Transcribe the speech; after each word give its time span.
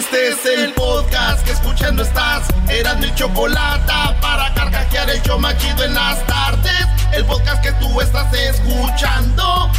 Este 0.00 0.28
es 0.28 0.46
el 0.46 0.72
podcast 0.72 1.44
que 1.44 1.52
escuchando 1.52 2.02
estás. 2.02 2.48
Eran 2.70 3.00
mi 3.00 3.14
chocolate 3.14 3.92
para 4.22 4.54
carcajear 4.54 5.10
el 5.10 5.20
yo 5.20 5.38
machido 5.38 5.84
en 5.84 5.92
las 5.92 6.26
tardes. 6.26 6.86
El 7.12 7.26
podcast 7.26 7.62
que 7.62 7.70
tú 7.72 8.00
estás 8.00 8.32
escuchando. 8.32 9.70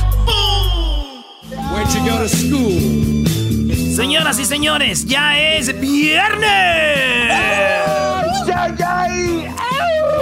Señoras 3.96 4.38
y 4.38 4.46
señores, 4.46 5.08
ya 5.08 5.40
es 5.40 5.80
viernes. 5.80 7.32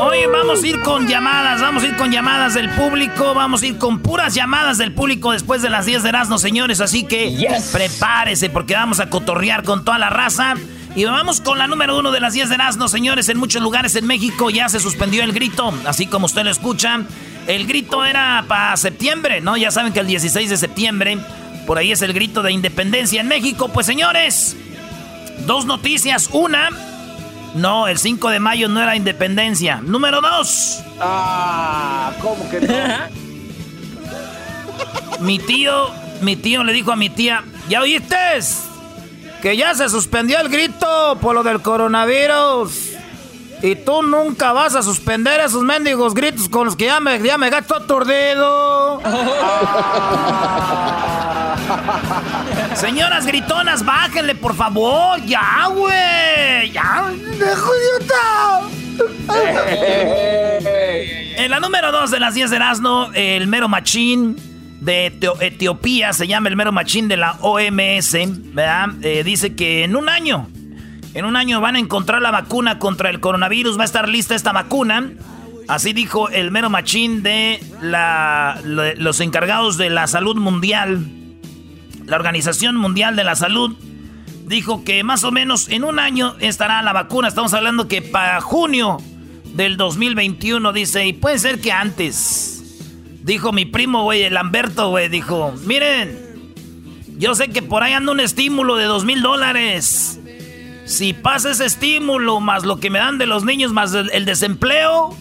Hoy 0.01 0.19
vamos 0.31 0.63
a 0.63 0.67
ir 0.67 0.79
con 0.79 1.09
llamadas, 1.09 1.59
vamos 1.59 1.83
a 1.83 1.87
ir 1.87 1.97
con 1.97 2.09
llamadas 2.09 2.53
del 2.53 2.69
público, 2.69 3.33
vamos 3.33 3.63
a 3.63 3.67
ir 3.67 3.77
con 3.77 3.99
puras 3.99 4.33
llamadas 4.33 4.77
del 4.77 4.93
público 4.93 5.33
después 5.33 5.61
de 5.61 5.69
las 5.69 5.85
10 5.85 6.03
de 6.03 6.09
Erasmo, 6.09 6.37
señores, 6.37 6.79
así 6.79 7.03
que 7.03 7.35
prepárese 7.73 8.49
porque 8.49 8.75
vamos 8.75 9.01
a 9.01 9.09
cotorrear 9.09 9.63
con 9.63 9.83
toda 9.83 9.99
la 9.99 10.09
raza. 10.09 10.55
Y 10.95 11.03
vamos 11.03 11.41
con 11.41 11.57
la 11.57 11.67
número 11.67 11.99
uno 11.99 12.11
de 12.11 12.21
las 12.21 12.33
10 12.33 12.47
de 12.47 12.55
Erasmo, 12.55 12.87
señores. 12.87 13.27
En 13.27 13.37
muchos 13.37 13.61
lugares 13.61 13.93
en 13.97 14.07
México 14.07 14.49
ya 14.49 14.69
se 14.69 14.79
suspendió 14.79 15.21
el 15.21 15.33
grito, 15.33 15.73
así 15.85 16.07
como 16.07 16.27
usted 16.27 16.43
lo 16.43 16.49
escucha. 16.49 17.01
El 17.45 17.67
grito 17.67 18.05
era 18.05 18.45
para 18.47 18.77
septiembre, 18.77 19.41
¿no? 19.41 19.57
Ya 19.57 19.69
saben 19.69 19.91
que 19.91 19.99
el 19.99 20.07
16 20.07 20.49
de 20.49 20.57
septiembre, 20.57 21.17
por 21.67 21.77
ahí 21.77 21.91
es 21.91 22.01
el 22.01 22.13
grito 22.13 22.41
de 22.41 22.53
independencia 22.53 23.19
en 23.19 23.27
México. 23.27 23.67
Pues 23.67 23.85
señores, 23.85 24.55
dos 25.45 25.65
noticias. 25.65 26.29
Una, 26.31 26.69
no, 27.55 27.87
el 27.87 27.97
5 27.97 28.29
de 28.29 28.39
mayo 28.39 28.67
no 28.67 28.81
era 28.81 28.95
independencia. 28.95 29.81
Número 29.81 30.21
2. 30.21 30.83
Ah, 30.99 32.11
¿cómo 32.21 32.49
que 32.49 32.61
no? 32.61 32.73
mi 35.19 35.39
tío, 35.39 35.89
mi 36.21 36.35
tío 36.35 36.63
le 36.63 36.73
dijo 36.73 36.91
a 36.91 36.95
mi 36.95 37.09
tía, 37.09 37.43
¿ya 37.67 37.81
oíste? 37.81 38.15
Que 39.41 39.57
ya 39.57 39.73
se 39.73 39.89
suspendió 39.89 40.39
el 40.39 40.49
grito 40.49 41.17
por 41.21 41.33
lo 41.35 41.43
del 41.43 41.61
coronavirus. 41.61 42.89
Y 43.61 43.75
tú 43.75 44.01
nunca 44.03 44.53
vas 44.53 44.75
a 44.75 44.81
suspender 44.81 45.41
esos 45.41 45.63
mendigos 45.63 46.13
gritos 46.13 46.47
con 46.47 46.65
los 46.65 46.77
que 46.77 46.85
ya 46.85 46.99
me, 47.01 47.21
ya 47.21 47.37
me 47.37 47.49
gasto 47.49 47.75
aturdido. 47.75 49.01
Señoras 52.75 53.25
gritonas, 53.25 53.85
bájenle, 53.85 54.35
por 54.35 54.55
favor. 54.55 55.19
Ya, 55.25 55.67
güey. 55.67 56.71
Ya, 56.71 57.11
dejo 57.37 57.71
En 61.37 61.51
la 61.51 61.59
número 61.59 61.91
2 61.91 62.11
de 62.11 62.19
las 62.19 62.33
10 62.33 62.49
de 62.49 62.55
Erasmo, 62.57 63.09
el 63.13 63.47
mero 63.47 63.69
machín 63.69 64.35
de 64.81 65.13
Etiopía, 65.39 66.13
se 66.13 66.27
llama 66.27 66.49
el 66.49 66.55
mero 66.55 66.71
machín 66.71 67.07
de 67.07 67.17
la 67.17 67.33
OMS, 67.41 68.13
¿verdad? 68.53 68.87
Eh, 69.01 69.23
dice 69.23 69.55
que 69.55 69.83
en 69.83 69.95
un 69.95 70.09
año 70.09 70.47
en 71.13 71.25
un 71.25 71.35
año 71.35 71.59
van 71.59 71.75
a 71.75 71.79
encontrar 71.79 72.21
la 72.21 72.31
vacuna 72.31 72.79
contra 72.79 73.09
el 73.09 73.19
coronavirus. 73.19 73.77
Va 73.77 73.81
a 73.81 73.85
estar 73.85 74.07
lista 74.07 74.35
esta 74.35 74.51
vacuna. 74.51 75.11
Así 75.67 75.93
dijo 75.93 76.29
el 76.29 76.51
mero 76.51 76.69
machín 76.69 77.23
de 77.23 77.59
la, 77.81 78.59
los 78.63 79.19
encargados 79.19 79.77
de 79.77 79.89
la 79.89 80.07
salud 80.07 80.37
mundial. 80.37 81.07
La 82.09 82.15
Organización 82.15 82.75
Mundial 82.75 83.15
de 83.15 83.23
la 83.23 83.35
Salud 83.35 83.75
dijo 84.47 84.83
que 84.83 85.03
más 85.03 85.23
o 85.23 85.31
menos 85.31 85.69
en 85.69 85.83
un 85.83 85.99
año 85.99 86.35
estará 86.39 86.81
la 86.81 86.91
vacuna. 86.91 87.27
Estamos 87.27 87.53
hablando 87.53 87.87
que 87.87 88.01
para 88.01 88.41
junio 88.41 88.97
del 89.53 89.77
2021, 89.77 90.73
dice, 90.73 91.05
y 91.05 91.13
puede 91.13 91.37
ser 91.37 91.61
que 91.61 91.71
antes. 91.71 92.81
Dijo 93.21 93.51
mi 93.51 93.65
primo, 93.65 94.03
güey, 94.03 94.23
el 94.23 94.33
Lamberto, 94.33 94.89
güey, 94.89 95.07
dijo, 95.07 95.53
miren, 95.65 96.17
yo 97.19 97.35
sé 97.35 97.49
que 97.49 97.61
por 97.61 97.83
ahí 97.83 97.93
anda 97.93 98.11
un 98.11 98.21
estímulo 98.21 98.75
de 98.75 98.85
dos 98.85 99.05
mil 99.05 99.21
dólares. 99.21 100.19
Si 100.85 101.13
pasa 101.13 101.51
ese 101.51 101.65
estímulo, 101.65 102.39
más 102.39 102.65
lo 102.65 102.79
que 102.79 102.89
me 102.89 102.97
dan 102.97 103.19
de 103.19 103.27
los 103.27 103.45
niños, 103.45 103.71
más 103.71 103.93
el, 103.93 104.25
desempleo, 104.25 105.15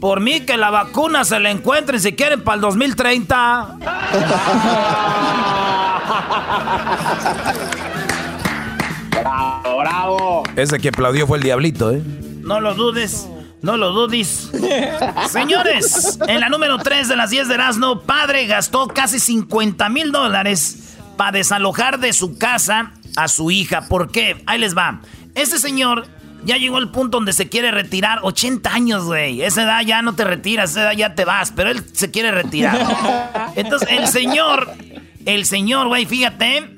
por 0.00 0.20
mí 0.20 0.40
que 0.40 0.56
la 0.56 0.70
vacuna 0.70 1.24
se 1.24 1.40
la 1.40 1.50
encuentren 1.50 2.00
si 2.00 2.12
quieren 2.14 2.42
para 2.42 2.56
el 2.56 2.60
2030. 2.62 3.76
bravo, 9.10 9.78
bravo. 9.78 10.42
Ese 10.56 10.78
que 10.78 10.88
aplaudió 10.88 11.26
fue 11.26 11.38
el 11.38 11.44
diablito, 11.44 11.92
¿eh? 11.92 12.02
No 12.42 12.60
lo 12.60 12.74
dudes. 12.74 13.28
No 13.62 13.76
lo 13.76 13.92
dudes. 13.92 14.50
Señores, 15.28 16.18
en 16.28 16.40
la 16.40 16.48
número 16.48 16.78
3 16.78 17.08
de 17.08 17.16
las 17.16 17.30
10 17.30 17.48
de 17.48 17.54
Erasmo, 17.54 18.02
padre 18.02 18.46
gastó 18.46 18.86
casi 18.88 19.18
50 19.18 19.88
mil 19.88 20.12
dólares 20.12 20.96
para 21.16 21.32
desalojar 21.32 21.98
de 21.98 22.12
su 22.12 22.38
casa 22.38 22.92
a 23.16 23.28
su 23.28 23.50
hija. 23.50 23.88
¿Por 23.88 24.10
qué? 24.12 24.42
Ahí 24.46 24.58
les 24.60 24.76
va. 24.76 25.00
Este 25.34 25.58
señor 25.58 26.06
ya 26.46 26.56
llegó 26.56 26.76
al 26.76 26.90
punto 26.92 27.18
donde 27.18 27.32
se 27.32 27.48
quiere 27.48 27.72
retirar. 27.72 28.20
80 28.22 28.72
años, 28.72 29.04
güey. 29.04 29.42
Esa 29.42 29.64
edad 29.64 29.80
ya 29.82 30.00
no 30.00 30.14
te 30.14 30.24
retiras, 30.24 30.70
esa 30.70 30.82
edad 30.82 30.92
ya 30.92 31.14
te 31.14 31.24
vas, 31.24 31.50
pero 31.50 31.70
él 31.70 31.82
se 31.92 32.12
quiere 32.12 32.30
retirar. 32.30 32.78
Entonces, 33.56 33.88
el 33.90 34.06
señor, 34.06 34.72
el 35.26 35.44
señor, 35.44 35.88
güey, 35.88 36.06
fíjate. 36.06 36.72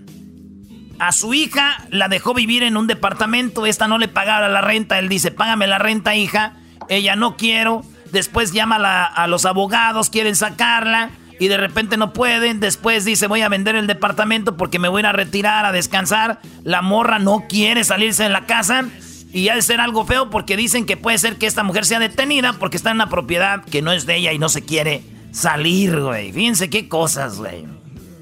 A 0.99 1.13
su 1.13 1.33
hija 1.33 1.87
la 1.91 2.09
dejó 2.09 2.35
vivir 2.35 2.63
en 2.63 2.77
un 2.77 2.87
departamento. 2.87 3.67
Esta 3.67 3.87
no 3.87 3.99
le 3.99 4.09
pagaba 4.09 4.49
la 4.49 4.63
renta. 4.63 4.99
Él 4.99 5.09
dice, 5.09 5.31
págame 5.31 5.67
la 5.67 5.79
renta, 5.79 6.17
hija. 6.17 6.55
Ella 6.89 7.15
no 7.15 7.37
quiero. 7.37 7.85
Después 8.11 8.53
llama 8.53 8.77
a, 8.77 9.05
a 9.05 9.27
los 9.27 9.45
abogados, 9.45 10.09
quieren 10.09 10.35
sacarla 10.35 11.11
y 11.39 11.49
de 11.49 11.59
repente 11.59 11.99
no 11.99 12.15
pueden. 12.15 12.59
Después 12.59 13.05
dice, 13.05 13.27
voy 13.27 13.43
a 13.43 13.49
vender 13.51 13.77
el 13.77 13.87
departamento 13.87 14.57
porque 14.57 14.79
me 14.79 14.89
voy 14.89 15.05
a 15.05 15.13
retirar, 15.13 15.67
a 15.67 15.73
descansar. 15.73 16.41
La 16.65 16.81
morra 16.81 17.19
no 17.19 17.45
quiere 17.49 17.85
salirse 17.85 18.25
de 18.25 18.31
la 18.31 18.47
casa. 18.47 18.87
Y 19.33 19.49
ha 19.49 19.55
de 19.55 19.63
ser 19.63 19.81
algo 19.81 20.07
feo 20.07 20.31
porque 20.31 20.57
dicen 20.57 20.87
que 20.87 20.97
puede 20.97 21.19
ser 21.19 21.37
que 21.37 21.47
esta 21.47 21.63
mujer 21.63 21.85
sea 21.85 21.99
detenida 21.99 22.55
porque 22.55 22.77
está 22.77 22.91
en 22.91 22.97
una 22.97 23.11
propiedad 23.11 23.65
que 23.65 23.83
no 23.83 23.93
es 23.93 24.07
de 24.07 24.17
ella 24.17 24.33
y 24.33 24.39
no 24.39 24.49
se 24.49 24.63
quiere 24.63 25.03
salir, 25.33 26.01
güey. 26.01 26.33
Fíjense 26.33 26.71
qué 26.71 26.89
cosas, 26.89 27.39
güey. 27.39 27.67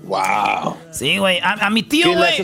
Wow. 0.05 0.77
Sí, 0.93 1.19
güey. 1.19 1.41
A, 1.43 1.69
mi 1.71 1.83
tío, 1.83 2.13
güey. 2.13 2.35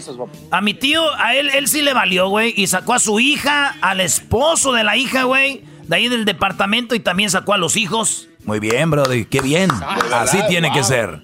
A 0.50 0.60
mi 0.60 0.74
tío, 0.74 1.02
a 1.16 1.34
él, 1.36 1.48
él 1.54 1.68
sí 1.68 1.80
le 1.80 1.92
valió, 1.94 2.28
güey. 2.28 2.54
Y 2.56 2.66
sacó 2.66 2.94
a 2.94 2.98
su 2.98 3.20
hija, 3.20 3.76
al 3.80 4.00
esposo 4.00 4.72
de 4.72 4.84
la 4.84 4.96
hija, 4.96 5.24
güey. 5.24 5.62
De 5.86 5.96
ahí 5.96 6.08
del 6.08 6.24
departamento 6.24 6.94
y 6.94 7.00
también 7.00 7.30
sacó 7.30 7.54
a 7.54 7.58
los 7.58 7.76
hijos. 7.76 8.28
Muy 8.44 8.58
bien, 8.58 8.90
brother, 8.90 9.26
qué 9.26 9.40
bien. 9.40 9.70
Así 10.12 10.38
tiene 10.48 10.72
que 10.72 10.82
ser. 10.82 11.22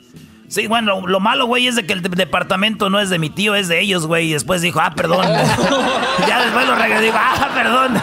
Sí, 0.48 0.66
bueno, 0.66 1.06
lo 1.06 1.20
malo, 1.20 1.46
güey, 1.46 1.66
es 1.66 1.76
de 1.76 1.84
que 1.84 1.92
el 1.92 2.02
departamento 2.02 2.88
no 2.88 3.00
es 3.00 3.10
de 3.10 3.18
mi 3.18 3.28
tío, 3.28 3.54
es 3.54 3.68
de 3.68 3.80
ellos, 3.80 4.06
güey. 4.06 4.30
Y 4.30 4.32
después 4.32 4.62
dijo, 4.62 4.80
ah, 4.80 4.92
perdón. 4.94 5.26
ya 6.26 6.42
después 6.42 6.66
lo 6.66 6.74
regresó, 6.74 7.02
digo, 7.02 7.16
ah, 7.18 7.50
perdón. 7.54 8.02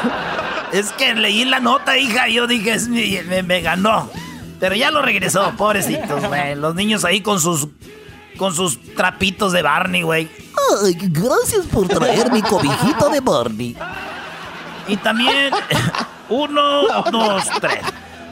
es 0.72 0.92
que 0.92 1.16
leí 1.16 1.44
la 1.44 1.60
nota, 1.60 1.98
hija, 1.98 2.30
y 2.30 2.36
yo 2.36 2.46
dije, 2.46 2.74
es 2.74 2.88
me, 2.88 3.62
ganó. 3.62 4.10
Pero 4.60 4.76
ya 4.76 4.92
lo 4.92 5.02
regresó, 5.02 5.54
pobrecitos, 5.58 6.24
güey. 6.28 6.56
Los 6.56 6.76
niños 6.76 7.04
ahí 7.04 7.22
con 7.22 7.42
sus 7.42 7.68
con 8.38 8.54
sus 8.54 8.80
trapitos 8.96 9.54
de 9.54 9.62
Barney, 9.62 10.02
güey. 10.02 10.30
Ay, 10.84 10.98
gracias 11.00 11.66
por 11.68 11.88
traer 11.88 12.32
mi 12.32 12.42
cobijito 12.42 13.10
de 13.10 13.22
Barney. 13.22 13.76
Y 14.88 14.98
también, 14.98 15.54
uno, 16.30 16.84
dos, 17.12 17.44
tres. 17.60 17.82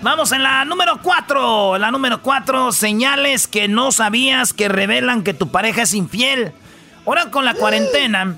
Vamos 0.04 0.34
en 0.34 0.44
la 0.44 0.66
número 0.66 1.00
4. 1.02 1.78
La 1.78 1.90
número 1.90 2.22
4, 2.22 2.74
señales 2.74 3.48
que 3.48 3.70
no 3.70 3.94
sabías 3.94 4.52
que 4.52 4.68
revelan 4.68 5.24
que 5.24 5.34
tu 5.34 5.50
pareja 5.50 5.84
es 5.84 5.94
infiel. 5.94 6.52
Ahora 7.06 7.32
con 7.32 7.46
la 7.46 7.54
cuarentena 7.54 8.36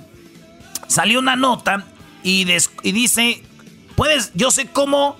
salió 0.85 1.17
una 1.17 1.35
nota 1.35 1.83
y, 2.21 2.45
dice, 2.45 3.43
puedes, 3.95 4.31
yo 4.35 4.51
sé 4.51 4.67
cómo, 4.67 5.17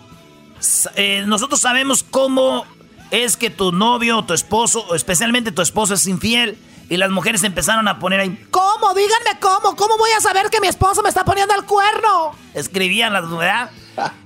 eh, 0.95 1.23
nosotros 1.25 1.61
sabemos 1.61 2.05
cómo 2.07 2.67
es 3.09 3.37
que 3.37 3.49
tu 3.49 3.71
novio 3.71 4.19
o 4.19 4.25
tu 4.25 4.35
esposo, 4.35 4.93
especialmente 4.93 5.51
tu 5.51 5.63
esposo 5.63 5.95
es 5.95 6.05
infiel. 6.05 6.59
Y 6.91 6.97
las 6.97 7.09
mujeres 7.09 7.43
empezaron 7.43 7.87
a 7.87 7.97
poner 7.97 8.19
ahí, 8.19 8.47
¿cómo? 8.51 8.93
Díganme 8.93 9.39
cómo, 9.39 9.75
¿cómo 9.75 9.97
voy 9.97 10.11
a 10.15 10.21
saber 10.21 10.51
que 10.51 10.61
mi 10.61 10.67
esposo 10.67 11.01
me 11.01 11.09
está 11.09 11.25
poniendo 11.25 11.55
el 11.55 11.63
cuerno? 11.63 12.35
Escribían 12.53 13.13
las, 13.13 13.27
¿verdad? 13.31 13.71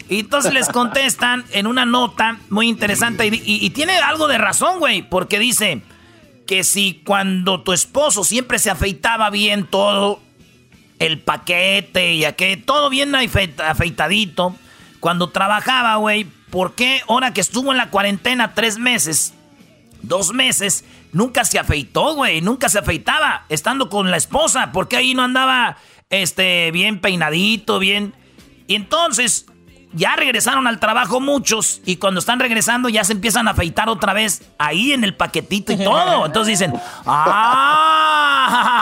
Y 0.09 0.21
entonces 0.21 0.53
les 0.53 0.67
contestan 0.67 1.45
en 1.51 1.67
una 1.67 1.85
nota 1.85 2.39
muy 2.49 2.67
interesante 2.67 3.27
y, 3.27 3.69
tiene 3.69 3.97
algo 3.99 4.27
de 4.27 4.39
razón, 4.39 4.79
güey, 4.79 5.03
porque 5.03 5.37
dice 5.37 5.83
que 6.47 6.63
si 6.63 7.03
cuando 7.05 7.61
tu 7.61 7.73
esposo 7.73 8.23
siempre 8.23 8.57
se 8.57 8.71
afeitaba 8.71 9.29
bien 9.29 9.67
todo, 9.67 10.19
el 10.97 11.19
paquete 11.19 12.15
y 12.15 12.33
que 12.33 12.57
todo 12.57 12.89
bien 12.89 13.13
afeitadito, 13.13 14.55
cuando 14.99 15.29
trabajaba, 15.29 15.95
güey, 15.97 16.25
¿por 16.49 16.73
qué 16.73 17.01
ahora 17.07 17.31
que 17.31 17.41
estuvo 17.41 17.71
en 17.71 17.77
la 17.77 17.91
cuarentena 17.91 18.55
tres 18.55 18.79
meses, 18.79 19.35
dos 20.01 20.33
meses, 20.33 20.85
nunca 21.13 21.45
se 21.45 21.59
afeitó, 21.59 22.15
güey? 22.15 22.41
Nunca 22.41 22.67
se 22.67 22.79
afeitaba 22.79 23.45
estando 23.47 23.89
con 23.89 24.09
la 24.09 24.17
esposa, 24.17 24.71
porque 24.71 24.97
ahí 24.97 25.13
no 25.13 25.21
andaba 25.21 25.77
este, 26.09 26.71
bien 26.71 26.99
peinadito, 26.99 27.77
bien... 27.77 28.15
Y 28.67 28.75
entonces 28.75 29.48
ya 29.91 30.15
regresaron 30.15 30.67
al 30.67 30.79
trabajo 30.79 31.19
muchos 31.19 31.81
y 31.85 31.95
cuando 31.97 32.19
están 32.19 32.39
regresando 32.39 32.89
ya 32.89 33.03
se 33.03 33.13
empiezan 33.13 33.47
a 33.47 33.51
afeitar 33.51 33.89
otra 33.89 34.13
vez 34.13 34.43
ahí 34.57 34.91
en 34.93 35.03
el 35.03 35.15
paquetito 35.15 35.71
y 35.73 35.77
todo. 35.83 36.25
Entonces 36.25 36.59
dicen, 36.59 36.73
¡ah! 37.05 38.75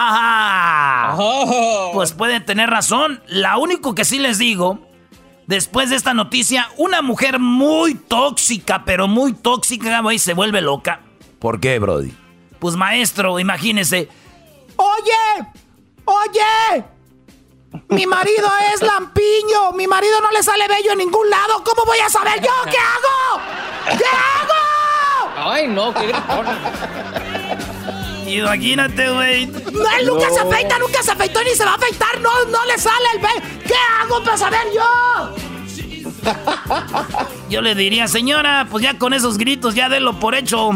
Oh. 1.20 1.92
Pues 1.94 2.12
puede 2.14 2.40
tener 2.42 2.70
razón. 2.70 3.22
La 3.28 3.58
único 3.58 3.96
que 3.96 4.06
sí 4.06 4.20
les 4.20 4.38
digo, 4.38 4.80
después 5.48 5.90
de 5.90 5.96
esta 5.96 6.14
noticia, 6.14 6.70
una 6.78 7.02
mujer 7.02 7.40
muy 7.40 7.96
tóxica, 7.96 8.84
pero 8.86 9.08
muy 9.08 9.34
tóxica, 9.34 10.02
güey, 10.02 10.20
se 10.20 10.34
vuelve 10.34 10.62
loca. 10.62 11.02
¿Por 11.40 11.60
qué, 11.60 11.80
Brody? 11.80 12.14
Pues 12.60 12.76
maestro, 12.76 13.40
imagínese. 13.40 14.10
Oye, 14.76 15.48
oye, 16.06 16.84
mi 17.90 18.06
marido 18.06 18.50
es 18.74 18.82
lampiño. 18.82 19.72
Mi 19.76 19.88
marido 19.88 20.20
no 20.22 20.32
le 20.32 20.44
sale 20.44 20.68
bello 20.68 20.92
en 20.92 20.98
ningún 21.00 21.30
lado. 21.30 21.64
¿Cómo 21.64 21.84
voy 21.86 22.00
a 22.00 22.10
saber 22.10 22.42
yo 22.42 22.52
qué 22.70 22.78
hago? 22.78 23.42
¿Qué 23.98 24.06
hago? 24.06 25.50
Ay, 25.50 25.68
no, 25.68 25.94
qué 25.94 26.14
Imagínate, 28.28 29.10
güey. 29.10 29.46
No, 29.46 29.90
él 30.00 30.08
nunca 30.08 30.30
se 30.30 30.40
afeita, 30.40 30.78
nunca 30.80 31.02
se 31.02 31.12
afeitó 31.12 31.42
ni 31.44 31.52
se 31.52 31.64
va 31.64 31.72
a 31.72 31.76
afeitar. 31.76 32.20
No, 32.20 32.46
no 32.46 32.66
le 32.66 32.78
sale 32.78 33.06
el 33.14 33.22
bello. 33.22 33.42
¿Qué 33.66 33.76
hago 34.02 34.24
para 34.24 34.38
saber 34.38 34.68
yo? 34.74 35.36
Yo 37.50 37.62
le 37.62 37.76
diría, 37.76 38.08
señora, 38.08 38.68
pues 38.70 38.84
ya 38.84 38.98
con 38.98 39.14
esos 39.14 39.38
gritos, 39.38 39.76
ya 39.76 39.88
délo 39.88 40.20
por 40.20 40.36
hecho. 40.36 40.72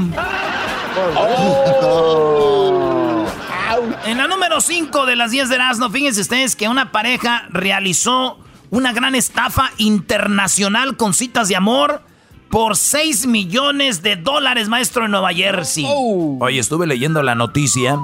En 4.06 4.18
la 4.18 4.28
número 4.28 4.60
5 4.60 5.06
de 5.06 5.16
las 5.16 5.32
10 5.32 5.50
de 5.50 5.56
Erasmo, 5.56 5.90
fíjense 5.90 6.22
ustedes 6.22 6.56
que 6.56 6.68
una 6.68 6.92
pareja 6.92 7.48
realizó 7.52 8.38
una 8.70 8.92
gran 8.92 9.16
estafa 9.16 9.72
internacional 9.78 10.98
con 10.98 11.14
citas 11.14 11.48
de 11.48 11.56
amor 11.56 12.02
por 12.50 12.76
6 12.76 13.28
millones 13.28 14.04
de 14.04 14.18
dólares, 14.18 14.68
maestro, 14.68 15.06
en 15.06 15.12
Nueva 15.12 15.32
Jersey. 15.34 15.86
Oh. 15.88 16.38
Oye, 16.42 16.60
estuve 16.60 16.86
leyendo 16.86 17.24
la 17.24 17.34
noticia. 17.34 17.98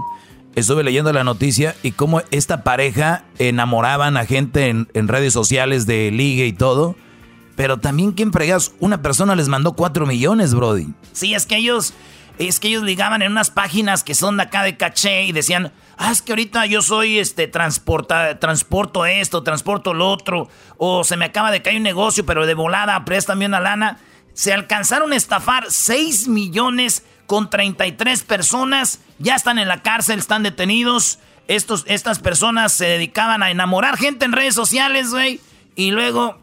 Estuve 0.55 0.83
leyendo 0.83 1.11
la 1.11 1.23
noticia 1.23 1.75
y 1.83 1.91
cómo 1.91 2.21
esta 2.31 2.63
pareja 2.63 3.25
enamoraban 3.37 4.17
a 4.17 4.25
gente 4.25 4.69
en, 4.69 5.07
redes 5.07 5.33
sociales 5.33 5.85
de 5.85 6.11
ligue 6.11 6.47
y 6.47 6.53
todo. 6.53 6.95
Pero 7.55 7.77
también, 7.77 8.13
¿quién 8.13 8.31
fregas? 8.31 8.73
Una 8.79 9.01
persona 9.01 9.35
les 9.35 9.49
mandó 9.49 9.73
4 9.73 10.05
millones, 10.05 10.53
Brody. 10.53 10.87
Sí, 11.11 11.33
es 11.33 11.45
que 11.45 11.57
ellos 11.57 11.93
es 12.39 12.59
que 12.59 12.67
ellos 12.67 12.83
ligaban 12.83 13.21
en 13.21 13.31
unas 13.31 13.49
páginas 13.49 14.03
que 14.03 14.15
son 14.15 14.37
de 14.37 14.43
acá 14.43 14.63
de 14.63 14.77
caché 14.77 15.23
y 15.23 15.31
decían, 15.31 15.71
ah, 15.97 16.11
es 16.11 16.21
que 16.21 16.33
ahorita 16.33 16.65
yo 16.65 16.81
soy, 16.81 17.19
este, 17.19 17.47
transporta, 17.47 18.39
transporto 18.39 19.05
esto, 19.05 19.43
transporto 19.43 19.93
lo 19.93 20.09
otro, 20.09 20.49
o 20.77 21.03
se 21.03 21.17
me 21.17 21.25
acaba 21.25 21.51
de 21.51 21.61
caer 21.61 21.77
un 21.77 21.83
negocio, 21.83 22.25
pero 22.25 22.45
de 22.45 22.53
volada, 22.53 23.03
préstame 23.05 23.45
una 23.45 23.59
lana. 23.59 23.99
Se 24.33 24.53
alcanzaron 24.53 25.13
a 25.13 25.15
estafar 25.15 25.65
6 25.69 26.27
millones 26.27 27.03
con 27.25 27.49
33 27.49 28.23
personas, 28.23 28.99
ya 29.17 29.35
están 29.35 29.57
en 29.57 29.67
la 29.67 29.81
cárcel, 29.81 30.19
están 30.19 30.43
detenidos. 30.43 31.19
Estos, 31.47 31.85
estas 31.87 32.19
personas 32.19 32.73
se 32.73 32.85
dedicaban 32.85 33.41
a 33.41 33.49
enamorar 33.49 33.97
gente 33.97 34.25
en 34.25 34.33
redes 34.33 34.53
sociales, 34.53 35.09
güey, 35.11 35.39
y 35.75 35.91
luego 35.91 36.39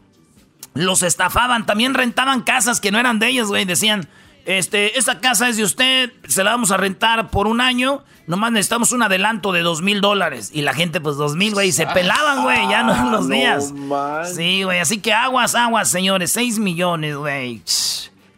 los 0.73 1.03
estafaban, 1.03 1.65
también 1.65 1.93
rentaban 1.93 2.41
casas 2.41 2.81
que 2.81 2.91
no 2.91 2.99
eran 2.99 3.17
de 3.17 3.29
ellos, 3.29 3.47
güey, 3.47 3.65
decían, 3.65 4.09
este, 4.45 4.97
esta 4.97 5.19
casa 5.19 5.49
es 5.49 5.57
de 5.57 5.63
usted, 5.63 6.11
se 6.27 6.43
la 6.43 6.51
vamos 6.51 6.71
a 6.71 6.77
rentar 6.77 7.29
por 7.29 7.47
un 7.47 7.61
año. 7.61 8.03
Nomás 8.27 8.51
necesitamos 8.51 8.91
un 8.91 9.01
adelanto 9.01 9.51
de 9.51 9.61
dos 9.61 9.81
mil 9.81 10.01
dólares. 10.01 10.51
Y 10.53 10.61
la 10.61 10.73
gente, 10.73 11.01
pues 11.01 11.15
dos 11.17 11.35
mil, 11.35 11.53
güey, 11.53 11.71
se 11.71 11.87
pelaban, 11.87 12.43
güey, 12.43 12.67
ya 12.69 12.83
no 12.83 12.95
en 12.95 13.11
los 13.11 13.27
días. 13.27 13.73
sí, 14.35 14.63
güey, 14.63 14.79
así 14.79 14.99
que 14.99 15.13
aguas, 15.13 15.55
aguas, 15.55 15.89
señores, 15.89 16.31
seis 16.31 16.59
millones, 16.59 17.15
güey. 17.15 17.61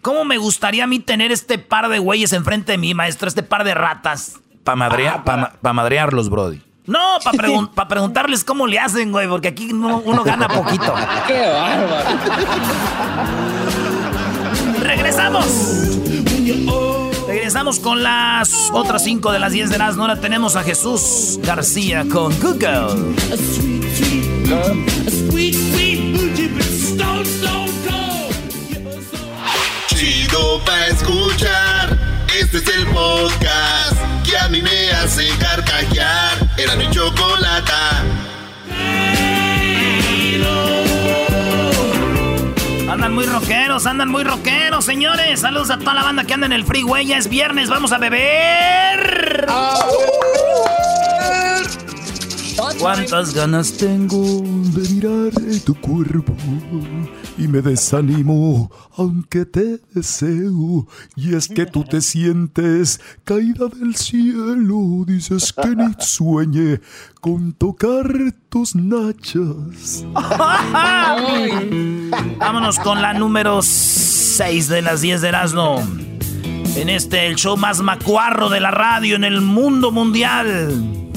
¿Cómo 0.01 0.23
me 0.23 0.37
gustaría 0.37 0.85
a 0.85 0.87
mí 0.87 0.99
tener 0.99 1.33
este 1.33 1.57
par 1.57 1.89
de 1.89 1.99
güeyes 1.99 2.31
enfrente 2.31 2.71
de 2.73 2.77
mí, 2.77 2.93
maestro? 2.93 3.27
Este 3.27 3.43
par 3.43 3.65
de 3.65 3.73
ratas. 3.73 4.39
Para 4.63 4.77
madrear, 4.77 5.23
pa, 5.25 5.73
madrearlos, 5.73 6.29
Brody. 6.29 6.61
No, 6.85 7.17
para 7.21 7.87
preguntarles 7.89 8.45
cómo 8.45 8.65
le 8.65 8.79
hacen, 8.79 9.11
güey, 9.11 9.27
porque 9.27 9.49
aquí 9.49 9.73
uno 9.73 10.23
gana 10.23 10.47
poquito. 10.47 10.93
¡Qué 11.27 11.47
bárbaro! 11.49 12.09
¡Regresamos! 14.79 15.96
Regresamos 17.47 17.79
con 17.79 18.03
las 18.03 18.69
otras 18.73 19.05
5 19.05 19.31
de 19.31 19.39
las 19.39 19.53
10 19.53 19.69
de 19.69 19.77
las. 19.77 19.97
Ahora 19.97 20.19
tenemos 20.19 20.57
a 20.57 20.63
Jesús 20.63 21.39
García 21.43 22.03
con 22.11 22.37
Google. 22.41 23.15
Chido 29.87 30.61
pa' 30.65 30.87
escuchar. 30.87 31.97
Este 32.37 32.57
es 32.57 32.67
el 32.67 32.85
podcast 32.87 33.95
que 34.29 34.37
a 34.37 34.49
mí 34.49 34.61
me 34.61 34.91
hace 34.91 35.29
carcajear. 35.39 36.49
Era 36.57 36.75
mi 36.75 36.91
chocolata. 36.91 38.03
Andan 42.97 43.13
muy 43.13 43.27
rockeros, 43.27 43.85
andan 43.85 44.09
muy 44.09 44.23
rockeros, 44.23 44.83
señores. 44.83 45.41
Saludos 45.41 45.69
a 45.69 45.77
toda 45.77 45.93
la 45.93 46.01
banda 46.01 46.23
que 46.23 46.33
anda 46.33 46.47
en 46.47 46.51
el 46.51 46.65
freeway. 46.65 47.05
Ya 47.05 47.19
es 47.19 47.29
viernes, 47.29 47.69
vamos 47.69 47.91
a 47.91 47.99
beber. 47.99 49.45
¿Cuántas 52.79 53.33
ganas 53.33 53.73
tengo 53.73 54.41
de 54.43 54.89
mirar 54.89 55.31
tu 55.63 55.75
cuerpo? 55.75 56.35
Y 57.37 57.47
me 57.47 57.61
desanimo, 57.61 58.71
aunque 58.95 59.45
te 59.45 59.79
deseo. 59.93 60.87
Y 61.15 61.35
es 61.35 61.47
que 61.47 61.67
tú 61.67 61.83
te 61.83 62.01
sientes 62.01 62.99
caída 63.23 63.67
del 63.67 63.95
cielo. 63.95 65.05
Dices 65.05 65.53
que 65.53 65.75
ni 65.75 65.93
sueñe 65.99 66.81
con 67.21 67.53
tocar 67.53 68.11
tus 68.49 68.75
nachas. 68.75 70.03
Vámonos 72.39 72.79
con 72.79 73.01
la 73.01 73.13
número 73.13 73.61
6 73.61 74.67
de 74.67 74.81
las 74.81 75.01
10 75.01 75.21
de 75.21 75.27
Erasmo. 75.27 75.87
En 76.75 76.89
este, 76.89 77.27
el 77.27 77.35
show 77.35 77.55
más 77.55 77.81
macuarro 77.81 78.49
de 78.49 78.59
la 78.59 78.71
radio 78.71 79.15
en 79.15 79.23
el 79.23 79.41
mundo 79.41 79.91
mundial. 79.91 80.73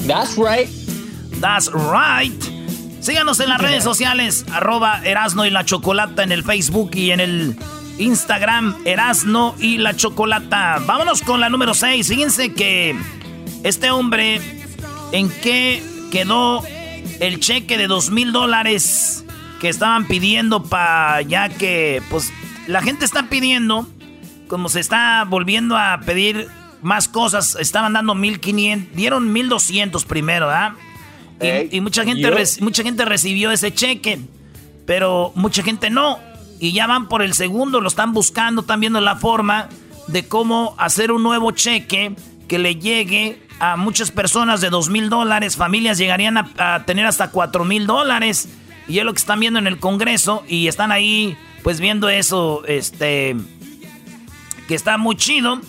That's 0.07 0.37
right. 0.37 0.69
That's 1.41 1.71
right. 1.73 2.41
Síganos 3.01 3.39
en 3.39 3.49
las 3.49 3.59
redes 3.59 3.83
sociales, 3.83 4.45
arroba 4.53 5.01
Erasno 5.03 5.43
y 5.45 5.49
la 5.49 5.65
Chocolata 5.65 6.21
en 6.21 6.31
el 6.31 6.43
Facebook 6.43 6.91
y 6.93 7.09
en 7.09 7.19
el 7.19 7.57
Instagram, 7.97 8.75
Erasno 8.85 9.55
y 9.57 9.77
la 9.77 9.95
Chocolata. 9.95 10.79
Vámonos 10.85 11.23
con 11.23 11.39
la 11.39 11.49
número 11.49 11.73
6. 11.73 12.07
Fíjense 12.07 12.53
que 12.53 12.95
este 13.63 13.89
hombre, 13.89 14.39
¿en 15.11 15.29
qué 15.41 15.83
quedó 16.11 16.63
el 17.19 17.39
cheque 17.39 17.79
de 17.79 17.87
dos 17.87 18.11
mil 18.11 18.31
dólares 18.31 19.25
que 19.59 19.69
estaban 19.69 20.05
pidiendo 20.05 20.63
para 20.63 21.23
ya 21.23 21.49
que, 21.49 22.03
pues, 22.11 22.31
la 22.67 22.83
gente 22.83 23.03
está 23.03 23.29
pidiendo, 23.29 23.87
como 24.47 24.69
se 24.69 24.79
está 24.79 25.25
volviendo 25.27 25.75
a 25.75 26.01
pedir 26.05 26.47
más 26.83 27.07
cosas, 27.07 27.57
estaban 27.59 27.93
dando 27.93 28.13
1500, 28.13 28.95
dieron 28.95 29.33
1200 29.33 30.05
primero, 30.05 30.49
y, 31.71 31.81
mucha, 31.81 32.03
gente 32.03 32.31
mucha 32.61 32.83
gente 32.83 33.05
recibió 33.05 33.51
ese 33.51 33.73
cheque, 33.73 34.19
pero 34.85 35.31
mucha 35.35 35.63
gente 35.63 35.89
no. 35.89 36.19
Y 36.59 36.73
ya 36.73 36.87
van 36.87 37.07
por 37.07 37.21
el 37.21 37.33
segundo, 37.33 37.81
lo 37.81 37.87
están 37.87 38.13
buscando, 38.13 38.61
están 38.61 38.79
viendo 38.79 39.01
la 39.01 39.15
forma 39.15 39.69
de 40.07 40.27
cómo 40.27 40.75
hacer 40.77 41.11
un 41.11 41.23
nuevo 41.23 41.51
cheque 41.51 42.15
que 42.47 42.59
le 42.59 42.75
llegue 42.75 43.41
a 43.59 43.77
muchas 43.77 44.11
personas 44.11 44.61
de 44.61 44.69
dos 44.69 44.89
mil 44.89 45.09
dólares. 45.09 45.55
Familias 45.55 45.97
llegarían 45.97 46.37
a, 46.37 46.83
tener 46.85 47.05
hasta 47.05 47.31
cuatro 47.31 47.63
mil 47.63 47.87
dólares. 47.87 48.49
Y 48.87 48.99
es 48.99 49.05
lo 49.05 49.13
que 49.13 49.19
están 49.19 49.39
viendo 49.39 49.59
en 49.59 49.67
el 49.67 49.79
Congreso 49.79 50.43
y 50.47 50.67
están 50.67 50.91
ahí 50.91 51.37
pues 51.63 51.79
viendo 51.79 52.09
eso, 52.09 52.63
este, 52.67 53.35
que 54.67 54.75
está 54.75 54.97
muy 54.97 55.15
chido. 55.15 55.61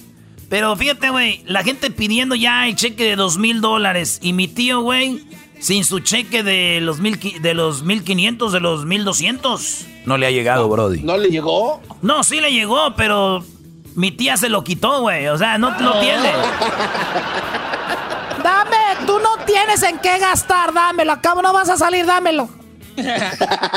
Pero 0.49 0.75
fíjate, 0.76 1.11
güey, 1.11 1.43
la 1.47 1.62
gente 1.62 1.91
pidiendo 1.91 2.35
ya 2.35 2.67
el 2.67 2.76
cheque 2.76 3.05
de 3.05 3.17
dos 3.17 3.38
mil 3.38 3.61
dólares. 3.61 4.19
Y 4.23 4.33
mi 4.33 4.49
tío, 4.49 4.81
güey, 4.81 5.23
sin 5.62 5.85
su 5.85 6.00
cheque 6.00 6.42
de 6.42 6.81
los, 6.83 6.99
mil, 6.99 7.19
de 7.40 7.54
los 7.54 7.85
1500, 7.85 8.52
de 8.52 8.61
los 8.61 8.85
1200. 8.85 9.87
No 10.04 10.19
le 10.19 10.26
ha 10.26 10.31
llegado, 10.33 10.69
Brody. 10.69 11.02
¿No 11.02 11.16
le 11.16 11.28
llegó? 11.28 11.81
No, 12.02 12.25
sí 12.25 12.40
le 12.40 12.50
llegó, 12.52 12.95
pero 12.97 13.45
mi 13.95 14.11
tía 14.11 14.37
se 14.37 14.49
lo 14.49 14.64
quitó, 14.64 15.02
güey. 15.02 15.28
O 15.28 15.38
sea, 15.38 15.59
no 15.59 15.71
lo 15.71 16.00
tiene. 16.00 16.33
Dame, 18.42 18.76
tú 19.07 19.21
no 19.21 19.45
tienes 19.47 19.85
en 19.85 20.00
qué 20.00 20.19
gastar, 20.19 20.75
dámelo. 20.75 21.12
Acabo 21.12 21.40
no 21.42 21.52
vas 21.52 21.69
a 21.69 21.76
salir, 21.76 22.04
dámelo. 22.07 22.49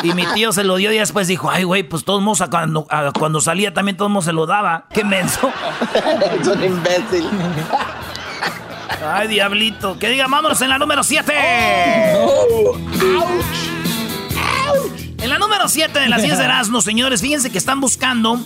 y 0.03 0.11
mi 0.13 0.25
tío 0.33 0.51
se 0.51 0.63
lo 0.63 0.77
dio 0.77 0.91
y 0.91 0.97
después 0.97 1.27
dijo, 1.27 1.51
ay, 1.51 1.65
güey, 1.65 1.83
pues 1.83 2.03
todos 2.03 2.23
modos 2.23 2.43
cuando, 2.49 2.87
cuando 3.17 3.39
salía 3.41 3.73
también 3.75 3.95
todos 3.95 4.09
modos 4.09 4.25
se 4.25 4.33
lo 4.33 4.47
daba. 4.47 4.87
Qué 4.91 5.03
menso. 5.03 5.51
es 6.41 6.47
un 6.47 6.63
imbécil. 6.63 7.29
Ay, 9.03 9.27
diablito. 9.27 9.97
Que 9.99 10.09
diga, 10.09 10.27
vámonos 10.27 10.61
en 10.61 10.69
la 10.69 10.77
número 10.77 11.03
7. 11.03 11.33
En 15.21 15.29
la 15.29 15.39
número 15.39 15.67
7 15.67 15.99
de 15.99 16.09
las 16.09 16.21
10 16.21 16.37
de 16.37 16.43
Erasmo, 16.43 16.81
señores, 16.81 17.21
fíjense 17.21 17.51
que 17.51 17.57
están 17.57 17.81
buscando 17.81 18.39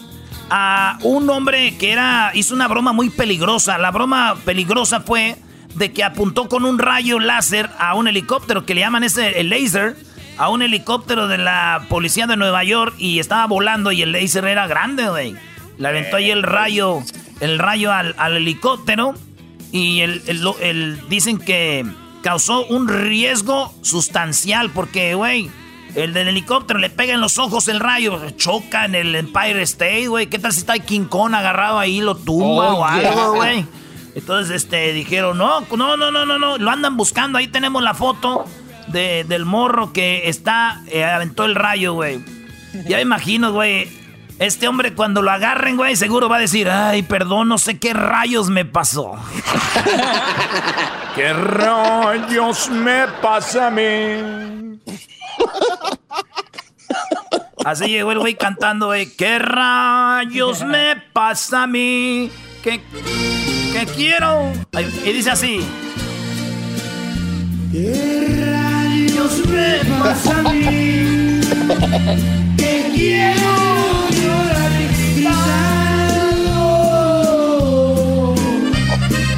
a 0.49 0.97
un 1.03 1.29
hombre 1.29 1.77
que 1.77 1.91
era 1.91 2.31
hizo 2.33 2.53
una 2.53 2.67
broma 2.67 2.93
muy 2.93 3.09
peligrosa. 3.09 3.77
La 3.77 3.91
broma 3.91 4.37
peligrosa 4.45 5.01
fue 5.01 5.37
de 5.75 5.91
que 5.91 6.03
apuntó 6.03 6.49
con 6.49 6.65
un 6.65 6.79
rayo 6.79 7.19
láser 7.19 7.69
a 7.77 7.95
un 7.95 8.07
helicóptero 8.07 8.65
que 8.65 8.73
le 8.73 8.81
llaman 8.81 9.03
ese 9.03 9.39
el 9.39 9.49
laser 9.49 9.95
a 10.37 10.49
un 10.49 10.61
helicóptero 10.61 11.27
de 11.27 11.37
la 11.37 11.85
policía 11.89 12.25
de 12.25 12.37
Nueva 12.37 12.63
York 12.63 12.95
y 12.97 13.19
estaba 13.19 13.45
volando 13.45 13.91
y 13.91 14.01
el 14.01 14.13
laser 14.13 14.45
era 14.45 14.67
grande, 14.67 15.09
güey. 15.09 15.35
Le 15.77 15.87
aventó 15.87 16.17
ahí 16.17 16.31
el 16.31 16.43
rayo, 16.43 17.03
el 17.41 17.59
rayo 17.59 17.91
al, 17.91 18.15
helicóptero 18.37 19.15
y 19.71 20.01
el, 20.01 20.99
dicen 21.09 21.37
que 21.37 21.85
causó 22.23 22.65
un 22.67 22.87
riesgo 22.87 23.73
sustancial 23.81 24.71
porque, 24.71 25.13
güey, 25.15 25.49
el 25.95 26.13
del 26.13 26.27
helicóptero 26.29 26.79
le 26.79 26.89
pega 26.89 27.13
en 27.13 27.21
los 27.21 27.37
ojos 27.37 27.67
el 27.67 27.79
rayo, 27.79 28.19
choca 28.31 28.85
en 28.85 28.95
el 28.95 29.15
Empire 29.15 29.61
State, 29.63 30.07
güey. 30.07 30.27
¿Qué 30.27 30.39
tal 30.39 30.53
si 30.53 30.59
está 30.59 30.77
King 30.79 31.05
Kong 31.05 31.33
agarrado 31.33 31.79
ahí, 31.79 32.01
lo 32.01 32.15
tumba 32.15 32.73
oh, 32.73 32.79
o 32.79 32.85
algo, 32.85 33.35
güey? 33.35 33.65
Entonces, 34.15 34.63
este, 34.63 34.91
dijeron, 34.93 35.37
no, 35.37 35.61
no, 35.61 35.97
no, 35.97 36.11
no, 36.11 36.25
no, 36.25 36.39
no, 36.39 36.57
lo 36.57 36.69
andan 36.69 36.97
buscando, 36.97 37.37
ahí 37.37 37.47
tenemos 37.47 37.81
la 37.83 37.93
foto 37.93 38.45
del 38.87 39.45
morro 39.45 39.93
que 39.93 40.27
está, 40.29 40.81
eh, 40.87 41.03
aventó 41.03 41.45
el 41.45 41.55
rayo, 41.55 41.93
güey. 41.93 42.19
Ya 42.87 42.97
me 42.97 43.03
imagino, 43.03 43.51
güey. 43.51 43.87
Este 44.39 44.69
hombre 44.69 44.93
cuando 44.93 45.21
lo 45.21 45.31
agarren, 45.31 45.75
güey, 45.75 45.97
seguro 45.97 46.29
va 46.29 46.37
a 46.37 46.39
decir, 46.39 46.69
ay, 46.69 47.03
perdón, 47.03 47.49
no 47.49 47.57
sé 47.57 47.77
qué 47.77 47.93
rayos 47.93 48.49
me 48.49 48.63
pasó. 48.63 49.17
¿Qué 51.15 51.33
rayos 51.33 52.69
me 52.69 53.05
pasa 53.21 53.67
a 53.67 53.71
mí? 53.71 54.79
Así 57.65 57.87
llegó 57.87 58.13
el 58.13 58.19
güey 58.19 58.35
cantando, 58.35 58.85
güey, 58.87 59.13
¿qué 59.13 59.39
rayos 59.39 60.63
me 60.63 60.95
pasa 61.11 61.63
a 61.63 61.67
mí? 61.67 62.31
¿Qué, 62.63 62.81
qué 63.73 63.85
quiero? 63.93 64.53
Y 65.03 65.11
dice 65.11 65.31
así. 65.31 65.59
¿Qué 67.73 68.58
rayos 69.19 69.45
me 69.47 69.79
pasa 69.99 70.39
a 70.39 70.43
mí? 70.43 71.41
Que 72.57 72.91
quiero 72.93 73.51
llorar 74.11 74.71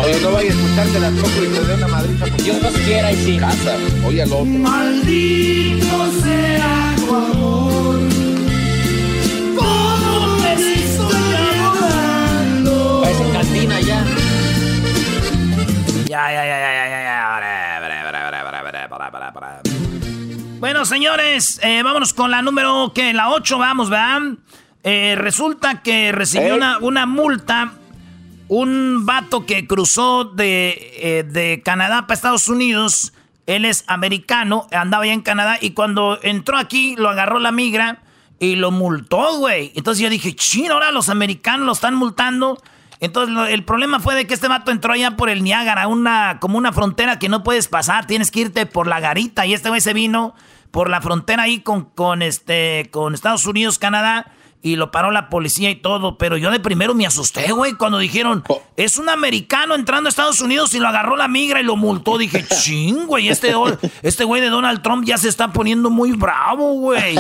Oye, 0.04 0.20
no 0.22 0.32
vaya 0.32 0.50
a 0.50 0.54
escucharte 0.54 1.00
la 1.00 1.12
troca 1.12 1.38
y 1.38 1.48
te 1.48 1.66
dé 1.66 1.74
una 1.76 1.88
madrita. 1.88 2.26
Dios 2.44 2.62
nos 2.62 2.74
quiera 2.74 3.12
y 3.12 3.16
sí. 3.18 3.38
Casa. 3.38 3.76
Oye, 4.06 4.24
al 4.24 4.34
otro. 4.34 4.46
Maldito 4.46 6.12
sea 6.24 6.96
tu 6.98 7.16
amor. 7.16 8.00
¿Cómo 9.56 10.38
me 10.38 10.54
estoy 10.54 11.36
adorando? 11.60 13.02
Parece 13.04 13.32
cantina 13.32 13.82
ya. 13.82 14.06
Ya, 16.08 16.32
ya, 16.32 16.46
ya, 16.46 16.58
ya, 16.60 16.90
ya, 16.90 17.04
ya. 17.04 17.11
Bueno, 20.62 20.86
señores, 20.86 21.60
eh, 21.64 21.82
vámonos 21.82 22.14
con 22.14 22.30
la 22.30 22.44
número 22.44 22.92
que 22.94 23.14
la 23.14 23.32
8, 23.32 23.58
vamos, 23.58 23.90
¿verdad? 23.90 24.22
Eh, 24.84 25.16
resulta 25.18 25.82
que 25.82 26.12
recibió 26.12 26.54
una, 26.54 26.78
una, 26.78 27.08
multa 27.08 27.74
un 28.48 29.08
vato 29.08 29.48
que 29.48 29.66
cruzó 29.66 30.24
de, 30.24 30.94
eh, 30.98 31.24
de 31.24 31.64
Canadá 31.66 32.04
para 32.04 32.14
Estados 32.14 32.48
Unidos. 32.48 33.12
Él 33.48 33.66
es 33.66 33.84
americano, 33.88 34.68
andaba 34.72 35.08
ya 35.08 35.14
en 35.14 35.22
Canadá 35.22 35.58
y 35.60 35.72
cuando 35.72 36.20
entró 36.22 36.58
aquí 36.58 36.96
lo 36.96 37.10
agarró 37.10 37.40
la 37.40 37.52
migra 37.52 38.04
y 38.38 38.56
lo 38.56 38.70
multó, 38.70 39.40
güey. 39.40 39.72
Entonces 39.74 40.04
yo 40.04 40.12
dije, 40.12 40.36
chino, 40.36 40.76
ahora 40.76 40.92
los 40.92 41.10
americanos 41.10 41.66
lo 41.66 41.72
están 41.72 41.96
multando. 41.96 42.62
Entonces 43.02 43.36
el 43.50 43.66
problema 43.66 44.00
fue 44.00 44.14
de 44.14 44.28
que 44.28 44.36
este 44.36 44.48
vato 44.48 44.72
entró 44.72 44.94
allá 44.94 45.18
por 45.18 45.30
el 45.30 45.44
Niágara, 45.44 45.88
una, 45.88 46.38
como 46.40 46.60
una 46.60 46.72
frontera 46.72 47.18
que 47.18 47.30
no 47.30 47.44
puedes 47.44 47.68
pasar, 47.68 48.06
tienes 48.06 48.30
que 48.30 48.42
irte 48.42 48.68
por 48.68 48.88
la 48.88 49.00
garita. 49.00 49.46
Y 49.48 49.56
este 49.56 49.70
güey 49.70 49.82
se 49.82 49.94
vino 49.94 50.36
por 50.70 50.88
la 50.88 51.02
frontera 51.02 51.44
ahí 51.44 51.62
con, 51.62 51.86
con, 51.86 52.22
este, 52.22 52.90
con 52.92 53.16
Estados 53.16 53.48
Unidos, 53.48 53.80
Canadá. 53.80 54.32
Y 54.64 54.76
lo 54.76 54.92
paró 54.92 55.10
la 55.10 55.28
policía 55.28 55.72
y 55.72 55.76
todo, 55.76 56.20
pero 56.20 56.38
yo 56.38 56.52
de 56.52 56.60
primero 56.60 56.94
me 56.94 57.08
asusté, 57.08 57.52
güey, 57.52 57.74
cuando 57.74 57.98
dijeron, 57.98 58.44
oh. 58.48 58.62
es 58.78 58.98
un 58.98 59.10
americano 59.10 59.74
entrando 59.74 60.08
a 60.08 60.12
Estados 60.12 60.40
Unidos 60.40 60.76
y 60.76 60.80
lo 60.80 60.88
agarró 60.88 61.16
la 61.16 61.28
migra 61.28 61.62
y 61.62 61.64
lo 61.64 61.76
multó. 61.76 62.20
Dije, 62.20 62.46
ching, 62.62 63.08
güey, 63.08 63.30
este, 63.30 63.56
este 64.04 64.24
güey 64.24 64.40
de 64.40 64.50
Donald 64.50 64.84
Trump 64.84 65.04
ya 65.04 65.18
se 65.18 65.30
está 65.30 65.52
poniendo 65.52 65.90
muy 65.90 66.12
bravo, 66.12 66.74
güey. 66.74 67.18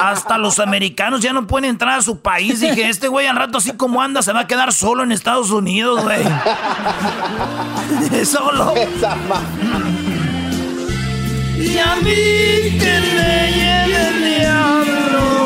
Hasta 0.00 0.38
los 0.38 0.58
americanos 0.58 1.20
ya 1.20 1.34
no 1.34 1.46
pueden 1.46 1.68
entrar 1.68 1.98
a 1.98 2.02
su 2.02 2.20
país. 2.20 2.60
Dije, 2.60 2.88
este 2.88 3.08
güey 3.08 3.26
al 3.26 3.36
rato 3.36 3.58
así 3.58 3.72
como 3.72 4.00
anda 4.00 4.22
se 4.22 4.32
va 4.32 4.40
a 4.40 4.46
quedar 4.46 4.72
solo 4.72 5.02
en 5.02 5.12
Estados 5.12 5.50
Unidos, 5.50 6.02
güey. 6.02 6.24
solo. 8.24 8.72
Y 11.58 11.78
a 11.78 11.96
mí 11.96 12.78
que 12.78 13.00
me 13.14 13.52
lleve 13.52 14.08
el 14.08 14.24
diablo. 14.38 15.43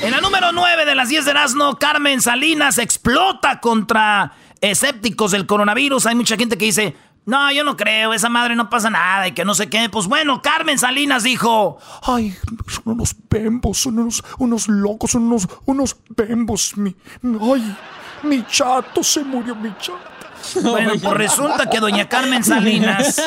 En 0.00 0.12
la 0.12 0.20
número 0.20 0.52
9 0.52 0.84
de 0.84 0.94
las 0.94 1.08
10 1.08 1.24
de 1.24 1.30
Erasmo, 1.32 1.76
Carmen 1.76 2.20
Salinas 2.20 2.78
explota 2.78 3.58
contra 3.58 4.32
escépticos 4.60 5.32
del 5.32 5.44
coronavirus. 5.44 6.06
Hay 6.06 6.14
mucha 6.14 6.36
gente 6.36 6.56
que 6.56 6.66
dice, 6.66 6.96
no, 7.26 7.50
yo 7.50 7.64
no 7.64 7.76
creo, 7.76 8.14
esa 8.14 8.28
madre 8.28 8.54
no 8.54 8.70
pasa 8.70 8.90
nada 8.90 9.26
y 9.26 9.32
que 9.32 9.44
no 9.44 9.54
sé 9.54 9.68
qué. 9.68 9.88
Pues 9.90 10.06
bueno, 10.06 10.40
Carmen 10.40 10.78
Salinas 10.78 11.24
dijo, 11.24 11.78
ay, 12.02 12.32
son 12.68 12.82
unos 12.84 13.16
bembos, 13.28 13.78
son 13.78 13.98
unos, 13.98 14.24
unos 14.38 14.68
locos, 14.68 15.10
son 15.10 15.24
unos, 15.24 15.48
unos 15.66 15.96
bembos. 16.10 16.76
Mi, 16.76 16.94
ay, 17.40 17.76
mi 18.22 18.46
chato 18.46 19.02
se 19.02 19.24
murió, 19.24 19.56
mi 19.56 19.70
chato. 19.78 20.17
Bueno, 20.62 20.92
pues 21.02 21.14
resulta 21.16 21.70
que 21.70 21.80
doña 21.80 22.08
Carmen 22.08 22.44
Salinas, 22.44 23.22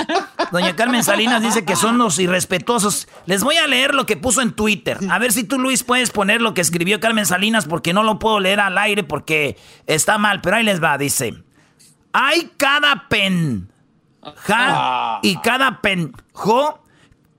doña 0.51 0.75
Carmen 0.75 1.03
Salinas 1.03 1.41
dice 1.41 1.65
que 1.65 1.75
son 1.75 1.97
los 1.97 2.19
irrespetuosos. 2.19 3.07
Les 3.25 3.43
voy 3.43 3.57
a 3.57 3.67
leer 3.67 3.93
lo 3.93 4.05
que 4.05 4.17
puso 4.17 4.41
en 4.41 4.53
Twitter. 4.53 4.97
A 5.09 5.19
ver 5.19 5.31
si 5.31 5.43
tú, 5.43 5.59
Luis, 5.59 5.83
puedes 5.83 6.11
poner 6.11 6.41
lo 6.41 6.53
que 6.53 6.61
escribió 6.61 6.99
Carmen 6.99 7.25
Salinas 7.25 7.65
porque 7.65 7.93
no 7.93 8.03
lo 8.03 8.19
puedo 8.19 8.39
leer 8.39 8.59
al 8.59 8.77
aire 8.77 9.03
porque 9.03 9.57
está 9.87 10.17
mal, 10.17 10.41
pero 10.41 10.57
ahí 10.57 10.63
les 10.63 10.81
va, 10.83 10.97
dice. 10.97 11.43
Hay 12.13 12.51
cada 12.57 13.07
pen, 13.07 13.71
ja, 14.35 15.19
y 15.21 15.37
cada 15.37 15.81
pen, 15.81 16.13
jo, 16.33 16.83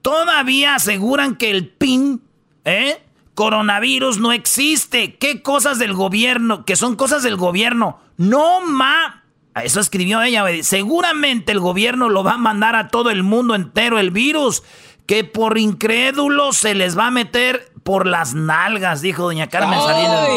todavía 0.01 0.75
aseguran 0.75 1.35
que 1.35 1.51
el 1.51 1.69
pin, 1.69 2.21
¿eh? 2.65 2.99
Coronavirus 3.35 4.19
no 4.19 4.31
existe. 4.31 5.15
¿Qué 5.15 5.41
cosas 5.41 5.79
del 5.79 5.93
gobierno? 5.93 6.65
Que 6.65 6.75
son 6.75 6.95
cosas 6.95 7.23
del 7.23 7.35
gobierno. 7.35 7.99
No 8.17 8.61
ma 8.61 9.22
eso 9.55 9.79
escribió 9.79 10.21
ella, 10.21 10.45
Seguramente 10.63 11.51
el 11.51 11.59
gobierno 11.59 12.09
lo 12.09 12.23
va 12.23 12.33
a 12.33 12.37
mandar 12.37 12.75
a 12.75 12.87
todo 12.87 13.09
el 13.11 13.23
mundo 13.23 13.55
entero 13.55 13.99
el 13.99 14.11
virus, 14.11 14.63
que 15.05 15.23
por 15.23 15.57
incrédulos 15.57 16.57
se 16.57 16.73
les 16.75 16.97
va 16.97 17.07
a 17.07 17.11
meter 17.11 17.71
por 17.83 18.07
las 18.07 18.33
nalgas, 18.33 19.01
dijo 19.01 19.23
doña 19.23 19.47
Carmen 19.47 19.79
Salinas. 19.79 20.27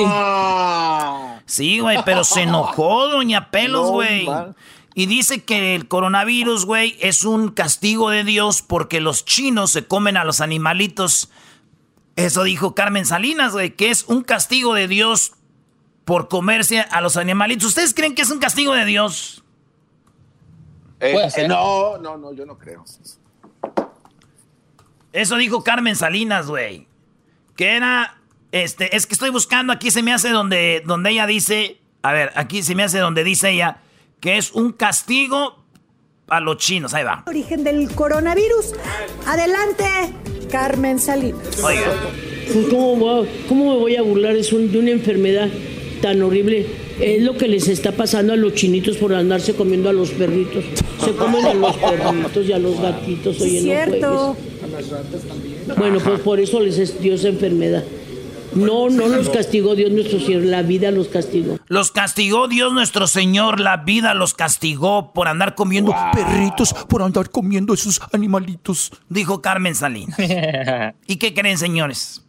Sí, 1.47 1.79
güey, 1.79 1.99
pero 2.05 2.25
se 2.25 2.43
enojó 2.43 3.09
doña 3.09 3.51
Pelos, 3.51 3.91
güey. 3.91 4.29
y 4.95 5.07
dice 5.07 5.45
que 5.45 5.75
el 5.75 5.89
coronavirus, 5.89 6.65
güey, 6.67 6.97
es 7.01 7.25
un 7.25 7.51
castigo 7.51 8.11
de 8.11 8.25
Dios 8.25 8.63
porque 8.63 9.01
los 9.01 9.25
chinos 9.25 9.71
se 9.71 9.87
comen 9.87 10.17
a 10.17 10.25
los 10.25 10.41
animalitos. 10.41 11.31
Eso 12.17 12.43
dijo 12.43 12.75
Carmen 12.75 13.07
Salinas, 13.07 13.53
güey, 13.53 13.77
que 13.77 13.91
es 13.91 14.05
un 14.09 14.23
castigo 14.23 14.75
de 14.75 14.89
Dios 14.89 15.33
por 16.07 16.29
comerse 16.29 16.79
a 16.79 17.01
los 17.01 17.17
animalitos. 17.17 17.67
¿Ustedes 17.67 17.93
creen 17.93 18.15
que 18.15 18.23
es 18.23 18.31
un 18.31 18.39
castigo 18.39 18.73
de 18.73 18.85
Dios? 18.85 19.43
Eh, 21.01 21.47
no, 21.49 21.99
no, 21.99 22.17
no, 22.17 22.33
yo 22.33 22.47
no 22.47 22.57
creo. 22.57 22.85
Eso 25.13 25.37
dijo 25.37 25.65
Carmen 25.65 25.97
Salinas, 25.97 26.47
güey. 26.47 26.87
Que 27.57 27.75
era, 27.77 28.19
este, 28.53 28.97
es 28.97 29.07
que 29.07 29.15
estoy 29.15 29.31
buscando, 29.31 29.73
aquí 29.73 29.91
se 29.91 30.05
me 30.05 30.13
hace 30.13 30.31
donde, 30.31 30.81
donde 30.87 31.11
ella 31.11 31.27
dice, 31.27 31.81
a 32.03 32.13
ver, 32.13 32.31
aquí 32.37 32.63
se 32.63 32.77
me 32.77 32.85
hace 32.85 32.99
donde 32.99 33.25
dice 33.25 33.51
ella, 33.51 33.79
que 34.21 34.39
es 34.39 34.53
un 34.53 34.73
castigo 34.73 35.65
a 36.29 36.39
los 36.39 36.59
chinos. 36.59 36.95
Ahí 36.95 37.03
va. 37.03 37.25
Origen 37.27 37.65
del 37.65 37.93
coronavirus. 37.93 38.75
Adelante, 39.27 39.85
Carmen 40.53 41.01
Salinas. 41.01 41.61
Oiga. 41.65 41.93
¿Cómo, 42.71 43.27
¿Cómo 43.49 43.73
me 43.73 43.81
voy 43.81 43.97
a 43.97 44.03
burlar 44.03 44.37
de 44.37 44.79
una 44.79 44.91
enfermedad 44.93 45.49
tan 46.01 46.23
horrible 46.23 46.67
es 47.01 47.23
lo 47.23 47.37
que 47.37 47.49
les 47.49 47.69
está 47.69 47.93
pasando 47.93 48.33
a 48.33 48.37
los 48.37 48.55
chinitos 48.55 48.97
por 48.97 49.15
andarse 49.15 49.55
comiendo 49.55 49.89
a 49.89 49.93
los 49.93 50.11
perritos. 50.11 50.65
Se 51.05 51.13
comen 51.13 51.45
a 51.45 51.55
los 51.55 51.77
perritos 51.77 52.47
y 52.47 52.53
a 52.53 52.59
los 52.59 52.81
gatitos. 52.81 53.41
Oye, 53.41 53.61
cierto. 53.61 54.37
Bueno, 55.77 55.99
pues 56.01 56.21
por 56.21 56.41
eso 56.41 56.61
les 56.61 56.79
es 56.79 57.01
Dios 57.01 57.25
enfermedad. 57.25 57.85
No, 58.55 58.89
no 58.89 59.09
los 59.09 59.29
castigó 59.29 59.75
Dios 59.75 59.91
nuestro 59.91 60.19
Señor, 60.19 60.45
la 60.45 60.63
vida 60.63 60.91
los 60.91 61.09
castigó. 61.09 61.59
Los 61.67 61.91
castigó 61.91 62.49
Dios 62.49 62.73
nuestro 62.73 63.07
Señor, 63.07 63.61
la 63.61 63.77
vida 63.79 64.15
los 64.15 64.33
castigó 64.33 65.13
por 65.13 65.29
andar 65.29 65.55
comiendo 65.55 65.95
perritos, 66.15 66.73
por 66.89 67.03
andar 67.03 67.31
comiendo 67.31 67.75
esos 67.75 68.01
animalitos. 68.13 68.93
Dijo 69.11 69.43
Carmen 69.43 69.75
Salinas. 69.75 70.17
¿Y 71.07 71.17
qué 71.17 71.35
creen, 71.35 71.59
señores? 71.59 72.23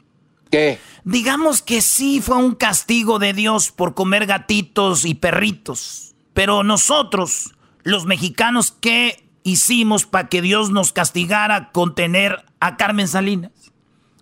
¿Qué? 0.49 0.79
Digamos 1.03 1.61
que 1.61 1.81
sí 1.81 2.21
fue 2.21 2.37
un 2.37 2.55
castigo 2.55 3.19
de 3.19 3.33
Dios 3.33 3.71
por 3.71 3.93
comer 3.93 4.25
gatitos 4.25 5.05
y 5.05 5.13
perritos. 5.15 6.15
Pero 6.33 6.63
nosotros, 6.63 7.55
los 7.83 8.05
mexicanos 8.05 8.75
qué 8.79 9.23
hicimos 9.43 10.05
para 10.05 10.27
que 10.27 10.41
Dios 10.41 10.69
nos 10.71 10.91
castigara 10.91 11.71
con 11.71 11.95
tener 11.95 12.43
a 12.59 12.75
Carmen 12.77 13.07
Salinas. 13.07 13.51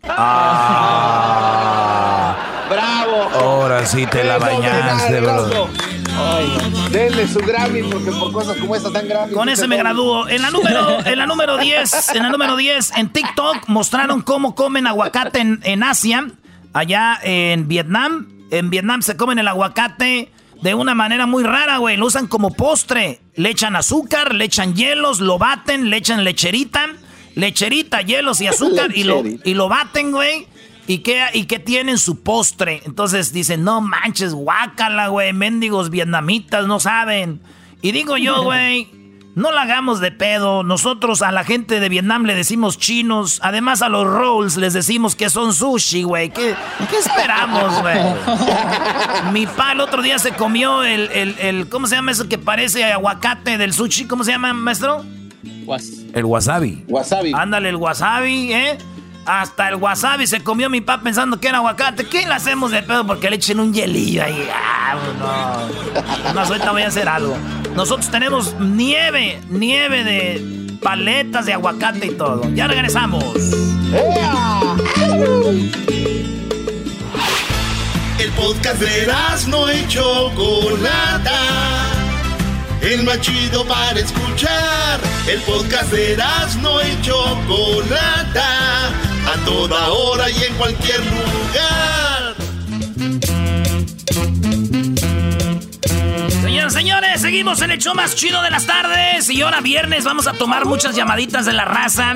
Ah. 0.03 0.75
¡Bravo! 2.70 3.29
Ahora 3.34 3.86
sí 3.86 4.05
te 4.05 4.24
la 4.24 4.38
bañaste, 4.38 5.20
bro. 5.22 5.70
Denle 6.91 7.27
su 7.27 7.39
Grammy 7.39 7.84
porque 7.84 8.12
por 8.12 8.31
cosas 8.31 8.57
como 8.57 8.75
esta 8.75 8.91
tan 8.91 9.07
grandes. 9.07 9.36
Con 9.36 9.50
ese 9.50 9.67
me 9.67 9.77
gradúo. 9.77 10.27
En 10.27 10.41
la 10.41 10.51
número, 10.51 11.05
en 11.05 11.17
la 11.17 11.25
número 11.25 11.57
10, 11.57 12.15
en 12.15 12.24
la 12.24 12.29
número 12.29 12.55
10, 12.55 12.91
en 12.98 13.10
TikTok 13.10 13.67
mostraron 13.67 14.22
cómo 14.22 14.55
comen 14.55 14.88
aguacate 14.88 15.39
en, 15.39 15.60
en 15.63 15.84
Asia, 15.84 16.27
allá 16.74 17.19
en 17.24 17.67
Vietnam. 17.67 18.29
En 18.51 18.69
Vietnam 18.69 19.01
se 19.01 19.17
comen 19.17 19.39
el 19.39 19.48
aguacate 19.48 20.31
de 20.62 20.74
una 20.74 20.95
manera 20.95 21.25
muy 21.25 21.43
rara, 21.43 21.77
güey. 21.77 21.98
Lo 21.98 22.05
usan 22.05 22.27
como 22.27 22.53
postre. 22.53 23.22
Le 23.36 23.50
echan 23.50 23.75
azúcar, 23.75 24.34
le 24.34 24.45
echan 24.45 24.75
hielos, 24.75 25.19
lo 25.19 25.38
baten, 25.38 25.89
le 25.89 25.98
echan 25.98 26.24
lecherita, 26.24 26.88
lecherita, 27.36 28.01
hielos 28.01 28.39
y 28.39 28.48
azúcar 28.48 28.95
y 28.95 29.03
lo, 29.03 29.24
y 29.25 29.53
lo 29.53 29.67
baten, 29.67 30.12
güey. 30.12 30.48
¿Y 30.88 31.00
qué, 31.00 31.25
¿Y 31.34 31.46
qué 31.46 31.60
tienen 31.60 31.98
su 31.98 32.22
postre? 32.22 32.82
Entonces 32.86 33.34
dicen, 33.34 33.63
no 33.63 33.82
manches, 33.82 34.34
guácala, 34.34 35.08
güey, 35.08 35.34
mendigos 35.34 35.89
vietnamitas, 35.89 36.68
no 36.68 36.80
saben. 36.80 37.42
Y 37.82 37.92
digo 37.92 38.18
yo, 38.18 38.44
güey, 38.44 38.89
no 39.34 39.51
la 39.51 39.63
hagamos 39.63 40.00
de 40.00 40.12
pedo. 40.12 40.63
Nosotros 40.63 41.24
a 41.24 41.32
la 41.32 41.44
gente 41.44 41.80
de 41.80 41.89
Vietnam 41.89 42.24
le 42.24 42.36
decimos 42.36 42.77
chinos. 42.77 43.39
Además 43.44 43.82
a 43.82 43.89
los 43.89 44.06
rolls 44.06 44.58
les 44.58 44.74
decimos 44.74 45.15
que 45.15 45.30
son 45.30 45.54
sushi, 45.54 46.04
güey. 46.04 46.30
¿Qué, 46.30 46.56
¿Qué, 46.89 46.98
esperamos, 46.98 47.82
güey? 47.82 47.98
Mi 49.34 49.48
pa 49.48 49.72
el 49.72 49.82
otro 49.82 50.04
día 50.04 50.20
se 50.20 50.34
comió 50.34 50.84
el, 50.84 51.12
el, 51.12 51.36
el, 51.39 51.68
¿Cómo 51.68 51.88
se 51.88 51.96
llama 51.96 52.12
eso 52.12 52.30
que 52.30 52.38
parece 52.38 52.86
aguacate 52.86 53.58
del 53.58 53.74
sushi? 53.74 54.06
¿Cómo 54.06 54.24
se 54.24 54.32
llama, 54.32 54.54
maestro? 54.54 55.04
El 56.13 56.25
wasabi. 56.25 56.86
Wasabi. 56.88 57.34
Ándale, 57.34 57.70
el 57.70 57.75
wasabi, 57.75 58.54
¿eh? 58.54 58.77
Hasta 59.25 59.70
el 59.70 59.75
wasabi 59.75 60.27
se 60.27 60.44
comió 60.44 60.70
mi 60.70 60.82
papá 60.82 61.03
pensando 61.03 61.39
que 61.39 61.48
era 61.48 61.58
aguacate. 61.58 62.05
¿Qué 62.05 62.27
le 62.27 62.34
hacemos 62.34 62.72
de 62.72 62.84
pedo? 62.84 63.08
Porque 63.08 63.29
le 63.29 63.38
echen 63.38 63.60
un 63.60 63.74
hielillo 63.74 64.24
ahí. 64.24 64.48
Ah, 64.53 64.96
no. 66.34 66.72
Voy 66.72 66.84
a 66.84 66.88
hacer 66.88 67.10
algo. 67.10 67.36
Nosotros 67.75 68.12
tenemos 68.12 68.53
nieve, 68.60 69.41
nieve 69.50 70.03
de 70.03 70.77
paletas 70.82 71.48
de 71.48 71.53
aguacate 71.53 72.08
y 72.08 72.12
todo. 72.12 72.48
Ya 72.53 72.67
regresamos. 72.67 73.24
El 78.20 78.32
podcast 78.32 78.79
de 78.79 79.12
no 79.48 79.74
y 79.74 79.88
Chocolata. 79.88 81.41
El 82.82 83.03
más 83.03 83.17
para 83.67 84.00
escuchar. 84.00 85.00
El 85.27 85.41
podcast 85.41 85.91
de 85.91 86.15
no 86.62 86.82
y 86.82 87.01
Chocolata 87.01 89.14
a 89.27 89.46
toda 89.46 89.91
hora 89.91 90.29
y 90.29 90.44
en 90.44 90.53
cualquier 90.55 91.00
lugar. 91.00 92.36
Señoras, 96.41 96.74
señores, 96.74 97.22
seguimos 97.22 97.62
en 97.62 97.72
el 97.72 97.79
show 97.79 97.96
más 97.96 98.15
chido 98.15 98.41
de 98.41 98.51
las 98.51 98.65
tardes. 98.65 99.29
Y 99.29 99.41
ahora 99.41 99.62
viernes 99.62 100.03
vamos 100.03 100.27
a 100.27 100.34
tomar 100.34 100.65
muchas 100.65 100.96
llamaditas 100.96 101.46
de 101.46 101.53
la 101.53 101.65
raza. 101.65 102.15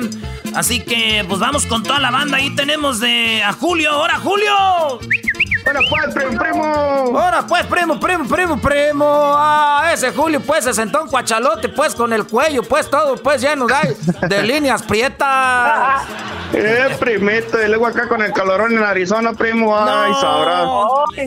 Así 0.54 0.80
que, 0.80 1.24
pues 1.28 1.40
vamos 1.40 1.66
con 1.66 1.82
toda 1.82 2.00
la 2.00 2.10
banda. 2.10 2.38
Ahí 2.38 2.54
tenemos 2.54 3.00
de 3.00 3.42
a 3.42 3.52
Julio. 3.52 3.98
¡Hola, 3.98 4.18
Julio! 4.18 5.00
Bueno, 5.64 5.80
pues, 5.88 6.14
primo, 6.14 6.38
primo. 6.42 6.64
Ahora, 7.18 7.46
pues, 7.46 7.66
primo, 7.66 8.00
primo, 8.00 8.26
primo, 8.28 8.60
primo. 8.60 9.06
Ah, 9.36 9.90
ese 9.92 10.10
Julio, 10.12 10.40
pues, 10.40 10.64
se 10.64 10.72
sentó 10.74 11.02
un 11.02 11.08
cuachalote, 11.08 11.68
pues, 11.68 11.94
con 11.94 12.12
el 12.12 12.26
cuello, 12.26 12.62
pues, 12.62 12.88
todo, 12.88 13.16
pues, 13.16 13.40
lleno 13.42 13.66
de, 13.66 14.26
de 14.28 14.42
líneas 14.46 14.82
prietas. 14.82 16.02
eh, 16.52 16.96
primito, 16.98 17.60
y 17.62 17.68
luego 17.68 17.86
acá 17.86 18.08
con 18.08 18.22
el 18.22 18.32
calorón 18.32 18.72
en 18.72 18.82
Arizona, 18.84 19.32
primo. 19.34 19.76
Ay, 19.76 20.12
sabrá. 20.20 20.64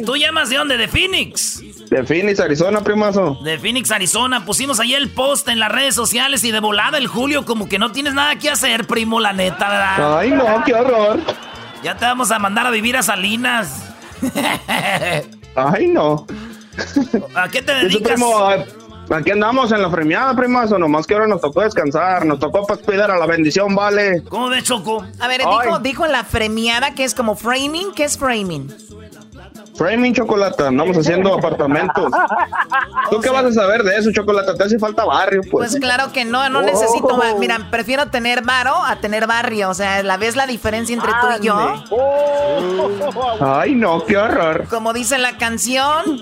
¿Tú 0.06 0.16
llamas 0.18 0.50
de 0.50 0.58
dónde? 0.58 0.78
¿De 0.78 0.88
Phoenix? 0.88 1.62
De 1.90 2.04
Phoenix, 2.04 2.40
Arizona, 2.40 2.82
primazo. 2.82 3.38
De 3.44 3.60
Phoenix, 3.60 3.92
Arizona. 3.92 4.44
Pusimos 4.46 4.80
ahí 4.80 4.96
el 4.96 5.10
post 5.12 5.48
en 5.48 5.60
las 5.60 5.72
redes 5.72 5.94
sociales 5.94 6.44
y 6.44 6.52
de 6.52 6.60
volada 6.60 6.98
el 6.98 7.08
Julio, 7.08 7.46
como 7.46 7.70
que 7.70 7.78
no 7.78 7.92
tienes 7.92 8.14
nada 8.14 8.36
que 8.38 8.50
hacer, 8.50 8.88
primo, 8.88 9.20
la 9.20 9.32
neta, 9.34 9.70
¿verdad? 9.70 10.18
Ay, 10.18 10.32
no, 10.32 10.64
qué 10.66 10.74
horror. 10.74 11.20
Ya 11.84 11.96
te 11.96 12.06
vamos 12.06 12.32
a 12.32 12.40
mandar 12.40 12.66
a 12.66 12.72
vivir 12.72 12.98
a 12.98 13.04
Salinas. 13.04 13.93
Ay, 15.56 15.88
no. 15.88 16.26
¿A 17.36 17.50
qué 17.50 17.62
te 17.62 17.74
dedicas? 17.74 18.14
Primo, 18.14 18.50
aquí 19.10 19.32
andamos 19.32 19.72
en 19.72 19.82
la 19.82 19.92
premiada, 19.92 20.36
primazo. 20.36 20.78
Nomás 20.78 21.06
que 21.06 21.14
ahora 21.14 21.28
nos 21.28 21.42
tocó 21.42 21.62
descansar. 21.62 22.26
Nos 22.26 22.40
tocó 22.40 22.66
para 22.66 22.82
cuidar 22.82 23.12
a 23.12 23.18
la 23.18 23.26
bendición, 23.26 23.76
vale. 23.76 24.24
¿Cómo 24.30 24.50
de 24.50 24.64
Choco? 24.64 25.06
A 25.20 25.28
ver, 25.28 25.42
dijo, 25.42 25.80
dijo 25.80 26.06
en 26.06 26.12
la 26.12 26.24
premiada 26.24 26.94
que 26.96 27.04
es 27.04 27.14
como 27.14 27.36
framing. 27.36 27.94
¿Qué 27.94 28.06
es 28.06 28.18
framing? 28.18 28.74
Framing 29.76 30.14
chocolate, 30.14 30.68
andamos 30.68 30.96
haciendo 30.98 31.34
apartamentos. 31.34 32.12
¿Tú 33.10 33.20
qué 33.20 33.30
vas 33.30 33.46
a 33.46 33.52
saber 33.52 33.84
de 33.84 33.98
eso, 33.98 34.12
chocolate? 34.12 34.54
Te 34.54 34.64
hace 34.64 34.78
falta 34.78 35.04
barrio, 35.06 35.42
pues. 35.50 35.72
Pues 35.72 35.82
claro 35.82 36.12
que 36.12 36.26
no, 36.26 36.48
no 36.50 36.62
necesito. 36.62 37.20
Mira, 37.40 37.68
prefiero 37.72 38.08
tener 38.08 38.44
varo 38.44 38.76
a 38.84 38.98
tener 38.98 39.26
barrio. 39.26 39.70
O 39.70 39.74
sea, 39.74 40.04
¿la 40.04 40.18
ves 40.18 40.36
la 40.36 40.46
diferencia 40.46 40.94
entre 40.94 41.12
tú 41.12 41.28
y 41.42 41.46
yo? 41.46 41.84
Ay, 43.42 43.74
no, 43.76 44.06
qué 44.06 44.18
horror. 44.18 44.68
Como 44.70 44.94
dice 44.94 45.18
la 45.18 45.38
canción. 45.38 46.22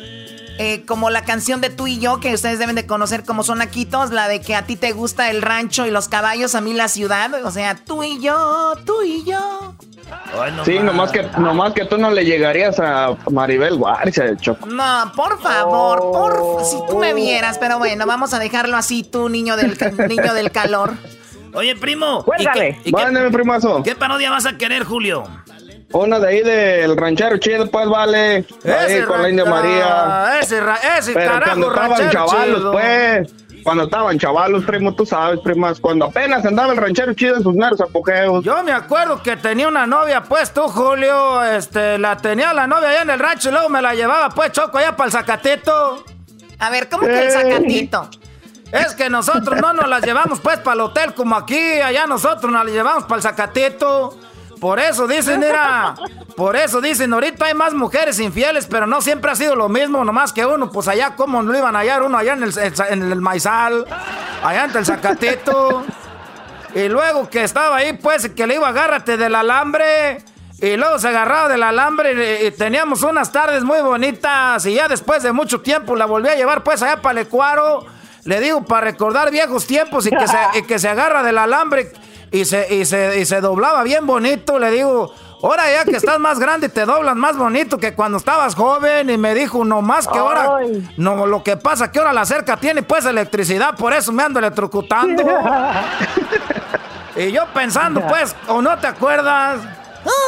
Eh, 0.58 0.86
como 0.86 1.10
la 1.10 1.24
canción 1.24 1.60
de 1.60 1.72
tú 1.72 1.88
y 1.88 1.98
yo, 1.98 2.20
que 2.20 2.36
ustedes 2.36 2.60
deben 2.60 2.76
de 2.76 2.86
conocer 2.86 3.24
como 3.24 3.42
son 3.42 3.64
Aquitos, 3.64 4.12
la 4.12 4.28
de 4.28 4.42
que 4.42 4.54
a 4.54 4.68
ti 4.68 4.76
te 4.76 4.92
gusta 4.92 5.32
el 5.32 5.42
rancho 5.42 5.88
y 5.88 5.92
los 5.92 6.08
caballos, 6.08 6.54
a 6.54 6.62
mí 6.62 6.74
la 6.74 6.88
ciudad. 6.88 7.34
O 7.46 7.50
sea, 7.50 7.74
tú 7.74 8.04
y 8.04 8.20
yo, 8.20 8.76
tú 8.86 9.02
y 9.02 9.24
yo. 9.24 9.74
Ay, 10.40 10.52
no 10.56 10.66
sí, 10.66 10.80
nomás 10.80 11.12
que, 11.12 11.24
nomás 11.38 11.74
que 11.74 11.86
tú 11.86 11.98
no 11.98 12.12
le 12.12 12.24
llegarías 12.26 12.80
a 12.80 13.16
Maribel 13.30 13.76
Guardia, 13.76 14.36
Choco. 14.38 14.66
No, 14.68 15.12
por 15.16 15.42
favor, 15.42 16.00
por 16.00 16.66
si 16.66 16.78
tú 16.88 16.98
me 16.98 17.14
vieras, 17.14 17.58
pero 17.58 17.78
bueno, 17.80 18.06
vamos 18.06 18.34
a 18.34 18.40
dejarlo 18.40 18.78
así, 18.78 19.04
tú, 19.04 19.30
niño 19.30 19.58
del, 19.58 19.78
niño 20.08 20.34
del 20.34 20.52
calor. 20.52 20.94
Oye, 21.54 21.76
primo. 21.76 22.24
Cuéntale. 22.24 22.80
¿y 22.86 22.92
qué, 22.92 23.04
Mándame, 23.04 23.30
primazo. 23.30 23.84
¿Qué 23.84 23.96
parodia 23.96 24.32
vas 24.32 24.46
a 24.46 24.58
querer, 24.58 24.84
Julio? 24.84 25.24
Una 25.94 26.20
de 26.20 26.28
ahí 26.30 26.42
del 26.42 26.96
ranchero 26.96 27.38
chido, 27.38 27.70
pues 27.70 27.90
vale. 27.90 28.46
Ese 28.64 28.72
ahí 28.74 29.02
con 29.02 29.22
la 29.22 29.30
India 29.30 29.44
María. 29.44 30.40
Ese, 30.40 30.62
ese 30.98 31.12
Pero 31.14 31.32
carajo, 31.32 31.46
cuando 31.46 31.68
estaban 31.68 32.10
chavalos, 32.10 32.58
chido. 32.60 32.72
pues. 32.72 33.34
Cuando 33.64 33.84
estaban 33.84 34.18
chavalos, 34.18 34.64
primo, 34.66 34.94
tú 34.94 35.06
sabes, 35.06 35.40
primas. 35.40 35.80
Cuando 35.80 36.06
apenas 36.06 36.46
andaba 36.46 36.74
el 36.74 36.78
ranchero 36.78 37.14
chido 37.14 37.36
en 37.38 37.44
sus 37.44 37.56
nervios 37.56 37.82
apogeos. 37.82 38.44
Yo 38.44 38.64
me 38.64 38.72
acuerdo 38.72 39.22
que 39.22 39.38
tenía 39.38 39.68
una 39.68 39.86
novia, 39.86 40.24
pues 40.24 40.54
tú, 40.54 40.64
Julio. 40.64 41.44
Este, 41.44 41.98
la 41.98 42.18
tenía 42.18 42.54
la 42.54 42.68
novia 42.68 42.90
allá 42.90 43.02
en 43.04 43.10
el 43.10 43.20
rancho 43.20 43.50
y 43.50 43.52
luego 43.52 43.70
me 43.70 43.82
la 43.82 43.94
llevaba, 43.94 44.30
pues, 44.30 44.52
choco, 44.52 44.78
allá 44.78 44.96
para 44.96 45.08
el 45.08 45.12
Zacatito. 45.12 46.04
A 46.60 46.70
ver, 46.70 46.90
¿cómo 46.90 47.04
que 47.04 47.26
el 47.26 47.32
Zacatito? 47.32 48.10
Es 48.72 48.96
que 48.96 49.10
nosotros 49.10 49.60
no 49.60 49.74
nos 49.74 49.88
las 49.88 50.02
llevamos, 50.04 50.40
pues, 50.40 50.60
para 50.60 50.76
el 50.76 50.82
hotel 50.82 51.14
como 51.14 51.36
aquí. 51.36 51.82
Allá 51.82 52.06
nosotros 52.08 52.52
nos 52.52 52.66
las 52.66 52.74
llevamos 52.74 53.04
para 53.04 53.18
el 53.18 53.22
Zacatito. 53.22 54.18
Por 54.62 54.80
eso 54.80 55.08
dicen, 55.08 55.40
mira, 55.40 55.96
por 56.38 56.56
eso 56.56 56.82
dicen, 56.82 57.12
ahorita 57.12 57.46
hay 57.46 57.56
más 57.56 57.74
mujeres 57.74 58.20
infieles, 58.20 58.68
pero 58.68 58.86
no 58.86 59.02
siempre 59.02 59.32
ha 59.32 59.36
sido 59.36 59.56
lo 59.56 59.70
mismo, 59.70 60.06
nomás 60.06 60.32
que 60.32 60.46
uno, 60.46 60.72
pues 60.72 60.88
allá 60.88 61.16
como 61.16 61.42
lo 61.42 61.58
iban 61.58 61.76
a 61.76 61.80
hallar 61.80 62.04
uno 62.04 62.16
allá 62.16 62.34
en 62.34 63.02
el, 63.12 63.22
maizal, 63.22 63.88
allá 64.44 64.66
ante 64.66 64.78
el 64.78 64.86
zacatito. 64.86 65.84
Y 66.76 66.90
luego 66.90 67.28
que 67.28 67.44
estaba 67.44 67.78
ahí, 67.78 67.94
pues, 67.94 68.30
que 68.30 68.46
le 68.46 68.54
iba 68.54 68.68
agárrate 68.68 69.18
del 69.18 69.34
alambre. 69.34 70.24
Y 70.62 70.78
luego 70.78 71.00
se 71.00 71.08
agarraba 71.08 71.50
del 71.50 71.64
alambre 71.64 72.46
y, 72.46 72.52
teníamos 72.52 73.02
unas 73.02 73.32
tardes 73.32 73.64
muy 73.64 73.82
bonitas. 73.82 74.64
Y 74.68 74.76
ya 74.76 74.88
después 74.88 75.24
de 75.24 75.32
mucho 75.32 75.62
tiempo 75.62 75.96
la 75.96 76.06
volví 76.06 76.30
a 76.30 76.36
llevar, 76.36 76.62
pues, 76.62 76.84
allá 76.84 77.02
para 77.02 77.20
el 77.20 77.26
Ecuaro. 77.26 77.84
Le 78.26 78.40
digo, 78.40 78.64
para 78.64 78.82
recordar 78.82 79.32
viejos 79.32 79.66
tiempos 79.66 80.06
y 80.06 80.12
que 80.68 80.78
se 80.78 80.88
agarra 80.88 81.24
del 81.24 81.40
alambre 81.40 81.92
y 82.32 82.46
se, 82.46 82.74
y 82.74 82.86
se, 82.86 83.20
y 83.20 83.26
se 83.26 83.42
doblaba 83.42 83.84
bien 83.84 84.08
bonito. 84.08 84.58
Le 84.58 84.72
digo, 84.72 85.14
ahora 85.44 85.72
ya 85.72 85.86
que 85.86 85.98
estás 85.98 86.18
más 86.20 86.40
grande 86.40 86.70
te 86.70 86.86
doblas 86.86 87.16
más 87.16 87.38
bonito 87.38 87.78
que 87.78 87.94
cuando 87.94 88.18
estabas 88.18 88.56
joven. 88.56 89.10
Y 89.10 89.18
me 89.18 89.36
dijo, 89.36 89.66
no 89.66 89.82
más 89.82 90.08
que 90.08 90.18
ahora, 90.18 90.60
no, 90.98 91.26
lo 91.26 91.44
que 91.44 91.58
pasa 91.58 91.92
que 91.92 92.00
ahora 92.00 92.14
la 92.14 92.26
cerca 92.26 92.58
tiene 92.58 92.84
pues 92.84 93.06
electricidad, 93.06 93.76
por 93.76 93.94
eso 93.94 94.12
me 94.12 94.24
ando 94.24 94.40
electrocutando. 94.40 95.24
y 97.18 97.32
yo 97.32 97.44
pensando, 97.54 98.02
pues, 98.08 98.36
¿o 98.48 98.62
no 98.62 98.78
te 98.80 98.88
acuerdas? 98.88 99.60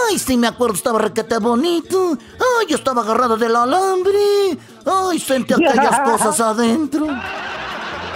Ay, 0.09 0.19
sí 0.19 0.37
me 0.37 0.47
acuerdo, 0.47 0.75
estaba 0.75 0.99
requete 0.99 1.37
bonito. 1.39 2.17
Ay, 2.33 2.67
yo 2.67 2.75
estaba 2.75 3.01
agarrado 3.01 3.37
del 3.37 3.55
alambre. 3.55 4.57
Ay, 4.85 5.19
sentí 5.19 5.53
aquellas 5.53 5.99
cosas 6.05 6.39
adentro. 6.41 7.07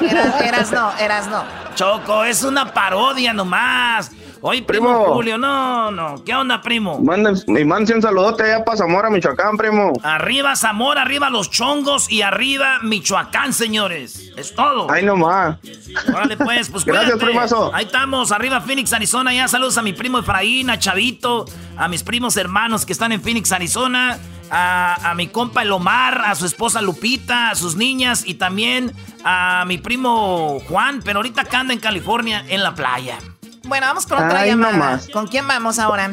Eras, 0.02 0.42
eras 0.42 0.72
no, 0.72 0.92
eras 0.98 1.28
no. 1.28 1.44
Choco, 1.76 2.24
es 2.24 2.44
una 2.44 2.74
parodia 2.74 3.34
nomás. 3.34 4.12
Oye, 4.42 4.62
primo, 4.62 5.14
Julio, 5.14 5.38
no, 5.38 5.92
no. 5.92 6.24
¿Qué 6.24 6.34
onda, 6.36 6.62
primo? 6.62 7.00
mi 7.48 7.66
mande 7.66 7.94
un 7.94 8.02
saludote 8.02 8.44
allá 8.44 8.64
para 8.64 8.78
Zamora, 8.78 9.10
Michoacán, 9.10 9.58
primo. 9.58 9.94
Arriba 10.04 10.56
Zamora, 10.56 11.02
arriba 11.02 11.30
los 11.30 11.50
chongos 11.50 12.12
y 12.12 12.22
arriba 12.22 12.80
Michoacán, 12.84 13.54
señores. 13.54 14.32
Es 14.38 14.54
todo. 14.54 14.92
Ay, 14.92 15.04
nomás. 15.04 15.58
Vale, 16.12 16.38
pues, 16.38 16.70
pues 16.70 16.86
Gracias, 16.86 17.18
primazo. 17.18 17.72
Ahí 17.74 17.86
estamos, 17.86 18.32
arriba 18.32 18.62
Phoenix, 18.62 18.94
Arizona. 18.94 19.34
Ya 19.34 19.48
saludos 19.48 19.78
a 19.78 19.82
mi 19.82 19.94
primo 19.94 20.20
Efraín, 20.20 20.70
a 20.70 20.78
Chavito, 20.78 21.46
a 21.76 21.88
mis 21.88 22.04
primos 22.04 22.38
hermanos 22.38 22.86
que 22.86 22.94
están 22.94 23.12
en 23.12 23.22
Phoenix, 23.22 23.52
Arizona. 23.52 24.18
A, 24.50 25.12
a, 25.12 25.14
mi 25.14 25.28
compa 25.28 25.64
El 25.64 25.72
Omar, 25.74 26.22
a 26.26 26.34
su 26.34 26.46
esposa 26.46 26.82
Lupita, 26.82 27.50
a 27.50 27.56
sus 27.56 27.76
niñas 27.76 28.24
y 28.26 28.36
también 28.36 28.94
a 29.26 29.66
mi 29.68 29.78
primo 29.78 30.62
Juan, 30.70 31.02
pero 31.04 31.20
ahorita 31.20 31.42
acá 31.42 31.60
anda 31.60 31.74
en 31.74 31.82
California 31.82 32.46
en 32.48 32.64
la 32.64 32.74
playa. 32.74 33.18
Bueno, 33.68 33.88
vamos 33.88 34.06
con 34.06 34.24
otra 34.24 34.46
llamada. 34.46 35.00
¿Con 35.12 35.28
quién 35.28 35.48
vamos 35.48 35.80
ahora? 35.80 36.10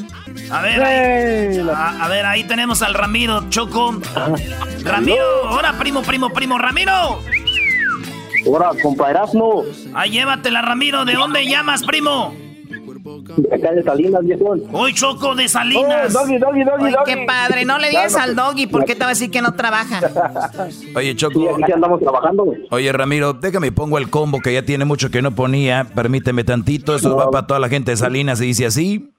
A 0.51 0.61
ver, 0.61 0.83
ahí, 0.83 1.69
a, 2.01 2.09
ver, 2.09 2.27
ahí 2.27 2.45
tenemos 2.45 2.83
al 2.83 2.95
Ramiro 2.95 3.49
Choco. 3.49 4.01
Ramiro, 4.83 5.49
ahora 5.49 5.73
primo, 5.79 6.03
primo, 6.03 6.31
primo, 6.31 6.59
Ramiro. 6.59 7.21
Ahora, 8.47 8.71
compadre 8.83 9.21
Ahí 9.95 10.11
llévatela, 10.11 10.63
Ramiro. 10.63 11.05
¿De 11.05 11.15
dónde 11.15 11.47
llamas, 11.47 11.83
primo? 11.83 12.44
Acá 13.53 13.73
de 13.73 13.83
Salinas, 13.83 14.23
viejo. 14.25 14.57
Uy, 14.73 14.95
Choco 14.95 15.35
de 15.35 15.49
Salinas. 15.49 16.15
Oh, 16.15 16.19
doggy, 16.21 16.39
doggy, 16.39 16.65
doggy, 16.65 16.95
qué 17.05 17.25
padre. 17.27 17.65
No 17.65 17.79
le 17.79 17.89
digas 17.89 18.15
al 18.17 18.35
doggy 18.37 18.67
porque 18.67 18.95
te 18.95 19.01
va 19.01 19.07
a 19.07 19.09
decir 19.11 19.31
que 19.31 19.43
no 19.43 19.55
trabaja. 19.55 20.01
Oye, 20.97 21.15
Choco. 21.17 21.57
aquí 21.63 21.73
andamos 21.73 22.01
trabajando, 22.01 22.45
güey. 22.45 22.67
Oye, 22.71 22.93
Ramiro, 22.93 23.33
déjame 23.33 23.73
pongo 23.73 23.99
el 23.99 24.11
combo 24.11 24.41
que 24.41 24.53
ya 24.53 24.65
tiene 24.65 24.85
mucho 24.85 25.11
que 25.11 25.23
no 25.23 25.35
ponía. 25.35 25.85
Permíteme 25.95 26.45
tantito. 26.45 26.95
Eso 26.95 27.17
va 27.17 27.31
para 27.31 27.47
toda 27.47 27.61
la 27.61 27.69
gente 27.69 27.91
de 27.91 27.97
Salinas 27.97 28.41
y 28.41 28.47
dice 28.47 28.67
así. 28.67 29.11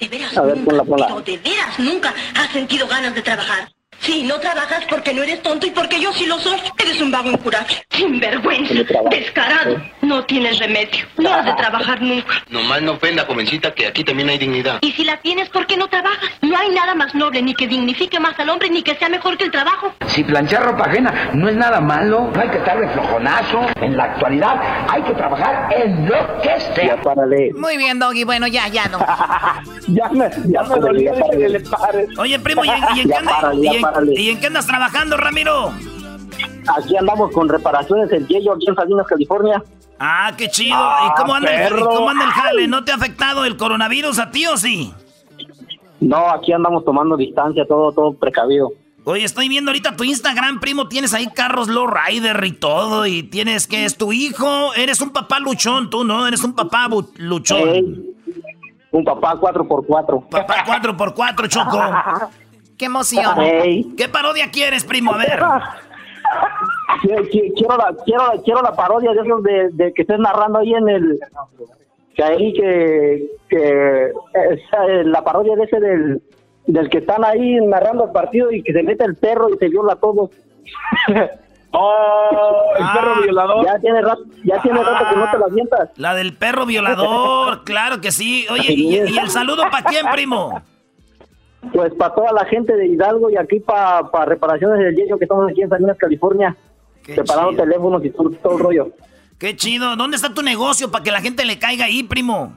De 0.00 0.08
veras, 0.08 0.36
a 0.36 0.42
ver, 0.42 0.56
nunca, 0.56 0.84
ponla, 0.84 1.06
ponla. 1.06 1.22
de 1.24 1.38
veras 1.38 1.78
nunca 1.78 2.14
has 2.34 2.50
sentido 2.50 2.88
ganas 2.88 3.14
de 3.14 3.22
trabajar. 3.22 3.71
Sí, 4.02 4.24
no 4.24 4.38
trabajas 4.40 4.84
porque 4.90 5.14
no 5.14 5.22
eres 5.22 5.40
tonto 5.42 5.64
y 5.64 5.70
porque 5.70 6.00
yo 6.00 6.12
sí 6.12 6.26
lo 6.26 6.36
soy. 6.40 6.58
Eres 6.76 7.00
un 7.00 7.12
vago 7.12 7.30
incurable. 7.30 7.72
Sinvergüenza. 7.90 8.74
Descarado. 9.10 9.80
No 10.00 10.24
tienes 10.24 10.58
remedio. 10.58 11.06
No 11.18 11.32
has 11.32 11.44
de 11.44 11.52
trabajar 11.54 12.02
nunca. 12.02 12.42
Nomás 12.50 12.82
no 12.82 12.92
ofenda, 12.92 13.24
jovencita, 13.26 13.72
que 13.72 13.86
aquí 13.86 14.02
también 14.02 14.28
hay 14.28 14.38
dignidad. 14.38 14.78
Y 14.80 14.90
si 14.90 15.04
la 15.04 15.18
tienes, 15.18 15.48
¿por 15.50 15.66
qué 15.68 15.76
no 15.76 15.86
trabajas? 15.86 16.28
No 16.40 16.58
hay 16.58 16.70
nada 16.70 16.96
más 16.96 17.14
noble, 17.14 17.42
ni 17.42 17.54
que 17.54 17.68
dignifique 17.68 18.18
más 18.18 18.36
al 18.40 18.48
hombre, 18.50 18.70
ni 18.70 18.82
que 18.82 18.96
sea 18.96 19.08
mejor 19.08 19.38
que 19.38 19.44
el 19.44 19.52
trabajo. 19.52 19.94
Si 20.08 20.24
planchar 20.24 20.64
ropa 20.64 20.86
ajena 20.86 21.30
no 21.34 21.48
es 21.48 21.54
nada 21.54 21.80
malo, 21.80 22.28
no 22.34 22.40
hay 22.40 22.48
que 22.48 22.58
estar 22.58 22.80
de 22.80 22.88
flojonazo. 22.88 23.66
En 23.80 23.96
la 23.96 24.04
actualidad 24.04 24.60
hay 24.90 25.02
que 25.02 25.12
trabajar 25.12 25.68
en 25.76 26.08
lo 26.08 26.40
que 26.42 26.52
esté. 26.56 26.86
Ya 26.88 27.00
párale. 27.00 27.52
Muy 27.54 27.76
bien, 27.76 28.00
Doggy. 28.00 28.24
Bueno, 28.24 28.48
ya, 28.48 28.66
ya 28.66 28.86
no. 28.88 28.98
ya 29.86 30.08
me, 30.08 30.28
ya 30.46 30.62
me 30.64 30.76
dolió 30.80 31.12
que 31.30 31.48
le 31.48 31.60
pare. 31.60 32.08
Oye, 32.18 32.38
primo, 32.40 32.64
¿y, 32.64 32.68
y 32.96 33.00
en 33.02 33.08
qué 33.08 33.14
andas? 33.14 33.54
¿Y 33.54 33.66
en 33.76 33.91
qué 34.40 34.46
andas 34.46 34.66
trabajando, 34.66 35.16
Ramiro? 35.16 35.72
Aquí 36.76 36.96
andamos 36.96 37.32
con 37.32 37.48
reparaciones 37.48 38.10
en 38.12 38.26
Yello, 38.26 38.54
aquí 38.54 38.68
en 38.68 38.74
Salinas, 38.74 39.06
California. 39.06 39.62
Ah, 39.98 40.32
qué 40.36 40.48
chido. 40.48 40.76
¿Y 40.76 41.20
cómo 41.20 41.34
anda, 41.34 41.66
el, 41.66 41.74
cómo 41.74 42.10
anda 42.10 42.24
el 42.24 42.30
jale? 42.30 42.68
¿No 42.68 42.84
te 42.84 42.92
ha 42.92 42.96
afectado 42.96 43.44
el 43.44 43.56
coronavirus 43.56 44.18
a 44.18 44.30
ti 44.30 44.46
o 44.46 44.56
sí? 44.56 44.92
No, 46.00 46.28
aquí 46.30 46.52
andamos 46.52 46.84
tomando 46.84 47.16
distancia, 47.16 47.64
todo, 47.68 47.92
todo 47.92 48.14
precavido. 48.14 48.72
Oye, 49.04 49.24
estoy 49.24 49.48
viendo 49.48 49.70
ahorita 49.70 49.96
tu 49.96 50.04
Instagram, 50.04 50.60
primo. 50.60 50.88
Tienes 50.88 51.14
ahí 51.14 51.26
carros 51.28 51.68
low 51.68 51.86
rider 51.88 52.42
y 52.44 52.52
todo. 52.52 53.06
Y 53.06 53.24
tienes 53.24 53.66
que 53.66 53.84
es 53.84 53.96
tu 53.96 54.12
hijo. 54.12 54.74
Eres 54.74 55.00
un 55.00 55.10
papá 55.10 55.40
luchón, 55.40 55.90
tú, 55.90 56.04
¿no? 56.04 56.26
Eres 56.26 56.42
un 56.44 56.54
papá 56.54 56.88
luchón. 57.16 58.14
un 58.92 59.04
papá 59.04 59.34
4x4. 59.34 60.28
Papá 60.28 60.64
4x4, 60.64 61.48
Choco. 61.48 61.80
¡Qué 62.82 62.86
emoción! 62.86 63.36
¿Qué 63.96 64.08
parodia 64.08 64.50
quieres, 64.50 64.82
primo? 64.82 65.14
A 65.14 65.18
ver. 65.18 65.38
quiero, 67.30 67.76
la, 67.76 67.94
quiero, 68.04 68.42
quiero 68.44 68.60
la 68.60 68.74
parodia 68.74 69.12
de 69.12 69.20
esos 69.20 69.40
de, 69.44 69.92
que 69.94 70.02
estés 70.02 70.18
narrando 70.18 70.58
ahí 70.58 70.74
en 70.74 70.88
el... 70.88 71.20
Que 72.16 72.24
ahí 72.24 72.52
que... 72.52 73.30
que 73.48 74.12
la 75.04 75.22
parodia 75.22 75.54
de 75.54 75.62
ese 75.62 75.78
del, 75.78 76.22
del 76.66 76.90
que 76.90 76.98
están 76.98 77.24
ahí 77.24 77.54
narrando 77.64 78.06
el 78.06 78.10
partido 78.10 78.50
y 78.50 78.64
que 78.64 78.72
se 78.72 78.82
mete 78.82 79.04
el 79.04 79.14
perro 79.14 79.48
y 79.54 79.58
se 79.58 79.68
viola 79.68 79.94
todo. 79.94 80.30
¡Oh! 81.70 82.64
El 82.80 82.84
perro 82.94 83.12
ah. 83.14 83.20
violador. 83.22 83.64
Ya 83.64 83.78
tiene 83.78 84.02
rato, 84.02 84.22
ya 84.42 84.60
tiene 84.60 84.82
rato 84.82 85.04
que 85.08 85.16
no 85.18 85.30
te 85.30 85.38
la 85.38 85.44
avientas. 85.44 85.90
La 85.98 86.14
del 86.16 86.36
perro 86.36 86.66
violador, 86.66 87.62
claro 87.62 88.00
que 88.00 88.10
sí. 88.10 88.44
Oye, 88.50 88.72
¿y, 88.72 88.96
y 88.96 89.18
el 89.18 89.30
saludo 89.30 89.62
para 89.70 89.84
quién, 89.84 90.04
primo? 90.10 90.60
Pues 91.72 91.94
para 91.94 92.14
toda 92.14 92.32
la 92.32 92.44
gente 92.46 92.74
de 92.74 92.86
Hidalgo 92.86 93.30
y 93.30 93.36
aquí 93.36 93.60
para 93.60 94.24
reparaciones 94.24 94.78
del 94.78 94.96
yeso 94.96 95.16
que 95.18 95.24
estamos 95.24 95.50
aquí 95.50 95.62
en 95.62 95.68
Salinas, 95.68 95.96
California. 95.98 96.56
Preparando 97.04 97.62
teléfonos 97.62 98.04
y 98.04 98.10
todo, 98.10 98.30
todo 98.30 98.56
el 98.56 98.62
rollo. 98.62 98.90
Qué 99.38 99.56
chido. 99.56 99.96
¿Dónde 99.96 100.16
está 100.16 100.32
tu 100.32 100.42
negocio 100.42 100.90
para 100.90 101.02
que 101.02 101.10
la 101.10 101.20
gente 101.20 101.44
le 101.44 101.58
caiga 101.58 101.86
ahí, 101.86 102.02
primo? 102.02 102.54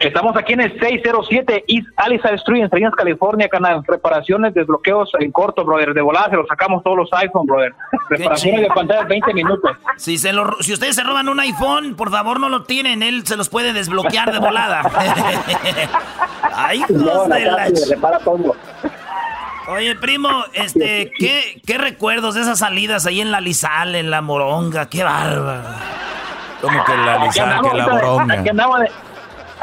Estamos 0.00 0.36
aquí 0.36 0.52
en 0.52 0.60
el 0.60 0.78
607 0.80 1.64
East 1.68 1.86
Alice 1.96 2.28
Street 2.34 2.64
en 2.64 2.70
Salinas, 2.70 2.94
California, 2.94 3.48
canal. 3.48 3.82
Reparaciones, 3.86 4.52
desbloqueos 4.52 5.10
en 5.20 5.32
corto, 5.32 5.64
brother. 5.64 5.94
De 5.94 6.02
volada 6.02 6.30
se 6.30 6.36
los 6.36 6.46
sacamos 6.48 6.82
todos 6.82 6.96
los 6.96 7.12
iPhone, 7.12 7.46
brother. 7.46 7.72
Reparaciones 8.10 8.62
de 8.62 8.68
pantalla 8.68 9.04
20 9.04 9.32
minutos. 9.32 9.70
Si, 9.96 10.18
se 10.18 10.32
lo, 10.32 10.60
si 10.60 10.72
ustedes 10.72 10.96
se 10.96 11.04
roban 11.04 11.28
un 11.28 11.40
iPhone, 11.40 11.94
por 11.94 12.10
favor 12.10 12.40
no 12.40 12.48
lo 12.48 12.64
tienen. 12.64 13.02
Él 13.02 13.26
se 13.26 13.36
los 13.36 13.48
puede 13.48 13.72
desbloquear 13.72 14.32
de 14.32 14.40
volada. 14.40 14.82
Ay, 16.54 16.84
no, 16.90 17.28
la 17.28 17.68
repara 17.88 18.18
todo. 18.18 18.54
Oye, 19.68 19.94
primo, 19.94 20.28
este, 20.52 21.10
¿qué, 21.18 21.62
¿qué 21.66 21.78
recuerdos 21.78 22.34
de 22.34 22.42
esas 22.42 22.58
salidas 22.58 23.06
ahí 23.06 23.22
en 23.22 23.30
la 23.30 23.40
Lizal, 23.40 23.94
en 23.94 24.10
la 24.10 24.20
Moronga? 24.20 24.90
¡Qué 24.90 25.02
bárbaro! 25.02 25.62
¿Cómo 26.60 26.84
que 26.84 26.96
la 26.96 27.24
Lizal, 27.24 27.62
que 27.62 27.76
la 27.76 27.88
Moronga? 27.88 28.34
Aquí 28.40 28.48
andamos 28.50 28.80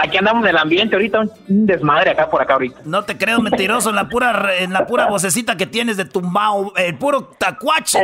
en 0.03 0.47
el 0.47 0.57
ambiente 0.57 0.95
ahorita, 0.95 1.19
un 1.19 1.65
desmadre 1.65 2.11
acá 2.11 2.29
por 2.29 2.41
acá 2.41 2.53
ahorita. 2.53 2.81
No 2.85 3.03
te 3.03 3.17
creo 3.17 3.39
mentiroso 3.39 3.89
en 3.89 3.95
la 3.95 4.07
pura, 4.07 4.57
en 4.57 4.73
la 4.73 4.85
pura 4.85 5.07
vocecita 5.07 5.55
que 5.57 5.65
tienes 5.65 5.97
de 5.97 6.05
tumbao, 6.05 6.73
el 6.75 6.97
puro 6.97 7.23
tacuache. 7.37 7.99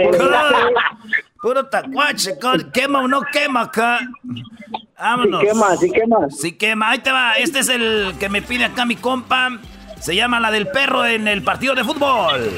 puro 1.42 1.66
tacuache, 1.68 2.38
quema 2.74 3.00
o 3.00 3.08
no 3.08 3.22
quema 3.32 3.62
acá. 3.62 4.00
Vámonos. 5.00 5.42
Sí 5.42 5.48
quema, 5.48 5.78
sí 5.78 5.92
quema. 5.92 6.18
Sí 6.30 6.52
quema, 6.54 6.90
ahí 6.90 7.00
te 7.00 7.12
va. 7.12 7.34
Este 7.34 7.60
es 7.60 7.70
el 7.70 8.16
que 8.20 8.30
me 8.30 8.42
pide 8.42 8.66
acá 8.66 8.86
mi 8.86 8.96
compa. 8.96 9.50
Se 10.00 10.16
llama 10.16 10.40
la 10.40 10.52
del 10.52 10.68
perro 10.68 11.06
en 11.06 11.28
el 11.28 11.44
partido 11.44 11.76
de 11.76 11.84
fútbol. 11.84 12.52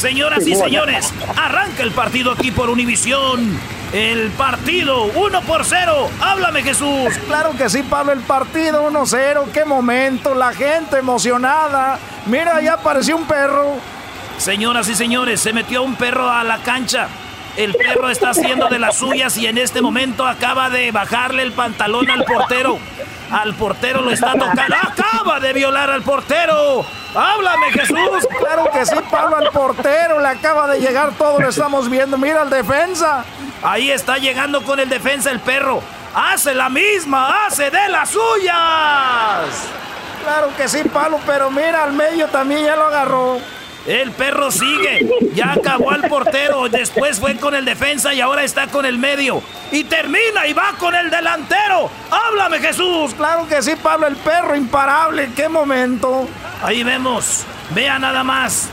Señoras 0.00 0.46
y 0.46 0.54
señores, 0.54 1.12
arranca 1.36 1.82
el 1.82 1.90
partido 1.90 2.32
aquí 2.32 2.50
por 2.50 2.70
Univisión. 2.70 3.60
El 3.92 4.30
partido 4.30 5.04
1 5.14 5.42
por 5.42 5.62
0. 5.62 6.08
Háblame 6.22 6.62
Jesús. 6.62 7.12
Claro 7.26 7.50
que 7.52 7.68
sí, 7.68 7.82
Pablo, 7.82 8.12
el 8.12 8.20
partido 8.20 8.90
1-0. 8.90 9.50
Qué 9.52 9.66
momento, 9.66 10.34
la 10.34 10.54
gente 10.54 10.96
emocionada. 10.96 11.98
Mira, 12.24 12.62
ya 12.62 12.74
apareció 12.74 13.14
un 13.14 13.26
perro. 13.26 13.74
Señoras 14.38 14.88
y 14.88 14.94
señores, 14.94 15.38
se 15.38 15.52
metió 15.52 15.82
un 15.82 15.94
perro 15.96 16.30
a 16.30 16.44
la 16.44 16.62
cancha. 16.62 17.06
El 17.60 17.74
perro 17.74 18.08
está 18.08 18.30
haciendo 18.30 18.68
de 18.68 18.78
las 18.78 18.96
suyas 18.96 19.36
y 19.36 19.46
en 19.46 19.58
este 19.58 19.82
momento 19.82 20.26
acaba 20.26 20.70
de 20.70 20.90
bajarle 20.92 21.42
el 21.42 21.52
pantalón 21.52 22.08
al 22.08 22.24
portero. 22.24 22.78
Al 23.30 23.52
portero 23.52 24.00
lo 24.00 24.10
está 24.10 24.32
tocando. 24.32 24.76
¡Acaba 24.80 25.38
de 25.40 25.52
violar 25.52 25.90
al 25.90 26.00
portero! 26.00 26.86
¡Háblame, 27.14 27.70
Jesús! 27.72 28.26
Claro 28.38 28.70
que 28.72 28.86
sí, 28.86 28.94
Pablo, 29.10 29.36
al 29.36 29.50
portero 29.50 30.20
le 30.20 30.28
acaba 30.28 30.68
de 30.68 30.80
llegar 30.80 31.12
todo, 31.18 31.38
lo 31.38 31.50
estamos 31.50 31.90
viendo. 31.90 32.16
Mira 32.16 32.40
al 32.40 32.48
defensa. 32.48 33.26
Ahí 33.62 33.90
está 33.90 34.16
llegando 34.16 34.62
con 34.62 34.80
el 34.80 34.88
defensa 34.88 35.30
el 35.30 35.40
perro. 35.40 35.82
Hace 36.14 36.54
la 36.54 36.70
misma, 36.70 37.44
hace 37.44 37.70
de 37.70 37.88
las 37.90 38.08
suyas. 38.08 39.66
Claro 40.24 40.48
que 40.56 40.66
sí, 40.66 40.82
Pablo, 40.90 41.20
pero 41.26 41.50
mira, 41.50 41.84
al 41.84 41.92
medio 41.92 42.26
también 42.28 42.64
ya 42.64 42.74
lo 42.74 42.86
agarró. 42.86 43.38
El 43.86 44.10
perro 44.12 44.50
sigue. 44.50 45.08
Ya 45.34 45.52
acabó 45.52 45.90
al 45.90 46.02
portero. 46.08 46.68
Después 46.68 47.18
fue 47.18 47.36
con 47.36 47.54
el 47.54 47.64
defensa 47.64 48.12
y 48.12 48.20
ahora 48.20 48.44
está 48.44 48.66
con 48.66 48.84
el 48.84 48.98
medio. 48.98 49.42
Y 49.72 49.84
termina 49.84 50.46
y 50.46 50.52
va 50.52 50.72
con 50.78 50.94
el 50.94 51.10
delantero. 51.10 51.90
¡Háblame, 52.10 52.58
Jesús! 52.58 53.14
Claro 53.14 53.46
que 53.48 53.62
sí, 53.62 53.72
Pablo, 53.82 54.06
el 54.06 54.16
perro 54.16 54.56
imparable. 54.56 55.30
¡Qué 55.34 55.48
momento! 55.48 56.28
Ahí 56.62 56.82
vemos. 56.82 57.44
Vea 57.74 57.98
nada 57.98 58.22
más. 58.22 58.68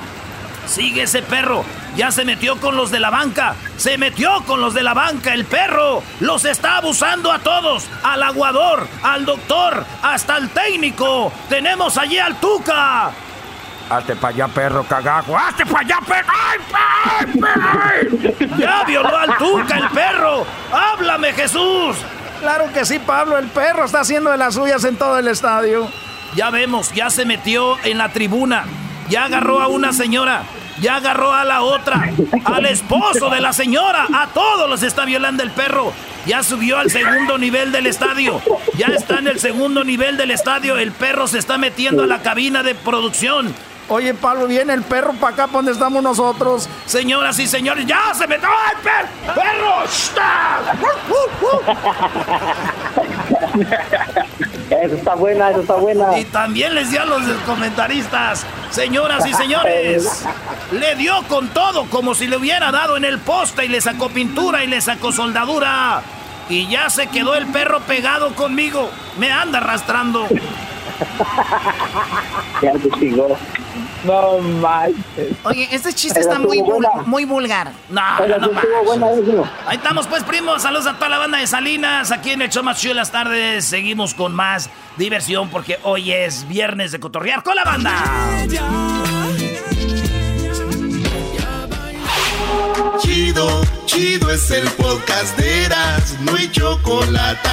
Sigue 0.68 1.04
ese 1.04 1.22
perro. 1.22 1.64
Ya 1.96 2.12
se 2.12 2.26
metió 2.26 2.58
con 2.58 2.76
los 2.76 2.92
de 2.92 3.00
la 3.00 3.10
banca. 3.10 3.56
Se 3.78 3.98
metió 3.98 4.44
con 4.46 4.60
los 4.60 4.74
de 4.74 4.84
la 4.84 4.94
banca. 4.94 5.34
El 5.34 5.46
perro 5.46 6.04
los 6.20 6.46
está 6.46 6.78
abusando 6.78 7.32
a 7.32 7.40
todos. 7.40 7.88
Al 8.04 8.22
aguador, 8.22 8.88
al 9.02 9.26
doctor, 9.26 9.86
hasta 10.04 10.38
el 10.38 10.50
técnico. 10.50 11.32
Tenemos 11.50 11.98
allí 11.98 12.20
al 12.20 12.40
Tuca. 12.40 13.12
Hazte 13.90 14.16
para 14.16 14.34
allá, 14.34 14.48
perro 14.48 14.84
cagajo. 14.84 15.38
¡Hazte 15.38 15.66
para 15.66 15.80
allá, 15.80 16.00
perro! 16.06 16.34
¡Ay, 17.46 18.38
Ya 18.58 18.84
violó 18.86 19.18
al 19.18 19.38
Tuca 19.38 19.78
el 19.78 19.90
perro. 19.90 20.46
¡Háblame, 20.72 21.32
Jesús! 21.34 21.96
Claro 22.42 22.72
que 22.74 22.86
sí, 22.86 23.00
Pablo. 23.00 23.38
El 23.38 23.48
perro 23.48 23.86
está 23.86 24.02
haciendo 24.02 24.32
de 24.32 24.38
las 24.38 24.56
suyas 24.56 24.84
en 24.84 24.98
todo 24.98 25.18
el 25.18 25.28
estadio. 25.28 25.90
Ya 26.36 26.50
vemos, 26.50 26.92
ya 26.94 27.10
se 27.10 27.26
metió 27.26 27.78
en 27.84 27.98
la 27.98 28.10
tribuna. 28.10 28.66
Ya 29.10 29.26
agarró 29.26 29.62
a 29.62 29.68
una 29.68 29.94
señora. 29.94 30.44
Ya 30.82 30.98
agarró 30.98 31.34
a 31.34 31.46
la 31.46 31.62
otra. 31.62 32.10
Al 32.44 32.66
esposo 32.66 33.30
de 33.30 33.40
la 33.40 33.54
señora. 33.54 34.06
A 34.14 34.28
todos 34.28 34.70
los 34.70 34.84
está 34.84 35.06
violando 35.06 35.44
el 35.44 35.52
perro. 35.52 35.94
Ya 36.26 36.44
subió 36.44 36.78
al 36.78 36.92
segundo 36.92 37.38
nivel 37.38 37.72
del 37.72 37.88
estadio. 37.88 38.42
Ya 38.76 38.88
está 38.88 39.20
en 39.20 39.28
el 39.28 39.40
segundo 39.40 39.84
nivel 39.86 40.18
del 40.18 40.32
estadio. 40.32 40.78
El 40.78 40.92
perro 40.92 41.26
se 41.26 41.40
está 41.40 41.58
metiendo 41.58 42.04
a 42.04 42.08
la 42.08 42.22
cabina 42.22 42.64
de 42.64 42.76
producción. 42.76 43.56
Oye, 43.90 44.14
Pablo, 44.14 44.48
viene 44.48 44.74
el 44.74 44.84
perro 44.84 45.14
para 45.14 45.34
acá, 45.34 45.48
¿para 45.48 45.58
donde 45.58 45.72
estamos 45.72 46.04
nosotros? 46.04 46.68
Señoras 46.86 47.40
y 47.40 47.48
señores, 47.48 47.86
¡ya 47.86 48.14
se 48.14 48.28
metió 48.28 48.50
el 48.50 48.78
perro! 48.82 49.08
¡Perro! 49.34 49.84
Eso 54.70 54.96
está 54.96 55.16
buena, 55.16 55.50
eso 55.50 55.62
está 55.62 55.76
buena. 55.76 56.20
Y 56.20 56.26
también 56.26 56.76
les 56.76 56.92
dio 56.92 57.02
a 57.02 57.06
los 57.06 57.22
comentaristas, 57.46 58.46
señoras 58.70 59.26
y 59.26 59.34
señores, 59.34 60.26
le 60.72 60.96
dio 60.96 61.24
con 61.30 61.48
todo, 61.50 61.86
como 61.86 62.14
si 62.14 62.28
le 62.28 62.38
hubiera 62.38 62.72
dado 62.72 62.98
en 62.98 63.06
el 63.06 63.20
poste 63.20 63.66
y 63.66 63.70
le 63.70 63.80
sacó 63.80 64.10
pintura 64.10 64.64
y 64.64 64.68
le 64.68 64.82
sacó 64.82 65.12
soldadura. 65.12 66.02
Y 66.50 66.68
ya 66.68 66.90
se 66.90 67.08
quedó 67.08 67.36
el 67.36 67.48
perro 67.48 67.82
pegado 67.82 68.36
conmigo. 68.36 68.90
Me 69.18 69.32
anda 69.32 69.60
arrastrando. 69.60 70.28
ya 72.62 72.74
se 72.74 72.90
no 74.04 74.40
manches. 74.40 75.36
Oye, 75.44 75.68
este 75.72 75.94
chiste 75.94 76.20
está 76.20 76.40
muy, 76.40 76.64
muy 77.06 77.26
vulgar. 77.26 77.72
No, 77.90 78.02
Ahí 79.66 79.78
estamos, 79.78 80.08
pues, 80.08 80.24
primos. 80.24 80.62
Saludos 80.62 80.88
a 80.88 80.94
toda 80.96 81.10
la 81.10 81.18
banda 81.18 81.40
de 81.40 81.48
Salinas. 81.48 82.12
Aquí 82.12 82.32
en 82.32 82.42
el 82.42 82.50
show 82.50 82.64
más 82.64 82.80
chido 82.80 82.94
de 82.94 83.00
las 83.00 83.12
tardes. 83.12 83.66
Seguimos 83.66 84.14
con 84.14 84.34
más 84.34 84.70
diversión 84.98 85.50
porque 85.50 85.80
hoy 85.84 86.12
es 86.12 86.48
viernes 86.48 86.92
de 86.92 87.00
cotorrear 87.00 87.44
con 87.44 87.56
la 87.56 87.64
banda. 87.64 87.94
Chido, 93.00 93.62
chido 93.86 94.32
es 94.32 94.52
el 94.52 94.68
podcast 94.72 95.38
de 95.38 95.66
Eras. 95.66 96.18
No 96.22 96.36
hay 96.36 96.50
chocolate. 96.52 97.50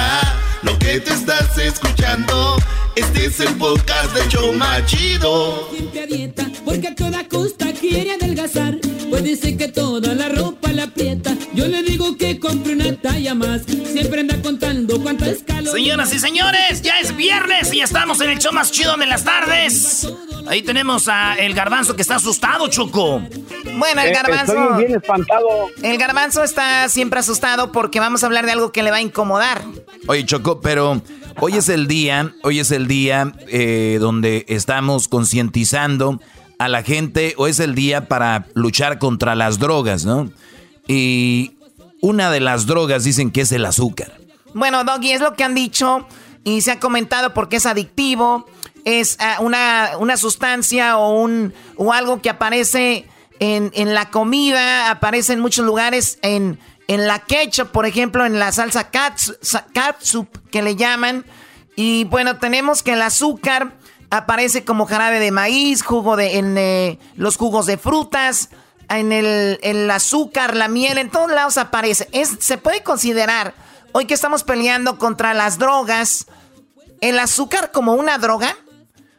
Lo 0.65 0.77
que 0.79 0.99
te 0.99 1.13
estás 1.13 1.57
escuchando. 1.59 2.57
Este 2.95 3.25
es 3.25 3.39
el 3.39 3.53
podcast 3.55 4.15
de 4.15 4.27
Choma 4.29 4.83
Chido. 4.85 5.69
Siempre 5.71 6.01
a 6.01 6.05
dieta, 6.07 6.49
porque 6.63 6.87
a 6.87 6.95
toda 6.95 7.27
costa 7.27 7.71
quiere 7.71 8.13
adelgazar. 8.13 8.79
Puede 9.09 9.35
ser 9.35 9.57
que 9.57 9.67
toda 9.67 10.15
la 10.15 10.27
ropa 10.29 10.71
la 10.71 10.83
aprieta. 10.85 11.37
Yo 11.53 11.67
le 11.67 11.83
digo 11.83 12.17
que 12.17 12.39
compre 12.39 12.73
una 12.73 12.99
talla 12.99 13.35
más. 13.35 13.61
Siempre 13.63 14.21
anda 14.21 14.41
contando 14.41 14.99
cuántas 15.01 15.43
calorías. 15.45 15.73
Señoras 15.73 16.13
y 16.13 16.19
señores, 16.19 16.81
ya 16.81 16.99
es 16.99 17.15
viernes 17.15 17.71
y 17.71 17.81
estamos 17.81 18.19
en 18.21 18.31
el 18.31 18.39
show 18.39 18.51
más 18.51 18.71
chido 18.71 18.97
de 18.97 19.05
las 19.05 19.23
tardes. 19.23 20.07
Ahí 20.47 20.61
tenemos 20.61 21.07
a 21.07 21.35
el 21.35 21.53
garbanzo 21.53 21.95
que 21.95 22.01
está 22.01 22.15
asustado, 22.15 22.67
Choco. 22.67 23.21
Bueno, 23.77 24.01
el 24.01 24.09
eh, 24.09 24.13
garbanzo. 24.13 24.53
Estoy 24.53 24.85
bien 24.85 24.95
espantado. 24.95 25.47
El 25.81 25.97
garbanzo 25.97 26.43
está 26.43 26.87
siempre 26.89 27.19
asustado 27.19 27.71
porque 27.71 27.99
vamos 27.99 28.23
a 28.23 28.27
hablar 28.27 28.45
de 28.45 28.51
algo 28.51 28.71
que 28.71 28.83
le 28.83 28.91
va 28.91 28.97
a 28.97 29.01
incomodar. 29.01 29.63
Oye, 30.07 30.25
Choco, 30.25 30.61
pero 30.61 31.01
Hoy 31.41 31.57
es 31.57 31.67
el 31.67 31.87
día, 31.87 32.33
hoy 32.43 32.59
es 32.59 32.71
el 32.71 32.87
día 32.87 33.33
eh, 33.47 33.97
donde 33.99 34.45
estamos 34.47 35.09
concientizando 35.09 36.21
a 36.59 36.69
la 36.69 36.81
gente, 36.81 37.33
o 37.37 37.47
es 37.47 37.59
el 37.59 37.75
día 37.75 38.07
para 38.07 38.47
luchar 38.53 38.99
contra 38.99 39.35
las 39.35 39.59
drogas, 39.59 40.05
¿no? 40.05 40.31
Y 40.87 41.57
una 41.99 42.31
de 42.31 42.39
las 42.39 42.65
drogas 42.67 43.03
dicen 43.03 43.31
que 43.31 43.41
es 43.41 43.51
el 43.51 43.65
azúcar. 43.65 44.17
Bueno, 44.53 44.85
Doggy, 44.85 45.11
es 45.11 45.19
lo 45.19 45.33
que 45.33 45.43
han 45.43 45.55
dicho 45.55 46.07
y 46.45 46.61
se 46.61 46.71
ha 46.71 46.79
comentado 46.79 47.33
porque 47.33 47.57
es 47.57 47.65
adictivo, 47.65 48.45
es 48.85 49.17
ah, 49.19 49.37
una, 49.41 49.91
una 49.99 50.15
sustancia 50.15 50.97
o, 50.97 51.19
un, 51.19 51.53
o 51.75 51.91
algo 51.91 52.21
que 52.21 52.29
aparece 52.29 53.05
en, 53.39 53.71
en 53.73 53.93
la 53.93 54.09
comida, 54.09 54.89
aparece 54.89 55.33
en 55.33 55.41
muchos 55.41 55.65
lugares, 55.65 56.19
en 56.21 56.57
en 56.87 57.07
la 57.07 57.19
ketchup, 57.19 57.71
por 57.71 57.85
ejemplo, 57.85 58.25
en 58.25 58.39
la 58.39 58.51
salsa 58.51 58.89
catsup 58.91 60.27
que 60.51 60.61
le 60.61 60.75
llaman. 60.75 61.25
Y 61.75 62.05
bueno, 62.05 62.37
tenemos 62.37 62.83
que 62.83 62.93
el 62.93 63.01
azúcar 63.01 63.75
aparece 64.09 64.63
como 64.63 64.85
jarabe 64.85 65.19
de 65.19 65.31
maíz, 65.31 65.83
jugo 65.83 66.15
de, 66.15 66.37
en 66.37 66.57
eh, 66.57 66.99
los 67.15 67.37
jugos 67.37 67.65
de 67.65 67.77
frutas, 67.77 68.49
en 68.87 69.11
el, 69.11 69.89
azúcar, 69.89 70.55
la 70.55 70.67
miel, 70.67 70.97
en 70.97 71.09
todos 71.09 71.31
lados 71.31 71.57
aparece. 71.57 72.07
Es, 72.11 72.37
se 72.39 72.57
puede 72.57 72.83
considerar, 72.83 73.55
hoy 73.91 74.05
que 74.05 74.13
estamos 74.13 74.43
peleando 74.43 74.97
contra 74.97 75.33
las 75.33 75.57
drogas, 75.57 76.27
el 77.01 77.17
azúcar 77.19 77.71
como 77.71 77.93
una 77.93 78.17
droga. 78.17 78.55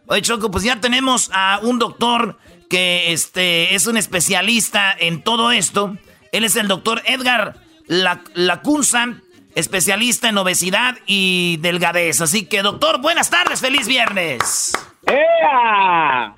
Oye, 0.09 0.23
Choco, 0.23 0.51
pues 0.51 0.62
ya 0.62 0.81
tenemos 0.81 1.31
a 1.33 1.59
un 1.62 1.79
doctor 1.79 2.38
que 2.69 3.12
este, 3.12 3.75
es 3.75 3.87
un 3.87 3.97
especialista 3.97 4.95
en 4.97 5.23
todo 5.23 5.51
esto. 5.51 5.97
Él 6.33 6.45
es 6.45 6.57
el 6.57 6.69
doctor 6.69 7.03
Edgar 7.07 7.57
Lacunza, 7.87 9.21
especialista 9.55 10.29
en 10.29 10.38
obesidad 10.38 10.97
y 11.07 11.59
delgadez. 11.61 12.21
Así 12.21 12.47
que, 12.47 12.62
doctor, 12.62 13.01
buenas 13.01 13.31
tardes, 13.31 13.61
feliz 13.61 13.88
viernes. 13.88 14.73
¡Ea! 15.07 16.35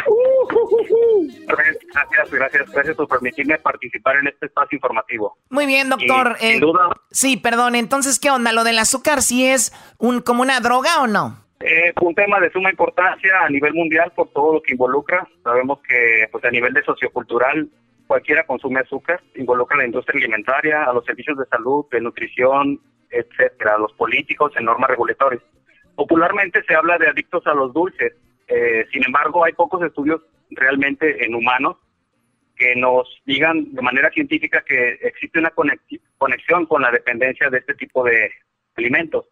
Gracias, 1.47 2.31
gracias, 2.31 2.71
gracias 2.71 2.97
por 2.97 3.09
permitirme 3.09 3.59
participar 3.59 4.17
en 4.17 4.29
este 4.29 4.47
espacio 4.47 4.77
informativo. 4.77 5.39
Muy 5.51 5.67
bien, 5.67 5.89
doctor. 5.89 6.37
sin 6.39 6.49
eh, 6.51 6.61
duda. 6.61 6.91
Sí, 7.11 7.37
perdón. 7.37 7.75
Entonces, 7.75 8.19
¿qué 8.19 8.31
onda? 8.31 8.53
¿Lo 8.53 8.65
del 8.65 8.79
azúcar 8.79 9.23
sí 9.23 9.47
es 9.47 9.73
un, 9.99 10.21
como 10.21 10.43
una 10.43 10.61
droga 10.61 11.01
o 11.01 11.07
no? 11.07 11.48
Es 11.61 11.92
un 12.01 12.14
tema 12.14 12.38
de 12.38 12.51
suma 12.51 12.71
importancia 12.71 13.33
a 13.40 13.49
nivel 13.49 13.75
mundial 13.75 14.12
por 14.14 14.31
todo 14.33 14.55
lo 14.55 14.62
que 14.62 14.73
involucra. 14.73 15.27
Sabemos 15.42 15.81
que 15.81 16.29
pues, 16.31 16.44
a 16.44 16.51
nivel 16.51 16.73
de 16.73 16.85
sociocultural 16.85 17.68
cualquiera 18.07 18.47
consume 18.47 18.81
azúcar, 18.81 19.21
involucra 19.35 19.77
a 19.77 19.81
la 19.81 19.87
industria 19.87 20.18
alimentaria, 20.18 20.85
a 20.85 20.92
los 20.92 21.05
servicios 21.05 21.37
de 21.37 21.44
salud, 21.47 21.85
de 21.90 22.01
nutrición, 22.01 22.81
etcétera, 23.11 23.75
a 23.75 23.79
los 23.79 23.92
políticos 23.92 24.53
en 24.57 24.64
normas 24.64 24.90
regulatorias. 24.90 25.42
Popularmente 25.94 26.62
se 26.62 26.75
habla 26.75 26.97
de 26.97 27.09
adictos 27.09 27.47
a 27.47 27.55
los 27.55 27.73
dulces, 27.75 28.14
eh, 28.47 28.87
sin 28.92 29.05
embargo 29.05 29.44
hay 29.44 29.53
pocos 29.53 29.83
estudios 29.83 30.23
realmente 30.51 31.25
en 31.25 31.35
humanos 31.35 31.77
que 32.57 32.75
nos 32.77 33.07
digan 33.27 33.73
de 33.75 33.83
manera 33.83 34.11
científica 34.11 34.64
que 34.66 34.99
existe 35.03 35.38
una 35.38 35.53
conexión 36.18 36.66
con 36.66 36.83
la 36.83 36.90
dependencia 36.90 37.51
de 37.51 37.59
este 37.59 37.75
tipo 37.75 38.05
de 38.05 38.31
alimentos. 38.77 39.27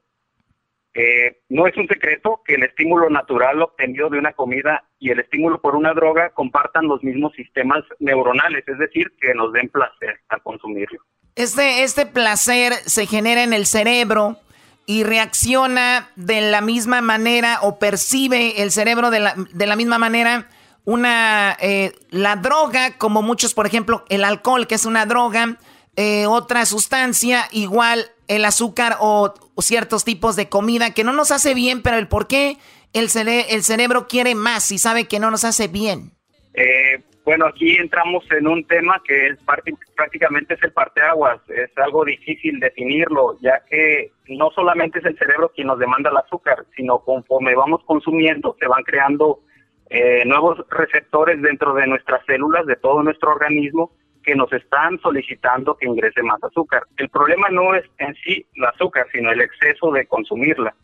Eh, 0.98 1.42
no 1.50 1.66
es 1.66 1.76
un 1.76 1.86
secreto 1.88 2.40
que 2.42 2.54
el 2.54 2.62
estímulo 2.62 3.10
natural 3.10 3.60
obtenido 3.60 4.08
de 4.08 4.18
una 4.18 4.32
comida 4.32 4.82
y 4.98 5.10
el 5.10 5.20
estímulo 5.20 5.60
por 5.60 5.76
una 5.76 5.92
droga 5.92 6.30
compartan 6.30 6.88
los 6.88 7.04
mismos 7.04 7.34
sistemas 7.34 7.84
neuronales, 7.98 8.64
es 8.66 8.78
decir, 8.78 9.12
que 9.20 9.34
nos 9.34 9.52
den 9.52 9.68
placer 9.68 10.20
al 10.30 10.42
consumirlo. 10.42 10.98
Este, 11.34 11.82
este 11.82 12.06
placer 12.06 12.72
se 12.72 13.04
genera 13.04 13.44
en 13.44 13.52
el 13.52 13.66
cerebro 13.66 14.38
y 14.86 15.02
reacciona 15.02 16.08
de 16.16 16.40
la 16.40 16.62
misma 16.62 17.02
manera 17.02 17.58
o 17.60 17.78
percibe 17.78 18.62
el 18.62 18.70
cerebro 18.70 19.10
de 19.10 19.20
la, 19.20 19.34
de 19.52 19.66
la 19.66 19.76
misma 19.76 19.98
manera 19.98 20.48
una 20.86 21.58
eh, 21.60 21.92
la 22.08 22.36
droga, 22.36 22.96
como 22.96 23.20
muchos, 23.20 23.52
por 23.52 23.66
ejemplo, 23.66 24.06
el 24.08 24.24
alcohol, 24.24 24.66
que 24.66 24.76
es 24.76 24.86
una 24.86 25.04
droga, 25.04 25.58
eh, 25.96 26.26
otra 26.26 26.64
sustancia, 26.64 27.48
igual 27.50 28.06
el 28.28 28.46
azúcar 28.46 28.96
o, 29.00 29.34
ciertos 29.62 30.04
tipos 30.04 30.36
de 30.36 30.48
comida 30.48 30.92
que 30.92 31.04
no 31.04 31.12
nos 31.12 31.30
hace 31.30 31.54
bien, 31.54 31.82
pero 31.82 31.96
el 31.96 32.08
por 32.08 32.28
qué 32.28 32.56
el, 32.92 33.08
el 33.50 33.62
cerebro 33.62 34.06
quiere 34.08 34.34
más 34.34 34.70
y 34.72 34.78
sabe 34.78 35.06
que 35.06 35.18
no 35.18 35.30
nos 35.30 35.44
hace 35.44 35.68
bien. 35.68 36.12
Eh, 36.54 37.02
bueno, 37.26 37.46
aquí 37.46 37.76
entramos 37.76 38.24
en 38.30 38.46
un 38.46 38.64
tema 38.68 39.02
que 39.04 39.26
es 39.26 39.38
prácticamente 39.96 40.54
es 40.54 40.62
el 40.62 40.70
parteaguas. 40.72 41.40
Es 41.48 41.76
algo 41.76 42.04
difícil 42.04 42.60
definirlo, 42.60 43.36
ya 43.40 43.64
que 43.68 44.12
no 44.28 44.50
solamente 44.54 45.00
es 45.00 45.04
el 45.06 45.18
cerebro 45.18 45.50
quien 45.52 45.66
nos 45.66 45.80
demanda 45.80 46.10
el 46.10 46.16
azúcar, 46.18 46.64
sino 46.76 47.00
conforme 47.00 47.56
vamos 47.56 47.82
consumiendo 47.84 48.56
se 48.60 48.68
van 48.68 48.84
creando 48.84 49.40
eh, 49.90 50.24
nuevos 50.24 50.64
receptores 50.70 51.42
dentro 51.42 51.74
de 51.74 51.88
nuestras 51.88 52.24
células, 52.26 52.64
de 52.64 52.76
todo 52.76 53.02
nuestro 53.02 53.32
organismo, 53.32 53.90
que 54.26 54.34
nos 54.34 54.52
están 54.52 54.98
solicitando 55.00 55.76
que 55.76 55.86
ingrese 55.86 56.20
más 56.22 56.42
azúcar. 56.42 56.82
El 56.96 57.08
problema 57.08 57.48
no 57.48 57.76
es 57.76 57.84
en 57.98 58.12
sí 58.16 58.44
el 58.56 58.64
azúcar, 58.64 59.06
sino 59.12 59.30
el 59.30 59.40
exceso 59.40 59.92
de 59.92 60.04
consumirla. 60.06 60.74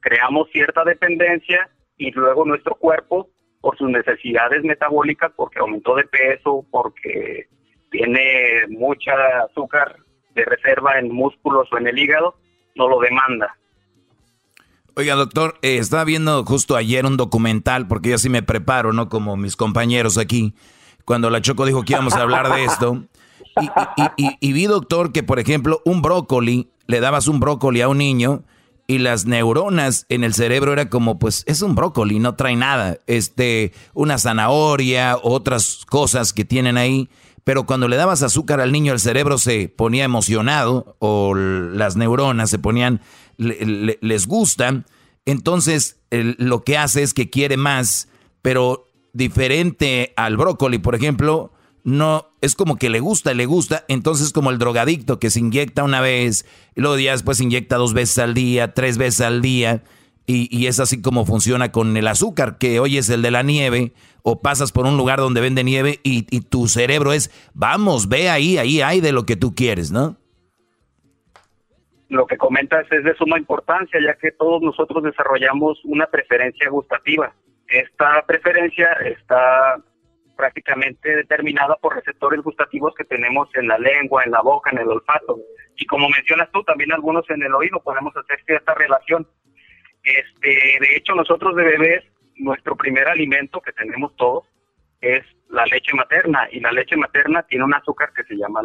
Creamos 0.00 0.50
cierta 0.52 0.84
dependencia 0.84 1.70
y 1.96 2.10
luego 2.10 2.44
nuestro 2.44 2.74
cuerpo, 2.74 3.30
por 3.62 3.78
sus 3.78 3.88
necesidades 3.88 4.62
metabólicas, 4.62 5.32
porque 5.34 5.60
aumentó 5.60 5.94
de 5.94 6.04
peso, 6.04 6.66
porque 6.70 7.46
tiene 7.90 8.66
mucha 8.68 9.12
azúcar 9.48 9.96
de 10.34 10.44
reserva 10.44 10.98
en 10.98 11.14
músculos 11.14 11.72
o 11.72 11.78
en 11.78 11.86
el 11.86 11.98
hígado, 11.98 12.36
no 12.74 12.88
lo 12.88 13.00
demanda. 13.00 13.56
Oiga, 14.96 15.14
doctor, 15.14 15.54
eh, 15.62 15.78
estaba 15.78 16.04
viendo 16.04 16.44
justo 16.44 16.76
ayer 16.76 17.06
un 17.06 17.16
documental, 17.16 17.88
porque 17.88 18.10
yo 18.10 18.18
sí 18.18 18.28
me 18.28 18.42
preparo, 18.42 18.92
¿no? 18.92 19.08
Como 19.08 19.38
mis 19.38 19.56
compañeros 19.56 20.18
aquí 20.18 20.54
cuando 21.04 21.30
la 21.30 21.40
Choco 21.40 21.64
dijo 21.64 21.82
que 21.82 21.92
íbamos 21.94 22.14
a 22.14 22.22
hablar 22.22 22.52
de 22.54 22.64
esto. 22.64 23.04
Y, 24.40 24.52
vi, 24.52 24.66
doctor, 24.66 25.12
que 25.12 25.22
por 25.22 25.38
ejemplo, 25.38 25.82
un 25.84 26.02
brócoli, 26.02 26.70
le 26.86 27.00
dabas 27.00 27.28
un 27.28 27.40
brócoli 27.40 27.80
a 27.80 27.88
un 27.88 27.98
niño 27.98 28.44
y 28.86 28.98
las 28.98 29.26
neuronas 29.26 30.06
en 30.08 30.24
el 30.24 30.34
cerebro 30.34 30.72
era 30.72 30.88
como, 30.88 31.18
pues 31.18 31.44
es 31.46 31.62
un 31.62 31.74
brócoli, 31.74 32.18
no 32.18 32.34
trae 32.34 32.56
nada, 32.56 32.98
este, 33.06 33.72
una 33.94 34.18
zanahoria, 34.18 35.16
otras 35.22 35.84
cosas 35.88 36.32
que 36.32 36.44
tienen 36.44 36.76
ahí, 36.76 37.08
pero 37.44 37.64
cuando 37.64 37.88
le 37.88 37.96
dabas 37.96 38.22
azúcar 38.22 38.60
al 38.60 38.72
niño 38.72 38.92
el 38.92 39.00
cerebro 39.00 39.38
se 39.38 39.68
ponía 39.68 40.04
emocionado 40.04 40.96
o 40.98 41.34
las 41.34 41.96
neuronas 41.96 42.50
se 42.50 42.58
ponían, 42.58 43.00
les 43.36 44.26
gustan, 44.26 44.86
entonces 45.24 45.98
lo 46.10 46.62
que 46.64 46.76
hace 46.76 47.02
es 47.02 47.14
que 47.14 47.30
quiere 47.30 47.56
más, 47.56 48.08
pero 48.42 48.86
diferente 49.12 50.12
al 50.16 50.36
brócoli, 50.36 50.78
por 50.78 50.94
ejemplo, 50.94 51.52
no 51.84 52.26
es 52.40 52.54
como 52.54 52.76
que 52.76 52.90
le 52.90 53.00
gusta, 53.00 53.34
le 53.34 53.46
gusta, 53.46 53.84
entonces 53.88 54.32
como 54.32 54.50
el 54.50 54.58
drogadicto 54.58 55.18
que 55.18 55.30
se 55.30 55.40
inyecta 55.40 55.84
una 55.84 56.00
vez, 56.00 56.46
y 56.74 56.80
luego 56.80 56.98
ya 56.98 57.12
después 57.12 57.40
inyecta 57.40 57.76
dos 57.76 57.94
veces 57.94 58.18
al 58.18 58.34
día, 58.34 58.72
tres 58.74 58.98
veces 58.98 59.20
al 59.22 59.42
día, 59.42 59.82
y, 60.24 60.66
es 60.66 60.78
así 60.80 61.02
como 61.02 61.26
funciona 61.26 61.72
con 61.72 61.96
el 61.96 62.06
azúcar, 62.06 62.56
que 62.56 62.80
hoy 62.80 62.96
es 62.96 63.10
el 63.10 63.22
de 63.22 63.30
la 63.30 63.42
nieve, 63.42 63.92
o 64.22 64.40
pasas 64.40 64.72
por 64.72 64.86
un 64.86 64.96
lugar 64.96 65.18
donde 65.18 65.40
vende 65.40 65.64
nieve 65.64 65.98
y, 66.04 66.26
y 66.34 66.40
tu 66.42 66.68
cerebro 66.68 67.12
es, 67.12 67.30
vamos, 67.54 68.08
ve 68.08 68.30
ahí, 68.30 68.56
ahí 68.56 68.80
hay 68.80 69.00
de 69.00 69.12
lo 69.12 69.26
que 69.26 69.36
tú 69.36 69.54
quieres, 69.54 69.90
¿no? 69.90 70.16
Lo 72.08 72.26
que 72.26 72.36
comentas 72.36 72.86
es 72.92 73.04
de 73.04 73.14
suma 73.14 73.38
importancia, 73.38 73.98
ya 74.00 74.14
que 74.14 74.30
todos 74.32 74.62
nosotros 74.62 75.02
desarrollamos 75.02 75.80
una 75.84 76.06
preferencia 76.06 76.70
gustativa. 76.70 77.34
Esta 77.72 78.22
preferencia 78.26 78.92
está 79.02 79.78
prácticamente 80.36 81.16
determinada 81.16 81.74
por 81.76 81.94
receptores 81.94 82.42
gustativos 82.42 82.94
que 82.94 83.04
tenemos 83.04 83.48
en 83.54 83.66
la 83.66 83.78
lengua, 83.78 84.24
en 84.24 84.30
la 84.30 84.42
boca, 84.42 84.70
en 84.70 84.78
el 84.78 84.88
olfato. 84.88 85.38
Y 85.76 85.86
como 85.86 86.10
mencionas 86.10 86.50
tú, 86.52 86.62
también 86.64 86.92
algunos 86.92 87.28
en 87.30 87.42
el 87.42 87.54
oído 87.54 87.82
podemos 87.82 88.14
hacer 88.14 88.40
esta 88.46 88.74
relación. 88.74 89.26
Este, 90.02 90.78
de 90.80 90.96
hecho, 90.96 91.14
nosotros 91.14 91.56
de 91.56 91.64
bebés, 91.64 92.04
nuestro 92.36 92.76
primer 92.76 93.08
alimento 93.08 93.62
que 93.62 93.72
tenemos 93.72 94.14
todos 94.16 94.44
es 95.00 95.24
la 95.48 95.64
leche 95.64 95.94
materna 95.94 96.48
y 96.52 96.60
la 96.60 96.72
leche 96.72 96.96
materna 96.96 97.42
tiene 97.44 97.64
un 97.64 97.74
azúcar 97.74 98.12
que 98.12 98.24
se 98.24 98.36
llama 98.36 98.60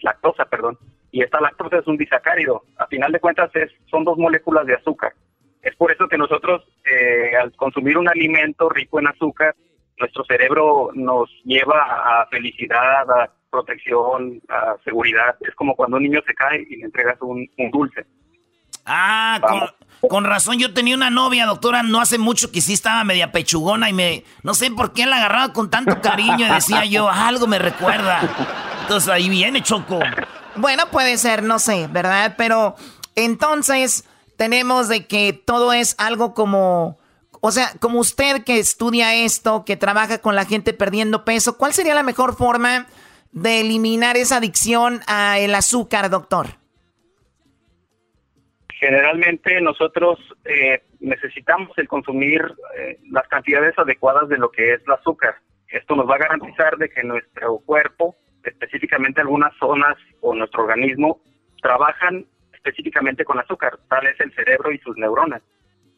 lactosa, 0.00 0.44
perdón. 0.46 0.76
Y 1.12 1.22
esta 1.22 1.40
lactosa 1.40 1.78
es 1.78 1.86
un 1.86 1.98
disacárido. 1.98 2.64
A 2.78 2.88
final 2.88 3.12
de 3.12 3.20
cuentas 3.20 3.54
es, 3.54 3.70
son 3.88 4.02
dos 4.02 4.18
moléculas 4.18 4.66
de 4.66 4.74
azúcar. 4.74 5.12
Es 5.62 5.76
por 5.76 5.92
eso 5.92 6.08
que 6.08 6.18
nosotros 6.18 6.62
eh, 6.84 7.36
al 7.40 7.52
consumir 7.52 7.96
un 7.96 8.08
alimento 8.08 8.68
rico 8.68 8.98
en 8.98 9.06
azúcar 9.06 9.54
nuestro 9.98 10.24
cerebro 10.24 10.90
nos 10.94 11.30
lleva 11.44 12.22
a 12.22 12.26
felicidad, 12.26 13.08
a 13.10 13.30
protección, 13.50 14.40
a 14.48 14.74
seguridad. 14.84 15.36
Es 15.40 15.54
como 15.54 15.76
cuando 15.76 15.96
un 15.96 16.02
niño 16.02 16.20
se 16.26 16.34
cae 16.34 16.66
y 16.68 16.76
le 16.76 16.86
entregas 16.86 17.18
un, 17.20 17.48
dulce. 17.70 18.04
Ah, 18.84 19.40
con, 20.00 20.24
razón, 20.24 20.58
yo 20.58 20.74
tenía 20.74 20.96
una 20.96 21.10
novia, 21.10 21.46
doctora, 21.46 21.84
no 21.84 22.00
hace 22.00 22.18
mucho 22.18 22.50
que 22.50 22.60
sí 22.60 22.72
estaba 22.72 23.04
media 23.04 23.30
pechugona 23.30 23.88
y 23.88 23.92
me, 23.92 24.24
no 24.42 24.54
sé 24.54 24.72
por 24.72 24.92
qué 24.92 25.06
la 25.06 25.18
agarraba 25.18 25.52
con 25.52 25.70
tanto 25.70 26.00
cariño 26.00 26.46
y 26.46 26.52
decía 26.52 26.84
yo, 26.84 27.08
algo 27.08 27.46
me 27.46 27.60
recuerda. 27.60 28.20
Entonces 28.80 29.08
ahí 29.08 29.28
viene 29.28 29.62
Choco. 29.62 30.00
Bueno, 30.56 30.86
puede 30.90 31.16
ser, 31.18 31.44
no 31.44 31.60
sé, 31.60 31.86
¿verdad? 31.88 32.34
Pero 32.36 32.74
entonces 33.14 34.08
tenemos 34.42 34.88
de 34.88 35.06
que 35.06 35.32
todo 35.32 35.72
es 35.72 35.94
algo 36.00 36.34
como 36.34 36.98
o 37.40 37.52
sea, 37.52 37.66
como 37.80 38.00
usted 38.00 38.42
que 38.44 38.58
estudia 38.58 39.14
esto, 39.14 39.64
que 39.64 39.76
trabaja 39.76 40.18
con 40.18 40.34
la 40.34 40.44
gente 40.44 40.72
perdiendo 40.74 41.24
peso, 41.24 41.56
¿cuál 41.56 41.72
sería 41.72 41.94
la 41.94 42.02
mejor 42.02 42.34
forma 42.34 42.86
de 43.30 43.60
eliminar 43.60 44.16
esa 44.16 44.38
adicción 44.38 44.98
al 45.06 45.54
azúcar, 45.54 46.10
doctor? 46.10 46.46
Generalmente 48.80 49.60
nosotros 49.60 50.18
eh, 50.44 50.82
necesitamos 50.98 51.70
el 51.78 51.86
consumir 51.86 52.42
eh, 52.76 52.98
las 53.12 53.28
cantidades 53.28 53.78
adecuadas 53.78 54.28
de 54.28 54.38
lo 54.38 54.50
que 54.50 54.74
es 54.74 54.80
el 54.84 54.92
azúcar. 54.92 55.36
Esto 55.68 55.94
nos 55.94 56.10
va 56.10 56.16
a 56.16 56.26
garantizar 56.26 56.76
de 56.78 56.88
que 56.88 57.04
nuestro 57.04 57.58
cuerpo, 57.58 58.16
específicamente 58.42 59.20
algunas 59.20 59.56
zonas 59.58 59.96
o 60.20 60.34
nuestro 60.34 60.64
organismo, 60.64 61.20
trabajan 61.62 62.26
específicamente 62.62 63.24
con 63.24 63.38
azúcar, 63.38 63.78
tal 63.88 64.06
es 64.06 64.18
el 64.20 64.32
cerebro 64.34 64.72
y 64.72 64.78
sus 64.78 64.96
neuronas 64.96 65.42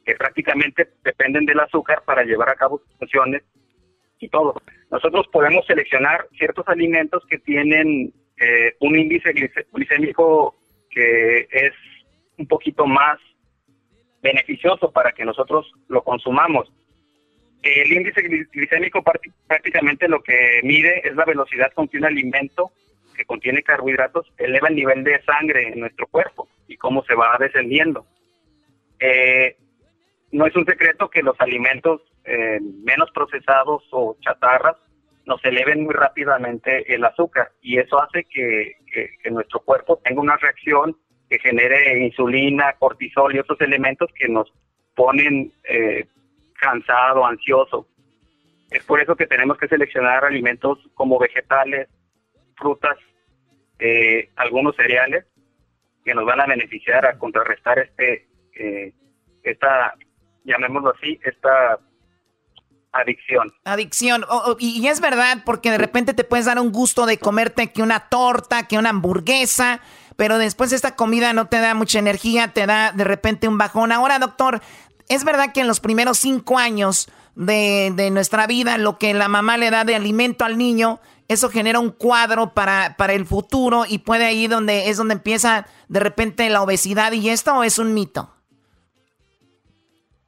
que 0.05 0.14
prácticamente 0.14 0.88
dependen 1.03 1.44
del 1.46 1.61
azúcar 1.61 2.03
para 2.05 2.24
llevar 2.24 2.50
a 2.50 2.55
cabo 2.55 2.79
sus 2.79 2.98
funciones 2.98 3.42
y 4.18 4.29
todo. 4.29 4.55
Nosotros 4.90 5.27
podemos 5.33 5.66
seleccionar 5.66 6.27
ciertos 6.37 6.66
alimentos 6.68 7.22
que 7.29 7.38
tienen 7.38 8.12
eh, 8.38 8.74
un 8.81 8.98
índice 8.98 9.33
glicémico 9.72 10.57
que 10.90 11.48
es 11.50 11.72
un 12.38 12.46
poquito 12.46 12.87
más 12.87 13.18
beneficioso 14.22 14.90
para 14.90 15.12
que 15.12 15.24
nosotros 15.24 15.70
lo 15.88 16.03
consumamos. 16.03 16.72
El 17.62 17.92
índice 17.92 18.22
glicémico 18.53 19.03
prácticamente 19.46 20.07
lo 20.09 20.22
que 20.22 20.61
mide 20.62 21.07
es 21.07 21.14
la 21.16 21.24
velocidad 21.24 21.72
con 21.72 21.88
que 21.88 21.98
un 21.98 22.05
alimento 22.05 22.72
que 23.14 23.24
contiene 23.24 23.62
carbohidratos 23.62 24.33
eleva 24.37 24.68
el 24.68 24.77
nivel 24.77 25.05
de 25.05 25.22
sangre 25.22 25.68
en 25.68 25.81
nuestro 25.81 26.07
cuerpo 26.07 26.48
y 26.68 26.77
cómo 26.77 27.03
se 27.05 27.14
va 27.14 27.37
descendiendo. 27.38 28.07
Eh, 28.98 29.57
no 30.33 30.46
es 30.46 30.57
un 30.57 30.66
secreto 30.66 31.09
que 31.09 31.22
los 31.22 31.40
alimentos 31.40 32.03
eh, 32.24 32.59
menos 32.61 33.11
procesados 33.12 33.85
o 33.90 34.16
chatarras 34.20 34.77
nos 35.27 35.42
eleven 35.44 35.85
muy 35.85 35.94
rápidamente 35.94 36.92
el 36.94 37.05
azúcar 37.05 37.53
y 37.62 37.79
eso 37.79 38.03
hace 38.03 38.24
que, 38.24 38.77
nuestro 39.31 39.61
cuerpo 39.61 40.00
tenga 40.05 40.20
una 40.20 40.37
reacción 40.37 40.96
que 41.29 41.38
genere 41.38 42.05
insulina, 42.05 42.74
cortisol 42.79 43.35
y 43.35 43.38
otros 43.38 43.61
elementos 43.61 44.11
que 44.14 44.29
nos 44.29 44.53
ponen 44.94 45.53
eh, 45.64 46.07
cansado, 46.61 47.24
ansioso. 47.27 47.88
Es 48.70 48.85
por 48.85 49.00
eso 49.00 49.16
que 49.16 49.27
tenemos 49.27 49.59
que 49.59 49.68
seleccionar 49.68 50.24
alimentos 50.24 50.79
como 50.94 51.18
vegetales, 51.18 51.88
frutas, 52.56 52.96
eh, 53.78 54.30
algunos 54.36 54.76
cereales 54.76 55.26
que 56.04 56.14
nos 56.14 56.24
van 56.24 56.40
a 56.40 56.46
beneficiar 56.46 57.06
a 57.06 57.18
contrarrestar 57.18 57.78
este 57.78 58.28
esta 59.42 59.94
llamémoslo 60.44 60.92
así, 60.96 61.18
esta 61.24 61.78
adicción. 62.92 63.52
Adicción. 63.64 64.24
y, 64.58 64.86
es 64.86 65.00
verdad, 65.00 65.38
porque 65.44 65.70
de 65.70 65.78
repente 65.78 66.14
te 66.14 66.24
puedes 66.24 66.46
dar 66.46 66.60
un 66.60 66.70
gusto 66.70 67.06
de 67.06 67.18
comerte 67.18 67.72
que 67.72 67.82
una 67.82 68.08
torta, 68.08 68.68
que 68.68 68.78
una 68.78 68.90
hamburguesa, 68.90 69.80
pero 70.16 70.38
después 70.38 70.72
esta 70.72 70.94
comida 70.94 71.32
no 71.32 71.48
te 71.48 71.58
da 71.58 71.74
mucha 71.74 71.98
energía, 71.98 72.48
te 72.48 72.66
da 72.66 72.92
de 72.92 73.02
repente 73.02 73.48
un 73.48 73.58
bajón. 73.58 73.90
Ahora, 73.90 74.20
doctor, 74.20 74.60
es 75.08 75.24
verdad 75.24 75.52
que 75.52 75.60
en 75.60 75.66
los 75.66 75.80
primeros 75.80 76.18
cinco 76.18 76.58
años 76.58 77.10
de, 77.34 77.92
de 77.94 78.10
nuestra 78.10 78.46
vida, 78.46 78.78
lo 78.78 78.98
que 78.98 79.14
la 79.14 79.28
mamá 79.28 79.56
le 79.56 79.70
da 79.70 79.84
de 79.84 79.94
alimento 79.94 80.44
al 80.44 80.58
niño, 80.58 81.00
eso 81.28 81.48
genera 81.48 81.78
un 81.78 81.90
cuadro 81.90 82.52
para, 82.54 82.96
para 82.96 83.14
el 83.14 83.24
futuro 83.26 83.84
y 83.88 83.98
puede 83.98 84.24
ahí 84.24 84.46
donde 84.46 84.88
es 84.88 84.96
donde 84.96 85.14
empieza 85.14 85.66
de 85.88 86.00
repente 86.00 86.48
la 86.50 86.62
obesidad 86.62 87.12
y 87.12 87.28
esto 87.30 87.54
o 87.54 87.64
es 87.64 87.78
un 87.78 87.94
mito 87.94 88.34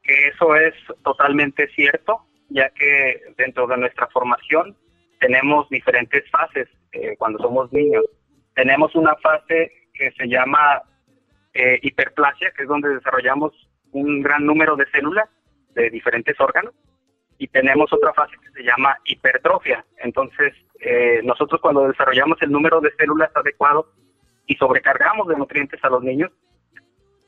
eso 0.07 0.57
es 0.57 0.75
totalmente 1.03 1.69
cierto, 1.69 2.23
ya 2.49 2.71
que 2.71 3.21
dentro 3.37 3.67
de 3.67 3.77
nuestra 3.77 4.07
formación 4.09 4.77
tenemos 5.21 5.69
diferentes 5.69 6.29
fases 6.31 6.69
eh, 6.93 7.17
cuando 7.19 7.39
somos 7.39 7.73
niños. 7.73 8.05
Tenemos 8.55 8.95
una 8.95 9.17
fase 9.17 9.73
que 9.95 10.13
se 10.13 10.29
llama 10.29 10.83
eh, 11.55 11.79
hiperplasia, 11.83 12.53
que 12.53 12.63
es 12.63 12.69
donde 12.69 12.89
desarrollamos 12.91 13.53
un 13.97 14.23
gran 14.23 14.45
número 14.45 14.77
de 14.77 14.87
células 14.91 15.29
de 15.75 15.91
diferentes 15.91 16.39
órganos, 16.41 16.73
y 17.39 17.49
tenemos 17.49 17.93
otra 17.93 18.13
fase 18.15 18.33
que 18.43 18.51
se 18.51 18.63
llama 18.63 18.97
hipertrofia. 19.05 19.85
Entonces, 19.99 20.55
eh, 20.81 21.21
nosotros 21.23 21.61
cuando 21.61 21.87
desarrollamos 21.87 22.41
el 22.41 22.51
número 22.51 22.81
de 22.81 22.93
células 22.99 23.31
adecuado 23.35 23.93
y 24.47 24.55
sobrecargamos 24.57 25.29
de 25.29 25.37
nutrientes 25.37 25.83
a 25.85 25.91
los 25.91 26.03
niños, 26.03 26.31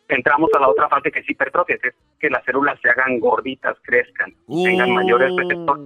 entramos 0.09 0.51
a 0.57 0.61
la 0.61 0.69
otra 0.69 0.89
fase 0.89 1.11
que 1.11 1.21
es 1.21 1.29
hipertrofia, 1.29 1.77
que 1.79 1.89
es 1.89 1.95
que 2.19 2.31
las 2.31 2.45
células 2.45 2.79
se 2.81 2.89
hagan 2.89 3.21
gorditas, 3.21 3.77
crezcan, 3.83 4.35
tengan 4.47 4.93
mayores 4.93 5.31
receptores. 5.37 5.85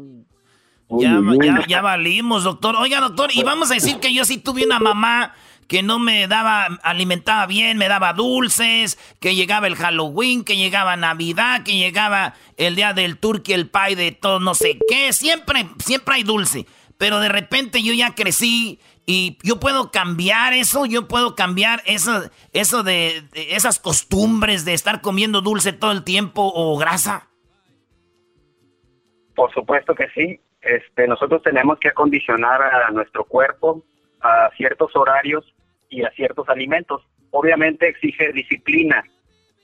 Ya, 1.00 1.66
ya, 1.66 1.82
valimos, 1.82 2.44
doctor. 2.44 2.76
Oiga, 2.76 3.00
doctor, 3.00 3.30
y 3.32 3.42
vamos 3.42 3.70
a 3.70 3.74
decir 3.74 3.98
que 3.98 4.14
yo 4.14 4.24
sí 4.24 4.42
tuve 4.42 4.64
una 4.66 4.78
mamá 4.78 5.34
que 5.72 5.82
no 5.82 5.98
me 5.98 6.28
daba, 6.28 6.66
alimentaba 6.82 7.46
bien, 7.46 7.78
me 7.78 7.88
daba 7.88 8.12
dulces, 8.12 8.98
que 9.22 9.34
llegaba 9.34 9.66
el 9.66 9.74
Halloween, 9.74 10.44
que 10.44 10.58
llegaba 10.58 10.98
Navidad, 10.98 11.62
que 11.64 11.78
llegaba 11.78 12.34
el 12.58 12.76
día 12.76 12.92
del 12.92 13.16
turkey, 13.16 13.54
el 13.54 13.70
pie 13.70 13.96
de 13.96 14.12
todo, 14.12 14.38
no 14.38 14.52
sé 14.52 14.78
qué, 14.86 15.14
siempre, 15.14 15.64
siempre 15.78 16.16
hay 16.16 16.24
dulce. 16.24 16.66
Pero 16.98 17.20
de 17.20 17.30
repente 17.30 17.82
yo 17.82 17.94
ya 17.94 18.14
crecí 18.14 18.80
y 19.06 19.38
yo 19.42 19.58
puedo 19.60 19.90
cambiar 19.90 20.52
eso, 20.52 20.84
yo 20.84 21.08
puedo 21.08 21.36
cambiar 21.36 21.80
eso, 21.86 22.20
eso 22.52 22.82
de, 22.82 23.24
esas 23.32 23.78
costumbres 23.78 24.66
de 24.66 24.74
estar 24.74 25.00
comiendo 25.00 25.40
dulce 25.40 25.72
todo 25.72 25.92
el 25.92 26.04
tiempo 26.04 26.52
o 26.54 26.76
grasa. 26.76 27.30
Por 29.34 29.50
supuesto 29.54 29.94
que 29.94 30.08
sí. 30.14 30.38
Este, 30.60 31.08
nosotros 31.08 31.42
tenemos 31.42 31.78
que 31.78 31.88
acondicionar 31.88 32.60
a 32.60 32.90
nuestro 32.90 33.24
cuerpo 33.24 33.82
a 34.20 34.50
ciertos 34.54 34.94
horarios 34.94 35.46
y 35.92 36.02
a 36.02 36.10
ciertos 36.10 36.48
alimentos. 36.48 37.02
Obviamente 37.30 37.88
exige 37.88 38.32
disciplina 38.32 39.04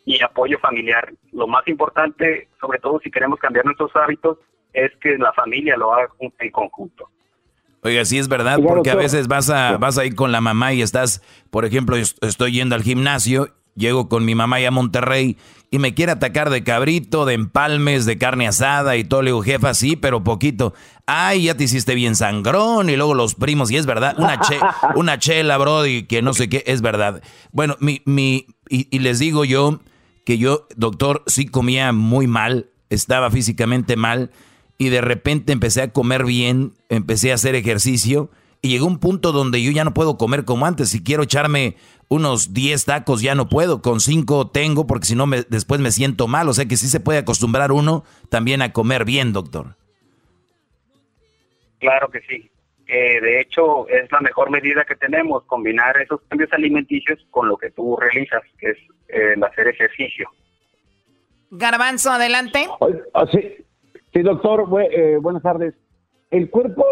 y 0.05 0.23
apoyo 0.23 0.59
familiar. 0.59 1.13
Lo 1.33 1.47
más 1.47 1.67
importante, 1.67 2.49
sobre 2.61 2.79
todo 2.79 3.01
si 3.03 3.11
queremos 3.11 3.41
cambiar 3.41 3.65
nuestros 3.65 3.91
hábitos, 3.97 4.39
es 4.73 4.93
que 5.01 5.19
la 5.19 5.33
familia 5.33 5.77
lo 5.77 5.93
haga 5.93 6.09
en 6.21 6.51
conjunto. 6.51 7.09
Oiga, 7.83 8.05
sí 8.05 8.19
es 8.19 8.29
verdad, 8.29 8.59
porque 8.63 8.91
a 8.91 8.97
veces 8.97 9.29
vas 9.29 9.51
a, 9.51 9.79
vas 9.79 9.99
a 9.99 10.05
ir 10.05 10.15
con 10.15 10.33
la 10.33 10.41
mamá 10.41 10.73
y 10.73 10.83
estás, 10.83 11.23
por 11.51 11.65
ejemplo, 11.65 11.97
estoy 11.97 12.53
yendo 12.53 12.75
al 12.75 12.83
gimnasio, 12.83 13.49
llego 13.77 14.09
con 14.09 14.25
mi 14.25 14.35
mamá 14.35 14.61
y 14.61 14.65
a 14.65 14.71
Monterrey 14.71 15.37
y 15.71 15.79
me 15.79 15.95
quiere 15.95 16.13
atacar 16.13 16.51
de 16.51 16.65
cabrito, 16.65 17.25
de 17.25 17.35
empalmes, 17.35 18.05
de 18.05 18.19
carne 18.19 18.49
asada 18.49 18.97
y 18.97 19.05
todo. 19.05 19.23
Le 19.23 19.31
digo, 19.31 19.43
jefa, 19.43 19.75
sí, 19.75 19.97
pero 19.97 20.25
poquito. 20.25 20.75
Ay, 21.11 21.45
ya 21.45 21.57
te 21.57 21.65
hiciste 21.65 21.95
bien 21.95 22.17
sangrón 22.17 22.91
y 22.91 22.97
luego 22.97 23.15
los 23.15 23.35
primos, 23.35 23.71
y 23.71 23.77
es 23.77 23.87
verdad, 23.87 24.15
una, 24.19 24.41
che, 24.41 24.59
una 24.95 25.19
chela, 25.19 25.57
bro, 25.57 25.87
y 25.87 26.03
que 26.03 26.21
no 26.21 26.35
sé 26.35 26.51
qué, 26.51 26.63
es 26.67 26.83
verdad. 26.83 27.23
Bueno, 27.51 27.77
mi, 27.81 28.03
mi, 28.05 28.47
y, 28.69 28.95
y 28.95 28.99
les 28.99 29.19
digo 29.19 29.47
yo 29.47 29.81
que 30.27 30.37
yo, 30.37 30.69
doctor, 30.77 31.23
sí 31.27 31.47
comía 31.47 31.93
muy 31.93 32.27
mal, 32.27 32.69
estaba 32.91 33.31
físicamente 33.31 33.97
mal 33.97 34.33
y 34.77 34.91
de 34.91 35.01
repente 35.01 35.55
empecé 35.55 35.81
a 35.81 35.93
comer 35.95 36.27
bien, 36.27 36.75
empecé 36.91 37.33
a 37.33 37.37
hacer 37.37 37.55
ejercicio 37.55 38.31
y 38.61 38.69
llegó 38.69 38.87
un 38.87 38.99
punto 38.99 39.33
donde 39.33 39.63
yo 39.63 39.71
ya 39.71 39.85
no 39.85 39.95
puedo 39.95 40.19
comer 40.19 40.45
como 40.45 40.67
antes. 40.67 40.91
Si 40.91 41.03
quiero 41.03 41.23
echarme 41.23 41.77
unos 42.09 42.53
10 42.53 42.85
tacos 42.85 43.23
ya 43.23 43.35
no 43.35 43.49
puedo, 43.49 43.81
con 43.81 44.01
5 44.01 44.49
tengo 44.49 44.87
porque 44.87 45.07
si 45.07 45.15
no 45.15 45.27
me, 45.27 45.43
después 45.49 45.81
me 45.81 45.91
siento 45.91 46.29
mal. 46.29 46.51
O 46.51 46.53
sea 46.53 46.67
que 46.67 46.77
sí 46.77 46.89
se 46.89 47.01
puede 47.01 47.21
acostumbrar 47.21 47.73
uno 47.73 48.05
también 48.29 48.61
a 48.61 48.75
comer 48.75 49.07
bien, 49.07 49.33
doctor. 49.33 49.79
Claro 51.79 52.09
que 52.09 52.21
sí. 52.23 52.51
Eh, 52.87 53.21
de 53.21 53.41
hecho, 53.41 53.87
es 53.89 54.11
la 54.11 54.21
mejor 54.21 54.51
medida 54.51 54.85
que 54.85 54.97
tenemos, 54.97 55.45
combinar 55.45 56.01
esos 56.01 56.21
cambios 56.29 56.53
alimenticios 56.53 57.19
con 57.31 57.49
lo 57.49 57.57
que 57.57 57.71
tú 57.71 57.97
realizas, 57.97 58.43
que 58.59 58.71
es 58.71 58.79
eh, 59.09 59.35
el 59.37 59.45
hacer 59.45 59.69
ejercicio. 59.69 60.31
Garbanzo, 61.51 62.11
adelante. 62.11 62.67
Ah, 63.15 63.27
sí. 63.31 63.57
Sí, 64.13 64.23
doctor, 64.23 64.67
eh, 64.91 65.19
buenas 65.21 65.43
tardes. 65.43 65.75
¿El 66.31 66.51
cuerpo 66.51 66.85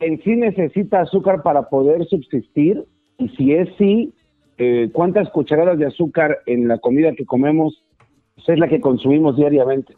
en 0.00 0.22
sí 0.22 0.36
necesita 0.36 1.02
azúcar 1.02 1.42
para 1.42 1.68
poder 1.68 2.04
subsistir? 2.06 2.84
Y 3.18 3.28
si 3.30 3.54
es 3.54 3.68
sí, 3.78 4.12
eh, 4.58 4.90
¿cuántas 4.92 5.30
cucharadas 5.30 5.78
de 5.78 5.86
azúcar 5.86 6.40
en 6.46 6.68
la 6.68 6.78
comida 6.78 7.14
que 7.14 7.24
comemos 7.24 7.82
es 8.46 8.58
la 8.58 8.68
que 8.68 8.80
consumimos 8.80 9.36
diariamente? 9.36 9.94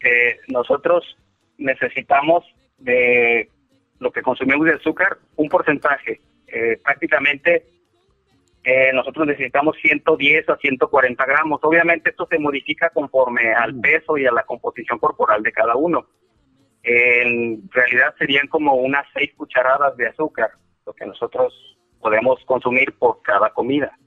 Eh, 0.00 0.36
nosotros 0.48 1.04
necesitamos 1.58 2.44
de 2.78 3.48
lo 3.98 4.10
que 4.12 4.22
consumimos 4.22 4.66
de 4.66 4.74
azúcar 4.74 5.18
un 5.36 5.48
porcentaje. 5.48 6.20
prácticamente 6.82 7.64
eh, 8.64 8.92
nosotros 8.94 9.26
necesitamos 9.26 9.76
110 9.82 10.48
a 10.48 10.56
140 10.56 11.26
gramos. 11.26 11.60
Obviamente 11.62 12.10
esto 12.10 12.26
se 12.26 12.38
modifica 12.38 12.88
conforme 12.88 13.52
al 13.52 13.74
mm. 13.74 13.80
peso 13.82 14.16
y 14.16 14.24
a 14.24 14.32
la 14.32 14.44
composición 14.44 14.98
corporal 14.98 15.42
de 15.42 15.52
cada 15.52 15.76
uno. 15.76 16.06
En 16.82 17.68
realidad 17.70 18.14
serían 18.18 18.48
como 18.48 18.74
unas 18.74 19.06
6 19.12 19.34
cucharadas 19.36 19.96
de 19.98 20.08
azúcar, 20.08 20.50
lo 20.86 20.94
que 20.94 21.04
nosotros 21.04 21.76
podemos 22.00 22.42
consumir 22.46 22.94
por 22.98 23.20
cada 23.22 23.50
comida. 23.50 23.98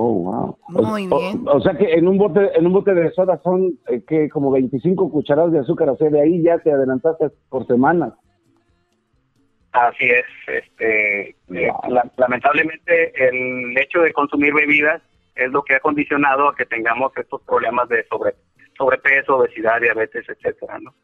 Oh, 0.00 0.12
wow. 0.12 0.58
Muy 0.68 1.08
bien. 1.08 1.44
O, 1.48 1.60
sea 1.60 1.76
que 1.76 1.94
en 1.94 2.06
un 2.06 2.18
bote 2.18 2.56
en 2.56 2.66
un 2.66 2.72
bote 2.72 2.94
de 2.94 3.10
soda 3.10 3.40
son 3.42 3.80
eh, 3.88 4.00
que 4.06 4.28
como 4.28 4.52
25 4.52 5.10
cucharadas 5.10 5.50
de 5.50 5.58
azúcar, 5.58 5.88
o 5.88 5.96
sea, 5.96 6.08
de 6.08 6.20
ahí 6.20 6.40
ya 6.40 6.56
te 6.60 6.70
adelantaste 6.70 7.30
por 7.48 7.66
semanas. 7.66 8.12
Así 9.72 10.04
es, 10.04 10.24
este, 10.46 11.30
eh, 11.30 11.72
lamentablemente 12.16 13.12
el 13.28 13.76
hecho 13.76 14.00
de 14.02 14.12
consumir 14.12 14.54
bebidas 14.54 15.02
es 15.34 15.50
lo 15.50 15.64
que 15.64 15.74
ha 15.74 15.80
condicionado 15.80 16.48
a 16.48 16.54
que 16.54 16.64
tengamos 16.64 17.10
estos 17.16 17.42
problemas 17.42 17.88
de 17.88 18.06
sobre, 18.06 18.36
sobrepeso, 18.76 19.36
obesidad, 19.36 19.80
diabetes, 19.80 20.24
etcétera, 20.28 20.78
¿no? 20.78 20.94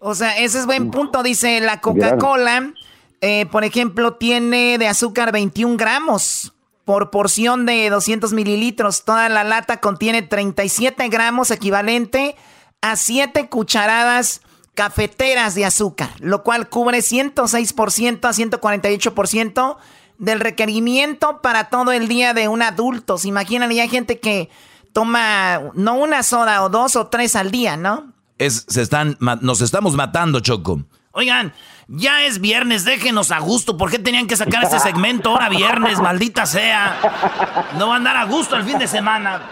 O 0.00 0.14
sea, 0.14 0.36
ese 0.38 0.58
es 0.58 0.66
buen 0.66 0.90
punto, 0.90 1.22
dice 1.22 1.60
la 1.60 1.80
Coca-Cola, 1.80 2.72
eh, 3.20 3.46
por 3.46 3.62
ejemplo, 3.62 4.14
tiene 4.14 4.76
de 4.78 4.88
azúcar 4.88 5.30
21 5.30 5.76
gramos 5.76 6.52
por 6.84 7.10
porción 7.10 7.66
de 7.66 7.88
200 7.90 8.32
mililitros. 8.32 9.04
Toda 9.04 9.28
la 9.28 9.44
lata 9.44 9.80
contiene 9.80 10.22
37 10.22 11.08
gramos, 11.08 11.50
equivalente 11.50 12.36
a 12.80 12.96
7 12.96 13.48
cucharadas 13.48 14.42
cafeteras 14.74 15.54
de 15.54 15.64
azúcar, 15.64 16.10
lo 16.18 16.42
cual 16.42 16.68
cubre 16.68 16.98
106% 16.98 18.24
a 18.24 18.32
148% 18.32 19.76
del 20.18 20.40
requerimiento 20.40 21.40
para 21.42 21.68
todo 21.68 21.92
el 21.92 22.08
día 22.08 22.32
de 22.32 22.48
un 22.48 22.62
adulto. 22.62 23.18
Se 23.18 23.28
imaginan, 23.28 23.70
hay 23.70 23.88
gente 23.88 24.18
que 24.18 24.48
toma 24.92 25.60
no 25.74 25.94
una 25.94 26.22
soda 26.22 26.62
o 26.62 26.68
dos 26.68 26.96
o 26.96 27.08
tres 27.08 27.36
al 27.36 27.50
día, 27.50 27.76
¿no? 27.76 28.12
Es, 28.38 28.64
se 28.68 28.82
están, 28.82 29.16
nos 29.40 29.60
estamos 29.60 29.94
matando, 29.94 30.40
Choco. 30.40 30.82
Oigan, 31.12 31.52
ya 31.94 32.24
es 32.24 32.40
viernes, 32.40 32.84
déjenos 32.84 33.30
a 33.30 33.38
gusto. 33.38 33.76
¿Por 33.76 33.90
qué 33.90 33.98
tenían 33.98 34.26
que 34.26 34.36
sacar 34.36 34.64
este 34.64 34.80
segmento 34.80 35.30
ahora 35.30 35.50
viernes, 35.50 36.00
maldita 36.00 36.46
sea? 36.46 37.68
No 37.78 37.88
va 37.88 37.94
a 37.94 37.96
andar 37.98 38.16
a 38.16 38.24
gusto 38.24 38.56
el 38.56 38.64
fin 38.64 38.78
de 38.78 38.88
semana. 38.88 39.42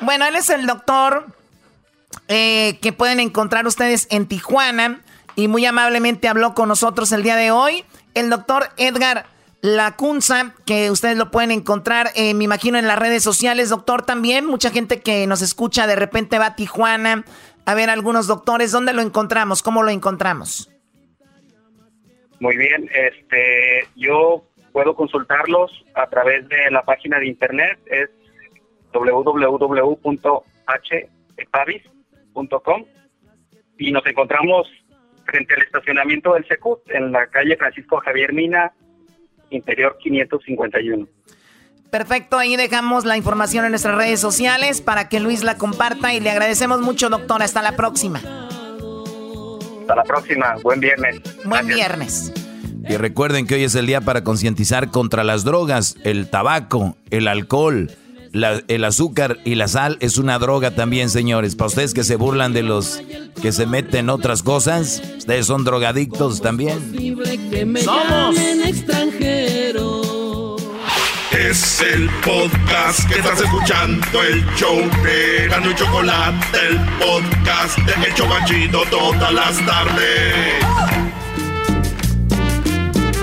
Bueno, 0.00 0.24
él 0.24 0.34
es 0.34 0.48
el 0.48 0.66
doctor 0.66 1.26
eh, 2.28 2.78
que 2.80 2.94
pueden 2.94 3.20
encontrar 3.20 3.66
ustedes 3.66 4.06
en 4.10 4.26
Tijuana. 4.26 5.02
Y 5.36 5.46
muy 5.48 5.64
amablemente 5.66 6.28
habló 6.28 6.54
con 6.54 6.68
nosotros 6.68 7.12
el 7.12 7.22
día 7.22 7.36
de 7.36 7.50
hoy 7.50 7.84
el 8.14 8.30
doctor 8.30 8.70
Edgar 8.78 9.26
Lacunza, 9.60 10.54
que 10.64 10.90
ustedes 10.90 11.18
lo 11.18 11.30
pueden 11.30 11.50
encontrar, 11.50 12.10
eh, 12.14 12.32
me 12.32 12.44
imagino, 12.44 12.78
en 12.78 12.88
las 12.88 12.98
redes 12.98 13.22
sociales. 13.22 13.68
Doctor, 13.68 14.02
también, 14.02 14.46
mucha 14.46 14.70
gente 14.70 15.00
que 15.00 15.26
nos 15.26 15.42
escucha 15.42 15.86
de 15.86 15.96
repente 15.96 16.38
va 16.38 16.46
a 16.46 16.56
Tijuana 16.56 17.24
a 17.66 17.74
ver 17.74 17.90
algunos 17.90 18.26
doctores. 18.26 18.72
¿Dónde 18.72 18.94
lo 18.94 19.02
encontramos? 19.02 19.62
¿Cómo 19.62 19.82
lo 19.82 19.90
encontramos? 19.90 20.69
Muy 22.40 22.56
bien, 22.56 22.90
este, 22.94 23.86
yo 23.96 24.42
puedo 24.72 24.94
consultarlos 24.94 25.84
a 25.94 26.06
través 26.08 26.48
de 26.48 26.70
la 26.70 26.82
página 26.82 27.18
de 27.18 27.26
internet, 27.28 27.78
es 27.86 28.08
www.h.pavis 28.92 30.22
y 33.78 33.92
nos 33.92 34.06
encontramos 34.06 34.68
frente 35.24 35.54
al 35.54 35.62
estacionamiento 35.62 36.34
del 36.34 36.46
Secut 36.46 36.80
en 36.90 37.12
la 37.12 37.26
calle 37.26 37.56
Francisco 37.56 37.98
Javier 37.98 38.32
Mina, 38.32 38.72
interior 39.50 39.96
551. 40.00 41.06
Perfecto, 41.90 42.38
ahí 42.38 42.56
dejamos 42.56 43.04
la 43.04 43.16
información 43.16 43.64
en 43.64 43.72
nuestras 43.72 43.96
redes 43.96 44.20
sociales 44.20 44.80
para 44.80 45.08
que 45.08 45.18
Luis 45.18 45.42
la 45.42 45.58
comparta 45.58 46.14
y 46.14 46.20
le 46.20 46.30
agradecemos 46.30 46.80
mucho, 46.80 47.10
doctor. 47.10 47.42
Hasta 47.42 47.62
la 47.62 47.76
próxima. 47.76 48.20
Hasta 49.90 50.02
la 50.02 50.04
próxima. 50.04 50.54
Buen 50.62 50.78
viernes. 50.78 51.20
Buen 51.44 51.66
viernes. 51.66 52.32
Y 52.88 52.96
recuerden 52.96 53.46
que 53.46 53.56
hoy 53.56 53.64
es 53.64 53.74
el 53.74 53.86
día 53.86 54.00
para 54.00 54.22
concientizar 54.22 54.90
contra 54.90 55.24
las 55.24 55.42
drogas, 55.42 55.96
el 56.04 56.30
tabaco, 56.30 56.96
el 57.10 57.26
alcohol 57.26 57.90
el 58.32 58.84
azúcar 58.84 59.38
y 59.44 59.56
la 59.56 59.68
sal 59.68 59.96
es 60.00 60.18
una 60.18 60.38
droga 60.38 60.70
también, 60.72 61.10
señores. 61.10 61.56
Para 61.56 61.68
ustedes 61.68 61.94
que 61.94 62.04
se 62.04 62.16
burlan 62.16 62.52
de 62.52 62.62
los 62.62 63.02
que 63.42 63.52
se 63.52 63.66
meten 63.66 64.08
otras 64.08 64.42
cosas, 64.42 65.02
ustedes 65.18 65.46
son 65.46 65.64
drogadictos 65.64 66.40
también. 66.40 66.78
¡Somos! 67.82 68.36
Es 71.48 71.80
el 71.80 72.10
podcast 72.22 73.08
que 73.08 73.18
estás 73.18 73.40
escuchando, 73.40 74.22
el 74.22 74.44
show 74.56 74.76
de 75.02 75.48
Gano 75.48 75.70
y 75.70 75.74
Chocolate, 75.74 76.58
el 76.68 76.78
podcast 76.98 77.78
de 77.78 78.08
El 78.08 78.14
Chocachito 78.14 78.82
todas 78.90 79.32
las 79.32 79.56
tardes. 79.64 80.34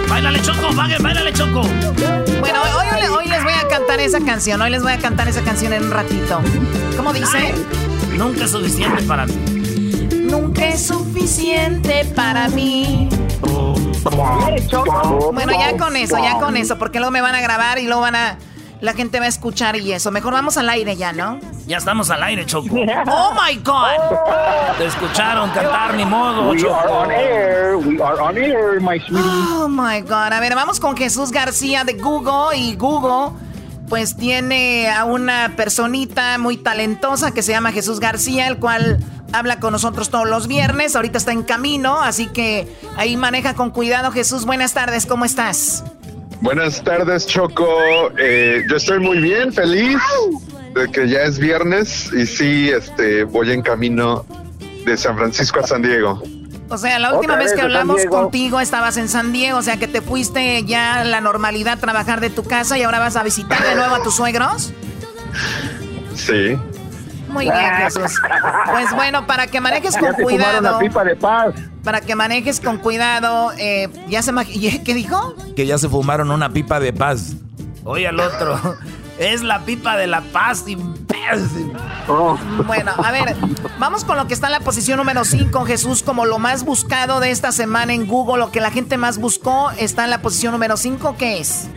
¡Báilale, 0.09 0.41
Choco! 0.41 0.73
¡Báilale, 0.73 1.31
Choco! 1.31 1.61
Bueno, 2.39 2.61
hoy, 2.63 2.87
hoy, 3.07 3.27
les 3.27 3.43
voy 3.43 3.53
a 3.53 3.67
cantar 3.67 3.99
esa 3.99 4.19
canción. 4.19 4.61
Hoy 4.63 4.71
les 4.71 4.81
voy 4.81 4.93
a 4.93 4.97
cantar 4.97 5.27
esa 5.27 5.43
canción 5.43 5.73
en 5.73 5.83
un 5.83 5.91
ratito. 5.91 6.41
¿Cómo 6.97 7.13
dice? 7.13 7.53
nunca 8.17 8.45
es 8.45 8.51
suficiente 8.51 9.03
para 9.03 9.27
mí. 9.27 9.35
Nunca 10.23 10.67
es 10.67 10.87
suficiente 10.87 12.03
para 12.15 12.49
mí. 12.49 13.09
Bueno, 14.09 15.53
ya 15.53 15.77
con 15.77 15.95
eso, 15.95 16.17
ya 16.17 16.39
con 16.39 16.57
eso, 16.57 16.77
porque 16.77 16.99
luego 16.99 17.11
me 17.11 17.21
van 17.21 17.35
a 17.35 17.41
grabar 17.41 17.79
y 17.79 17.83
luego 17.83 18.01
van 18.01 18.15
a 18.15 18.37
la 18.81 18.93
gente 18.93 19.19
va 19.19 19.25
a 19.25 19.29
escuchar 19.29 19.75
y 19.75 19.91
eso. 19.91 20.11
Mejor 20.11 20.33
vamos 20.33 20.57
al 20.57 20.69
aire 20.69 20.95
ya, 20.95 21.13
¿no? 21.13 21.39
Ya 21.65 21.77
estamos 21.77 22.09
al 22.09 22.21
aire, 22.23 22.45
Choco. 22.45 22.67
¡Oh, 23.07 23.33
my 23.33 23.55
God! 23.63 24.77
Te 24.77 24.85
escucharon 24.85 25.49
cantar, 25.51 25.95
ni 25.95 26.05
modo, 26.05 26.51
We 26.51 26.61
are 26.61 26.89
on 26.89 27.11
air. 27.11 27.75
We 27.77 28.01
are 28.01 28.19
on 28.21 28.37
air, 28.37 28.79
my 28.79 28.99
sweetie. 28.99 29.27
Oh, 29.27 29.67
my 29.67 30.01
God. 30.01 30.33
A 30.33 30.39
ver, 30.39 30.55
vamos 30.55 30.79
con 30.79 30.95
Jesús 30.95 31.31
García 31.31 31.83
de 31.83 31.93
Google. 31.93 32.57
Y 32.57 32.75
Google, 32.75 33.35
pues, 33.89 34.15
tiene 34.15 34.89
a 34.91 35.05
una 35.05 35.53
personita 35.55 36.37
muy 36.37 36.57
talentosa 36.57 37.31
que 37.31 37.41
se 37.41 37.53
llama 37.53 37.71
Jesús 37.71 37.99
García, 37.99 38.47
el 38.47 38.57
cual 38.57 38.99
habla 39.33 39.59
con 39.59 39.73
nosotros 39.73 40.09
todos 40.09 40.27
los 40.27 40.47
viernes. 40.47 40.95
Ahorita 40.95 41.17
está 41.17 41.31
en 41.31 41.43
camino, 41.43 42.01
así 42.01 42.27
que 42.27 42.67
ahí 42.95 43.17
maneja 43.17 43.53
con 43.53 43.71
cuidado. 43.71 44.11
Jesús, 44.11 44.45
buenas 44.45 44.73
tardes. 44.73 45.05
¿Cómo 45.05 45.25
estás? 45.25 45.83
Buenas 46.41 46.83
tardes, 46.83 47.25
Choco. 47.25 47.67
Eh, 48.17 48.63
yo 48.69 48.75
estoy 48.75 48.99
muy 48.99 49.19
bien, 49.19 49.51
feliz 49.51 49.97
de 50.75 50.91
que 50.91 51.09
ya 51.09 51.23
es 51.23 51.39
viernes 51.39 52.11
y 52.13 52.25
sí, 52.25 52.69
este, 52.69 53.23
voy 53.23 53.51
en 53.51 53.61
camino 53.61 54.25
de 54.85 54.95
San 54.95 55.17
Francisco 55.17 55.59
a 55.59 55.67
San 55.67 55.81
Diego. 55.81 56.21
O 56.69 56.77
sea, 56.77 56.99
la 56.99 57.13
última 57.13 57.37
vez 57.37 57.53
que 57.53 57.61
hablamos 57.61 58.05
contigo 58.05 58.59
estabas 58.59 58.97
en 58.97 59.07
San 59.07 59.31
Diego, 59.31 59.57
o 59.57 59.61
sea 59.61 59.77
que 59.77 59.87
te 59.87 60.01
fuiste 60.01 60.63
ya 60.65 61.01
a 61.01 61.03
la 61.05 61.21
normalidad 61.21 61.79
trabajar 61.79 62.19
de 62.19 62.29
tu 62.29 62.43
casa 62.43 62.77
y 62.77 62.83
ahora 62.83 62.99
vas 62.99 63.15
a 63.15 63.23
visitar 63.23 63.63
de 63.63 63.75
nuevo 63.75 63.95
a 63.95 64.03
tus 64.03 64.15
suegros. 64.15 64.73
Sí. 66.15 66.57
Muy 67.27 67.45
bien, 67.45 67.73
Jesús. 67.77 68.19
Pues 68.71 68.93
bueno, 68.95 69.27
para 69.27 69.47
que 69.47 69.61
manejes 69.61 69.97
con 69.97 70.13
cuidado. 70.13 70.79
pipa 70.79 71.03
de 71.03 71.15
paz. 71.15 71.53
Para 71.83 72.01
que 72.01 72.15
manejes 72.15 72.59
con 72.59 72.77
cuidado, 72.77 73.51
eh, 73.57 73.89
ya 74.07 74.21
se 74.21 74.33
¿qué 74.83 74.93
dijo? 74.93 75.35
Que 75.55 75.65
ya 75.65 75.77
se 75.77 75.89
fumaron 75.89 76.31
una 76.31 76.49
pipa 76.49 76.79
de 76.79 76.93
paz. 76.93 77.35
Oye 77.83 78.07
al 78.07 78.19
otro. 78.19 78.59
Es 79.19 79.41
la 79.41 79.61
pipa 79.61 79.97
de 79.97 80.05
la 80.05 80.21
paz. 80.21 80.65
Oh. 82.07 82.37
Bueno, 82.65 82.91
a 83.03 83.11
ver, 83.11 83.35
vamos 83.79 84.05
con 84.05 84.15
lo 84.15 84.27
que 84.27 84.33
está 84.33 84.47
en 84.47 84.53
la 84.53 84.59
posición 84.59 84.97
número 84.97 85.25
5, 85.25 85.65
Jesús, 85.65 86.03
como 86.03 86.25
lo 86.25 86.37
más 86.39 86.63
buscado 86.63 87.19
de 87.19 87.31
esta 87.31 87.51
semana 87.51 87.93
en 87.93 88.07
Google, 88.07 88.37
lo 88.37 88.51
que 88.51 88.61
la 88.61 88.71
gente 88.71 88.97
más 88.97 89.17
buscó 89.17 89.71
está 89.71 90.03
en 90.03 90.11
la 90.11 90.21
posición 90.21 90.53
número 90.53 90.77
5, 90.77 91.15
¿qué 91.17 91.39
es? 91.39 91.67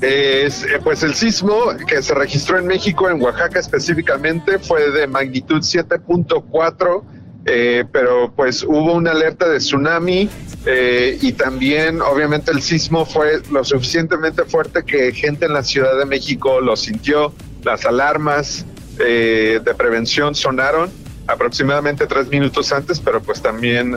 Es, 0.00 0.62
eh, 0.62 0.78
pues 0.82 1.02
el 1.02 1.14
sismo 1.14 1.56
que 1.86 2.02
se 2.02 2.14
registró 2.14 2.58
en 2.58 2.66
México, 2.66 3.10
en 3.10 3.20
Oaxaca 3.20 3.58
específicamente, 3.58 4.58
fue 4.60 4.90
de 4.92 5.08
magnitud 5.08 5.60
7.4, 5.60 7.02
eh, 7.46 7.84
pero 7.90 8.32
pues 8.34 8.62
hubo 8.62 8.92
una 8.92 9.10
alerta 9.10 9.48
de 9.48 9.58
tsunami 9.58 10.28
eh, 10.66 11.18
y 11.20 11.32
también 11.32 12.00
obviamente 12.00 12.52
el 12.52 12.62
sismo 12.62 13.06
fue 13.06 13.42
lo 13.50 13.64
suficientemente 13.64 14.44
fuerte 14.44 14.84
que 14.84 15.12
gente 15.12 15.46
en 15.46 15.54
la 15.54 15.64
Ciudad 15.64 15.98
de 15.98 16.04
México 16.04 16.60
lo 16.60 16.76
sintió, 16.76 17.32
las 17.64 17.84
alarmas 17.84 18.64
de 18.98 19.74
prevención 19.76 20.34
sonaron 20.34 20.90
aproximadamente 21.28 22.08
tres 22.08 22.26
minutos 22.26 22.72
antes, 22.72 22.98
pero 22.98 23.22
pues 23.22 23.40
también 23.40 23.96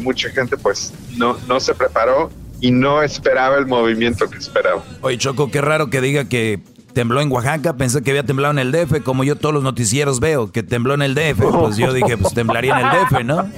mucha 0.00 0.28
gente 0.30 0.56
pues 0.56 0.92
no, 1.16 1.38
no 1.46 1.60
se 1.60 1.72
preparó 1.72 2.30
y 2.60 2.70
no 2.70 3.02
esperaba 3.02 3.56
el 3.56 3.66
movimiento 3.66 4.28
que 4.28 4.38
esperaba. 4.38 4.82
Oye, 5.00 5.18
Choco, 5.18 5.50
qué 5.50 5.60
raro 5.60 5.90
que 5.90 6.00
diga 6.00 6.26
que 6.26 6.60
tembló 6.92 7.20
en 7.20 7.30
Oaxaca, 7.30 7.74
pensé 7.74 8.02
que 8.02 8.10
había 8.10 8.24
temblado 8.24 8.52
en 8.52 8.58
el 8.58 8.72
DF, 8.72 9.02
como 9.02 9.24
yo 9.24 9.36
todos 9.36 9.54
los 9.54 9.62
noticieros 9.62 10.20
veo 10.20 10.50
que 10.50 10.62
tembló 10.62 10.94
en 10.94 11.02
el 11.02 11.14
DF, 11.14 11.40
pues 11.58 11.76
yo 11.76 11.92
dije, 11.92 12.16
pues 12.16 12.34
temblaría 12.34 12.78
en 12.78 12.86
el 12.86 12.92
DF, 12.92 13.24
¿no? 13.24 13.48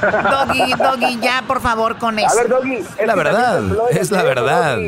Doggy, 0.00 0.72
Doggy, 0.72 1.20
ya 1.22 1.44
por 1.46 1.60
favor 1.60 1.96
con 1.98 2.18
eso. 2.18 2.28
A 2.28 2.34
ver, 2.34 2.48
Doggy. 2.48 2.74
Es 2.74 3.06
la 3.06 3.14
verdad, 3.14 3.62
es 3.90 4.10
la 4.10 4.22
verdad. 4.22 4.78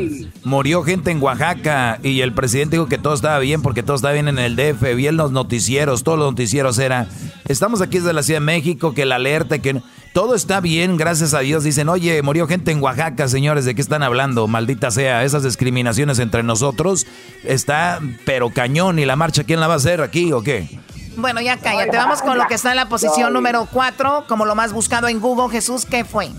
Murió 0.43 0.83
gente 0.83 1.11
en 1.11 1.21
Oaxaca 1.21 1.99
y 2.03 2.21
el 2.21 2.33
presidente 2.33 2.75
dijo 2.75 2.87
que 2.87 2.97
todo 2.97 3.13
estaba 3.13 3.39
bien 3.39 3.61
porque 3.61 3.83
todo 3.83 3.95
estaba 3.95 4.13
bien 4.13 4.27
en 4.27 4.37
el 4.37 4.55
DF. 4.55 4.95
Vi 4.95 5.07
en 5.07 5.17
los 5.17 5.31
noticieros, 5.31 6.03
todos 6.03 6.19
los 6.19 6.31
noticieros 6.31 6.77
era, 6.77 7.07
estamos 7.47 7.81
aquí 7.81 7.99
desde 7.99 8.13
la 8.13 8.21
Ciudad 8.21 8.39
de 8.39 8.45
México, 8.45 8.93
que 8.93 9.05
la 9.05 9.15
alerta, 9.15 9.59
que 9.59 9.81
todo 10.17 10.33
está 10.33 10.61
bien, 10.61 10.97
gracias 10.97 11.35
a 11.35 11.41
Dios. 11.41 11.63
Dicen, 11.63 11.89
oye, 11.89 12.23
murió 12.23 12.47
gente 12.47 12.71
en 12.71 12.81
Oaxaca, 12.81 13.27
señores, 13.27 13.65
¿de 13.65 13.75
qué 13.75 13.81
están 13.81 14.01
hablando? 14.01 14.47
Maldita 14.47 14.89
sea, 14.89 15.23
esas 15.23 15.43
discriminaciones 15.43 16.17
entre 16.17 16.41
nosotros 16.41 17.05
está, 17.43 17.99
pero 18.25 18.49
cañón. 18.49 18.97
¿Y 18.97 19.05
la 19.05 19.15
marcha 19.15 19.43
quién 19.43 19.59
la 19.59 19.67
va 19.67 19.75
a 19.75 19.77
hacer 19.77 20.01
aquí 20.01 20.33
o 20.33 20.41
qué? 20.41 20.79
Bueno, 21.17 21.39
ya 21.39 21.57
cállate. 21.57 21.95
Vamos 21.95 22.23
con 22.23 22.35
lo 22.35 22.47
que 22.47 22.55
está 22.55 22.71
en 22.71 22.77
la 22.77 22.89
posición 22.89 23.31
número 23.31 23.67
4, 23.71 24.25
como 24.27 24.47
lo 24.47 24.55
más 24.55 24.73
buscado 24.73 25.07
en 25.07 25.19
Google. 25.19 25.51
Jesús, 25.51 25.85
¿qué 25.85 26.03
fue? 26.03 26.29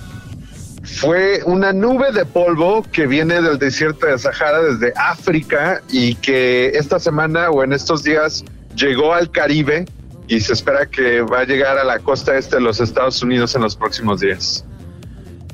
Fue 0.83 1.45
una 1.45 1.73
nube 1.73 2.11
de 2.11 2.25
polvo 2.25 2.83
que 2.83 3.07
viene 3.07 3.41
del 3.41 3.61
desierto 3.61 4.07
de 4.07 4.19
Sahara 4.19 4.61
desde 4.61 4.93
África 4.97 5.83
y 5.89 6.17
que 6.17 6.71
esta 6.71 6.99
semana 6.99 7.49
o 7.51 7.63
en 7.63 7.73
estos 7.73 8.03
días 8.03 8.45
llegó 8.75 9.15
al 9.15 9.31
Caribe 9.31 9.87
y 10.29 10.41
se 10.41 10.53
espera 10.53 10.87
que 10.87 11.23
va 11.23 11.41
a 11.41 11.45
llegar 11.45 11.79
a 11.79 11.85
la 11.85 11.99
costa 11.99 12.37
este 12.37 12.57
de 12.57 12.63
los 12.63 12.81
Estados 12.81 13.23
Unidos 13.23 13.55
en 13.55 13.63
los 13.63 13.75
próximos 13.75 14.21
días. 14.21 14.65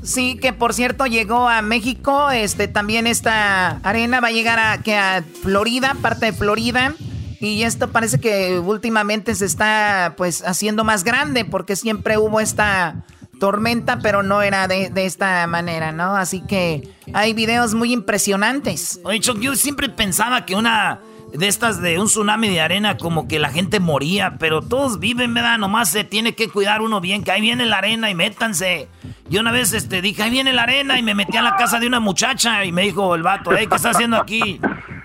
Sí, 0.02 0.36
que 0.36 0.52
por 0.52 0.74
cierto 0.74 1.06
llegó 1.06 1.48
a 1.48 1.62
México, 1.62 2.30
este 2.30 2.68
también 2.68 3.06
esta 3.06 3.78
arena 3.78 4.20
va 4.20 4.28
a 4.28 4.32
llegar 4.32 4.58
a, 4.58 4.82
que 4.82 4.96
a 4.96 5.24
Florida, 5.42 5.96
parte 6.02 6.26
de 6.26 6.32
Florida. 6.32 6.94
Y 7.40 7.62
esto 7.62 7.90
parece 7.90 8.20
que 8.20 8.58
últimamente 8.58 9.34
se 9.34 9.46
está 9.46 10.14
pues 10.16 10.42
haciendo 10.46 10.84
más 10.84 11.04
grande 11.04 11.44
porque 11.44 11.76
siempre 11.76 12.18
hubo 12.18 12.40
esta 12.40 13.04
tormenta, 13.38 13.98
pero 13.98 14.22
no 14.22 14.42
era 14.42 14.66
de, 14.68 14.90
esta 14.96 15.46
manera, 15.46 15.92
¿no? 15.92 16.16
Así 16.16 16.40
que 16.40 16.88
hay 17.12 17.32
videos 17.34 17.74
muy 17.74 17.92
impresionantes. 17.92 19.00
Oye, 19.04 19.20
yo 19.20 19.54
siempre 19.56 19.88
pensaba 19.88 20.46
que 20.46 20.54
una 20.54 21.00
de 21.34 21.48
estas 21.48 21.82
de 21.82 21.98
un 21.98 22.06
tsunami 22.06 22.48
de 22.48 22.60
arena 22.60 22.96
como 22.96 23.26
que 23.26 23.40
la 23.40 23.50
gente 23.50 23.80
moría, 23.80 24.36
pero 24.38 24.62
todos 24.62 25.00
viven, 25.00 25.34
¿verdad? 25.34 25.58
Nomás 25.58 25.90
se 25.90 26.04
tiene 26.04 26.34
que 26.34 26.48
cuidar 26.48 26.80
uno 26.80 27.00
bien, 27.00 27.24
que 27.24 27.32
ahí 27.32 27.40
viene 27.40 27.66
la 27.66 27.78
arena 27.78 28.08
y 28.08 28.14
métanse. 28.14 28.88
Yo 29.28 29.40
una 29.40 29.50
vez 29.50 29.72
este, 29.72 30.00
dije, 30.00 30.22
ahí 30.22 30.30
viene 30.30 30.52
la 30.52 30.62
arena 30.62 30.98
y 30.98 31.02
me 31.02 31.14
metí 31.14 31.36
a 31.36 31.42
la 31.42 31.56
casa 31.56 31.80
de 31.80 31.88
una 31.88 31.98
muchacha 31.98 32.64
y 32.64 32.70
me 32.70 32.82
dijo 32.82 33.14
el 33.16 33.22
vato, 33.22 33.50
¿qué 33.50 33.64
estás 33.64 33.84
haciendo 33.84 34.16
aquí? 34.16 34.60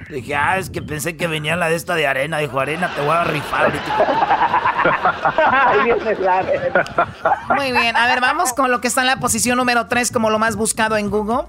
Dije, 0.10 0.36
ah, 0.36 0.58
es 0.58 0.70
que 0.70 0.82
pensé 0.82 1.18
que 1.18 1.28
venía 1.28 1.56
la 1.56 1.70
de 1.70 1.76
esta 1.76 1.96
de 1.96 2.08
arena. 2.08 2.40
Dijo, 2.40 2.60
arena, 2.60 2.90
te 2.96 3.02
voy 3.02 3.12
a 3.12 3.24
rifar. 3.26 3.72
Muy 7.56 7.72
bien, 7.72 7.96
a 7.96 8.08
ver, 8.08 8.20
vamos 8.20 8.54
con 8.54 8.72
lo 8.72 8.82
que 8.82 8.88
está 8.88 9.02
en 9.02 9.08
la 9.08 9.18
posición 9.18 9.58
número 9.58 9.88
3 9.88 10.12
como 10.12 10.30
lo 10.30 10.40
más 10.40 10.56
buscado 10.56 10.98
en 10.98 11.12
Google. 11.12 11.44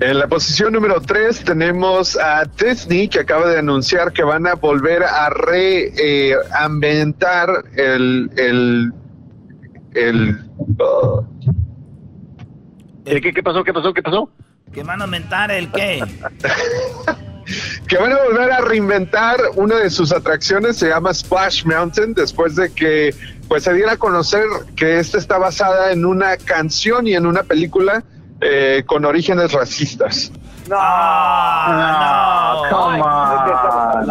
En 0.00 0.18
la 0.18 0.26
posición 0.26 0.72
número 0.72 1.00
3 1.00 1.44
tenemos 1.44 2.16
a 2.16 2.44
Disney 2.44 3.06
que 3.08 3.20
acaba 3.20 3.48
de 3.48 3.58
anunciar 3.58 4.12
que 4.12 4.24
van 4.24 4.44
a 4.46 4.54
volver 4.54 5.04
a 5.04 5.30
reinventar 5.30 7.64
eh, 7.76 7.94
el, 7.94 8.30
el, 8.36 8.92
el, 9.94 10.40
¿El 13.04 13.20
qué, 13.20 13.32
qué 13.32 13.42
pasó? 13.42 13.62
¿Qué 13.62 13.72
pasó? 13.72 13.94
¿Qué 13.94 14.02
pasó? 14.02 14.28
¿Que 14.72 14.82
van 14.82 15.00
a 15.00 15.04
aumentar 15.04 15.52
el 15.52 15.70
qué? 15.70 16.02
que 17.86 17.96
van 17.96 18.12
a 18.12 18.24
volver 18.24 18.50
a 18.50 18.62
reinventar 18.62 19.36
una 19.54 19.76
de 19.76 19.90
sus 19.90 20.10
atracciones, 20.12 20.76
se 20.76 20.88
llama 20.88 21.14
Splash 21.14 21.64
Mountain, 21.64 22.14
después 22.14 22.56
de 22.56 22.72
que 22.72 23.14
pues 23.46 23.62
se 23.62 23.72
diera 23.74 23.92
a 23.92 23.96
conocer 23.96 24.42
que 24.74 24.98
esta 24.98 25.18
está 25.18 25.38
basada 25.38 25.92
en 25.92 26.04
una 26.04 26.36
canción 26.36 27.06
y 27.06 27.14
en 27.14 27.26
una 27.26 27.44
película 27.44 28.02
eh, 28.40 28.82
con 28.86 29.04
orígenes 29.04 29.52
racistas. 29.52 30.30
No, 30.68 30.76
no, 31.72 32.62
come 32.70 33.00
on. 33.00 34.10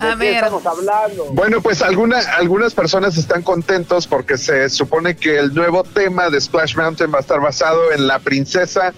A 0.00 0.14
ver. 0.16 0.44
hablando? 0.44 1.24
Bueno, 1.32 1.60
pues 1.60 1.82
algunas 1.82 2.26
algunas 2.26 2.74
personas 2.74 3.16
están 3.16 3.42
contentos 3.42 4.06
porque 4.06 4.36
se 4.36 4.68
supone 4.68 5.16
que 5.16 5.38
el 5.38 5.54
nuevo 5.54 5.82
tema 5.84 6.30
de 6.30 6.40
Splash 6.40 6.76
Mountain 6.76 7.12
va 7.12 7.18
a 7.18 7.20
estar 7.20 7.40
basado 7.40 7.92
en 7.92 8.06
la 8.06 8.18
princesa 8.18 8.92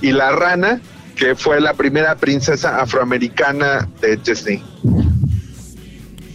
y 0.00 0.12
la 0.12 0.32
rana, 0.32 0.80
que 1.16 1.34
fue 1.34 1.60
la 1.60 1.74
primera 1.74 2.16
princesa 2.16 2.80
afroamericana 2.80 3.88
de 4.00 4.16
Disney. 4.16 4.62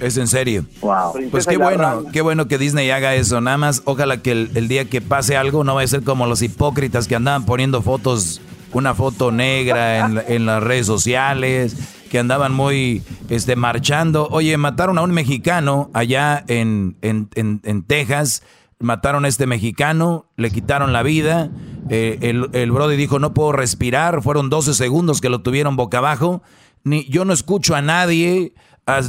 Es 0.01 0.17
en 0.17 0.27
serio. 0.27 0.65
Wow. 0.81 1.13
Pues 1.29 1.45
qué 1.45 1.57
bueno, 1.57 2.05
qué 2.11 2.21
bueno 2.21 2.47
que 2.47 2.57
Disney 2.57 2.89
haga 2.89 3.15
eso. 3.15 3.39
Nada 3.39 3.57
más, 3.57 3.83
ojalá 3.85 4.21
que 4.21 4.31
el, 4.31 4.67
día 4.67 4.85
que 4.85 4.99
pase 4.99 5.37
algo 5.37 5.63
no 5.63 5.75
vaya 5.75 5.85
a 5.85 5.87
ser 5.87 6.03
como 6.03 6.25
los 6.25 6.41
hipócritas 6.41 7.07
que 7.07 7.15
andaban 7.15 7.45
poniendo 7.45 7.81
fotos, 7.81 8.41
una 8.73 8.95
foto 8.95 9.31
negra 9.31 9.99
en, 9.99 10.21
en 10.27 10.45
las 10.45 10.63
redes 10.63 10.87
sociales 10.87 11.75
que 12.11 12.19
andaban 12.19 12.53
muy 12.53 13.03
este, 13.29 13.55
marchando. 13.55 14.27
Oye, 14.31 14.57
mataron 14.57 14.97
a 14.97 15.01
un 15.01 15.11
mexicano 15.11 15.89
allá 15.93 16.43
en, 16.49 16.97
en, 17.01 17.29
en, 17.35 17.83
Texas. 17.83 18.43
Mataron 18.79 19.23
a 19.23 19.29
este 19.29 19.47
mexicano, 19.47 20.25
le 20.35 20.51
quitaron 20.51 20.91
la 20.91 21.03
vida. 21.03 21.51
Eh, 21.89 22.17
el, 22.19 22.49
el 22.51 22.71
Brody 22.73 22.97
dijo, 22.97 23.17
no 23.19 23.33
puedo 23.33 23.53
respirar. 23.53 24.21
Fueron 24.21 24.49
12 24.49 24.73
segundos 24.73 25.21
que 25.21 25.29
lo 25.29 25.39
tuvieron 25.39 25.77
boca 25.77 25.99
abajo. 25.99 26.43
Ni, 26.83 27.05
yo 27.05 27.23
no 27.23 27.31
escucho 27.31 27.75
a 27.75 27.81
nadie 27.81 28.53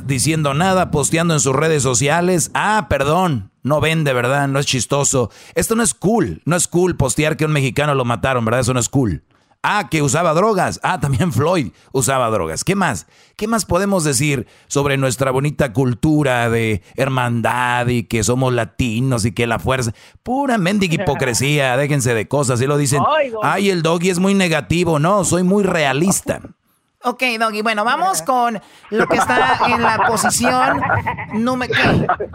diciendo 0.05 0.55
nada, 0.55 0.91
posteando 0.91 1.35
en 1.35 1.41
sus 1.41 1.55
redes 1.55 1.83
sociales. 1.83 2.51
Ah, 2.55 2.87
perdón, 2.89 3.51
no 3.63 3.81
vende, 3.81 4.13
¿verdad? 4.13 4.49
No 4.49 4.59
es 4.59 4.67
chistoso. 4.67 5.31
Esto 5.55 5.75
no 5.75 5.83
es 5.83 5.95
cool. 5.95 6.43
No 6.45 6.57
es 6.57 6.69
cool 6.69 6.97
postear 6.97 7.37
que 7.37 7.45
un 7.45 7.53
mexicano 7.53 7.95
lo 7.95 8.05
mataron, 8.05 8.45
¿verdad? 8.45 8.61
Eso 8.61 8.75
no 8.75 8.81
es 8.81 8.89
cool. 8.89 9.25
Ah, 9.65 9.89
que 9.89 10.03
usaba 10.03 10.35
drogas. 10.35 10.81
Ah, 10.83 10.99
también 10.99 11.33
Floyd 11.33 11.69
usaba 11.93 12.29
drogas. 12.31 12.65
¿Qué 12.65 12.75
más? 12.75 13.07
¿Qué 13.37 13.47
más 13.47 13.65
podemos 13.65 14.03
decir 14.03 14.47
sobre 14.67 14.97
nuestra 14.97 15.31
bonita 15.31 15.73
cultura 15.73 16.51
de 16.51 16.83
hermandad 16.97 17.87
y 17.87 18.05
que 18.05 18.25
somos 18.25 18.53
latinos 18.53 19.25
y 19.25 19.33
que 19.33 19.47
la 19.47 19.61
fuerza? 19.61 19.93
Pura 20.25 20.59
mendiga 20.59 20.95
hipocresía. 20.95 21.77
Déjense 21.77 22.15
de 22.15 22.27
cosas. 22.27 22.61
Y 22.61 22.67
lo 22.67 22.77
dicen, 22.77 23.03
ay, 23.43 23.71
el 23.71 23.83
doggy 23.83 24.11
es 24.11 24.19
muy 24.19 24.35
negativo. 24.35 24.99
No, 24.99 25.25
soy 25.25 25.45
muy 25.45 25.63
realista. 25.63 26.41
Ok, 27.05 27.23
Doggy, 27.39 27.63
bueno, 27.63 27.85
vamos 27.85 28.23
con 28.23 28.61
lo 28.91 29.07
que 29.07 29.17
está 29.17 29.59
en 29.69 29.83
la 29.83 30.07
posición 30.07 30.81
número... 31.35 31.73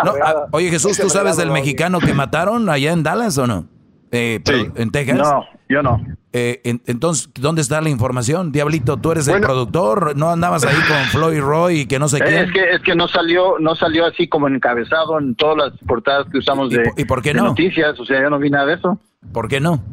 No, 0.04 0.14
ah, 0.24 0.46
oye, 0.52 0.70
Jesús, 0.70 0.98
¿tú 0.98 1.10
sabes 1.10 1.38
del 1.38 1.52
mexicano 1.52 2.00
que 2.00 2.14
mataron 2.14 2.70
allá 2.70 2.92
en 2.92 3.04
Dallas 3.04 3.38
o 3.38 3.48
no? 3.48 3.68
Eh, 4.12 4.42
¿En 4.76 4.92
Texas? 4.92 5.18
No. 5.18 5.46
Yo 5.70 5.82
no. 5.82 6.02
Eh, 6.32 6.62
entonces, 6.86 7.30
¿dónde 7.34 7.62
está 7.62 7.82
la 7.82 7.90
información? 7.90 8.52
Diablito, 8.52 8.98
tú 8.98 9.12
eres 9.12 9.28
el 9.28 9.42
productor, 9.42 10.16
¿no 10.16 10.30
andabas 10.30 10.66
ahí 10.66 10.76
con 10.88 10.98
Floyd 11.12 11.42
Roy 11.42 11.80
y 11.82 11.86
que 11.88 12.00
no 12.00 12.08
sé 12.08 12.20
qué? 12.20 12.42
Es 12.42 12.52
que, 12.52 12.70
es 12.72 12.82
que 12.82 12.96
no 12.96 13.08
salió 13.08 13.60
no 13.60 13.76
salió 13.76 14.06
así 14.06 14.28
como 14.30 14.48
encabezado 14.48 15.20
en 15.20 15.36
todas 15.36 15.58
las 15.58 15.80
portadas 15.86 16.28
que 16.32 16.38
usamos 16.38 16.70
de, 16.70 16.92
¿Y 16.96 17.06
por 17.06 17.22
qué 17.22 17.30
de 17.30 17.42
no? 17.42 17.46
noticias, 17.46 18.00
o 18.00 18.06
sea, 18.06 18.22
yo 18.22 18.30
no 18.30 18.40
vi 18.40 18.50
nada 18.50 18.66
de 18.68 18.76
eso. 18.76 19.00
¿Por 19.34 19.50
qué 19.50 19.60
no? 19.60 19.84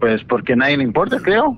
Pues 0.00 0.22
porque 0.24 0.54
a 0.54 0.56
nadie 0.56 0.78
le 0.78 0.84
importa, 0.84 1.18
creo. 1.20 1.56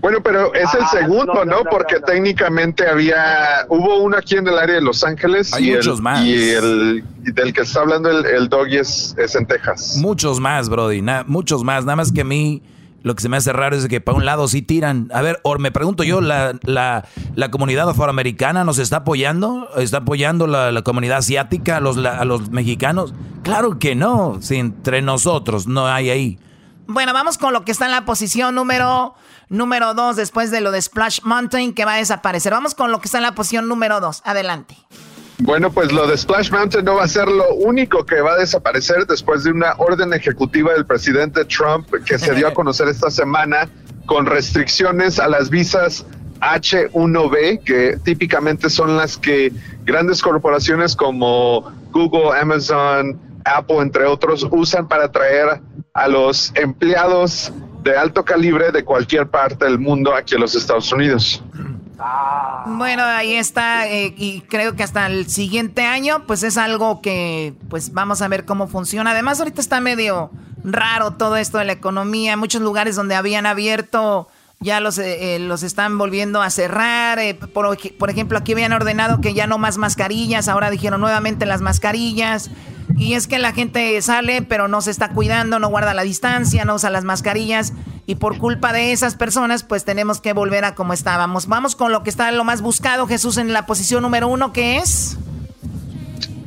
Bueno, 0.00 0.18
pero 0.22 0.52
es 0.54 0.72
el 0.74 0.82
Ah, 0.82 0.88
segundo, 0.90 1.26
no, 1.26 1.44
¿no? 1.44 1.44
no, 1.44 1.64
no, 1.64 1.70
Porque 1.70 2.00
técnicamente 2.00 2.86
había, 2.88 3.66
hubo 3.68 3.98
uno 4.02 4.16
aquí 4.16 4.36
en 4.36 4.46
el 4.48 4.58
área 4.58 4.74
de 4.76 4.80
Los 4.80 5.04
Ángeles. 5.04 5.52
Hay 5.54 5.70
y 5.70 5.74
muchos 5.76 5.98
el, 5.98 6.02
más. 6.02 6.24
Y 6.24 6.50
el 6.50 7.04
y 7.24 7.32
del 7.32 7.52
que 7.52 7.62
está 7.62 7.80
hablando 7.80 8.10
el, 8.10 8.26
el 8.26 8.48
doggy 8.48 8.76
es, 8.78 9.14
es 9.18 9.34
en 9.36 9.46
Texas. 9.46 9.96
Muchos 10.00 10.40
más, 10.40 10.68
Brody, 10.68 11.02
na- 11.02 11.24
muchos 11.26 11.62
más. 11.64 11.84
Nada 11.84 11.96
más 11.96 12.12
que 12.12 12.22
a 12.22 12.24
mí 12.24 12.62
lo 13.02 13.14
que 13.14 13.22
se 13.22 13.28
me 13.28 13.36
hace 13.36 13.52
raro 13.52 13.76
es 13.76 13.86
que 13.86 14.00
para 14.00 14.18
un 14.18 14.24
lado 14.24 14.48
sí 14.48 14.60
tiran. 14.62 15.08
A 15.14 15.22
ver, 15.22 15.38
o 15.44 15.56
me 15.58 15.70
pregunto 15.70 16.02
yo, 16.02 16.20
¿la, 16.20 16.58
la, 16.64 17.04
la 17.36 17.50
comunidad 17.52 17.88
afroamericana 17.88 18.64
nos 18.64 18.78
está 18.78 18.98
apoyando? 18.98 19.68
¿Está 19.76 19.98
apoyando 19.98 20.46
la, 20.48 20.72
la 20.72 20.82
comunidad 20.82 21.18
asiática 21.18 21.76
a 21.76 21.80
los, 21.80 21.96
la- 21.96 22.18
a 22.18 22.24
los 22.24 22.50
mexicanos? 22.50 23.14
Claro 23.44 23.78
que 23.78 23.94
no. 23.94 24.38
Si 24.40 24.56
entre 24.56 25.00
nosotros 25.02 25.68
no 25.68 25.86
hay 25.86 26.10
ahí. 26.10 26.38
Bueno, 26.88 27.12
vamos 27.12 27.38
con 27.38 27.52
lo 27.52 27.64
que 27.64 27.72
está 27.72 27.84
en 27.86 27.90
la 27.92 28.04
posición 28.04 28.54
número 28.54 29.14
número 29.48 29.94
2 29.94 30.16
después 30.16 30.50
de 30.50 30.60
lo 30.60 30.70
de 30.70 30.80
Splash 30.82 31.20
Mountain 31.22 31.74
que 31.74 31.84
va 31.84 31.94
a 31.94 31.98
desaparecer. 31.98 32.52
Vamos 32.52 32.74
con 32.74 32.92
lo 32.92 33.00
que 33.00 33.06
está 33.06 33.18
en 33.18 33.24
la 33.24 33.34
posición 33.34 33.68
número 33.68 34.00
2. 34.00 34.22
Adelante. 34.24 34.76
Bueno, 35.38 35.70
pues 35.70 35.92
lo 35.92 36.06
de 36.06 36.16
Splash 36.16 36.50
Mountain 36.50 36.84
no 36.84 36.94
va 36.94 37.04
a 37.04 37.08
ser 37.08 37.28
lo 37.28 37.54
único 37.56 38.06
que 38.06 38.20
va 38.22 38.32
a 38.32 38.36
desaparecer 38.38 39.06
después 39.06 39.44
de 39.44 39.50
una 39.50 39.74
orden 39.76 40.14
ejecutiva 40.14 40.72
del 40.72 40.86
presidente 40.86 41.44
Trump 41.44 41.86
que 42.06 42.18
se 42.18 42.34
dio 42.34 42.48
a 42.48 42.54
conocer 42.54 42.88
esta 42.88 43.10
semana 43.10 43.68
con 44.06 44.24
restricciones 44.24 45.18
a 45.18 45.28
las 45.28 45.50
visas 45.50 46.06
H1B, 46.40 47.62
que 47.64 47.98
típicamente 48.02 48.70
son 48.70 48.96
las 48.96 49.18
que 49.18 49.52
grandes 49.84 50.22
corporaciones 50.22 50.96
como 50.96 51.70
Google, 51.90 52.38
Amazon, 52.38 53.20
Apple, 53.44 53.78
entre 53.78 54.04
otros, 54.04 54.46
usan 54.50 54.88
para 54.88 55.10
traer 55.12 55.60
a 55.94 56.08
los 56.08 56.52
empleados 56.56 57.52
de 57.86 57.96
alto 57.96 58.24
calibre 58.24 58.70
de 58.72 58.84
cualquier 58.84 59.28
parte 59.28 59.64
del 59.64 59.78
mundo 59.78 60.14
aquí 60.14 60.34
a 60.34 60.38
los 60.38 60.54
Estados 60.54 60.92
Unidos. 60.92 61.42
Bueno, 62.66 63.04
ahí 63.04 63.34
está 63.34 63.88
eh, 63.88 64.12
y 64.16 64.42
creo 64.42 64.76
que 64.76 64.82
hasta 64.82 65.06
el 65.06 65.26
siguiente 65.28 65.86
año 65.86 66.24
pues 66.26 66.42
es 66.42 66.58
algo 66.58 67.00
que 67.00 67.54
pues 67.70 67.92
vamos 67.94 68.20
a 68.20 68.28
ver 68.28 68.44
cómo 68.44 68.68
funciona. 68.68 69.12
Además 69.12 69.38
ahorita 69.38 69.60
está 69.60 69.80
medio 69.80 70.30
raro 70.62 71.12
todo 71.12 71.36
esto 71.36 71.58
de 71.58 71.64
la 71.64 71.72
economía. 71.72 72.36
Muchos 72.36 72.60
lugares 72.60 72.96
donde 72.96 73.14
habían 73.14 73.46
abierto 73.46 74.28
ya 74.60 74.80
los, 74.80 74.98
eh, 74.98 75.36
eh, 75.36 75.38
los 75.38 75.62
están 75.62 75.98
volviendo 75.98 76.42
a 76.42 76.50
cerrar. 76.50 77.18
eh, 77.18 77.34
por, 77.34 77.78
por 77.98 78.10
ejemplo, 78.10 78.38
aquí 78.38 78.52
habían 78.52 78.72
ordenado 78.72 79.20
que 79.20 79.34
ya 79.34 79.46
no 79.46 79.58
más 79.58 79.78
mascarillas. 79.78 80.48
Ahora 80.48 80.70
dijeron 80.70 81.00
nuevamente 81.00 81.46
las 81.46 81.60
mascarillas. 81.60 82.50
Y 82.96 83.14
es 83.14 83.26
que 83.26 83.38
la 83.38 83.52
gente 83.52 84.00
sale, 84.00 84.42
pero 84.42 84.68
no 84.68 84.80
se 84.80 84.90
está 84.90 85.10
cuidando, 85.10 85.58
no 85.58 85.68
guarda 85.68 85.92
la 85.92 86.02
distancia, 86.02 86.64
no 86.64 86.74
usa 86.74 86.90
las 86.90 87.04
mascarillas. 87.04 87.72
Y 88.06 88.14
por 88.14 88.38
culpa 88.38 88.72
de 88.72 88.92
esas 88.92 89.16
personas, 89.16 89.64
pues 89.64 89.84
tenemos 89.84 90.20
que 90.20 90.32
volver 90.32 90.64
a 90.64 90.74
como 90.74 90.92
estábamos. 90.92 91.46
Vamos 91.46 91.76
con 91.76 91.92
lo 91.92 92.02
que 92.02 92.10
está 92.10 92.30
lo 92.32 92.44
más 92.44 92.62
buscado, 92.62 93.06
Jesús, 93.06 93.36
en 93.36 93.52
la 93.52 93.66
posición 93.66 94.02
número 94.02 94.28
uno, 94.28 94.52
que 94.52 94.78
es... 94.78 95.18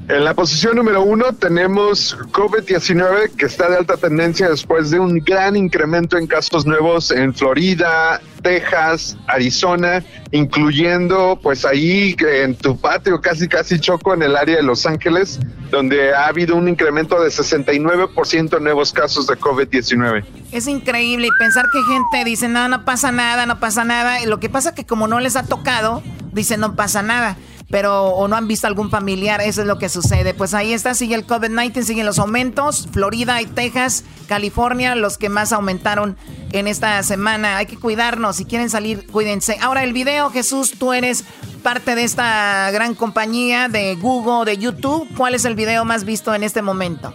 En 0.09 0.23
la 0.23 0.33
posición 0.33 0.75
número 0.75 1.03
uno 1.03 1.33
tenemos 1.33 2.17
COVID-19 2.31 3.35
que 3.37 3.45
está 3.45 3.69
de 3.69 3.77
alta 3.77 3.95
tendencia 3.95 4.49
después 4.49 4.89
de 4.89 4.99
un 4.99 5.19
gran 5.19 5.55
incremento 5.55 6.17
en 6.17 6.25
casos 6.25 6.65
nuevos 6.65 7.11
en 7.11 7.31
Florida, 7.31 8.19
Texas, 8.41 9.15
Arizona, 9.27 10.03
incluyendo 10.31 11.39
pues 11.43 11.63
ahí 11.63 12.15
que 12.15 12.41
en 12.41 12.55
tu 12.55 12.75
patio 12.75 13.21
casi 13.21 13.47
casi 13.47 13.79
choco 13.79 14.15
en 14.15 14.23
el 14.23 14.35
área 14.35 14.55
de 14.55 14.63
Los 14.63 14.87
Ángeles, 14.87 15.39
donde 15.69 16.11
ha 16.11 16.25
habido 16.25 16.55
un 16.55 16.67
incremento 16.67 17.21
de 17.21 17.29
69% 17.29 18.57
en 18.57 18.63
nuevos 18.63 18.91
casos 18.91 19.27
de 19.27 19.35
COVID-19. 19.35 20.25
Es 20.51 20.67
increíble 20.67 21.27
y 21.27 21.31
pensar 21.37 21.65
que 21.71 21.83
gente 21.83 22.27
dice, 22.27 22.47
no, 22.47 22.67
no 22.67 22.83
pasa 22.83 23.11
nada, 23.11 23.45
no 23.45 23.59
pasa 23.59 23.83
nada. 23.83 24.23
Y 24.23 24.25
lo 24.25 24.39
que 24.39 24.49
pasa 24.49 24.73
que 24.73 24.87
como 24.87 25.07
no 25.07 25.19
les 25.19 25.35
ha 25.35 25.43
tocado, 25.43 26.01
dicen, 26.33 26.61
no 26.61 26.75
pasa 26.75 27.03
nada. 27.03 27.37
Pero 27.69 28.05
o 28.05 28.27
no 28.27 28.35
han 28.35 28.47
visto 28.47 28.65
algún 28.65 28.89
familiar, 28.89 29.41
eso 29.41 29.61
es 29.61 29.67
lo 29.67 29.77
que 29.77 29.89
sucede. 29.89 30.33
Pues 30.33 30.53
ahí 30.53 30.73
está, 30.73 30.95
sigue 30.95 31.13
el 31.13 31.27
COVID-19, 31.27 31.83
siguen 31.83 32.05
los 32.05 32.17
aumentos. 32.17 32.87
Florida 32.91 33.41
y 33.41 33.45
Texas, 33.45 34.03
California, 34.27 34.95
los 34.95 35.17
que 35.17 35.29
más 35.29 35.53
aumentaron 35.53 36.17
en 36.51 36.67
esta 36.67 37.01
semana. 37.03 37.57
Hay 37.57 37.67
que 37.67 37.77
cuidarnos, 37.77 38.37
si 38.37 38.45
quieren 38.45 38.71
salir, 38.71 39.05
cuídense. 39.07 39.57
Ahora 39.61 39.83
el 39.83 39.93
video, 39.93 40.31
Jesús, 40.31 40.73
tú 40.79 40.93
eres 40.93 41.23
parte 41.61 41.93
de 41.93 42.03
esta 42.03 42.71
gran 42.71 42.95
compañía 42.95 43.67
de 43.69 43.95
Google, 43.95 44.49
de 44.49 44.57
YouTube. 44.57 45.07
¿Cuál 45.15 45.35
es 45.35 45.45
el 45.45 45.53
video 45.53 45.85
más 45.85 46.05
visto 46.05 46.33
en 46.33 46.43
este 46.43 46.63
momento? 46.63 47.13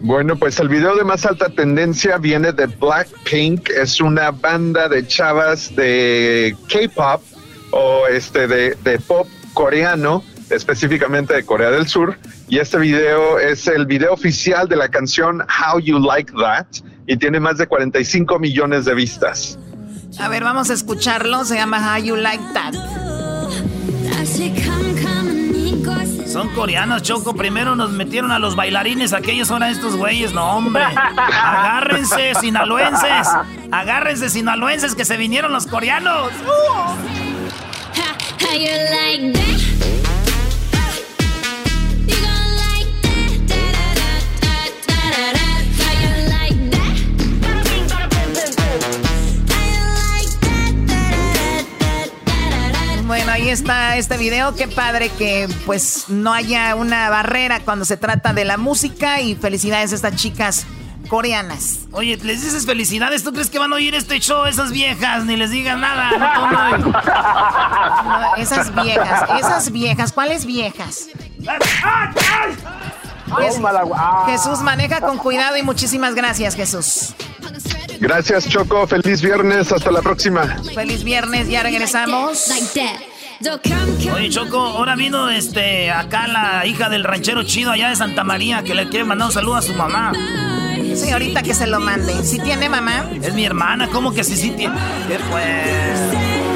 Bueno, 0.00 0.34
pues 0.34 0.58
el 0.58 0.68
video 0.68 0.96
de 0.96 1.04
más 1.04 1.24
alta 1.26 1.48
tendencia 1.50 2.16
viene 2.16 2.52
de 2.52 2.66
Blackpink, 2.66 3.68
es 3.70 4.00
una 4.00 4.32
banda 4.32 4.88
de 4.88 5.06
chavas 5.06 5.76
de 5.76 6.56
K-pop 6.68 7.22
o 7.70 8.06
este 8.08 8.48
de, 8.48 8.74
de 8.82 8.98
pop 8.98 9.28
coreano, 9.52 10.22
específicamente 10.50 11.34
de 11.34 11.44
Corea 11.44 11.70
del 11.70 11.86
Sur, 11.86 12.18
y 12.48 12.58
este 12.58 12.78
video 12.78 13.38
es 13.38 13.66
el 13.66 13.86
video 13.86 14.12
oficial 14.12 14.68
de 14.68 14.76
la 14.76 14.88
canción 14.88 15.40
How 15.40 15.80
You 15.80 15.98
Like 15.98 16.32
That 16.32 16.66
y 17.06 17.16
tiene 17.16 17.40
más 17.40 17.58
de 17.58 17.66
45 17.66 18.38
millones 18.38 18.84
de 18.84 18.94
vistas. 18.94 19.58
A 20.20 20.28
ver, 20.28 20.44
vamos 20.44 20.70
a 20.70 20.74
escucharlo. 20.74 21.44
Se 21.44 21.54
llama 21.54 21.96
How 21.96 22.02
You 22.02 22.16
Like 22.16 22.44
That. 22.52 22.74
Son 26.26 26.48
coreanos, 26.54 27.02
Choco. 27.02 27.34
Primero 27.34 27.76
nos 27.76 27.90
metieron 27.90 28.32
a 28.32 28.38
los 28.38 28.56
bailarines, 28.56 29.12
aquellos 29.12 29.50
ahora 29.50 29.70
estos 29.70 29.96
güeyes. 29.96 30.32
No, 30.32 30.56
hombre. 30.56 30.82
Agárrense, 30.82 32.34
sinaloenses. 32.40 33.28
Agárrense, 33.70 34.30
sinaloenses, 34.30 34.94
que 34.94 35.04
se 35.04 35.16
vinieron 35.16 35.52
los 35.52 35.66
coreanos. 35.66 36.30
Está 53.52 53.96
este 53.98 54.16
video. 54.16 54.54
Qué 54.54 54.66
padre 54.66 55.10
que 55.10 55.46
pues 55.66 56.06
no 56.08 56.32
haya 56.32 56.74
una 56.74 57.10
barrera 57.10 57.60
cuando 57.60 57.84
se 57.84 57.98
trata 57.98 58.32
de 58.32 58.44
la 58.44 58.56
música. 58.56 59.20
Y 59.20 59.34
felicidades 59.34 59.92
a 59.92 59.96
estas 59.96 60.16
chicas 60.16 60.66
coreanas. 61.08 61.80
Oye, 61.92 62.16
les 62.22 62.42
dices 62.42 62.64
felicidades. 62.66 63.22
¿Tú 63.24 63.32
crees 63.32 63.50
que 63.50 63.58
van 63.58 63.72
a 63.72 63.76
oír 63.76 63.94
este 63.94 64.18
show 64.20 64.44
esas 64.46 64.70
viejas? 64.72 65.24
Ni 65.24 65.36
les 65.36 65.50
digan 65.50 65.80
nada. 65.80 66.10
No, 66.18 66.50
no, 66.50 66.78
no. 66.78 66.86
No, 68.20 68.36
esas 68.36 68.74
viejas, 68.74 69.28
esas 69.38 69.70
viejas, 69.72 70.12
¿cuáles 70.12 70.44
viejas? 70.46 71.08
Jes- 73.28 73.60
Jesús 74.26 74.60
maneja 74.60 75.00
con 75.00 75.16
cuidado 75.18 75.56
y 75.56 75.62
muchísimas 75.62 76.14
gracias, 76.14 76.54
Jesús. 76.54 77.14
Gracias 77.98 78.48
Choco, 78.48 78.86
feliz 78.86 79.22
viernes, 79.22 79.72
hasta 79.72 79.90
la 79.90 80.02
próxima. 80.02 80.56
Feliz 80.74 81.02
viernes, 81.04 81.48
ya 81.48 81.62
regresamos. 81.62 82.48
Oye, 84.14 84.30
Choco, 84.30 84.58
ahora 84.58 84.94
vino 84.94 85.28
este 85.28 85.90
acá 85.90 86.28
la 86.28 86.66
hija 86.66 86.88
del 86.88 87.04
ranchero 87.04 87.42
chido 87.42 87.70
allá 87.70 87.88
de 87.88 87.96
Santa 87.96 88.24
María 88.24 88.62
que 88.62 88.74
le 88.74 88.88
quiere 88.88 89.04
mandar 89.04 89.28
un 89.28 89.32
saludo 89.32 89.56
a 89.56 89.62
su 89.62 89.74
mamá. 89.74 90.12
Sí, 90.94 91.10
ahorita 91.10 91.42
que 91.42 91.54
se 91.54 91.66
lo 91.66 91.80
mande. 91.80 92.24
¿Sí 92.24 92.38
tiene 92.38 92.68
mamá? 92.68 93.06
Es 93.22 93.34
mi 93.34 93.44
hermana, 93.44 93.88
¿cómo 93.88 94.12
que 94.12 94.24
sí, 94.24 94.36
sí 94.36 94.50
tiene? 94.50 94.74
¿Qué 95.08 95.18
pues? 95.30 96.52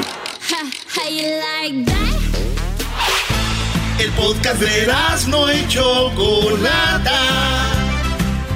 El 3.99 4.11
podcast 4.11 4.61
de 4.61 4.87
no 5.27 5.51
y 5.51 5.67
Chocolata. 5.67 7.76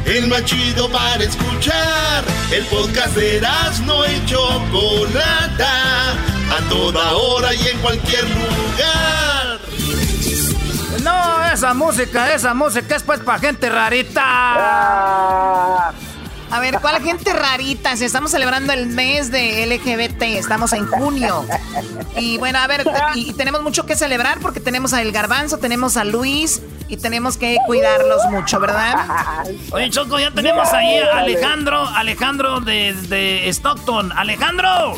El 0.05 0.27
más 0.27 0.43
chido 0.45 0.89
para 0.89 1.23
escuchar. 1.23 2.23
El 2.51 2.65
podcast 2.65 3.15
de 3.15 3.41
no 3.85 4.05
y 4.05 4.25
Chocolata. 4.25 6.11
A 6.11 6.69
toda 6.69 7.13
hora 7.13 7.53
y 7.53 7.67
en 7.67 7.77
cualquier 7.79 8.23
lugar. 8.29 9.59
No, 11.03 11.45
esa 11.45 11.73
música, 11.73 12.33
esa 12.33 12.53
música 12.53 12.95
es 12.95 13.03
pues 13.03 13.19
para 13.21 13.39
gente 13.39 13.69
rarita. 13.69 14.21
A 16.51 16.59
ver, 16.59 16.79
¿cuál 16.81 17.01
gente 17.01 17.31
rarita? 17.31 17.95
Si 17.95 18.03
estamos 18.03 18.31
celebrando 18.31 18.73
el 18.73 18.87
mes 18.87 19.31
de 19.31 19.65
LGBT, 19.65 20.21
estamos 20.23 20.73
en 20.73 20.85
junio. 20.85 21.45
Y 22.17 22.37
bueno, 22.37 22.59
a 22.59 22.67
ver, 22.67 22.85
y, 23.15 23.29
y 23.29 23.33
tenemos 23.33 23.63
mucho 23.63 23.85
que 23.85 23.95
celebrar 23.95 24.39
porque 24.41 24.59
tenemos 24.59 24.91
a 24.93 25.01
El 25.01 25.13
Garbanzo, 25.13 25.59
tenemos 25.59 25.95
a 25.95 26.03
Luis 26.03 26.61
y 26.91 26.97
tenemos 26.97 27.37
que 27.37 27.57
cuidarlos 27.65 28.25
mucho, 28.29 28.59
¿verdad? 28.59 28.95
Oye, 29.71 29.89
Choco, 29.89 30.19
ya 30.19 30.31
tenemos 30.31 30.71
ahí 30.73 30.97
a 30.99 31.19
Alejandro, 31.19 31.87
Alejandro 31.87 32.59
de, 32.59 33.47
Stockton. 33.49 34.11
¡Alejandro! 34.11 34.93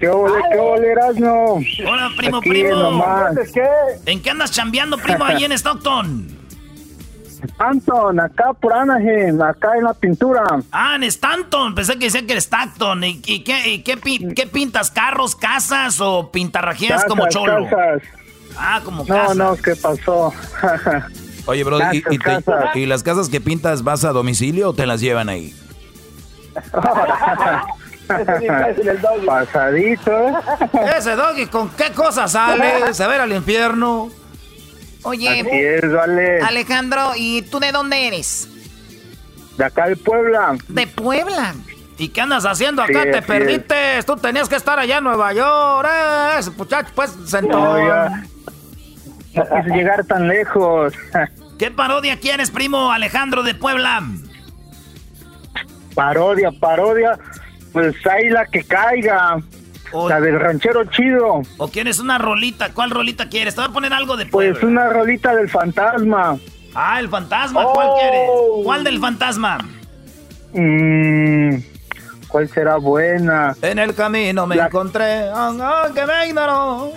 ¿Qué 0.00 0.08
ole, 0.08 0.42
qué 0.50 0.58
ole, 0.58 0.92
Erasno? 0.92 1.44
Hola, 1.86 2.10
primo, 2.16 2.38
Aquí 2.38 2.48
primo. 2.50 2.74
nomás. 2.76 3.34
¿En 4.06 4.20
qué 4.20 4.30
andas 4.30 4.50
chambeando, 4.50 4.98
primo, 4.98 5.24
ahí 5.24 5.44
en 5.44 5.52
Stockton? 5.52 6.38
Stanton, 7.42 8.20
acá 8.20 8.52
por 8.52 8.72
Anaheim, 8.72 9.40
acá 9.42 9.70
en 9.76 9.84
la 9.84 9.94
pintura. 9.94 10.44
Ah, 10.70 10.94
en 10.96 11.02
Stanton. 11.04 11.74
Pensé 11.74 11.98
que 11.98 12.04
decía 12.06 12.24
que 12.24 12.32
era 12.32 12.40
Stockton. 12.40 13.02
¿Y, 13.04 13.20
y 13.26 13.42
qué, 13.42 13.68
y 13.68 13.82
qué, 13.82 13.96
pi- 13.96 14.32
qué 14.34 14.46
pintas? 14.46 14.90
¿Carros, 14.92 15.34
casas 15.34 16.00
o 16.00 16.30
pintarrajeas 16.30 17.04
como 17.04 17.28
cholo? 17.28 17.64
casas. 17.68 18.02
Ah, 18.56 18.80
como 18.84 19.04
No, 19.04 19.14
casa. 19.14 19.34
no, 19.34 19.56
¿qué 19.56 19.74
pasó? 19.76 20.32
Oye, 21.46 21.64
bro, 21.64 21.78
¿y, 21.92 21.98
y 21.98 22.02
te- 22.02 22.18
Casas. 22.18 22.76
y 22.76 22.86
las 22.86 23.02
casas 23.02 23.28
que 23.28 23.40
pintas 23.40 23.82
vas 23.82 24.04
a 24.04 24.12
domicilio 24.12 24.70
o 24.70 24.74
te 24.74 24.86
las 24.86 25.00
llevan 25.00 25.28
ahí? 25.28 25.54
Pasadito, 29.26 30.28
¿eh? 30.28 30.32
Ese 30.98 31.16
doggy, 31.16 31.46
¿con 31.46 31.70
qué 31.70 31.90
cosa 31.92 32.28
sale? 32.28 32.92
¿Se 32.94 33.06
va 33.06 33.22
al 33.22 33.32
infierno? 33.32 34.10
Oye, 35.04 35.40
Así 35.40 35.48
es, 35.52 35.92
vale. 35.92 36.40
Alejandro, 36.40 37.12
¿y 37.16 37.42
tú 37.42 37.58
de 37.58 37.72
dónde 37.72 38.06
eres? 38.06 38.48
De 39.56 39.64
acá 39.64 39.88
de 39.88 39.96
Puebla. 39.96 40.56
De 40.68 40.86
Puebla. 40.86 41.54
¿Y 41.98 42.08
qué 42.08 42.20
andas 42.20 42.44
haciendo 42.46 42.82
acá? 42.82 43.02
Sí, 43.02 43.10
Te 43.10 43.22
perdiste. 43.22 44.02
Tú 44.06 44.16
tenías 44.16 44.48
que 44.48 44.56
estar 44.56 44.78
allá 44.78 44.98
en 44.98 45.04
Nueva 45.04 45.32
York. 45.32 45.88
eh, 45.90 46.30
ese 46.38 46.50
muchacho, 46.52 46.90
pues, 46.94 47.12
sentó. 47.26 47.58
No, 47.58 47.78
ya. 47.78 48.24
No 49.34 49.44
quise 49.44 49.74
llegar 49.76 50.04
tan 50.04 50.28
lejos. 50.28 50.92
¿Qué 51.58 51.70
parodia 51.70 52.18
quieres, 52.18 52.50
primo 52.50 52.92
Alejandro 52.92 53.42
de 53.42 53.54
Puebla? 53.54 54.02
Parodia, 55.94 56.50
parodia. 56.52 57.18
Pues 57.72 57.94
ahí 58.06 58.28
la 58.28 58.46
que 58.46 58.62
caiga. 58.64 59.38
La 60.08 60.20
del 60.20 60.40
ranchero 60.40 60.84
chido. 60.86 61.42
¿O 61.58 61.68
quieres 61.68 61.98
una 61.98 62.16
rolita? 62.16 62.72
¿Cuál 62.72 62.90
rolita 62.90 63.28
quieres? 63.28 63.54
Te 63.54 63.60
voy 63.60 63.70
a 63.70 63.72
poner 63.74 63.92
algo 63.92 64.16
de 64.16 64.24
Pues 64.24 64.58
Puebla. 64.58 64.68
una 64.68 64.88
rolita 64.90 65.34
del 65.34 65.50
fantasma. 65.50 66.38
Ah, 66.74 66.98
el 66.98 67.10
fantasma. 67.10 67.62
¿Cuál 67.64 67.88
Oh. 67.90 67.98
quieres? 67.98 68.64
¿Cuál 68.64 68.84
del 68.84 68.98
fantasma? 69.00 69.58
Mm, 70.54 71.56
¿Cuál 72.28 72.48
será 72.48 72.76
buena? 72.76 73.54
En 73.60 73.78
el 73.78 73.94
camino 73.94 74.46
me 74.46 74.56
La- 74.56 74.66
encontré. 74.66 75.28
ah, 75.34 75.88
que 75.94 76.06
me 76.06 76.26
ignoró. 76.28 76.92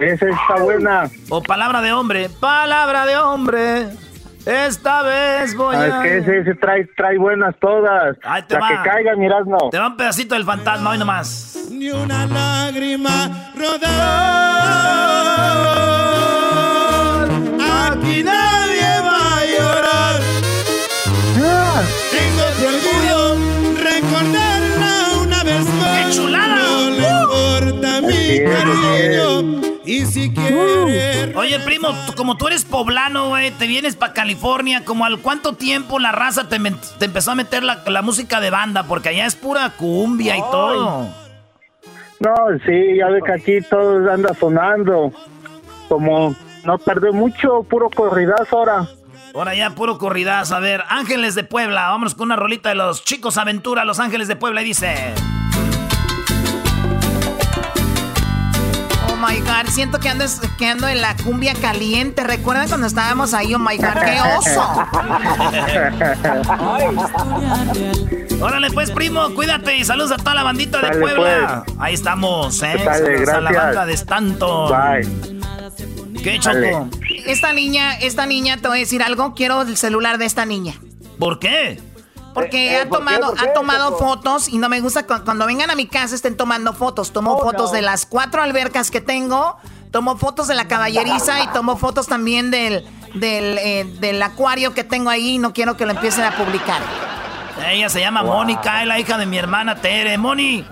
Esa 0.00 0.26
está 0.28 0.62
buena. 0.62 1.10
O 1.28 1.42
palabra 1.42 1.80
de 1.82 1.92
hombre. 1.92 2.28
Palabra 2.40 3.04
de 3.06 3.16
hombre. 3.18 3.88
Esta 4.46 5.02
vez 5.02 5.54
voy 5.54 5.76
Ah, 5.76 5.86
es 5.86 5.92
a. 5.94 6.02
que 6.02 6.16
ese, 6.18 6.38
ese 6.38 6.54
trae, 6.54 6.86
trae 6.96 7.18
buenas 7.18 7.54
todas. 7.60 8.16
Ahí 8.24 8.42
te 8.44 8.54
la 8.54 8.60
va. 8.60 8.68
que 8.68 8.76
caiga, 8.88 9.14
miras, 9.16 9.46
no. 9.46 9.58
Te 9.70 9.78
va 9.78 9.88
un 9.88 9.96
pedacito 9.98 10.34
del 10.34 10.44
fantasma 10.44 10.90
hoy 10.90 10.98
nomás. 10.98 11.66
Ni 11.70 11.90
una 11.90 12.24
lágrima 12.26 13.50
rodar. 16.30 17.28
Aquí 17.92 18.22
nadie 18.22 19.00
va 19.04 19.38
a 19.38 19.44
llorar. 19.44 20.20
Tengo 21.34 22.09
mi 28.30 28.44
cariño. 28.44 29.60
Y 29.84 30.06
si 30.06 30.32
quiere. 30.32 31.34
Oye, 31.34 31.58
primo, 31.60 31.88
como 32.16 32.36
tú 32.36 32.46
eres 32.46 32.64
poblano, 32.64 33.28
güey, 33.28 33.50
te 33.50 33.66
vienes 33.66 33.96
para 33.96 34.12
California, 34.12 34.84
¿como 34.84 35.04
al 35.04 35.18
cuánto 35.20 35.54
tiempo 35.54 35.98
la 35.98 36.12
raza 36.12 36.48
te, 36.48 36.56
empezó 36.56 37.32
a 37.32 37.34
meter 37.34 37.62
la, 37.62 37.82
la 37.86 38.02
música 38.02 38.40
de 38.40 38.50
banda? 38.50 38.84
Porque 38.84 39.08
allá 39.08 39.26
es 39.26 39.36
pura 39.36 39.70
cumbia 39.76 40.36
y 40.36 40.40
todo. 40.42 41.08
No, 42.20 42.34
sí, 42.66 42.96
ya 42.98 43.08
ve 43.08 43.20
que 43.24 43.32
aquí 43.32 43.60
todo 43.68 44.10
anda 44.10 44.34
sonando. 44.34 45.12
Como 45.88 46.36
no 46.64 46.78
tardé 46.78 47.10
mucho, 47.12 47.62
puro 47.62 47.88
corridazo 47.90 48.58
ahora. 48.58 48.88
Ahora 49.34 49.54
ya 49.54 49.70
puro 49.70 49.98
corridas. 49.98 50.52
A 50.52 50.60
ver, 50.60 50.82
Ángeles 50.88 51.34
de 51.34 51.44
Puebla. 51.44 51.88
Vámonos 51.88 52.14
con 52.14 52.26
una 52.26 52.36
rolita 52.36 52.68
de 52.68 52.74
los 52.74 53.04
chicos 53.04 53.38
Aventura, 53.38 53.84
Los 53.84 54.00
Ángeles 54.00 54.28
de 54.28 54.36
Puebla. 54.36 54.62
Y 54.62 54.66
dice... 54.66 55.14
my 59.20 59.38
God, 59.40 59.68
siento 59.70 60.00
que 60.00 60.08
ando, 60.08 60.24
que 60.58 60.66
ando 60.66 60.88
en 60.88 61.00
la 61.00 61.16
cumbia 61.16 61.54
caliente. 61.54 62.24
¿Recuerdan 62.24 62.68
cuando 62.68 62.86
estábamos 62.86 63.34
ahí? 63.34 63.54
Oh 63.54 63.58
my 63.58 63.76
God, 63.76 63.94
qué 64.04 64.20
oso. 64.38 64.62
Órale 68.44 68.70
pues, 68.70 68.90
primo, 68.90 69.34
cuídate 69.34 69.76
y 69.76 69.84
saludos 69.84 70.12
a 70.12 70.16
toda 70.16 70.34
la 70.34 70.42
bandita 70.42 70.78
de 70.78 70.88
Sale, 70.88 71.00
Puebla. 71.00 71.64
Ahí 71.78 71.94
estamos, 71.94 72.62
¿eh? 72.62 72.80
Saludos 72.82 73.28
a 73.28 73.40
la 73.40 73.52
banda 73.52 73.86
de 73.86 73.92
Stanton. 73.92 74.70
Bye. 74.70 76.22
¿Qué, 76.22 76.38
Choco? 76.38 76.88
Esta 77.26 77.52
niña, 77.52 77.94
esta 77.98 78.26
niña, 78.26 78.56
te 78.58 78.68
voy 78.68 78.78
a 78.78 78.80
decir 78.80 79.02
algo. 79.02 79.34
Quiero 79.34 79.62
el 79.62 79.76
celular 79.76 80.18
de 80.18 80.26
esta 80.26 80.46
niña. 80.46 80.74
¿Por 81.18 81.38
qué? 81.38 81.78
Porque 82.34 82.72
Eh, 82.72 82.76
ha 82.78 82.82
eh, 82.82 82.86
tomado, 82.86 83.28
¿Por 83.30 83.38
qué, 83.38 83.48
ha 83.48 83.52
tomado 83.52 83.98
fotos 83.98 84.48
y 84.48 84.58
no 84.58 84.68
me 84.68 84.80
gusta 84.80 85.06
cu- 85.06 85.24
cuando 85.24 85.46
vengan 85.46 85.70
a 85.70 85.74
mi 85.74 85.86
casa 85.86 86.14
estén 86.14 86.36
tomando 86.36 86.72
fotos. 86.72 87.12
Tomo 87.12 87.34
Oh, 87.34 87.42
fotos 87.42 87.70
no. 87.70 87.76
de 87.76 87.82
las 87.82 88.06
cuatro 88.06 88.42
albercas 88.42 88.90
que 88.90 89.00
tengo, 89.00 89.56
tomo 89.90 90.16
fotos 90.16 90.46
de 90.48 90.54
la 90.54 90.68
caballeriza 90.68 91.42
y 91.42 91.48
tomo 91.48 91.76
fotos 91.76 92.06
también 92.06 92.50
del, 92.50 92.86
del, 93.14 93.58
eh, 93.58 93.84
del 94.00 94.22
acuario 94.22 94.74
que 94.74 94.84
tengo 94.84 95.10
ahí 95.10 95.34
y 95.34 95.38
no 95.38 95.52
quiero 95.52 95.76
que 95.76 95.84
lo 95.86 95.90
empiecen 95.92 96.24
a 96.24 96.36
publicar. 96.36 96.80
Ella 97.68 97.88
se 97.88 98.00
llama 98.00 98.22
Mónica, 98.22 98.80
es 98.82 98.86
la 98.88 98.98
hija 98.98 99.18
de 99.18 99.26
mi 99.26 99.36
hermana 99.36 99.76
Tere. 99.80 100.16
Moni, 100.16 100.64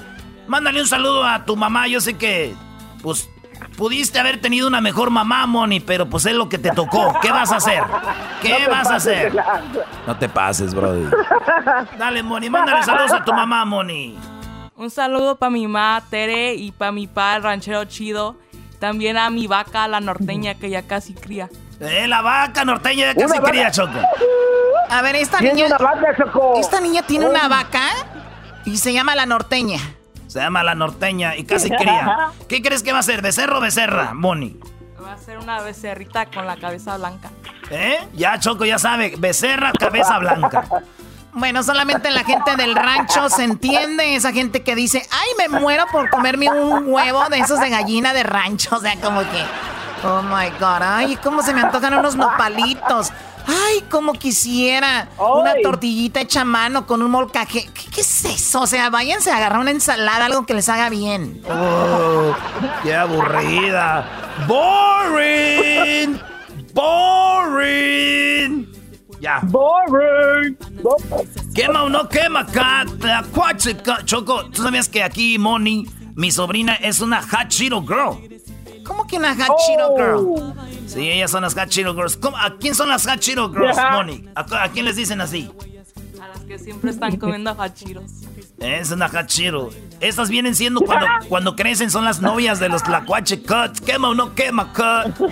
mándale 0.47 0.81
un 0.81 0.87
saludo 0.89 1.25
a 1.27 1.45
tu 1.45 1.57
mamá. 1.57 1.87
Yo 1.89 2.01
sé 2.01 2.15
que, 2.17 2.55
pues, 3.03 3.29
pudiste 3.79 4.19
haber 4.19 4.41
tenido 4.41 4.67
una 4.67 4.81
mejor 4.81 5.09
mamá, 5.11 5.47
Moni, 5.47 5.79
pero 5.79 6.07
pues 6.11 6.27
es 6.27 6.35
lo 6.35 6.49
que 6.49 6.59
te 6.59 6.71
tocó. 6.73 7.15
¿Qué 7.23 7.31
vas 7.31 7.53
a 7.53 7.57
hacer? 7.57 7.81
¿Qué 8.43 8.67
vas 8.69 8.91
a 8.91 8.97
hacer? 8.97 9.33
No 10.05 10.17
te 10.19 10.29
pases, 10.29 10.75
brody. 10.75 11.09
Dale, 11.99 12.25
Moni, 12.25 12.51
mándale 12.51 12.83
saludos 12.83 13.13
a 13.13 13.25
tu 13.25 13.33
mamá, 13.33 13.65
Moni. 13.65 14.19
Un 14.75 14.91
saludo 14.91 15.37
para 15.37 15.51
mi 15.51 15.67
mamá 15.67 16.03
Tere 16.11 16.55
y 16.55 16.73
para 16.73 16.93
mi 16.93 17.07
pa 17.07 17.37
el 17.37 17.43
ranchero 17.45 17.85
chido. 17.85 18.37
También 18.81 19.17
a 19.17 19.31
mi 19.31 19.47
vaca 19.47 19.87
la 19.89 20.01
norteña 20.01 20.55
que 20.57 20.71
ya 20.71 20.83
casi 20.83 21.15
cría. 21.15 21.49
Eh, 21.81 22.07
la 22.09 22.21
vaca 22.21 22.65
norteña 22.65 23.07
ya 23.07 23.15
casi 23.15 23.27
Una 23.27 23.41
vaca. 23.41 23.51
cría, 23.53 23.71
Choco. 23.71 23.99
A 24.91 25.03
ver, 25.03 25.17
esta 25.17 25.41
niña. 25.41 25.67
una 25.67 25.79
vaca, 25.79 26.17
Choco. 26.17 26.55
Esta 26.59 26.81
niña 26.81 27.03
tiene 27.03 27.27
una 27.27 27.47
vaca 27.47 27.83
y 28.65 28.77
se 28.77 28.93
llama 28.93 29.15
la 29.15 29.27
norteña. 29.27 29.79
Se 30.29 30.39
llama 30.39 30.63
la 30.63 30.75
norteña 30.75 31.35
y 31.37 31.45
casi 31.45 31.71
cría. 31.71 32.31
¿Qué 32.49 32.63
crees 32.63 32.83
que 32.83 32.93
va 32.93 33.01
a 33.01 33.03
ser? 33.03 33.23
¿Becerro 33.23 33.59
o 33.59 33.61
becerra, 33.61 34.15
Moni? 34.15 34.61
Va 35.03 35.15
a 35.15 35.19
ser 35.19 35.39
una 35.39 35.61
becerrita 35.63 36.27
con 36.27 36.47
la 36.47 36.57
cabeza 36.57 36.97
blanca. 36.97 37.31
¿Eh? 37.71 37.99
Ya, 38.15 38.39
Choco, 38.39 38.65
ya 38.65 38.79
sabe. 38.79 39.15
Becerra, 39.19 39.73
cabeza 39.73 40.19
blanca. 40.19 40.65
Bueno, 41.33 41.63
solamente 41.63 42.11
la 42.11 42.25
gente 42.25 42.57
del 42.57 42.75
rancho 42.75 43.29
se 43.29 43.45
entiende, 43.45 44.17
esa 44.17 44.33
gente 44.33 44.63
que 44.63 44.75
dice, 44.75 45.07
ay, 45.11 45.49
me 45.49 45.61
muero 45.61 45.85
por 45.93 46.09
comerme 46.11 46.51
un 46.51 46.93
huevo 46.93 47.29
de 47.29 47.39
esos 47.39 47.61
de 47.61 47.71
gallina 47.71 48.13
de 48.13 48.23
rancho, 48.23 48.77
o 48.77 48.81
sea, 48.81 48.97
como 48.97 49.21
que, 49.21 49.45
oh 50.05 50.23
my 50.23 50.49
god, 50.59 50.83
ay, 50.83 51.17
cómo 51.23 51.43
se 51.43 51.55
me 51.55 51.61
antojan 51.61 51.95
unos 51.95 52.17
nopalitos, 52.17 53.13
ay, 53.49 53.83
como 53.91 54.13
quisiera 54.13 55.09
una 55.19 55.55
tortillita 55.63 56.21
hecha 56.21 56.43
a 56.43 56.45
mano 56.45 56.87
con 56.87 57.03
un 57.03 57.11
molcaje, 57.11 57.69
¿Qué, 57.75 57.91
qué 57.91 58.01
es 58.03 58.25
eso? 58.27 58.61
O 58.61 58.67
sea, 58.67 58.91
váyanse 58.91 59.31
a 59.31 59.39
agarrar 59.39 59.59
una 59.59 59.71
ensalada, 59.71 60.27
algo 60.27 60.47
que 60.47 60.55
les 60.55 60.69
haga 60.69 60.91
bien. 60.91 61.43
Oh, 61.51 62.35
¡Qué 62.83 62.95
aburrida! 62.95 64.07
¡Boring! 64.47 66.21
¡Boring! 66.75 68.69
Ya. 69.21 69.41
Boring. 69.43 70.57
¿Quema 71.55 71.83
o 71.85 71.89
no 71.89 72.09
quema, 72.09 72.47
cat? 72.47 72.89
Choco, 74.05 74.45
¿tú 74.51 74.63
sabías 74.63 74.89
que 74.89 75.03
aquí 75.03 75.39
Moni, 75.39 75.87
mi 76.15 76.31
sobrina, 76.31 76.75
es 76.75 77.01
una 77.01 77.21
Hot 77.23 77.49
Cheeto 77.49 77.83
Girl? 77.83 78.17
¿Cómo 78.89 79.07
que 79.07 79.17
una 79.19 79.35
hot 79.37 79.57
Cheeto 79.67 79.95
girl? 79.97 80.55
Sí, 80.89 81.09
ellas 81.11 81.31
son 81.31 81.43
las 81.43 81.55
Hot 81.55 81.69
Cheeto 81.69 81.95
Girls. 81.95 82.17
¿Cómo- 82.17 82.37
¿A 82.39 82.57
quién 82.59 82.75
son 82.75 82.89
las 82.89 83.07
Hot 83.07 83.21
Cheeto 83.21 83.51
Girls, 83.53 83.77
Ya. 83.77 83.91
Moni? 83.91 84.25
¿A, 84.35 84.65
a 84.65 84.69
quién 84.71 84.85
les 84.87 84.97
dicen 84.97 85.21
así? 85.21 85.51
A 86.21 86.27
las 86.29 86.41
que 86.41 86.59
siempre 86.59 86.91
están 86.91 87.17
comiendo 87.19 87.51
hachiros. 87.61 88.05
Es 88.59 88.91
una 88.91 89.09
Hot 89.09 89.27
Cheeto. 89.27 89.71
Estas 90.01 90.31
vienen 90.31 90.55
siendo 90.55 90.81
cuando, 90.81 91.07
cuando 91.29 91.55
crecen, 91.55 91.91
son 91.91 92.05
las 92.07 92.21
novias 92.23 92.59
de 92.59 92.69
los 92.71 92.83
Tlacuache 92.83 93.43
Cut. 93.43 93.79
¿Quema 93.85 94.09
o 94.09 94.15
no 94.15 94.35
quema, 94.35 94.73
Cut? 94.73 95.15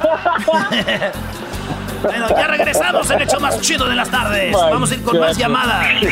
bueno, 2.02 2.28
ya 2.28 2.46
regresamos 2.48 3.11
en 3.11 3.16
el 3.16 3.22
hecho 3.28 3.40
más 3.40 3.61
chido 3.62 3.88
de 3.88 3.94
las 3.94 4.11
tardes. 4.11 4.52
Vamos 4.52 4.90
a 4.90 4.94
ir 4.94 5.02
con 5.02 5.18
más 5.18 5.36
llamadas. 5.38 5.86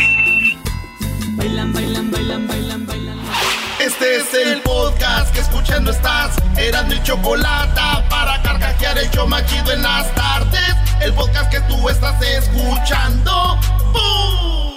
Este 3.85 4.17
es 4.17 4.33
el 4.33 4.63
podcast 4.63 5.31
que 5.35 5.41
escuchando 5.41 5.91
estás. 5.91 6.37
Eran 6.57 6.89
mi 6.89 7.03
chocolate 7.03 7.81
para 8.09 8.41
carcajear 8.41 8.97
el 8.97 9.11
show 9.11 9.29
más 9.29 9.45
chido 9.45 9.73
en 9.73 9.83
las 9.83 10.11
tardes. 10.15 10.75
El 11.03 11.13
podcast 11.13 11.51
que 11.51 11.61
tú 11.69 11.91
estás 11.91 12.19
escuchando. 12.23 13.59
¡Bum! 13.93 14.74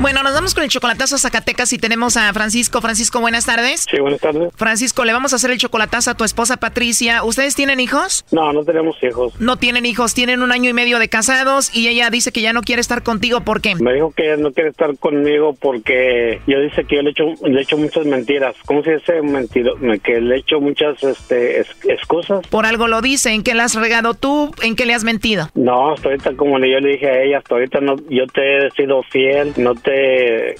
Bueno, 0.00 0.22
nos 0.22 0.32
vamos 0.32 0.54
con 0.54 0.62
el 0.62 0.70
chocolatazo 0.70 1.16
a 1.16 1.18
Zacatecas 1.18 1.72
y 1.72 1.78
tenemos 1.78 2.16
a 2.16 2.32
Francisco. 2.32 2.80
Francisco, 2.80 3.20
buenas 3.20 3.46
tardes. 3.46 3.84
Sí, 3.90 3.98
buenas 3.98 4.20
tardes. 4.20 4.52
Francisco, 4.54 5.04
le 5.04 5.12
vamos 5.12 5.32
a 5.32 5.36
hacer 5.36 5.50
el 5.50 5.58
chocolatazo 5.58 6.12
a 6.12 6.14
tu 6.14 6.22
esposa 6.22 6.56
Patricia. 6.56 7.24
¿Ustedes 7.24 7.56
tienen 7.56 7.80
hijos? 7.80 8.24
No, 8.30 8.52
no 8.52 8.62
tenemos 8.64 8.96
hijos. 9.02 9.32
No 9.40 9.56
tienen 9.56 9.86
hijos, 9.86 10.14
tienen 10.14 10.40
un 10.42 10.52
año 10.52 10.70
y 10.70 10.72
medio 10.72 11.00
de 11.00 11.08
casados 11.08 11.74
y 11.74 11.88
ella 11.88 12.10
dice 12.10 12.30
que 12.30 12.40
ya 12.42 12.52
no 12.52 12.62
quiere 12.62 12.80
estar 12.80 13.02
contigo. 13.02 13.40
¿Por 13.40 13.60
qué? 13.60 13.74
Me 13.74 13.92
dijo 13.92 14.12
que 14.16 14.26
ella 14.32 14.36
no 14.36 14.52
quiere 14.52 14.70
estar 14.70 14.96
conmigo 14.98 15.56
porque 15.60 16.40
yo 16.46 16.60
dice 16.60 16.84
que 16.84 16.94
yo 16.96 17.02
le 17.02 17.08
he 17.08 17.12
hecho, 17.12 17.24
le 17.44 17.58
he 17.58 17.62
hecho 17.62 17.76
muchas 17.76 18.06
mentiras. 18.06 18.54
¿Cómo 18.66 18.84
se 18.84 18.92
dice 18.98 19.20
mentiro? 19.20 19.74
Que 20.04 20.20
le 20.20 20.36
he 20.36 20.38
hecho 20.38 20.60
muchas 20.60 21.02
este, 21.02 21.60
es- 21.62 21.76
excusas. 21.88 22.46
Por 22.46 22.66
algo 22.66 22.86
lo 22.86 23.00
dice. 23.00 23.30
¿En 23.32 23.42
qué 23.42 23.52
le 23.54 23.62
has 23.62 23.74
regado 23.74 24.14
tú? 24.14 24.54
¿En 24.62 24.76
qué 24.76 24.86
le 24.86 24.94
has 24.94 25.02
mentido? 25.02 25.50
No, 25.56 25.92
hasta 25.92 26.08
ahorita 26.10 26.36
como 26.36 26.56
yo 26.60 26.78
le 26.78 26.90
dije 26.90 27.08
a 27.10 27.22
ella, 27.22 27.38
hasta 27.38 27.56
ahorita 27.56 27.80
no, 27.80 27.96
yo 28.08 28.26
te 28.28 28.66
he 28.68 28.70
sido 28.70 29.02
fiel, 29.10 29.52
no 29.56 29.74
te, 29.74 29.87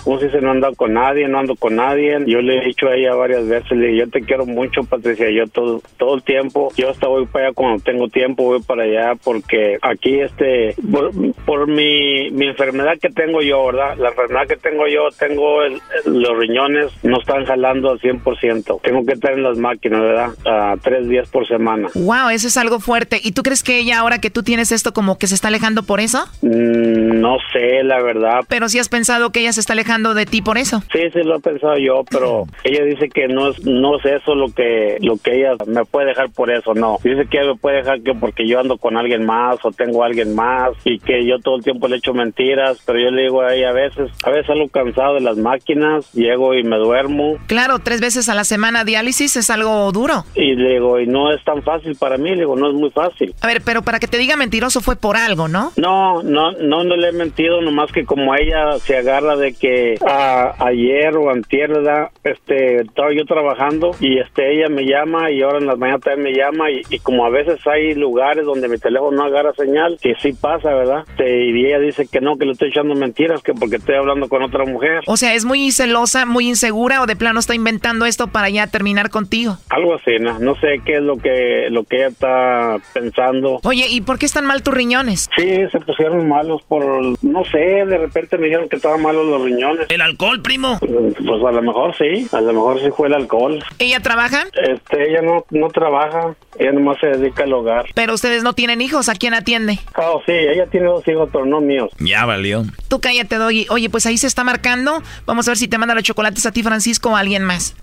¿cómo 0.04 0.18
se 0.18 0.26
dice? 0.26 0.40
No 0.40 0.50
ando 0.52 0.74
con 0.74 0.94
nadie, 0.94 1.28
no 1.28 1.38
ando 1.38 1.56
con 1.56 1.76
nadie. 1.76 2.18
Yo 2.26 2.40
le 2.40 2.58
he 2.58 2.64
dicho 2.66 2.88
a 2.88 2.94
ella 2.96 3.14
varias 3.14 3.46
veces, 3.46 3.70
le 3.72 3.88
dije, 3.88 3.98
yo 4.00 4.08
te 4.10 4.20
quiero 4.22 4.46
mucho, 4.46 4.82
Patricia, 4.84 5.30
yo 5.30 5.46
todo, 5.46 5.82
todo 5.96 6.14
el 6.14 6.22
tiempo, 6.22 6.72
yo 6.76 6.90
hasta 6.90 7.06
voy 7.08 7.26
para 7.26 7.46
allá 7.46 7.54
cuando 7.54 7.82
tengo 7.82 8.08
tiempo, 8.08 8.44
voy 8.44 8.62
para 8.62 8.84
allá 8.84 9.12
porque 9.22 9.78
aquí 9.82 10.20
este, 10.20 10.74
por, 10.90 11.10
por 11.44 11.66
mi, 11.68 12.30
mi 12.30 12.46
enfermedad 12.48 12.94
que 13.00 13.10
tengo 13.10 13.42
yo, 13.42 13.66
¿verdad? 13.66 13.96
La 13.98 14.08
enfermedad 14.10 14.46
que 14.46 14.56
tengo 14.56 14.86
yo, 14.86 15.08
tengo 15.18 15.62
el- 15.62 15.80
los 16.06 16.38
riñones, 16.38 16.92
no 17.02 17.18
están 17.20 17.44
jalando 17.44 17.90
al 17.90 18.00
100%. 18.00 18.80
Tengo 18.82 19.04
que 19.04 19.12
estar 19.14 19.32
en 19.32 19.42
las 19.42 19.58
máquinas, 19.58 20.00
¿verdad? 20.00 20.30
A 20.46 20.74
tres 20.82 21.08
días 21.08 21.28
por 21.28 21.46
semana. 21.46 21.88
Wow, 21.94 22.30
eso 22.30 22.46
es 22.48 22.56
algo 22.56 22.80
fuerte. 22.80 23.20
¿Y 23.22 23.32
tú 23.32 23.42
crees 23.42 23.62
que 23.62 23.78
ella, 23.78 23.98
ahora 23.98 24.20
que 24.20 24.30
tú 24.30 24.42
tienes 24.42 24.72
esto, 24.72 24.92
como 24.92 25.18
que 25.18 25.26
se 25.26 25.34
está 25.34 25.48
alejando 25.48 25.82
por 25.82 26.00
eso? 26.00 26.24
Mm, 26.42 27.20
no 27.20 27.36
sé, 27.52 27.82
la 27.82 28.02
verdad. 28.02 28.40
Pero 28.48 28.68
si 28.68 28.78
has 28.78 28.88
pensado 28.88 29.17
que 29.30 29.40
ella 29.40 29.52
se 29.52 29.60
está 29.60 29.72
alejando 29.74 30.14
de 30.14 30.26
ti 30.26 30.42
por 30.42 30.58
eso. 30.58 30.82
Sí, 30.92 31.00
sí 31.12 31.20
lo 31.22 31.36
he 31.36 31.40
pensado 31.40 31.76
yo, 31.78 32.04
pero 32.10 32.44
ella 32.64 32.84
dice 32.84 33.08
que 33.08 33.28
no 33.28 33.48
es 33.50 33.64
no 33.64 33.98
es 33.98 34.04
eso 34.04 34.34
lo 34.34 34.48
que 34.52 34.96
lo 35.00 35.16
que 35.16 35.36
ella 35.36 35.56
me 35.66 35.84
puede 35.84 36.08
dejar 36.08 36.30
por 36.30 36.50
eso, 36.50 36.74
no. 36.74 36.98
Dice 37.02 37.26
que 37.30 37.38
ella 37.38 37.52
me 37.52 37.58
puede 37.58 37.78
dejar 37.78 38.00
que 38.02 38.14
porque 38.14 38.46
yo 38.48 38.60
ando 38.60 38.78
con 38.78 38.96
alguien 38.96 39.24
más 39.26 39.58
o 39.64 39.70
tengo 39.72 40.02
a 40.02 40.06
alguien 40.06 40.34
más 40.34 40.70
y 40.84 40.98
que 40.98 41.26
yo 41.26 41.38
todo 41.40 41.56
el 41.56 41.64
tiempo 41.64 41.88
le 41.88 41.96
echo 41.96 42.14
mentiras, 42.14 42.78
pero 42.86 42.98
yo 43.00 43.10
le 43.10 43.22
digo 43.22 43.42
a 43.42 43.54
ella 43.54 43.70
a 43.70 43.72
veces, 43.72 44.10
a 44.24 44.30
veces 44.30 44.50
algo 44.50 44.68
cansado 44.68 45.14
de 45.14 45.20
las 45.20 45.36
máquinas, 45.36 46.12
llego 46.12 46.54
y 46.54 46.62
me 46.62 46.76
duermo 46.76 47.36
Claro, 47.46 47.78
tres 47.78 48.00
veces 48.00 48.28
a 48.28 48.34
la 48.34 48.44
semana 48.44 48.84
diálisis 48.84 49.36
es 49.36 49.50
algo 49.50 49.90
duro. 49.92 50.24
y 50.34 50.54
le 50.54 50.74
digo, 50.74 50.98
y 51.00 51.06
no 51.06 51.32
es 51.32 51.42
tan 51.44 51.62
fácil 51.62 51.96
para 51.96 52.16
mí, 52.16 52.30
le 52.30 52.36
digo, 52.40 52.56
no 52.56 52.68
es 52.68 52.74
muy 52.74 52.90
fácil. 52.90 53.34
A 53.40 53.46
ver, 53.46 53.62
pero 53.64 53.82
para 53.82 53.98
que 53.98 54.06
te 54.06 54.18
diga 54.18 54.36
mentiroso 54.36 54.80
fue 54.80 54.96
por 54.96 55.16
algo, 55.16 55.48
¿no? 55.48 55.72
No, 55.76 56.22
no, 56.22 56.52
no, 56.52 56.84
no 56.84 56.96
le 56.96 57.08
he 57.08 57.12
mentido, 57.12 57.60
nomás 57.60 57.90
que 57.92 58.04
como 58.04 58.34
ella 58.34 58.78
se 58.80 58.96
agarra 59.08 59.36
de 59.36 59.54
que 59.54 59.94
ah, 60.06 60.54
ayer 60.58 61.16
o 61.16 61.30
antier, 61.30 61.70
¿verdad? 61.70 62.10
Este, 62.22 62.82
estaba 62.82 63.12
yo 63.12 63.24
trabajando 63.24 63.92
y 64.00 64.18
este, 64.18 64.52
ella 64.52 64.68
me 64.68 64.84
llama 64.84 65.30
y 65.30 65.42
ahora 65.42 65.58
en 65.58 65.66
las 65.66 65.78
mañanas 65.78 66.02
también 66.02 66.32
me 66.32 66.38
llama 66.38 66.70
y, 66.70 66.82
y 66.90 66.98
como 66.98 67.24
a 67.24 67.30
veces 67.30 67.58
hay 67.66 67.94
lugares 67.94 68.44
donde 68.44 68.68
mi 68.68 68.78
teléfono 68.78 69.16
no 69.16 69.24
agarra 69.24 69.52
señal, 69.54 69.98
que 70.00 70.14
sí 70.20 70.32
pasa, 70.32 70.74
¿verdad? 70.74 71.04
Este, 71.08 71.46
y 71.46 71.66
ella 71.66 71.78
dice 71.78 72.06
que 72.06 72.20
no, 72.20 72.36
que 72.36 72.44
le 72.44 72.52
estoy 72.52 72.68
echando 72.68 72.94
mentiras, 72.94 73.42
que 73.42 73.54
porque 73.54 73.76
estoy 73.76 73.96
hablando 73.96 74.28
con 74.28 74.42
otra 74.42 74.64
mujer. 74.64 75.00
O 75.06 75.16
sea, 75.16 75.34
es 75.34 75.44
muy 75.44 75.70
celosa, 75.72 76.26
muy 76.26 76.48
insegura 76.48 77.02
o 77.02 77.06
de 77.06 77.16
plano 77.16 77.40
está 77.40 77.54
inventando 77.54 78.04
esto 78.04 78.28
para 78.28 78.50
ya 78.50 78.66
terminar 78.66 79.10
contigo. 79.10 79.56
Algo 79.70 79.94
así, 79.94 80.12
¿no? 80.20 80.38
No 80.38 80.54
sé 80.56 80.80
qué 80.84 80.96
es 80.96 81.02
lo 81.02 81.16
que, 81.16 81.68
lo 81.70 81.84
que 81.84 81.96
ella 81.96 82.08
está 82.08 82.76
pensando. 82.92 83.60
Oye, 83.64 83.86
¿y 83.88 84.00
por 84.00 84.18
qué 84.18 84.26
están 84.26 84.46
mal 84.46 84.62
tus 84.62 84.74
riñones? 84.74 85.28
Sí, 85.36 85.66
se 85.70 85.80
pusieron 85.80 86.28
malos 86.28 86.62
por, 86.62 86.84
no 87.22 87.44
sé, 87.44 87.58
de 87.58 87.98
repente 87.98 88.38
me 88.38 88.46
dijeron 88.46 88.68
que 88.68 88.76
estaban 88.76 88.97
malos 88.98 89.26
los 89.26 89.42
riñones. 89.42 89.86
¿El 89.88 90.00
alcohol, 90.00 90.40
primo? 90.42 90.78
Pues 90.80 91.44
a 91.44 91.52
lo 91.52 91.62
mejor 91.62 91.96
sí, 91.96 92.28
a 92.32 92.40
lo 92.40 92.52
mejor 92.52 92.80
sí 92.80 92.90
fue 92.96 93.08
el 93.08 93.14
alcohol. 93.14 93.64
¿Ella 93.78 94.00
trabaja? 94.00 94.44
Este, 94.54 95.10
ella 95.10 95.22
no, 95.22 95.44
no 95.50 95.68
trabaja, 95.68 96.34
ella 96.58 96.72
nomás 96.72 96.98
se 97.00 97.08
dedica 97.08 97.44
al 97.44 97.52
hogar. 97.52 97.86
Pero 97.94 98.14
ustedes 98.14 98.42
no 98.42 98.52
tienen 98.52 98.80
hijos, 98.80 99.08
¿a 99.08 99.14
quién 99.14 99.34
atiende? 99.34 99.78
Oh, 99.96 100.22
sí, 100.26 100.32
ella 100.32 100.66
tiene 100.66 100.86
dos 100.86 101.06
hijos, 101.08 101.28
pero 101.32 101.44
no 101.46 101.60
míos. 101.60 101.90
Ya 101.98 102.24
valió. 102.24 102.64
Tú 102.88 103.00
cállate, 103.00 103.36
Doggy. 103.36 103.66
Oye, 103.70 103.90
pues 103.90 104.06
ahí 104.06 104.18
se 104.18 104.26
está 104.26 104.44
marcando. 104.44 105.02
Vamos 105.26 105.48
a 105.48 105.52
ver 105.52 105.58
si 105.58 105.68
te 105.68 105.78
manda 105.78 105.94
los 105.94 106.04
chocolates 106.04 106.44
a 106.46 106.52
ti, 106.52 106.62
Francisco, 106.62 107.10
o 107.10 107.16
a 107.16 107.20
alguien 107.20 107.44
más. 107.44 107.74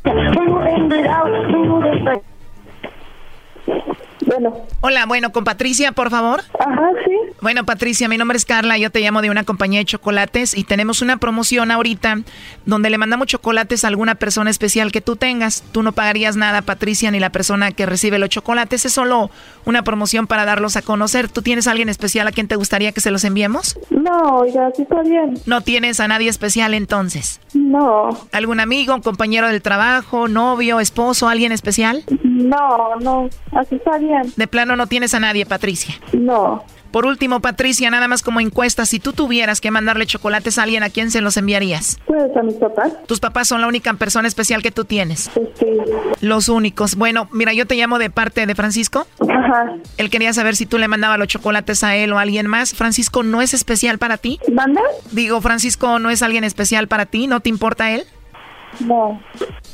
Bueno. 4.26 4.58
Hola, 4.82 5.06
bueno, 5.06 5.32
con 5.32 5.44
Patricia, 5.44 5.92
por 5.92 6.10
favor. 6.10 6.42
Ajá, 6.60 6.90
sí. 7.06 7.12
Bueno, 7.42 7.66
Patricia, 7.66 8.08
mi 8.08 8.18
nombre 8.18 8.38
es 8.38 8.46
Carla, 8.46 8.78
yo 8.78 8.90
te 8.90 9.00
llamo 9.00 9.22
de 9.22 9.30
una 9.30 9.44
compañía 9.44 9.80
de 9.80 9.86
chocolates 9.86 10.58
y 10.58 10.64
tenemos 10.64 11.02
una 11.02 11.18
promoción 11.18 11.70
ahorita 11.72 12.20
donde 12.66 12.90
le 12.90 12.98
mandamos 12.98 13.28
chocolates 13.28 13.84
a 13.84 13.88
alguna 13.88 14.16
persona 14.16 14.50
especial 14.50 14.92
que 14.92 15.02
tú 15.02 15.16
tengas. 15.16 15.64
Tú 15.72 15.84
no 15.84 15.92
pagarías 15.92 16.36
nada, 16.36 16.62
Patricia, 16.62 17.12
ni 17.12 17.20
la 17.20 17.32
persona 17.32 17.72
que 17.72 17.86
recibe 17.86 18.20
los 18.20 18.30
chocolates. 18.30 18.86
Es 18.86 18.94
solo 18.94 19.30
una 19.66 19.84
promoción 19.84 20.28
para 20.28 20.46
darlos 20.46 20.76
a 20.76 20.82
conocer. 20.82 21.30
¿Tú 21.30 21.42
tienes 21.42 21.68
a 21.68 21.72
alguien 21.72 21.90
especial 21.90 22.28
a 22.28 22.32
quien 22.32 22.48
te 22.48 22.56
gustaría 22.56 22.92
que 22.92 23.02
se 23.02 23.12
los 23.12 23.24
enviemos? 23.24 23.78
No, 23.90 24.38
oiga, 24.40 24.72
sí 24.76 24.84
está 24.84 25.02
bien. 25.02 25.40
¿No 25.46 25.62
tienes 25.62 26.00
a 26.00 26.08
nadie 26.08 26.30
especial 26.30 26.74
entonces? 26.74 27.40
No. 27.54 28.10
¿Algún 28.32 28.60
amigo, 28.60 29.00
compañero 29.02 29.48
del 29.48 29.62
trabajo, 29.62 30.28
novio, 30.28 30.80
esposo, 30.80 31.28
alguien 31.28 31.52
especial? 31.52 32.04
No, 32.24 32.96
no, 33.02 33.30
así 33.52 33.76
está 33.76 33.98
bien. 33.98 34.34
De 34.36 34.48
plano 34.48 34.76
no 34.76 34.88
tienes 34.88 35.14
a 35.14 35.20
nadie, 35.20 35.46
Patricia. 35.46 35.96
No. 36.14 36.64
Por 36.96 37.06
último, 37.06 37.42
Patricia, 37.42 37.92
nada 37.92 38.08
más 38.08 38.24
como 38.24 38.40
encuesta, 38.40 38.86
si 38.86 39.02
tú 39.02 39.12
tuvieras 39.12 39.60
que 39.60 39.70
mandarle 39.70 40.06
chocolates 40.06 40.58
a 40.58 40.64
alguien, 40.64 40.82
¿a 40.82 40.90
quién 40.90 41.12
se 41.12 41.20
los 41.20 41.36
enviarías? 41.36 42.00
Pues 42.06 42.34
a 42.38 42.42
mis 42.42 42.56
papás. 42.56 42.94
Tus 43.06 43.20
papás 43.20 43.50
son 43.50 43.60
la 43.60 43.68
única 43.68 43.94
persona 43.96 44.30
especial 44.30 44.64
que 44.64 44.72
tú 44.72 44.86
tienes. 44.86 45.30
Sí. 45.60 45.68
Los 46.22 46.48
únicos. 46.48 46.96
Bueno, 46.96 47.28
mira, 47.34 47.52
yo 47.52 47.68
te 47.68 47.76
llamo 47.76 48.00
de 48.00 48.10
parte 48.10 48.46
de 48.46 48.56
Francisco. 48.56 49.08
Ajá. 49.20 49.74
Él 49.98 50.10
quería 50.10 50.32
saber 50.32 50.56
si 50.56 50.66
tú 50.66 50.78
le 50.78 50.88
mandabas 50.88 51.20
los 51.20 51.28
chocolates 51.28 51.84
a 51.84 51.98
él 51.98 52.14
o 52.14 52.18
a 52.18 52.22
alguien 52.22 52.48
más. 52.48 52.74
Francisco, 52.74 53.24
¿no 53.24 53.42
es 53.42 53.54
especial 53.54 53.98
para 53.98 54.16
ti? 54.16 54.40
¿Manda? 54.50 54.80
Digo, 55.12 55.42
Francisco, 55.42 56.00
¿no 56.00 56.10
es 56.10 56.22
alguien 56.22 56.46
especial 56.46 56.88
para 56.88 57.06
ti? 57.08 57.28
¿No 57.28 57.42
te 57.42 57.50
importa 57.50 57.92
él? 57.92 58.06
No. 58.82 59.22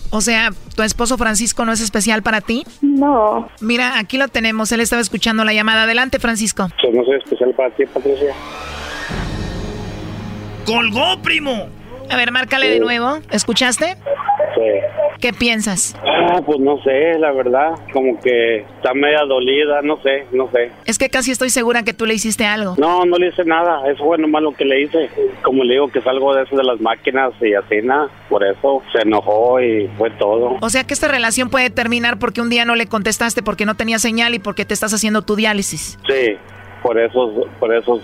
O 0.10 0.22
sea, 0.22 0.50
¿tu 0.76 0.84
esposo 0.84 1.18
Francisco 1.18 1.66
no 1.66 1.72
es 1.72 1.82
especial 1.82 2.22
para 2.22 2.42
ti? 2.42 2.64
No. 2.82 3.50
Mira, 3.62 3.98
aquí 3.98 4.18
lo 4.18 4.28
tenemos. 4.28 4.72
Él 4.72 4.82
estaba 4.82 5.02
escuchando 5.02 5.44
la 5.44 5.54
llamada. 5.54 5.84
Adelante, 5.84 6.20
Francisco. 6.20 6.68
Pues 6.82 6.94
no 6.94 7.04
soy 7.06 7.18
especial 7.18 7.54
para 7.54 7.70
ti, 7.72 7.86
Patricia. 7.86 8.34
¡Colgó, 10.66 11.22
primo! 11.22 11.68
A 12.10 12.18
ver, 12.18 12.32
márcale 12.32 12.70
de 12.70 12.80
nuevo. 12.80 13.20
¿Escuchaste? 13.32 13.96
Sí. 14.56 14.62
¿Qué 15.22 15.34
piensas? 15.34 15.96
Ah, 16.04 16.42
pues 16.44 16.60
no 16.60 16.82
sé, 16.82 17.20
la 17.20 17.32
verdad, 17.32 17.76
como 17.94 18.20
que 18.20 18.62
está 18.62 18.92
media 18.96 19.24
dolida, 19.28 19.84
no 19.84 20.02
sé, 20.02 20.26
no 20.32 20.50
sé. 20.52 20.72
Es 20.86 20.98
que 20.98 21.10
casi 21.10 21.30
estoy 21.30 21.52
segura 21.52 21.84
que 21.84 21.94
tú 21.94 22.08
le 22.08 22.16
hiciste 22.16 22.44
algo. 22.44 22.74
No, 22.80 23.06
no 23.06 23.18
le 23.18 23.28
hice 23.28 23.46
nada, 23.46 23.88
eso 23.88 24.04
fue 24.04 24.18
nomás 24.18 24.42
lo 24.42 24.52
que 24.54 24.66
le 24.66 24.82
hice. 24.82 25.12
Como 25.44 25.64
le 25.64 25.74
digo 25.74 25.90
que 25.90 26.02
salgo 26.02 26.34
de 26.34 26.42
eso 26.42 26.58
de 26.58 26.64
las 26.64 26.82
máquinas 26.82 27.34
y 27.40 27.54
así 27.54 27.82
nada, 27.84 28.10
por 28.30 28.44
eso 28.44 28.82
se 28.92 29.04
enojó 29.04 29.62
y 29.62 29.88
fue 29.96 30.10
todo. 30.10 30.58
O 30.60 30.70
sea 30.72 30.86
que 30.86 30.96
esta 30.96 31.08
relación 31.08 31.52
puede 31.52 31.70
terminar 31.70 32.18
porque 32.18 32.42
un 32.42 32.50
día 32.50 32.66
no 32.66 32.76
le 32.76 32.88
contestaste 32.88 33.44
porque 33.44 33.68
no 33.68 33.76
tenía 33.76 34.00
señal 34.00 34.34
y 34.34 34.40
porque 34.40 34.66
te 34.66 34.74
estás 34.74 34.92
haciendo 34.92 35.22
tu 35.22 35.36
diálisis. 35.36 36.00
Sí, 36.08 36.36
por 36.82 37.00
eso, 37.00 37.46
por 37.60 37.76
eso, 37.76 38.02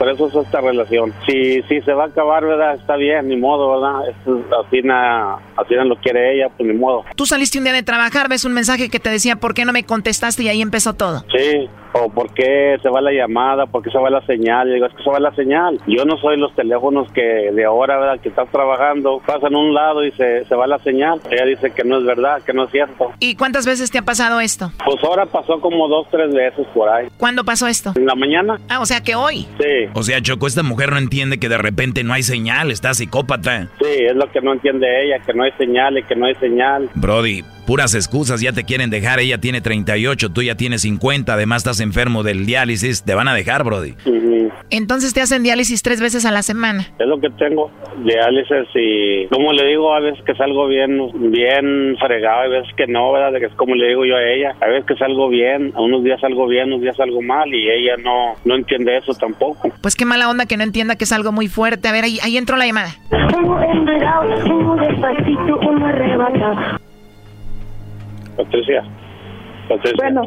por 0.00 0.08
eso 0.08 0.28
es 0.28 0.34
esta 0.46 0.62
relación. 0.62 1.12
Si, 1.26 1.60
si 1.68 1.82
se 1.82 1.92
va 1.92 2.04
a 2.04 2.06
acabar, 2.06 2.42
¿verdad? 2.44 2.74
Está 2.76 2.96
bien, 2.96 3.28
ni 3.28 3.36
modo, 3.36 3.78
¿verdad? 3.78 4.08
Esto 4.08 4.38
es- 4.38 4.66
así, 4.66 4.80
na, 4.82 5.34
así 5.58 5.74
na 5.74 5.84
lo 5.84 5.96
quiere 5.96 6.34
ella, 6.36 6.48
pues 6.56 6.66
ni 6.66 6.74
modo. 6.74 7.04
Tú 7.16 7.26
saliste 7.26 7.58
un 7.58 7.64
día 7.64 7.74
de 7.74 7.82
trabajar, 7.82 8.28
ves 8.30 8.46
un 8.46 8.54
mensaje 8.54 8.88
que 8.88 8.98
te 8.98 9.10
decía, 9.10 9.36
¿por 9.36 9.52
qué 9.52 9.66
no 9.66 9.72
me 9.74 9.84
contestaste? 9.84 10.42
Y 10.44 10.48
ahí 10.48 10.62
empezó 10.62 10.94
todo. 10.94 11.22
Sí, 11.36 11.68
o 11.92 12.08
por 12.08 12.32
qué 12.32 12.76
se 12.82 12.88
va 12.88 13.02
la 13.02 13.12
llamada, 13.12 13.66
por 13.66 13.82
qué 13.82 13.90
se 13.90 13.98
va 13.98 14.08
la 14.08 14.22
señal. 14.22 14.68
Le 14.68 14.74
digo, 14.76 14.86
es 14.86 14.94
que 14.94 15.02
se 15.02 15.10
va 15.10 15.20
la 15.20 15.34
señal. 15.34 15.78
Yo 15.86 16.06
no 16.06 16.16
soy 16.16 16.38
los 16.38 16.54
teléfonos 16.54 17.12
que 17.12 17.20
de 17.52 17.64
ahora, 17.66 17.98
¿verdad? 17.98 18.20
Que 18.22 18.30
estás 18.30 18.48
trabajando, 18.50 19.20
pasan 19.26 19.54
a 19.54 19.58
un 19.58 19.74
lado 19.74 20.02
y 20.04 20.12
se, 20.12 20.46
se 20.46 20.54
va 20.54 20.66
la 20.66 20.78
señal. 20.78 21.20
Ella 21.30 21.44
dice 21.44 21.72
que 21.72 21.84
no 21.84 21.98
es 21.98 22.04
verdad, 22.04 22.40
que 22.42 22.54
no 22.54 22.64
es 22.64 22.70
cierto. 22.70 23.10
¿Y 23.18 23.34
cuántas 23.34 23.66
veces 23.66 23.90
te 23.90 23.98
ha 23.98 24.02
pasado 24.02 24.40
esto? 24.40 24.72
Pues 24.84 25.02
ahora 25.04 25.26
pasó 25.26 25.60
como 25.60 25.88
dos, 25.88 26.06
tres 26.10 26.32
veces 26.32 26.66
por 26.72 26.88
ahí. 26.88 27.08
¿Cuándo 27.18 27.44
pasó 27.44 27.66
esto? 27.66 27.92
En 27.96 28.06
la 28.06 28.14
mañana. 28.14 28.58
Ah, 28.70 28.80
o 28.80 28.86
sea 28.86 29.02
que 29.02 29.14
hoy. 29.14 29.46
Sí. 29.58 29.89
O 29.94 30.02
sea, 30.02 30.20
Choco, 30.20 30.46
esta 30.46 30.62
mujer 30.62 30.92
no 30.92 30.98
entiende 30.98 31.38
que 31.38 31.48
de 31.48 31.58
repente 31.58 32.04
no 32.04 32.12
hay 32.12 32.22
señal, 32.22 32.70
está 32.70 32.94
psicópata. 32.94 33.68
Sí, 33.80 33.88
es 33.88 34.14
lo 34.14 34.30
que 34.30 34.40
no 34.40 34.52
entiende 34.52 34.86
ella, 35.04 35.18
que 35.24 35.32
no 35.34 35.42
hay 35.42 35.52
señal 35.58 35.98
y 35.98 36.02
que 36.04 36.16
no 36.16 36.26
hay 36.26 36.34
señal. 36.36 36.88
Brody, 36.94 37.44
puras 37.70 37.94
excusas, 37.94 38.40
ya 38.40 38.50
te 38.50 38.64
quieren 38.64 38.90
dejar, 38.90 39.20
ella 39.20 39.38
tiene 39.38 39.60
38, 39.60 40.32
tú 40.32 40.42
ya 40.42 40.56
tienes 40.56 40.82
50, 40.82 41.32
además 41.32 41.58
estás 41.58 41.78
enfermo 41.78 42.24
del 42.24 42.44
diálisis, 42.44 43.04
te 43.04 43.14
van 43.14 43.28
a 43.28 43.32
dejar, 43.32 43.62
Brody. 43.62 43.94
Entonces 44.70 45.14
te 45.14 45.20
hacen 45.20 45.44
diálisis 45.44 45.80
tres 45.80 46.00
veces 46.00 46.26
a 46.26 46.32
la 46.32 46.42
semana. 46.42 46.88
Es 46.98 47.06
lo 47.06 47.20
que 47.20 47.30
tengo, 47.30 47.70
diálisis 48.04 48.66
y, 48.74 49.28
como 49.28 49.52
le 49.52 49.68
digo, 49.68 49.94
a 49.94 50.00
veces 50.00 50.20
que 50.24 50.34
salgo 50.34 50.66
bien, 50.66 51.30
bien 51.30 51.96
fregado, 52.00 52.40
a 52.40 52.48
veces 52.48 52.74
que 52.76 52.88
no, 52.88 53.12
¿verdad? 53.12 53.38
Que 53.38 53.46
es 53.46 53.54
como 53.54 53.76
le 53.76 53.86
digo 53.86 54.04
yo 54.04 54.16
a 54.16 54.22
ella, 54.24 54.56
a 54.60 54.66
veces 54.66 54.86
que 54.86 54.96
salgo 54.96 55.28
bien, 55.28 55.72
a 55.76 55.80
unos 55.80 56.02
días 56.02 56.20
salgo 56.20 56.48
bien, 56.48 56.72
unos 56.72 56.80
días 56.80 56.96
salgo 56.96 57.22
mal 57.22 57.54
y 57.54 57.70
ella 57.70 57.94
no, 58.02 58.34
no 58.44 58.56
entiende 58.56 58.96
eso 58.96 59.14
tampoco. 59.14 59.70
Pues 59.80 59.94
qué 59.94 60.04
mala 60.04 60.28
onda 60.28 60.46
que 60.46 60.56
no 60.56 60.64
entienda 60.64 60.96
que 60.96 61.04
es 61.04 61.12
algo 61.12 61.30
muy 61.30 61.46
fuerte. 61.46 61.86
A 61.86 61.92
ver, 61.92 62.02
ahí, 62.02 62.18
ahí 62.24 62.36
entró 62.36 62.56
la 62.56 62.66
llamada. 62.66 62.96
Como 63.32 63.62
enredado, 63.62 64.42
como 64.42 64.74
despacito, 64.74 65.60
arrebatado. 65.86 66.89
Patricia, 68.36 68.82
Patricia, 69.68 69.96
Bueno, 69.98 70.22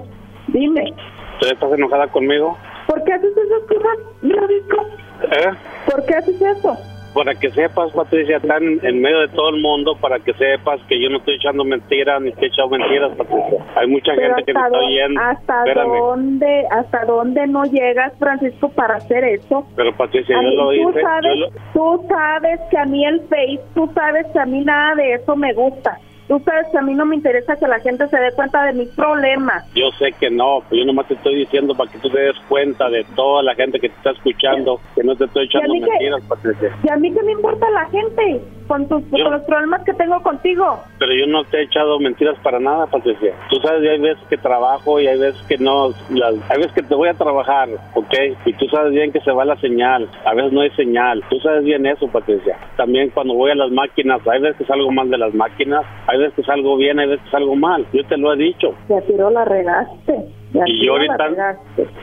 dime, 0.48 0.94
¿tú 1.40 1.48
estás 1.48 1.74
enojada 1.74 2.08
conmigo? 2.08 2.58
¿por 2.88 3.04
qué 3.06 3.14
haces 3.14 3.32
esas 3.38 3.62
cosas, 3.68 3.98
Bradisco? 4.22 4.82
¿Eh? 5.24 5.54
¿Por 5.90 6.06
qué 6.06 6.16
haces 6.16 6.42
eso? 6.42 6.76
Para 7.14 7.36
que 7.36 7.50
sepas, 7.52 7.92
Patricia, 7.92 8.38
están 8.38 8.64
en 8.82 9.00
medio 9.02 9.20
de 9.20 9.28
todo 9.30 9.50
el 9.50 9.62
mundo, 9.62 9.96
para 10.02 10.18
que 10.20 10.34
sepas 10.34 10.82
que 10.90 11.00
yo 11.00 11.10
no 11.10 11.18
estoy 11.20 11.36
echando 11.36 11.64
mentiras, 11.64 12.20
ni 12.22 12.32
te 12.34 12.46
he 12.46 12.48
echado 12.48 12.70
mentiras, 12.70 13.12
Patricia. 13.16 13.64
Hay 13.76 13.88
mucha 13.88 14.14
Pero 14.16 14.36
gente 14.36 14.44
que 14.46 14.54
me 14.54 14.60
hasta, 14.60 14.76
está 14.76 14.86
oyendo. 14.88 15.22
hasta 15.22 15.58
Espérame. 15.60 15.98
dónde, 16.00 16.64
hasta 16.72 17.06
dónde 17.06 17.48
no 17.48 17.64
llegas, 17.66 18.14
Francisco, 18.18 18.70
para 18.70 18.96
hacer 18.96 19.24
eso. 19.26 19.66
Pero 19.76 19.96
Patricia, 19.96 20.36
yo 20.42 20.50
mí, 20.50 20.56
lo 20.56 20.66
tú 20.66 20.90
hice. 20.90 21.02
sabes, 21.02 21.24
yo 21.24 21.36
lo- 21.36 21.50
tú 21.74 22.08
sabes 22.10 22.60
que 22.72 22.78
a 22.80 22.86
mí 22.86 23.06
el 23.06 23.22
Face, 23.30 23.62
tú 23.76 23.90
sabes 23.94 24.26
que 24.34 24.40
a 24.40 24.46
mí 24.46 24.64
nada 24.66 24.96
de 24.96 25.14
eso 25.14 25.36
me 25.36 25.54
gusta. 25.54 26.00
Tú 26.28 26.40
sabes 26.46 26.68
que 26.72 26.78
a 26.78 26.82
mí 26.82 26.94
no 26.94 27.06
me 27.06 27.16
interesa 27.16 27.56
que 27.58 27.68
la 27.68 27.80
gente 27.82 28.08
se 28.08 28.18
dé 28.18 28.32
cuenta 28.34 28.64
de 28.66 28.74
mis 28.74 28.90
problemas. 28.90 29.64
Yo 29.76 29.90
sé 30.00 30.12
que 30.20 30.30
no, 30.30 30.64
yo 30.72 30.86
nomás 30.86 31.08
te 31.08 31.16
estoy 31.16 31.36
diciendo 31.36 31.76
para 31.76 31.92
que 31.92 31.98
tú 32.00 32.10
te 32.10 32.20
des 32.20 32.36
cuenta 32.48 32.90
de 32.90 33.04
toda 33.16 33.44
la 33.44 33.54
gente 33.56 33.80
que 33.80 33.90
te 33.90 33.96
está 33.96 34.12
escuchando, 34.12 34.80
que 34.96 35.04
no 35.04 35.16
te 35.16 35.26
estoy 35.26 35.46
echando 35.46 35.74
mentiras, 35.76 36.22
Patricia. 36.30 36.70
¿Y 36.84 36.90
a 36.92 36.96
mí 36.98 37.14
qué 37.14 37.24
me 37.24 37.34
importa 37.34 37.70
la 37.72 37.86
gente 37.90 38.42
con, 38.68 38.88
tus, 38.88 39.04
Yo- 39.12 39.24
con 39.26 39.34
los 39.34 39.42
problemas 39.44 39.84
que 39.84 39.94
tengo 39.94 40.22
contigo? 40.22 40.80
Pero 40.98 41.14
yo 41.14 41.28
no 41.28 41.44
te 41.46 41.58
he 41.58 41.64
echado 41.64 42.00
mentiras 42.00 42.38
para 42.42 42.60
nada, 42.60 42.88
Patricia. 42.88 43.34
Tú 43.50 43.58
sabes, 43.58 43.88
hay 43.90 44.00
veces 44.00 44.24
que 44.30 44.38
trabajo 44.38 45.00
y 45.02 45.08
hay 45.08 45.20
veces 45.20 45.42
que 45.48 45.58
no. 45.58 45.90
las- 46.10 46.36
hay 46.50 46.58
veces 46.58 46.72
que 46.74 46.84
te 46.84 46.96
voy 46.96 47.10
a 47.10 47.14
trabajar, 47.16 47.68
¿ok? 47.96 48.14
Y 48.46 48.54
tú 48.54 48.66
sabes 48.68 48.94
bien 48.94 49.12
que 49.12 49.20
se 49.22 49.32
va 49.32 49.44
la 49.46 49.58
señal. 49.58 50.10
A 50.26 50.34
veces 50.34 50.54
no 50.54 50.62
hay 50.62 50.70
señal. 50.72 51.22
Tú 51.30 51.38
sabes 51.40 51.64
bien 51.66 51.86
eso, 51.86 52.08
Patricia. 52.08 52.58
También 52.78 53.10
cuando 53.10 53.34
voy 53.34 53.52
a 53.52 53.56
las 53.56 53.72
máquinas, 53.72 54.22
hay 54.28 54.40
veces 54.42 54.58
que 54.58 54.66
salgo 54.66 54.90
mal 54.92 55.10
de 55.10 55.18
las 55.18 55.34
máquinas, 55.34 55.84
hay 56.14 56.20
veces 56.20 56.36
que 56.36 56.44
salgo 56.44 56.78
bien, 56.78 57.00
hay 57.00 57.08
veces 57.08 57.26
que 57.26 57.32
salgo 57.32 57.56
mal. 57.56 57.86
Yo 57.92 58.06
te 58.06 58.18
lo 58.18 58.34
he 58.34 58.38
dicho. 58.38 58.76
Y 58.88 58.94
a 58.94 59.02
tiro 59.02 59.32
la 59.32 59.46
regaste. 59.46 60.30
Y 60.54 60.86
yo 60.86 60.98
la 60.98 61.16
ahorita, 61.16 61.58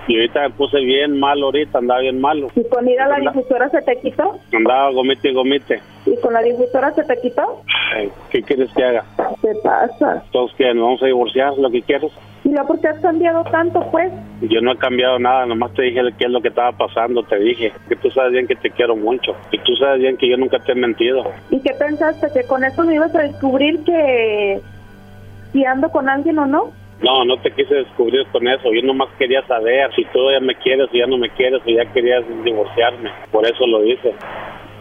y 0.09 0.17
ahorita 0.17 0.41
me 0.43 0.51
puse 0.51 0.81
bien 0.81 1.19
mal 1.21 1.41
ahorita, 1.41 1.79
andaba 1.79 2.01
bien 2.01 2.21
malo. 2.21 2.49
¿Y 2.57 2.65
con 2.65 2.89
ir 2.89 3.01
a 3.01 3.07
la 3.07 3.21
difusora 3.21 3.69
se 3.71 3.81
te 3.83 3.97
quitó? 4.01 4.39
Andaba 4.53 4.91
gomite 4.91 5.31
y 5.31 5.35
gomite. 5.35 5.81
¿Y 6.07 6.17
con 6.21 6.33
la 6.33 6.43
difusora 6.43 6.93
se 6.93 7.05
te 7.05 7.17
quitó? 7.21 7.63
Ay, 7.95 8.11
¿Qué 8.31 8.43
quieres 8.43 8.73
que 8.75 8.83
haga? 8.83 9.05
¿Qué 9.41 9.53
pasa? 9.63 10.25
Todos 10.33 10.53
que 10.55 10.75
nos 10.75 10.85
vamos 10.85 11.03
a 11.03 11.07
divorciar, 11.07 11.57
lo 11.59 11.71
que 11.71 11.83
quieres. 11.83 12.11
¿Y 12.43 12.49
luego 12.49 12.69
por 12.69 12.81
qué 12.81 12.89
has 12.89 13.01
cambiado 13.01 13.45
tanto, 13.45 13.87
pues? 13.93 14.11
Yo 14.41 14.61
no 14.61 14.73
he 14.73 14.77
cambiado 14.79 15.19
nada, 15.19 15.47
nomás 15.47 15.73
te 15.75 15.83
dije 15.83 16.01
qué 16.19 16.25
es 16.25 16.31
lo 16.31 16.41
que 16.41 16.49
estaba 16.49 16.73
pasando, 16.73 17.23
te 17.23 17.39
dije 17.39 17.73
que 17.89 17.97
tú 17.97 18.11
sabes 18.11 18.33
bien 18.33 18.49
que 18.49 18.57
te 18.57 18.71
quiero 18.71 18.97
mucho 18.97 19.33
y 19.53 19.59
tú 19.59 19.77
sabes 19.77 20.01
bien 20.01 20.17
que 20.17 20.29
yo 20.29 20.37
nunca 20.37 20.59
te 20.59 20.73
he 20.73 20.75
mentido. 20.75 21.23
¿Y 21.51 21.61
qué 21.61 21.73
pensaste? 21.75 22.29
¿Que 22.33 22.47
con 22.47 22.65
eso 22.65 22.83
me 22.83 22.95
ibas 22.95 23.15
a 23.15 23.23
descubrir 23.23 23.85
que 23.85 24.61
si 25.53 25.65
ando 25.65 25.91
con 25.91 26.09
alguien 26.09 26.39
o 26.39 26.47
no? 26.47 26.80
No, 27.03 27.25
no 27.25 27.39
te 27.39 27.51
quise 27.53 27.75
descubrir 27.75 28.27
con 28.31 28.47
eso, 28.47 28.73
yo 28.73 28.83
nomás 28.83 29.09
quería 29.19 29.43
saber 29.47 29.91
si 29.95 30.05
tú 30.07 30.31
ya 30.31 30.41
me 30.41 30.55
quieres 30.57 30.89
o 30.93 30.97
ya 30.97 31.07
no 31.07 31.17
me 31.17 31.31
quieres 31.31 31.63
o 31.65 31.71
ya 31.71 31.91
querías 31.93 32.25
divorciarme, 32.45 33.11
por 33.31 33.47
eso 33.47 33.67
lo 33.67 33.85
hice. 33.85 34.13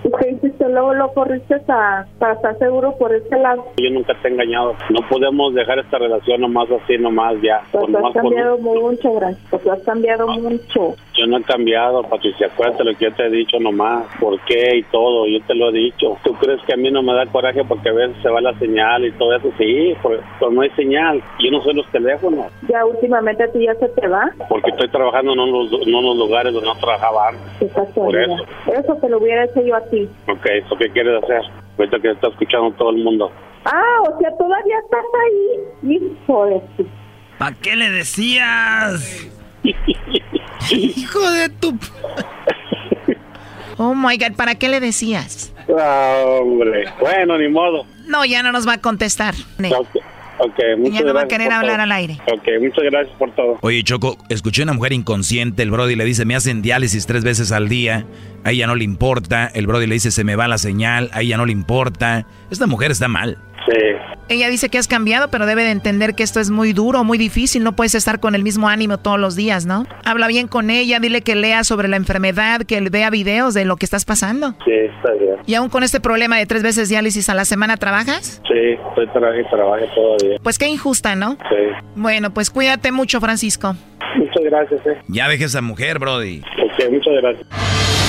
¿Y 0.03 0.09
qué 0.17 0.31
hiciste? 0.31 0.69
Luego 0.69 0.93
lo 0.93 1.11
corriste 1.13 1.55
a, 1.67 2.05
para 2.19 2.33
estar 2.33 2.57
seguro 2.57 2.95
por 2.97 3.13
este 3.13 3.37
lado. 3.37 3.65
Yo 3.77 3.89
nunca 3.91 4.13
te 4.21 4.27
he 4.27 4.31
engañado, 4.31 4.75
no 4.89 4.99
podemos 5.09 5.53
dejar 5.53 5.79
esta 5.79 5.97
relación 5.97 6.41
nomás 6.41 6.67
así, 6.71 6.97
nomás 6.97 7.35
ya. 7.41 7.61
Pues 7.71 7.83
has 7.85 7.89
nomás 7.89 8.13
por- 8.13 8.21
cambiado 8.23 8.57
mucho, 8.59 9.13
gran. 9.13 9.35
Pues 9.49 9.67
has 9.67 9.81
cambiado 9.83 10.27
mucho. 10.27 10.95
Yo 11.15 11.27
no 11.27 11.37
he 11.37 11.43
cambiado, 11.43 12.01
Patricia, 12.03 12.47
acuérdate 12.47 12.83
lo 12.85 12.95
que 12.95 13.05
yo 13.05 13.13
te 13.13 13.25
he 13.25 13.29
dicho 13.29 13.59
nomás, 13.59 14.05
por 14.21 14.39
qué 14.45 14.77
y 14.77 14.83
todo, 14.83 15.25
yo 15.27 15.39
te 15.45 15.53
lo 15.55 15.69
he 15.69 15.73
dicho. 15.73 16.17
¿Tú 16.23 16.33
crees 16.33 16.61
que 16.65 16.73
a 16.73 16.77
mí 16.77 16.89
no 16.91 17.03
me 17.03 17.13
da 17.13 17.25
coraje 17.25 17.61
porque 17.65 17.89
a 17.89 17.93
veces 17.93 18.15
se 18.21 18.29
va 18.29 18.39
la 18.39 18.57
señal 18.57 19.05
y 19.05 19.11
todo 19.13 19.35
eso? 19.35 19.49
Sí, 19.57 19.93
pero 20.01 20.51
no 20.51 20.61
hay 20.61 20.69
señal, 20.71 21.21
yo 21.39 21.51
no 21.51 21.61
soy 21.61 21.73
los 21.73 21.85
teléfonos, 21.91 22.45
Ya 22.69 22.85
últimamente 22.85 23.43
a 23.43 23.51
ti 23.51 23.65
ya 23.65 23.75
se 23.75 23.89
te 23.89 24.07
va. 24.07 24.31
porque 24.47 24.69
estoy 24.69 24.87
trabajando 24.89 25.33
en 25.33 25.39
unos, 25.39 25.73
en 25.85 25.93
unos 25.93 26.17
lugares 26.17 26.53
donde 26.53 26.69
no 26.69 26.75
trabajaba 26.77 27.29
antes. 27.29 27.69
Por 27.93 28.15
eso. 28.15 28.43
Eso 28.71 28.95
te 28.95 29.09
lo 29.09 29.17
hubiera 29.17 29.43
hecho 29.45 29.61
yo 29.61 29.75
a 29.75 29.81
ti. 29.89 30.09
Ok, 30.27 30.45
¿eso 30.45 30.75
qué 30.77 30.89
quieres 30.89 31.23
hacer? 31.23 31.41
Ahorita 31.77 31.99
que 31.99 32.11
está 32.11 32.27
escuchando 32.27 32.71
todo 32.73 32.91
el 32.91 33.03
mundo. 33.03 33.31
Ah, 33.65 34.01
o 34.07 34.19
sea, 34.19 34.29
todavía 34.37 34.75
estás 34.83 35.05
ahí. 35.25 35.93
Hijo 35.95 36.45
de 36.45 36.61
tu... 36.77 36.87
¿Para 37.37 37.55
qué 37.55 37.75
le 37.75 37.89
decías? 37.89 39.27
Hijo 40.71 41.31
de 41.31 41.49
tu... 41.49 41.77
Oh 43.77 43.93
my 43.95 44.17
God, 44.17 44.35
¿para 44.35 44.55
qué 44.55 44.67
le 44.67 44.79
decías? 44.79 45.53
Ah, 45.77 46.23
hombre, 46.41 46.85
bueno, 46.99 47.37
ni 47.37 47.47
modo. 47.47 47.85
No, 48.07 48.25
ya 48.25 48.43
no 48.43 48.51
nos 48.51 48.67
va 48.67 48.73
a 48.73 48.81
contestar. 48.81 49.35
Okay 49.57 50.01
muchas 50.77 50.99
Ya 50.99 51.05
no 51.05 51.13
va 51.13 51.21
a 51.21 51.27
querer 51.27 51.51
hablar 51.51 51.75
todo. 51.75 51.83
al 51.83 51.91
aire. 51.91 52.17
Ok, 52.31 52.47
muchas 52.61 52.83
gracias 52.85 53.15
por 53.17 53.31
todo. 53.35 53.57
Oye, 53.61 53.83
Choco, 53.83 54.17
escuché 54.29 54.63
una 54.63 54.73
mujer 54.73 54.93
inconsciente, 54.93 55.63
el 55.63 55.71
Brody 55.71 55.95
le 55.95 56.05
dice, 56.05 56.25
me 56.25 56.35
hacen 56.35 56.61
diálisis 56.61 57.05
tres 57.05 57.23
veces 57.23 57.51
al 57.51 57.67
día, 57.69 58.05
a 58.43 58.51
ella 58.51 58.67
no 58.67 58.75
le 58.75 58.83
importa, 58.83 59.47
el 59.53 59.67
Brody 59.67 59.87
le 59.87 59.95
dice, 59.95 60.11
se 60.11 60.23
me 60.23 60.35
va 60.35 60.47
la 60.47 60.57
señal, 60.57 61.09
a 61.13 61.21
ella 61.21 61.37
no 61.37 61.45
le 61.45 61.51
importa. 61.51 62.25
Esta 62.49 62.67
mujer 62.67 62.91
está 62.91 63.07
mal. 63.07 63.37
Sí. 63.67 63.75
Ella 64.29 64.47
dice 64.49 64.69
que 64.69 64.77
has 64.77 64.87
cambiado, 64.87 65.29
pero 65.29 65.45
debe 65.45 65.63
de 65.63 65.71
entender 65.71 66.13
que 66.13 66.23
esto 66.23 66.39
es 66.39 66.49
muy 66.49 66.71
duro, 66.71 67.03
muy 67.03 67.17
difícil. 67.17 67.63
No 67.63 67.75
puedes 67.75 67.95
estar 67.95 68.19
con 68.19 68.35
el 68.35 68.43
mismo 68.43 68.69
ánimo 68.69 68.99
todos 68.99 69.19
los 69.19 69.35
días, 69.35 69.65
¿no? 69.65 69.85
Habla 70.05 70.27
bien 70.27 70.47
con 70.47 70.69
ella, 70.69 70.99
dile 70.99 71.21
que 71.21 71.35
lea 71.35 71.63
sobre 71.63 71.87
la 71.87 71.97
enfermedad, 71.97 72.61
que 72.61 72.79
vea 72.81 73.09
videos 73.09 73.53
de 73.53 73.65
lo 73.65 73.75
que 73.75 73.85
estás 73.85 74.05
pasando. 74.05 74.55
Sí, 74.65 74.71
está 74.71 75.13
bien. 75.13 75.35
Y 75.45 75.55
aún 75.55 75.69
con 75.69 75.83
este 75.83 75.99
problema 75.99 76.37
de 76.37 76.45
tres 76.45 76.61
veces 76.61 76.89
diálisis 76.89 77.27
a 77.29 77.33
la 77.33 77.43
semana, 77.43 77.77
¿trabajas? 77.77 78.41
Sí, 78.47 78.77
estoy 78.89 79.07
trabajando 79.07 79.41
y 79.41 79.49
trabajo 79.49 79.85
todavía. 79.95 80.39
Pues 80.43 80.57
qué 80.57 80.67
injusta, 80.67 81.15
¿no? 81.15 81.31
Sí. 81.49 81.85
Bueno, 81.95 82.31
pues 82.31 82.51
cuídate 82.51 82.91
mucho, 82.91 83.19
Francisco. 83.19 83.75
Muchas 84.15 84.43
gracias, 84.43 84.85
eh. 84.85 85.01
Ya 85.07 85.27
deje 85.27 85.45
esa 85.45 85.61
mujer, 85.61 85.99
Brody. 85.99 86.41
Ok, 86.63 86.91
muchas 86.91 87.13
gracias. 87.21 88.08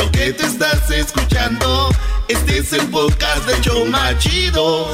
Lo 0.00 0.10
que 0.10 0.32
te 0.32 0.44
estás 0.46 0.90
escuchando, 0.90 1.90
Este 2.28 2.58
es 2.58 2.72
el 2.72 2.86
podcast 2.86 3.46
de 3.46 3.60
Choma 3.60 4.16
Chido. 4.18 4.86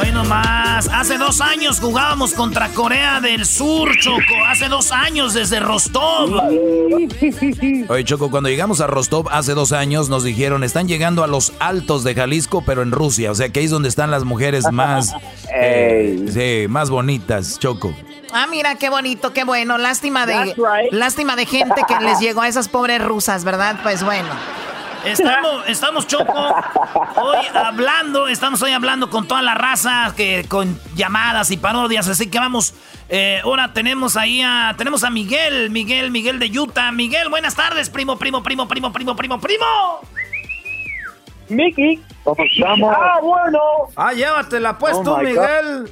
Hoy 0.00 0.12
nomás, 0.12 0.88
hace 0.88 1.18
dos 1.18 1.42
años 1.42 1.80
jugábamos 1.80 2.32
contra 2.32 2.68
Corea 2.70 3.20
del 3.20 3.44
Sur, 3.44 3.94
Choco. 3.98 4.22
Hace 4.48 4.68
dos 4.68 4.90
años 4.90 5.34
desde 5.34 5.60
Rostov. 5.60 6.30
Oye, 7.88 8.04
Choco, 8.04 8.30
cuando 8.30 8.48
llegamos 8.48 8.80
a 8.80 8.86
Rostov 8.86 9.28
hace 9.30 9.52
dos 9.52 9.72
años 9.72 10.08
nos 10.08 10.24
dijeron, 10.24 10.64
están 10.64 10.88
llegando 10.88 11.24
a 11.24 11.26
los 11.26 11.52
altos 11.58 12.04
de 12.04 12.14
Jalisco, 12.14 12.62
pero 12.64 12.82
en 12.82 12.90
Rusia. 12.90 13.32
O 13.32 13.34
sea 13.34 13.50
que 13.50 13.60
ahí 13.60 13.66
es 13.66 13.70
donde 13.70 13.90
están 13.90 14.10
las 14.10 14.24
mujeres 14.24 14.64
más, 14.72 15.12
eh, 15.54 16.24
sí, 16.32 16.68
más 16.68 16.88
bonitas, 16.88 17.58
Choco. 17.58 17.94
Ah, 18.32 18.46
mira, 18.50 18.76
qué 18.76 18.88
bonito, 18.88 19.32
qué 19.32 19.44
bueno. 19.44 19.78
Lástima 19.78 20.26
de, 20.26 20.54
lástima 20.90 21.36
de 21.36 21.46
gente 21.46 21.82
que 21.86 22.02
les 22.04 22.18
llegó 22.20 22.40
a 22.42 22.48
esas 22.48 22.68
pobres 22.68 23.02
rusas, 23.02 23.44
¿verdad? 23.44 23.76
Pues 23.82 24.02
bueno. 24.02 24.28
Estamos, 25.04 25.64
estamos 25.66 26.06
Choco, 26.06 26.32
hoy 27.16 27.46
hablando, 27.52 28.28
estamos 28.28 28.62
hoy 28.62 28.70
hablando 28.70 29.10
con 29.10 29.26
toda 29.26 29.42
la 29.42 29.54
raza, 29.54 30.14
que 30.16 30.44
con 30.48 30.78
llamadas 30.94 31.50
y 31.50 31.56
parodias, 31.56 32.06
así 32.06 32.30
que 32.30 32.38
vamos, 32.38 32.72
eh, 33.08 33.40
ahora 33.42 33.72
tenemos 33.72 34.16
ahí 34.16 34.42
a, 34.42 34.76
tenemos 34.78 35.02
a 35.02 35.10
Miguel, 35.10 35.70
Miguel, 35.70 36.12
Miguel 36.12 36.38
de 36.38 36.56
Utah. 36.56 36.92
Miguel, 36.92 37.30
buenas 37.30 37.56
tardes, 37.56 37.90
primo, 37.90 38.16
primo, 38.16 38.44
primo, 38.44 38.68
primo, 38.68 38.92
primo, 38.92 39.16
primo, 39.16 39.40
primo. 39.40 39.66
Mickey. 41.48 42.00
¿Cómo 42.22 42.44
estamos? 42.44 42.94
Ah, 42.96 43.18
bueno. 43.20 43.60
Ah, 43.96 44.12
llévatela 44.12 44.78
pues 44.78 44.94
Oh 44.96 45.02
tú, 45.02 45.16
Miguel. 45.18 45.90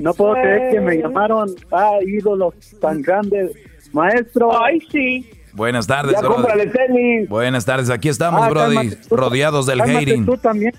No 0.00 0.14
puedo 0.14 0.32
creer 0.34 0.70
que 0.72 0.80
me 0.80 0.96
llamaron 0.96 1.48
a 1.70 1.98
ídolos 2.02 2.54
tan 2.80 3.02
grandes. 3.02 3.52
Maestro. 3.92 4.50
Ay, 4.62 4.80
sí. 4.90 5.28
Buenas 5.52 5.86
tardes, 5.86 6.12
Ya 6.14 6.20
Brody. 6.20 6.34
cómprale 6.36 6.66
tenis. 6.68 7.28
Buenas 7.28 7.64
tardes, 7.64 7.90
aquí 7.90 8.08
estamos, 8.08 8.40
Ah, 8.44 8.48
Brody, 8.50 8.76
cálmate 8.76 8.96
tú. 9.08 9.16
rodeados 9.16 9.66
del 9.66 9.80
hating. 9.80 10.24
Tú 10.26 10.36
también. 10.36 10.72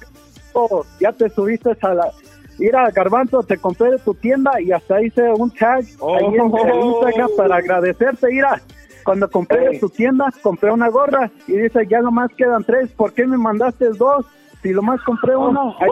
Oh, 0.54 0.86
ya 1.00 1.12
te 1.12 1.30
subiste 1.30 1.72
a 1.82 1.94
la. 1.94 2.12
Mira, 2.58 2.90
Garbanzo, 2.92 3.44
te 3.44 3.58
compré 3.58 3.92
de 3.92 3.98
tu 4.00 4.14
tienda 4.14 4.52
y 4.62 4.72
hasta 4.72 5.02
hice 5.02 5.22
un 5.34 5.50
tag 5.52 5.80
ahí 5.84 6.26
en, 6.26 6.70
en 6.70 6.86
Instagram 6.86 7.30
para 7.38 7.56
agradecerte. 7.58 8.28
Mira, 8.32 8.62
cuando 9.04 9.30
compré 9.30 9.70
de 9.70 9.80
tu 9.80 9.90
tienda, 9.90 10.26
compré 10.44 10.72
una 10.72 10.90
gorra 10.90 11.32
y 11.48 11.54
dice, 11.58 11.88
ya 11.90 12.02
nomás 12.02 12.30
quedan 12.38 12.64
tres. 12.64 12.92
¿Por 12.92 13.14
qué 13.14 13.26
me 13.26 13.38
mandaste 13.38 13.90
dos? 13.98 14.26
Si 14.62 14.70
lo 14.70 14.82
más 14.84 15.00
compré 15.02 15.36
uno. 15.36 15.76
Ahí- 15.80 15.90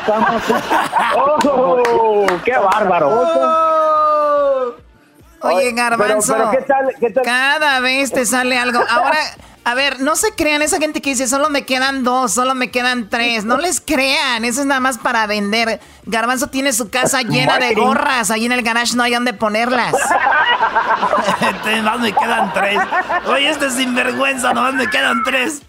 Estamos- 0.00 0.42
Oh, 1.14 2.26
¡Qué 2.44 2.52
bárbaro! 2.56 3.10
Oye, 5.42 5.72
Garbanzo. 5.72 6.32
pero 6.34 6.50
¿qué 6.50 6.62
tal- 6.62 6.94
qué 6.98 7.10
tal? 7.10 7.24
Cada 7.24 7.80
vez 7.80 8.10
te 8.10 8.24
sale 8.26 8.58
algo. 8.58 8.80
Ahora, 8.88 9.18
a 9.64 9.74
ver, 9.74 10.00
no 10.00 10.16
se 10.16 10.32
crean 10.34 10.62
esa 10.62 10.78
gente 10.78 11.02
que 11.02 11.10
dice, 11.10 11.28
solo 11.28 11.50
me 11.50 11.64
quedan 11.66 12.02
dos, 12.04 12.32
solo 12.32 12.54
me 12.54 12.70
quedan 12.70 13.08
tres. 13.10 13.44
No 13.44 13.58
les 13.58 13.80
crean, 13.80 14.44
eso 14.44 14.60
es 14.60 14.66
nada 14.66 14.80
más 14.80 14.96
para 14.98 15.26
vender. 15.26 15.78
Garbanzo 16.04 16.48
tiene 16.48 16.72
su 16.72 16.88
casa 16.90 17.20
llena 17.22 17.58
de 17.58 17.74
gorras, 17.74 18.30
ahí 18.30 18.46
en 18.46 18.52
el 18.52 18.62
garage 18.62 18.96
no 18.96 19.02
hay 19.02 19.12
dónde 19.12 19.34
ponerlas. 19.34 19.94
Este, 21.40 21.76
Nomás 21.76 22.00
me 22.00 22.12
quedan 22.12 22.52
tres. 22.52 22.78
Oye, 23.26 23.50
este 23.50 23.70
sinvergüenza, 23.70 24.52
nomás 24.52 24.74
me 24.74 24.88
quedan 24.88 25.22
tres. 25.24 25.62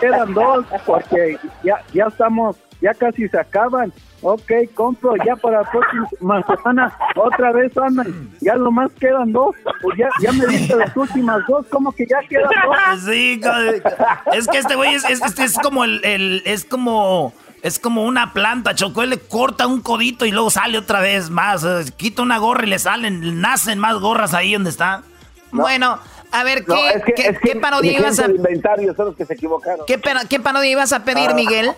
Quedan 0.00 0.34
dos 0.34 0.64
porque 0.86 1.38
ya, 1.62 1.74
ya 1.92 2.06
estamos, 2.06 2.56
ya 2.80 2.94
casi 2.94 3.28
se 3.28 3.38
acaban. 3.38 3.92
Ok, 4.22 4.52
compro 4.74 5.14
ya 5.24 5.34
para 5.36 5.62
la 5.62 5.70
próxima 5.70 6.42
semana. 6.46 6.92
Otra 7.16 7.52
vez 7.52 7.72
andan. 7.78 8.30
Ya 8.42 8.54
nomás 8.56 8.90
quedan 9.00 9.32
dos. 9.32 9.54
Pues 9.80 9.96
ya, 9.96 10.08
ya 10.20 10.30
me 10.32 10.46
diste 10.46 10.76
las 10.76 10.94
últimas 10.94 11.40
dos. 11.48 11.64
¿Cómo 11.70 11.90
que 11.92 12.04
ya 12.06 12.18
quedan 12.28 12.50
dos? 12.66 13.00
Sí, 13.02 13.40
es 14.34 14.46
que 14.46 14.58
este 14.58 14.74
güey 14.74 14.94
es, 14.94 15.04
es- 15.08 15.22
este 15.22 15.44
es 15.44 15.58
como 15.58 15.84
el, 15.84 16.04
el- 16.04 16.42
es 16.44 16.64
como 16.66 17.32
es 17.62 17.78
como 17.78 18.04
una 18.04 18.32
planta, 18.32 18.74
Choco, 18.74 19.02
él 19.02 19.10
le 19.10 19.18
corta 19.18 19.66
un 19.66 19.82
codito 19.82 20.24
y 20.24 20.30
luego 20.30 20.48
sale 20.48 20.78
otra 20.78 21.00
vez 21.00 21.28
más, 21.28 21.62
eh, 21.62 21.84
quita 21.94 22.22
una 22.22 22.38
gorra 22.38 22.64
y 22.64 22.70
le 22.70 22.78
salen, 22.78 23.42
nacen 23.42 23.78
más 23.78 23.96
gorras 23.96 24.32
ahí 24.32 24.54
donde 24.54 24.70
está. 24.70 25.02
Bueno, 25.52 25.98
a 26.32 26.44
ver, 26.44 26.64
No, 26.68 26.74
¿qué, 26.74 26.88
es 26.90 27.04
que- 27.04 27.12
qué- 27.14 27.22
es 27.28 27.38
que 27.40 27.48
qué 27.52 27.56
parodia 27.60 27.92
ibas 27.98 28.18
a, 28.18 28.26
inventario 28.30 28.94
son 28.94 29.06
los 29.06 29.16
que 29.16 29.24
se 29.26 29.34
equivocaron. 29.34 29.84
qué, 29.86 30.00
qué 30.28 30.40
parodia 30.40 30.70
ibas 30.70 30.92
a 30.92 31.04
pedir, 31.04 31.30
Ah. 31.30 31.34
Miguel? 31.34 31.70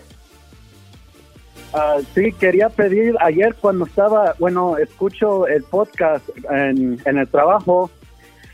Ah, 1.74 1.96
sí, 2.14 2.32
quería 2.32 2.68
pedir 2.68 3.16
ayer 3.20 3.54
cuando 3.58 3.86
estaba, 3.86 4.34
bueno, 4.38 4.76
escucho 4.76 5.46
el 5.46 5.62
podcast 5.62 6.28
en, 6.50 7.00
en 7.06 7.18
el 7.18 7.26
trabajo 7.28 7.90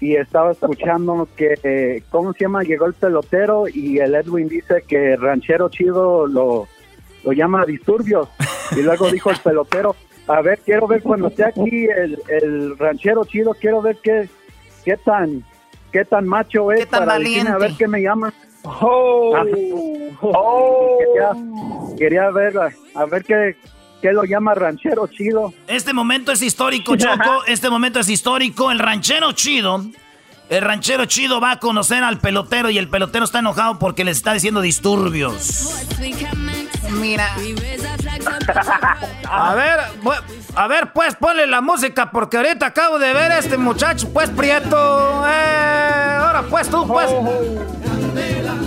y 0.00 0.14
estaba 0.14 0.52
escuchando 0.52 1.28
que, 1.36 1.54
eh, 1.64 2.02
¿cómo 2.10 2.32
se 2.32 2.40
llama? 2.44 2.62
Llegó 2.62 2.86
el 2.86 2.94
pelotero 2.94 3.64
y 3.66 3.98
el 3.98 4.14
Edwin 4.14 4.48
dice 4.48 4.84
que 4.86 5.16
Ranchero 5.16 5.68
Chido 5.68 6.28
lo, 6.28 6.68
lo 7.24 7.32
llama 7.32 7.64
disturbios. 7.66 8.28
Y 8.76 8.82
luego 8.82 9.10
dijo 9.10 9.30
el 9.30 9.38
pelotero, 9.38 9.96
a 10.28 10.40
ver, 10.40 10.60
quiero 10.64 10.86
ver 10.86 11.02
cuando 11.02 11.26
esté 11.26 11.44
aquí 11.44 11.86
el, 11.86 12.22
el 12.28 12.78
Ranchero 12.78 13.24
Chido, 13.24 13.54
quiero 13.54 13.82
ver 13.82 13.96
qué, 14.00 14.28
qué 14.84 14.96
tan, 14.96 15.42
qué 15.92 16.04
tan 16.04 16.26
macho 16.26 16.70
es 16.72 16.88
tan 16.88 17.00
para 17.06 17.18
decirme 17.18 17.40
a 17.50 17.52
ver 17.52 17.60
valiente. 17.60 17.78
qué 17.78 17.88
me 17.88 18.02
llama. 18.02 18.32
Oh. 18.64 19.34
Ah, 19.36 19.44
Quería, 20.98 21.30
quería 21.96 22.30
ver, 22.30 22.54
a, 22.94 23.04
ver 23.06 23.24
qué, 23.24 23.56
qué 24.02 24.12
lo 24.12 24.24
llama 24.24 24.54
ranchero 24.54 25.06
chido. 25.06 25.52
Este 25.66 25.92
momento 25.92 26.32
es 26.32 26.42
histórico, 26.42 26.96
Choco, 26.98 27.44
este 27.46 27.70
momento 27.70 28.00
es 28.00 28.08
histórico, 28.08 28.70
el 28.70 28.78
ranchero 28.80 29.32
chido, 29.32 29.84
el 30.50 30.62
ranchero 30.62 31.04
chido 31.06 31.40
va 31.40 31.52
a 31.52 31.60
conocer 31.60 32.02
al 32.02 32.18
pelotero 32.18 32.68
y 32.70 32.78
el 32.78 32.88
pelotero 32.88 33.24
está 33.24 33.38
enojado 33.38 33.78
porque 33.78 34.04
le 34.04 34.10
está 34.10 34.32
diciendo 34.32 34.60
disturbios. 34.60 35.86
Mira. 37.00 37.28
A 39.30 39.54
ver, 39.54 39.78
a 40.58 40.66
ver, 40.66 40.92
pues 40.92 41.14
ponle 41.14 41.46
la 41.46 41.60
música 41.60 42.10
porque 42.10 42.36
ahorita 42.36 42.66
acabo 42.66 42.98
de 42.98 43.12
ver 43.12 43.30
este 43.30 43.56
muchacho, 43.56 44.08
pues 44.12 44.28
Prieto. 44.28 44.76
Eh, 45.24 46.16
ahora 46.18 46.42
pues 46.50 46.68
tú, 46.68 46.84
pues. 46.84 47.08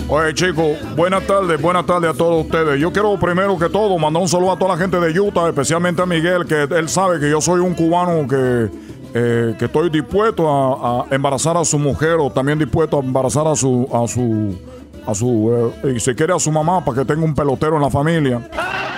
Oye 0.08 0.34
chicos, 0.34 0.78
buenas 0.96 1.28
tardes, 1.28 1.62
buenas 1.62 1.86
tardes 1.86 2.12
a 2.12 2.14
todos 2.14 2.46
ustedes. 2.46 2.80
Yo 2.80 2.94
quiero 2.94 3.20
primero 3.20 3.58
que 3.58 3.68
todo 3.68 3.98
mandar 3.98 4.22
un 4.22 4.30
saludo 4.30 4.54
a 4.54 4.58
toda 4.58 4.76
la 4.76 4.78
gente 4.78 5.02
de 5.02 5.20
Utah, 5.20 5.50
especialmente 5.50 6.02
a 6.02 6.06
Miguel, 6.06 6.46
que 6.46 6.64
él 6.64 6.88
sabe 6.88 7.20
que 7.20 7.30
yo 7.30 7.42
soy 7.42 7.60
un 7.60 7.74
cubano 7.74 8.26
que, 8.26 8.70
eh, 9.14 9.56
que 9.60 9.66
estoy 9.66 9.90
dispuesto 9.90 10.50
a, 10.50 11.02
a 11.02 11.06
embarazar 11.14 11.58
a 11.58 11.66
su 11.66 11.78
mujer 11.78 12.16
o 12.22 12.32
también 12.32 12.58
dispuesto 12.58 13.02
a 13.02 13.04
embarazar 13.04 13.46
a 13.48 13.56
su, 13.58 13.86
a 13.94 14.08
su, 14.08 14.58
a 15.06 15.14
su, 15.14 15.74
eh, 15.84 15.94
y 15.98 16.00
si 16.00 16.16
quiere 16.16 16.34
a 16.34 16.40
su 16.40 16.54
mamá 16.54 16.86
para 16.86 17.00
que 17.00 17.06
tenga 17.06 17.26
un 17.26 17.36
pelotero 17.36 17.76
en 17.76 17.82
la 17.82 17.90
familia. 17.90 18.50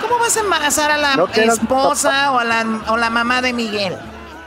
¿Cómo 0.08 0.20
vas 0.20 0.36
a 0.36 0.40
embarazar 0.40 0.90
a 0.90 0.96
la 0.98 1.16
No 1.16 1.26
esposa 1.26 2.32
o 2.32 2.38
a 2.38 2.44
la, 2.44 2.64
o 2.88 2.96
la 2.96 3.10
mamá 3.10 3.40
de 3.40 3.52
Miguel? 3.52 3.96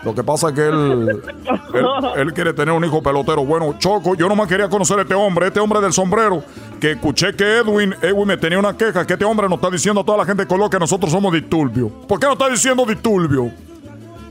Lo 0.04 0.14
que 0.14 0.24
pasa 0.24 0.50
es 0.50 0.54
que 0.54 0.68
él, 0.68 1.22
él, 1.74 1.86
él 2.16 2.34
quiere 2.34 2.54
tener 2.54 2.74
un 2.74 2.86
hijo 2.86 3.02
pelotero. 3.02 3.44
Bueno, 3.44 3.76
Choco, 3.80 4.16
yo 4.16 4.30
nomás 4.30 4.48
quería 4.48 4.70
conocer 4.70 5.00
a 5.00 5.02
este 5.02 5.16
hombre, 5.16 5.48
este 5.48 5.60
hombre 5.60 5.82
del 5.82 5.92
sombrero, 5.92 6.44
que 6.80 6.92
escuché 6.92 7.36
que 7.36 7.58
Edwin, 7.58 7.96
Edwin 8.02 8.28
me 8.28 8.38
tenía 8.38 8.60
una 8.60 8.78
queja, 8.78 9.06
que 9.06 9.14
este 9.14 9.26
hombre 9.26 9.50
nos 9.50 9.58
está 9.58 9.70
diciendo 9.70 10.02
a 10.02 10.06
toda 10.06 10.20
la 10.20 10.26
gente 10.26 10.44
de 10.44 10.48
color 10.48 10.70
que 10.70 10.80
nosotros 10.80 11.12
somos 11.12 11.34
disturbios. 11.34 11.92
¿Por 12.08 12.20
qué 12.20 12.28
no 12.28 12.34
está 12.34 12.48
diciendo 12.50 12.86
disturbio? 12.86 13.52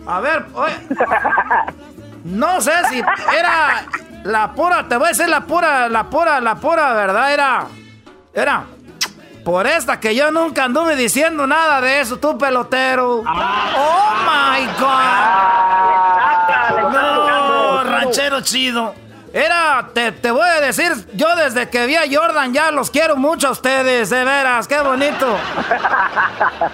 A 0.07 0.21
ver, 0.21 0.47
oye. 0.55 0.75
No 2.25 2.61
sé 2.61 2.73
si 2.91 2.99
era 2.99 3.85
la 4.25 4.53
pura, 4.53 4.89
te 4.89 4.97
voy 4.97 5.07
a 5.07 5.09
decir 5.09 5.29
la 5.29 5.45
pura, 5.45 5.89
la 5.89 6.09
pura, 6.09 6.41
la 6.41 6.55
pura 6.55 6.93
verdad, 6.95 7.33
era. 7.33 7.67
Era. 8.33 8.65
Por 9.47 9.67
esta 9.69 10.01
que 10.01 10.13
yo 10.13 10.33
nunca 10.33 10.65
anduve 10.65 10.97
diciendo 10.97 11.47
nada 11.47 11.81
de 11.81 12.01
eso, 12.01 12.17
tú 12.17 12.37
pelotero. 12.37 13.19
Oh 13.19 14.13
my 14.27 14.67
God. 14.77 15.23
No, 16.93 17.85
ranchero 17.85 18.41
chido. 18.41 18.93
Era, 19.33 19.89
te, 19.95 20.11
te 20.11 20.33
voy 20.33 20.49
a 20.49 20.61
decir, 20.61 20.91
yo 21.13 21.29
desde 21.37 21.69
que 21.69 21.87
vi 21.87 21.95
a 21.95 22.03
Jordan 22.11 22.53
ya 22.53 22.73
los 22.73 22.91
quiero 22.91 23.15
mucho 23.15 23.47
a 23.47 23.51
ustedes, 23.53 24.11
de 24.11 24.25
veras, 24.25 24.67
qué 24.67 24.81
bonito. 24.81 25.39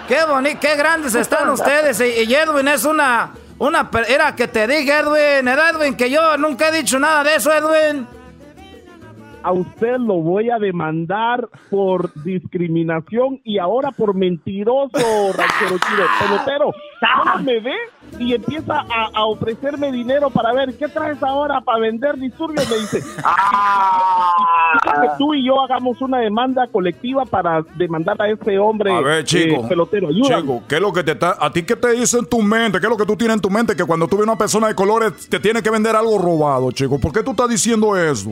Qué 0.07 0.25
bonito, 0.25 0.59
qué 0.59 0.75
grandes 0.75 1.13
están 1.13 1.51
ustedes. 1.51 1.99
Y, 1.99 2.23
y 2.23 2.33
Edwin 2.33 2.67
es 2.67 2.85
una, 2.85 3.33
una, 3.59 3.87
era 4.07 4.35
que 4.35 4.47
te 4.47 4.65
dije, 4.65 4.97
Edwin, 4.97 5.47
era 5.47 5.69
Edwin, 5.69 5.95
que 5.95 6.09
yo 6.09 6.37
nunca 6.37 6.69
he 6.69 6.71
dicho 6.71 6.97
nada 6.97 7.23
de 7.23 7.35
eso, 7.35 7.53
Edwin. 7.53 8.22
A 9.43 9.51
usted 9.51 9.97
lo 9.97 10.15
voy 10.15 10.49
a 10.49 10.57
demandar 10.57 11.47
por 11.69 12.11
discriminación 12.23 13.41
y 13.43 13.57
ahora 13.59 13.91
por 13.91 14.15
mentiroso, 14.15 14.97
ranchero 15.35 15.77
chido. 15.79 16.05
Pelotero, 16.19 16.71
solo 16.99 17.43
me 17.43 17.59
ve 17.59 17.75
y 18.19 18.33
empieza 18.35 18.79
a, 18.89 19.09
a 19.13 19.25
ofrecerme 19.25 19.91
dinero 19.91 20.29
para 20.29 20.53
ver 20.53 20.77
qué 20.77 20.87
traes 20.87 21.21
ahora 21.21 21.59
para 21.61 21.79
vender 21.79 22.17
disturbios. 22.17 22.69
Me 22.69 22.77
dice, 22.77 23.01
"Ah, 23.23 24.31
que 25.01 25.07
tú 25.17 25.33
y 25.33 25.45
yo 25.45 25.61
hagamos 25.61 26.01
una 26.01 26.19
demanda 26.19 26.67
colectiva 26.67 27.25
para 27.25 27.63
demandar 27.75 28.21
a 28.21 28.29
ese 28.29 28.57
hombre 28.57 28.91
A 28.91 29.01
ver, 29.01 29.23
chico. 29.25 29.63
eh, 29.63 29.65
pelotero. 29.67 30.07
Ayúdame. 30.09 30.41
Chico, 30.41 30.63
¿qué 30.67 30.75
es 30.75 30.81
lo 30.81 30.93
que 30.93 31.03
te 31.03 31.11
está, 31.11 31.35
a 31.39 31.51
ti 31.51 31.63
qué 31.63 31.75
te 31.75 31.91
dice 31.91 32.17
en 32.19 32.25
tu 32.27 32.41
mente? 32.41 32.79
¿Qué 32.79 32.85
es 32.85 32.89
lo 32.89 32.97
que 32.97 33.05
tú 33.05 33.15
tienes 33.15 33.35
en 33.35 33.41
tu 33.41 33.49
mente? 33.49 33.75
Que 33.75 33.83
cuando 33.85 34.07
tú 34.07 34.17
ves 34.17 34.25
una 34.25 34.37
persona 34.37 34.67
de 34.67 34.75
colores 34.75 35.27
te 35.29 35.39
tiene 35.39 35.61
que 35.61 35.69
vender 35.69 35.95
algo 35.95 36.17
robado, 36.17 36.71
chico. 36.71 36.99
¿Por 36.99 37.11
qué 37.11 37.23
tú 37.23 37.31
estás 37.31 37.49
diciendo 37.49 37.95
eso? 37.97 38.31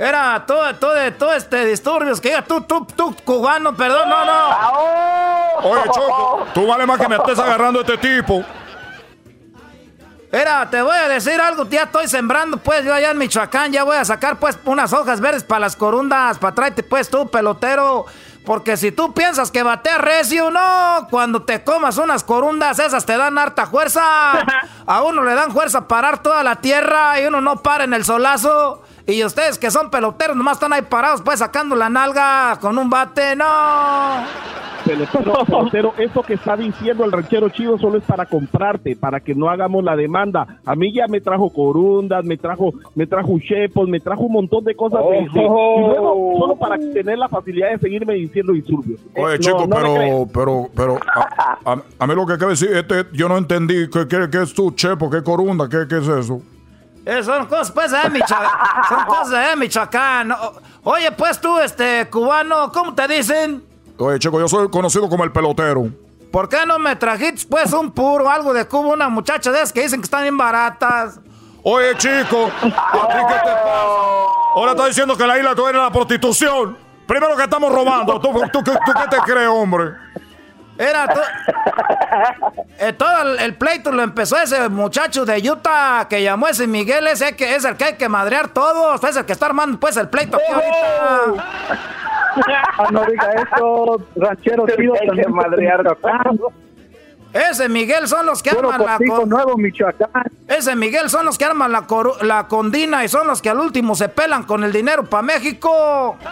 Era 0.00 0.42
todo, 0.46 0.74
todo, 0.76 0.94
todo 1.12 1.34
este 1.34 1.66
disturbios 1.66 2.22
que 2.22 2.30
diga 2.30 2.40
tú, 2.40 2.62
tú, 2.62 2.86
tú, 2.96 3.14
cubano, 3.22 3.76
perdón, 3.76 4.08
no, 4.08 4.24
no. 4.24 5.62
Oye, 5.62 5.82
Choco, 5.92 6.46
tú 6.54 6.66
vale 6.66 6.86
más 6.86 6.98
que 6.98 7.06
me 7.06 7.16
estés 7.16 7.38
agarrando 7.38 7.80
a 7.80 7.82
este 7.82 7.98
tipo. 7.98 8.42
Mira, 10.32 10.70
te 10.70 10.80
voy 10.80 10.96
a 10.96 11.06
decir 11.06 11.38
algo, 11.38 11.68
ya 11.68 11.82
estoy 11.82 12.08
sembrando, 12.08 12.56
pues 12.56 12.82
yo 12.82 12.94
allá 12.94 13.10
en 13.10 13.18
Michoacán 13.18 13.72
ya 13.72 13.84
voy 13.84 13.98
a 13.98 14.04
sacar 14.06 14.38
pues 14.38 14.58
unas 14.64 14.90
hojas 14.94 15.20
verdes 15.20 15.44
para 15.44 15.60
las 15.60 15.76
corundas, 15.76 16.38
para 16.38 16.54
traerte 16.54 16.82
pues 16.82 17.10
tú, 17.10 17.28
pelotero. 17.28 18.06
Porque 18.46 18.78
si 18.78 18.92
tú 18.92 19.12
piensas 19.12 19.50
que 19.50 19.62
batea 19.62 19.98
recio, 19.98 20.50
no, 20.50 21.08
cuando 21.10 21.42
te 21.42 21.62
comas 21.62 21.98
unas 21.98 22.24
corundas, 22.24 22.78
esas 22.78 23.04
te 23.04 23.18
dan 23.18 23.36
harta 23.36 23.66
fuerza. 23.66 24.02
A 24.86 25.02
uno 25.02 25.22
le 25.24 25.34
dan 25.34 25.52
fuerza 25.52 25.86
parar 25.86 26.22
toda 26.22 26.42
la 26.42 26.56
tierra 26.56 27.20
y 27.20 27.26
uno 27.26 27.42
no 27.42 27.62
para 27.62 27.84
en 27.84 27.92
el 27.92 28.02
solazo. 28.02 28.82
Y 29.10 29.24
ustedes 29.24 29.58
que 29.58 29.70
son 29.70 29.90
peloteros 29.90 30.36
nomás 30.36 30.54
están 30.56 30.72
ahí 30.72 30.82
parados 30.82 31.22
pues 31.22 31.38
sacando 31.40 31.74
la 31.76 31.88
nalga 31.88 32.58
con 32.60 32.78
un 32.78 32.88
bate, 32.88 33.34
no. 33.36 33.44
Pelotero, 34.84 35.44
pelotero, 35.44 35.94
eso 35.98 36.22
que 36.22 36.34
está 36.34 36.56
diciendo 36.56 37.04
el 37.04 37.12
ranchero 37.12 37.50
chido 37.50 37.78
solo 37.78 37.98
es 37.98 38.04
para 38.04 38.24
comprarte, 38.24 38.96
para 38.96 39.20
que 39.20 39.34
no 39.34 39.50
hagamos 39.50 39.84
la 39.84 39.94
demanda. 39.94 40.46
A 40.64 40.74
mí 40.74 40.90
ya 40.92 41.06
me 41.06 41.20
trajo 41.20 41.50
corundas, 41.52 42.24
me 42.24 42.38
trajo, 42.38 42.72
me 42.94 43.06
trajo 43.06 43.38
chepos, 43.46 43.86
me 43.88 44.00
trajo 44.00 44.22
un 44.22 44.32
montón 44.32 44.64
de 44.64 44.74
cosas. 44.74 45.00
de- 45.04 45.10
de- 45.38 45.44
y 45.44 45.80
luego, 45.80 46.34
solo 46.38 46.56
para 46.56 46.78
tener 46.78 47.18
la 47.18 47.28
facilidad 47.28 47.70
de 47.72 47.78
seguirme 47.78 48.14
diciendo 48.14 48.52
disturbios. 48.54 49.00
Oye, 49.16 49.34
Eh, 49.34 49.38
chico, 49.38 49.66
no, 49.66 49.78
no 49.78 49.88
me 49.92 49.94
crees. 49.98 50.28
pero, 50.32 50.68
pero, 50.74 50.96
pero, 50.96 50.98
a, 51.14 51.72
a- 51.72 51.82
a 51.98 52.06
mí 52.06 52.14
lo 52.14 52.26
que 52.26 52.38
quiere 52.38 52.52
decir, 52.52 52.70
este, 52.74 53.04
yo 53.12 53.28
no 53.28 53.36
entendí, 53.36 53.88
¿qué, 53.90 54.08
qué, 54.08 54.28
qué 54.32 54.42
es 54.42 54.54
tu 54.54 54.70
chepo? 54.70 55.10
¿Qué 55.10 55.22
corunda? 55.22 55.68
¿Qué, 55.68 55.86
qué 55.88 55.98
es 55.98 56.08
eso? 56.08 56.40
Eh, 57.06 57.22
son 57.22 57.46
cosas, 57.46 57.70
pues, 57.72 57.90
de 57.90 58.10
Michoacán. 58.10 58.50
Son 58.88 59.04
cosas 59.06 59.48
de 59.50 59.56
Michoacán. 59.56 60.34
Oye, 60.84 61.10
pues 61.12 61.40
tú, 61.40 61.58
este, 61.58 62.08
cubano, 62.10 62.70
¿cómo 62.72 62.94
te 62.94 63.08
dicen? 63.08 63.64
Oye, 63.98 64.18
chico, 64.18 64.38
yo 64.40 64.48
soy 64.48 64.68
conocido 64.70 65.08
como 65.08 65.24
el 65.24 65.32
pelotero. 65.32 65.88
¿Por 66.30 66.48
qué 66.48 66.64
no 66.66 66.78
me 66.78 66.94
trajiste, 66.96 67.46
pues, 67.50 67.72
un 67.72 67.90
puro, 67.90 68.30
algo 68.30 68.52
de 68.52 68.66
Cuba, 68.66 68.92
una 68.94 69.08
muchacha 69.08 69.50
de 69.50 69.58
esas 69.58 69.72
que 69.72 69.82
dicen 69.82 70.00
que 70.00 70.04
están 70.04 70.22
bien 70.22 70.36
baratas? 70.38 71.18
Oye, 71.62 71.94
chico, 71.96 72.46
¿a 72.46 72.60
ti 72.60 72.70
qué 73.28 73.34
te 73.34 73.50
pasa? 73.50 74.30
Ahora 74.54 74.70
estás 74.72 74.86
diciendo 74.86 75.16
que 75.16 75.26
la 75.26 75.36
isla 75.38 75.54
tú 75.54 75.66
eres 75.66 75.80
la 75.82 75.90
prostitución. 75.90 76.76
Primero 77.06 77.36
que 77.36 77.42
estamos 77.42 77.72
robando. 77.74 78.20
¿Tú, 78.20 78.30
tú, 78.52 78.62
tú- 78.62 78.62
tú 78.62 78.92
qué 78.94 79.08
te 79.16 79.18
crees, 79.24 79.48
hombre? 79.48 79.90
Era 80.80 81.06
to- 81.06 81.20
Eh, 82.82 82.92
todo 82.94 83.22
el, 83.22 83.38
el 83.40 83.54
pleito 83.54 83.92
lo 83.92 84.02
empezó 84.02 84.36
ese 84.38 84.68
muchacho 84.70 85.24
de 85.26 85.48
Utah 85.50 86.06
que 86.08 86.22
llamó 86.22 86.48
ese 86.48 86.66
Miguel, 86.66 87.06
ese 87.06 87.36
que 87.36 87.54
es 87.54 87.64
el 87.66 87.76
que 87.76 87.84
hay 87.84 87.94
que 87.96 88.08
madrear 88.08 88.48
todos, 88.48 89.04
es 89.04 89.16
el 89.16 89.24
que 89.26 89.32
está 89.34 89.46
armando 89.46 89.78
pues 89.78 89.96
el 89.98 90.08
pleito 90.08 90.36
aquí 90.38 90.52
ahorita. 90.52 91.44
Ah, 92.78 92.86
no 92.90 93.04
diga 93.04 93.30
eso, 93.32 93.98
ranchero 94.16 94.64
chido, 94.76 94.94
Hay 95.00 95.08
que 95.10 95.28
madrear. 95.28 95.82
Ese 97.32 97.68
Miguel 97.68 98.08
son 98.08 98.24
los 98.26 98.42
que 98.42 98.50
arman 98.50 98.80
la 98.80 98.96
Cortijo 98.96 99.16
co- 99.18 99.26
Nuevo, 99.26 99.56
Michoacán. 99.58 100.24
Ese 100.48 100.74
Miguel 100.74 101.10
son 101.10 101.26
los 101.26 101.36
que 101.38 101.44
arman 101.44 101.70
la, 101.70 101.86
coru- 101.86 102.20
la 102.22 102.48
condina 102.48 103.04
y 103.04 103.08
son 103.08 103.26
los 103.26 103.40
que 103.42 103.50
al 103.50 103.60
último 103.60 103.94
se 103.94 104.08
pelan 104.08 104.42
con 104.44 104.64
el 104.64 104.72
dinero 104.72 105.04
para 105.04 105.22
México. 105.22 106.16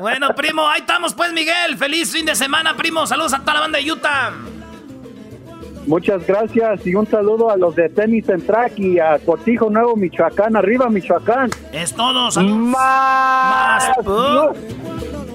bueno, 0.00 0.34
primo, 0.34 0.66
ahí 0.66 0.80
estamos 0.80 1.14
pues, 1.14 1.32
Miguel. 1.32 1.76
Feliz 1.76 2.12
fin 2.12 2.26
de 2.26 2.34
semana, 2.34 2.76
primo. 2.76 3.06
Saludos 3.06 3.34
a 3.34 3.40
toda 3.40 3.54
la 3.54 3.60
banda 3.60 3.78
de 3.78 3.90
Utah. 3.90 4.32
Muchas 5.86 6.24
gracias 6.26 6.86
y 6.86 6.94
un 6.94 7.06
saludo 7.08 7.50
a 7.50 7.56
los 7.56 7.74
de 7.74 7.88
Tenis 7.88 8.28
en 8.28 8.46
Track 8.46 8.78
y 8.78 9.00
a 9.00 9.18
Cortijo 9.18 9.68
Nuevo, 9.68 9.96
Michoacán. 9.96 10.56
Arriba, 10.56 10.88
Michoacán. 10.88 11.50
Es 11.72 11.92
todo, 11.94 12.30
saludos. 12.30 12.56
Más. 12.56 13.90
Uh. 14.04 14.52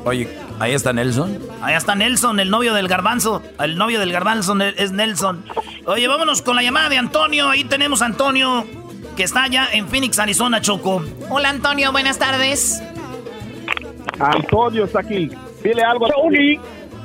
Oye, 0.06 0.30
ahí 0.60 0.74
está 0.74 0.94
Nelson. 0.94 1.38
Ahí 1.62 1.76
está 1.76 1.96
Nelson, 1.96 2.40
el 2.40 2.50
novio 2.50 2.74
del 2.74 2.88
garbanzo. 2.88 3.42
El 3.60 3.78
novio 3.78 4.00
del 4.00 4.14
garbanzo 4.14 4.56
es 4.78 4.94
Nelson. 4.94 5.44
Oye, 5.86 6.08
vámonos 6.08 6.42
con 6.42 6.56
la 6.56 6.64
llamada 6.64 6.88
de 6.88 6.98
Antonio. 6.98 7.50
Ahí 7.50 7.66
tenemos 7.66 8.02
a 8.02 8.06
Antonio, 8.06 8.66
que 9.18 9.24
está 9.24 9.44
allá 9.44 9.68
en 9.74 9.88
Phoenix, 9.90 10.18
Arizona, 10.18 10.62
Choco. 10.62 11.04
Hola 11.30 11.50
Antonio, 11.50 11.92
buenas 11.92 12.20
tardes. 12.20 12.82
Antonio 14.20 14.86
está 14.86 15.00
aquí. 15.02 15.30
Dile 15.64 15.82
algo 15.84 16.06
a 16.08 16.10
Tony. 16.10 16.60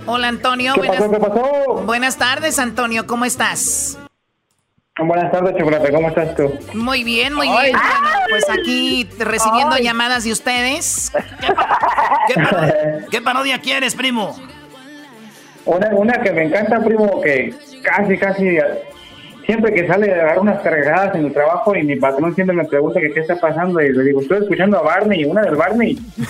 Hola 0.07 0.29
Antonio, 0.29 0.75
¿Qué 0.75 0.81
buenas, 0.81 0.97
pasó? 0.99 1.11
¿Qué 1.13 1.19
pasó? 1.21 1.75
buenas 1.85 2.17
tardes 2.19 2.59
Antonio, 2.59 3.07
¿cómo 3.07 3.25
estás? 3.25 3.99
Buenas 4.99 5.31
tardes, 5.33 5.57
Chocolate. 5.57 5.91
¿Cómo 5.93 6.09
estás 6.09 6.35
tú? 6.37 6.53
Muy 6.75 7.03
bien, 7.03 7.33
muy 7.35 7.49
bien. 7.49 7.73
Bueno, 7.73 7.79
pues 8.29 8.45
aquí 8.51 9.09
recibiendo 9.19 9.77
llamadas 9.79 10.25
de 10.25 10.33
ustedes. 10.33 11.11
¿Qué, 12.29 12.35
paro- 12.35 12.73
qué 13.11 13.23
parodia 13.23 13.59
quieres, 13.61 13.95
primo? 13.95 14.37
Una, 15.65 15.89
una 15.95 16.21
que 16.21 16.33
me 16.33 16.45
encanta, 16.45 16.81
primo, 16.81 17.21
que 17.23 17.55
casi, 17.83 18.19
casi 18.19 18.59
siempre 19.53 19.75
que 19.75 19.87
sale 19.87 20.11
a 20.11 20.25
dar 20.25 20.39
unas 20.39 20.63
cargadas 20.63 21.15
en 21.15 21.27
el 21.27 21.33
trabajo 21.35 21.77
y 21.77 21.83
mi 21.83 21.97
patrón 21.97 22.35
siempre 22.35 22.57
me 22.57 22.65
pregunta 22.65 22.99
que 23.01 23.13
qué 23.13 23.21
está 23.21 23.39
pasando 23.39 23.83
y 23.83 23.93
le 23.93 24.03
digo, 24.05 24.23
estoy 24.23 24.39
escuchando 24.39 24.79
a 24.79 24.83
Barney, 24.83 25.27
una 25.27 25.43
del 25.43 25.57
Barney. 25.57 25.99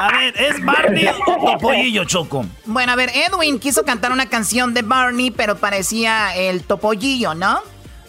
A 0.00 0.12
ver, 0.12 0.34
¿es 0.40 0.64
Barney 0.64 1.08
o 1.08 1.52
Topollillo, 1.52 2.04
Choco? 2.04 2.46
Bueno, 2.66 2.92
a 2.92 2.94
ver, 2.94 3.10
Edwin 3.14 3.58
quiso 3.58 3.84
cantar 3.84 4.12
una 4.12 4.26
canción 4.26 4.72
de 4.72 4.82
Barney, 4.82 5.32
pero 5.32 5.56
parecía 5.56 6.36
el 6.36 6.62
topollillo, 6.62 7.34
¿no? 7.34 7.58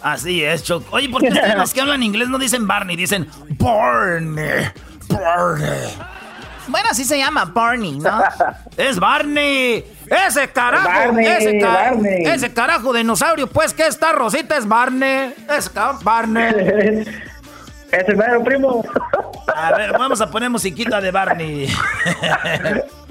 Así 0.03 0.43
es, 0.43 0.63
Choco. 0.63 0.85
Oye, 0.91 1.09
¿por 1.09 1.21
qué 1.23 1.29
ustedes 1.29 1.55
los 1.57 1.73
que 1.73 1.81
hablan 1.81 2.03
inglés 2.03 2.29
no 2.29 2.37
dicen 2.37 2.67
Barney? 2.67 2.95
Dicen 2.95 3.27
Barney. 3.57 4.67
Barney. 5.09 5.89
Bueno, 6.67 6.89
así 6.91 7.03
se 7.05 7.17
llama 7.17 7.45
Barney, 7.45 7.97
¿no? 7.97 8.21
Es 8.77 8.99
Barney. 8.99 9.83
Ese 10.09 10.47
carajo. 10.49 10.87
Barney, 10.87 11.25
ese, 11.27 11.59
ca- 11.59 11.73
Barney. 11.73 12.25
ese 12.25 12.53
carajo 12.53 12.93
dinosaurio, 12.93 13.47
pues, 13.47 13.73
¿qué 13.73 13.87
está 13.87 14.11
Rosita? 14.11 14.57
Es 14.57 14.67
Barney. 14.67 15.33
Es 15.49 15.71
Barney. 16.03 17.05
Es 17.91 18.07
el 18.07 18.17
mero 18.17 18.43
primo. 18.43 18.83
A 19.55 19.71
ver, 19.71 19.93
vamos 19.93 20.21
a 20.21 20.29
poner 20.29 20.47
musiquita 20.51 21.01
de 21.01 21.09
Barney. 21.09 21.67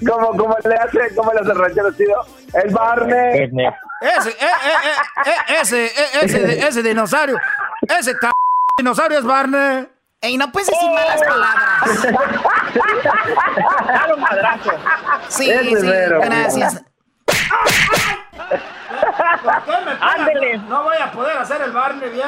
¿Cómo, 0.09 0.29
cómo 0.37 0.57
le 0.65 0.75
hace, 0.77 1.15
cómo 1.17 1.33
le 1.33 1.41
hace 1.41 1.51
el 1.51 1.59
ranchero 1.59 1.93
chido? 1.95 2.25
El 2.55 2.73
Barney. 2.73 3.43
Ese, 4.01 4.29
eh, 4.31 4.35
eh, 4.41 4.47
eh, 4.85 5.31
eh, 5.31 5.57
ese, 5.61 5.87
eh, 5.87 5.91
ese, 6.23 6.69
ese 6.69 6.83
dinosaurio. 6.85 7.37
Ese 7.89 8.17
ca- 8.17 8.31
dinosaurio 8.79 9.19
es 9.19 9.25
Barney. 9.25 9.89
Ey, 10.21 10.37
no 10.37 10.53
puedes 10.53 10.69
decir 10.69 10.91
malas 10.91 11.21
palabras. 11.23 12.15
Un 14.15 14.21
madrazo. 14.21 14.71
Sí, 15.29 15.51
Ese 15.51 15.81
sí, 15.81 15.87
mero, 15.87 16.21
gracias. 16.21 16.83
Ándele. 20.01 20.59
No 20.69 20.85
voy 20.85 20.97
a 21.03 21.11
poder 21.13 21.39
hacer 21.39 21.61
el 21.63 21.73
Barney 21.73 22.11
bien. 22.11 22.27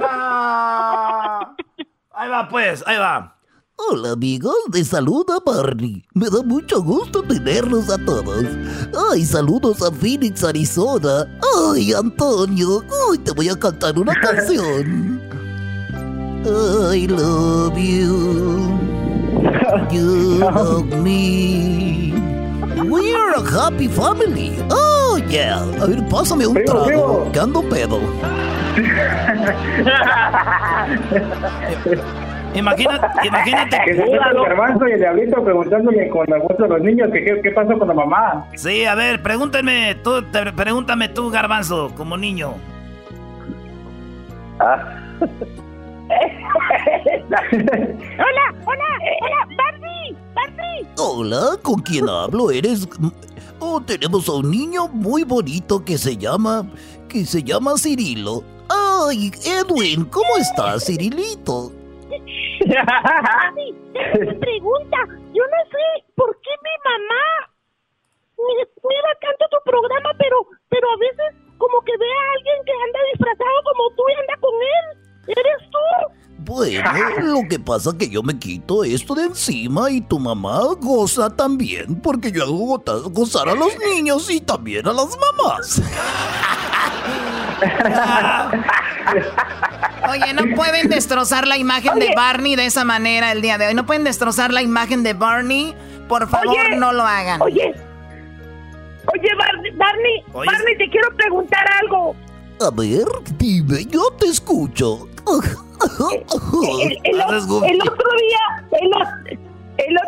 no. 0.00 1.56
Ahí 2.16 2.28
va, 2.30 2.48
pues, 2.48 2.82
ahí 2.86 2.96
va. 2.98 3.30
Hola 3.76 4.12
amigos, 4.12 4.54
les 4.72 4.86
saluda 4.88 5.38
Barney. 5.44 6.04
Me 6.14 6.30
da 6.30 6.42
mucho 6.44 6.80
gusto 6.80 7.24
tenerlos 7.24 7.90
a 7.90 7.98
todos. 8.04 8.44
Ay, 9.10 9.24
saludos 9.24 9.82
a 9.82 9.90
Phoenix, 9.90 10.44
Arizona. 10.44 11.26
Ay, 11.72 11.92
Antonio, 11.92 12.84
hoy 13.08 13.18
te 13.18 13.32
voy 13.32 13.48
a 13.48 13.58
cantar 13.58 13.98
una 13.98 14.14
canción. 14.14 15.20
I 16.46 17.06
love 17.08 17.76
you. 17.76 18.78
You 19.90 20.38
love 20.38 20.84
me. 21.02 22.33
We're 22.88 23.34
a 23.34 23.42
happy 23.42 23.88
family. 23.88 24.52
Oh, 24.70 25.18
yeah. 25.28 25.60
A 25.80 25.86
ver, 25.86 26.06
pásame 26.08 26.46
un 26.46 26.54
Primo, 26.54 26.70
trago. 26.72 26.86
primo. 26.86 27.32
Que 27.32 27.40
ando 27.40 27.62
pedo. 27.68 27.98
Imagínate, 32.54 33.06
imagínate. 33.26 33.76
Que 33.84 33.94
se 33.96 34.02
el 34.04 34.16
garbanzo 34.18 34.86
y 34.86 34.92
el 34.92 35.00
diablito 35.00 35.42
preguntándole 35.42 36.08
con 36.08 36.24
la 36.28 36.38
voz 36.38 36.56
de 36.56 36.68
los 36.68 36.80
niños 36.82 37.10
que 37.12 37.24
qué, 37.24 37.40
qué 37.42 37.50
pasó 37.50 37.76
con 37.76 37.88
la 37.88 37.94
mamá. 37.94 38.46
Sí, 38.54 38.84
a 38.84 38.94
ver, 38.94 39.20
pregúntame 39.22 39.96
tú, 40.04 40.22
te- 40.22 40.52
pregúntame 40.52 41.08
tú, 41.08 41.30
Garbanzo, 41.30 41.92
como 41.96 42.16
niño. 42.16 42.54
Hola, 47.24 48.54
hola, 48.66 48.88
hola, 49.20 49.40
Barbie, 49.56 50.03
Hola, 50.98 51.56
¿con 51.62 51.80
quién 51.80 52.08
hablo? 52.08 52.50
¿Eres...? 52.50 52.88
Oh, 53.60 53.80
tenemos 53.80 54.28
a 54.28 54.32
un 54.32 54.50
niño 54.50 54.88
muy 54.88 55.22
bonito 55.24 55.84
que 55.84 55.96
se 55.98 56.16
llama... 56.16 56.66
que 57.08 57.24
se 57.24 57.42
llama 57.42 57.76
Cirilo. 57.78 58.42
Ay, 58.68 59.30
Edwin, 59.44 60.04
¿cómo 60.06 60.36
estás, 60.38 60.84
Cirilito? 60.86 61.70
Pregunta. 64.40 64.98
Yo 65.34 65.42
no 65.42 65.60
sé 65.70 66.04
por 66.14 66.30
qué 66.40 66.50
mi 66.62 66.70
mamá 66.84 67.24
me, 68.38 68.64
me 68.64 68.96
da 69.02 69.12
tanto 69.20 69.44
tu 69.50 69.58
programa, 69.64 70.14
pero, 70.18 70.46
pero 70.68 70.88
a 70.90 70.96
veces 70.96 71.34
como 71.58 71.80
que 71.82 71.96
ve 71.96 72.06
a 72.06 72.32
alguien 72.36 72.64
que 72.64 72.72
anda 72.72 73.00
disfrazado 73.12 73.62
como 73.64 73.90
tú 73.96 74.02
y 74.08 74.14
anda 74.14 74.36
con 74.40 74.54
él. 74.54 74.98
¿Eres 75.28 75.70
tú? 75.70 75.78
Bueno, 76.44 76.90
lo 77.22 77.48
que 77.48 77.58
pasa 77.58 77.90
es 77.90 77.96
que 77.96 78.10
yo 78.10 78.22
me 78.22 78.38
quito 78.38 78.84
esto 78.84 79.14
de 79.14 79.24
encima 79.24 79.90
y 79.90 80.02
tu 80.02 80.18
mamá 80.18 80.60
goza 80.78 81.30
también, 81.30 81.94
porque 82.02 82.30
yo 82.30 82.42
hago 82.42 82.82
gozar 83.10 83.48
a 83.48 83.54
los 83.54 83.72
niños 83.78 84.28
y 84.30 84.42
también 84.42 84.86
a 84.86 84.92
las 84.92 85.08
mamás. 85.16 85.80
Oye, 90.10 90.34
no 90.34 90.54
pueden 90.54 90.90
destrozar 90.90 91.46
la 91.46 91.56
imagen 91.56 91.98
de 91.98 92.12
Barney 92.14 92.56
de 92.56 92.66
esa 92.66 92.84
manera 92.84 93.32
el 93.32 93.40
día 93.40 93.56
de 93.56 93.68
hoy. 93.68 93.74
No 93.74 93.86
pueden 93.86 94.04
destrozar 94.04 94.52
la 94.52 94.60
imagen 94.60 95.02
de 95.02 95.14
Barney. 95.14 95.74
Por 96.08 96.28
favor, 96.28 96.48
Oye, 96.48 96.76
no 96.76 96.92
lo 96.92 97.04
hagan. 97.04 97.40
Oye, 97.40 97.74
oye, 99.14 99.28
Barney, 99.38 99.70
Barney, 99.72 100.24
Oye. 100.34 100.50
Barney, 100.50 100.76
te 100.76 100.90
quiero 100.90 101.08
preguntar 101.16 101.64
algo. 101.82 102.14
A 102.60 102.70
ver, 102.70 103.06
dime, 103.38 103.86
yo 103.86 104.10
te 104.18 104.26
escucho. 104.26 105.08
El, 106.82 106.98
el 107.04 107.20
otro 107.82 108.10
día, 108.20 108.42
el, 108.80 108.90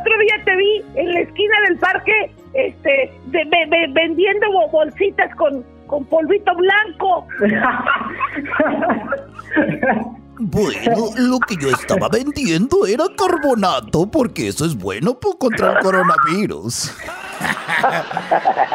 otro 0.00 0.18
día 0.18 0.34
te 0.44 0.56
vi 0.56 0.82
en 0.94 1.12
la 1.12 1.20
esquina 1.20 1.54
del 1.68 1.78
parque, 1.78 2.30
este, 2.54 3.12
de- 3.26 3.86
vendiendo 3.92 4.50
bo- 4.52 4.68
bolsitas 4.68 5.34
con, 5.36 5.64
con 5.86 6.04
polvito 6.06 6.52
blanco. 6.54 7.26
Bueno, 10.38 11.10
lo 11.16 11.38
que 11.40 11.56
yo 11.56 11.70
estaba 11.70 12.08
vendiendo 12.08 12.86
era 12.86 13.04
carbonato, 13.16 14.06
porque 14.10 14.48
eso 14.48 14.64
es 14.64 14.76
bueno 14.76 15.14
po- 15.18 15.38
contra 15.38 15.72
el 15.72 15.78
coronavirus. 15.78 16.92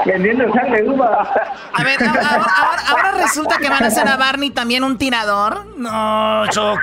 Vendiendo 0.05 0.51
sangre 0.53 0.87
uva. 0.89 1.31
A 1.73 1.83
ver, 1.83 1.97
ahora, 2.03 2.21
ahora- 2.21 2.81
ahora 2.89 3.11
resulta 3.23 3.57
que 3.57 3.69
van 3.69 3.83
a 3.83 3.87
hacer 3.87 4.07
a 4.07 4.17
Barney 4.17 4.49
también 4.51 4.83
un 4.83 4.97
tirador. 4.97 5.65
No, 5.77 6.45
Choco. 6.47 6.79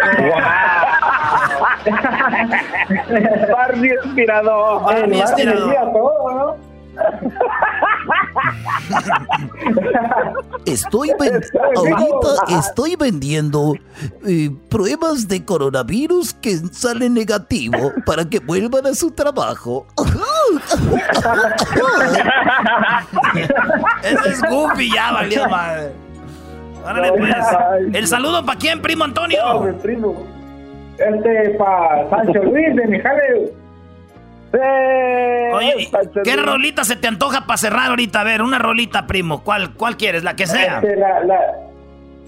Barney 3.56 3.90
es 3.90 4.14
tirador. 4.14 4.82
Barney 4.84 5.20
es 5.20 5.34
tirador. 5.34 6.56
Estoy 10.66 11.11
ven- 11.19 11.41
ahorita 11.77 12.59
estoy 12.59 12.97
vendiendo 12.97 13.75
eh, 14.27 14.51
pruebas 14.69 15.29
de 15.29 15.45
coronavirus 15.45 16.35
que 16.35 16.57
salen 16.73 17.15
negativo 17.15 17.93
para 18.05 18.25
que 18.29 18.39
vuelvan 18.41 18.87
a 18.87 18.95
su 18.95 19.11
trabajo. 19.11 19.87
Ese 24.03 24.29
es 24.29 24.43
Goofy, 24.43 24.91
ya 24.95 25.12
valió 25.12 25.49
madre. 25.49 25.93
Órale, 26.85 27.12
pues. 27.12 27.35
¿El 27.95 28.07
saludo 28.07 28.45
para 28.45 28.59
quién, 28.59 28.81
primo 28.81 29.05
Antonio? 29.05 29.39
primo. 29.83 30.15
Este 30.99 31.51
para 31.59 32.09
Sancho 32.11 32.43
Luis 32.43 32.75
de 32.75 32.87
Mijares. 34.53 35.55
Oye, 35.55 35.75
¿y 35.79 35.91
¿qué 36.23 36.37
rolita 36.37 36.85
se 36.85 36.97
te 36.97 37.09
antoja 37.09 37.47
para 37.47 37.57
cerrar 37.57 37.91
ahorita? 37.91 38.20
A 38.20 38.25
ver, 38.25 38.43
una 38.43 38.59
rolita, 38.59 39.07
primo. 39.07 39.43
¿Cuál, 39.43 39.75
cuál 39.75 39.97
quieres? 39.97 40.25
La 40.25 40.37
que 40.37 40.47
sea. 40.47 40.77
Este, 40.79 40.97
la, 40.97 41.20
la, 41.25 41.39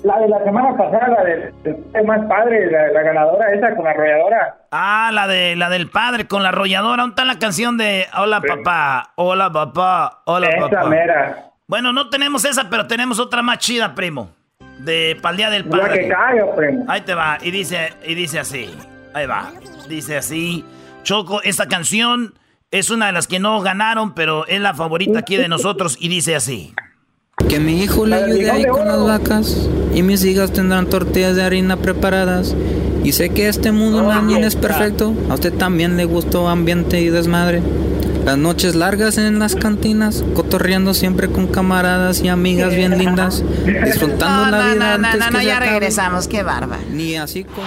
la 0.02 0.18
de 0.18 0.28
la 0.28 0.44
semana 0.44 0.76
pasada, 0.76 1.08
la 1.08 1.24
del, 1.24 1.52
del 1.92 2.04
más 2.06 2.26
padre, 2.26 2.70
la, 2.70 2.88
la 2.88 3.02
ganadora 3.02 3.52
esa 3.52 3.74
con 3.74 3.84
la 3.84 3.90
arrolladora. 3.90 4.56
Ah, 4.72 5.10
la 5.12 5.26
de 5.26 5.56
la 5.56 5.68
del 5.68 5.88
padre 5.90 6.26
con 6.26 6.42
la 6.42 6.48
arrolladora. 6.50 7.02
¿Dónde 7.02 7.12
está 7.12 7.24
la 7.24 7.38
canción 7.38 7.76
de 7.76 8.06
Hola 8.16 8.40
papá? 8.40 9.12
Hola 9.16 9.50
papá. 9.52 10.22
Hola 10.26 10.48
Esa 10.48 10.68
papá. 10.68 10.88
mera. 10.88 11.36
Bueno, 11.66 11.92
no 11.92 12.08
tenemos 12.10 12.44
esa, 12.44 12.68
pero 12.68 12.86
tenemos 12.86 13.20
otra 13.20 13.42
más 13.42 13.58
chida, 13.58 13.94
primo. 13.94 14.30
De 14.78 15.16
pa'l 15.22 15.36
día 15.36 15.50
del 15.50 15.68
La 15.68 15.78
padre. 15.82 16.00
que 16.00 16.08
caiga, 16.08 16.56
primo. 16.56 16.84
Ahí 16.88 17.02
te 17.02 17.14
va. 17.14 17.38
Y 17.42 17.50
dice, 17.50 17.92
y 18.04 18.14
dice 18.14 18.40
así. 18.40 18.74
Ahí 19.14 19.26
va. 19.26 19.50
Dice 19.88 20.16
así. 20.16 20.64
Choco, 21.02 21.42
esta 21.42 21.66
canción 21.66 22.34
es 22.70 22.90
una 22.90 23.06
de 23.06 23.12
las 23.12 23.26
que 23.26 23.40
no 23.40 23.60
ganaron, 23.60 24.14
pero 24.14 24.46
es 24.46 24.60
la 24.60 24.74
favorita 24.74 25.20
aquí 25.20 25.36
de 25.36 25.48
nosotros. 25.48 25.96
Y 25.98 26.08
dice 26.08 26.36
así. 26.36 26.74
Que 27.48 27.58
mi 27.58 27.82
hijo 27.82 28.04
le 28.06 28.16
ayude 28.16 28.50
ahí 28.50 28.64
con 28.66 28.86
las 28.86 29.02
vacas 29.02 29.68
y 29.94 30.02
mis 30.02 30.24
hijas 30.24 30.52
tendrán 30.52 30.86
tortillas 30.88 31.36
de 31.36 31.42
harina 31.42 31.76
preparadas. 31.76 32.54
Y 33.02 33.12
sé 33.12 33.30
que 33.30 33.48
este 33.48 33.72
mundo 33.72 34.06
también 34.06 34.44
es 34.44 34.56
perfecto. 34.56 35.14
A 35.30 35.34
usted 35.34 35.52
también 35.54 35.96
le 35.96 36.04
gustó 36.04 36.48
ambiente 36.48 37.00
y 37.00 37.08
desmadre. 37.08 37.62
Las 38.26 38.36
noches 38.36 38.74
largas 38.74 39.16
en 39.16 39.38
las 39.38 39.56
cantinas, 39.56 40.22
cotorreando 40.34 40.92
siempre 40.92 41.28
con 41.30 41.46
camaradas 41.46 42.20
y 42.22 42.28
amigas 42.28 42.74
bien 42.76 42.98
lindas, 42.98 43.42
disfrutando 43.84 44.44
No, 44.44 44.50
la 44.50 44.58
no, 44.66 44.74
vida 44.74 44.74
no, 44.74 44.98
no, 44.98 45.08
antes 45.08 45.20
no, 45.20 45.26
que 45.26 45.32
no, 45.32 45.38
se 45.40 45.46
ya 45.46 45.56
acabe. 45.56 45.70
regresamos. 45.70 46.28
Qué 46.28 46.42
bárbaro. 46.42 46.82
Ni 46.92 47.16
así 47.16 47.44
como... 47.44 47.66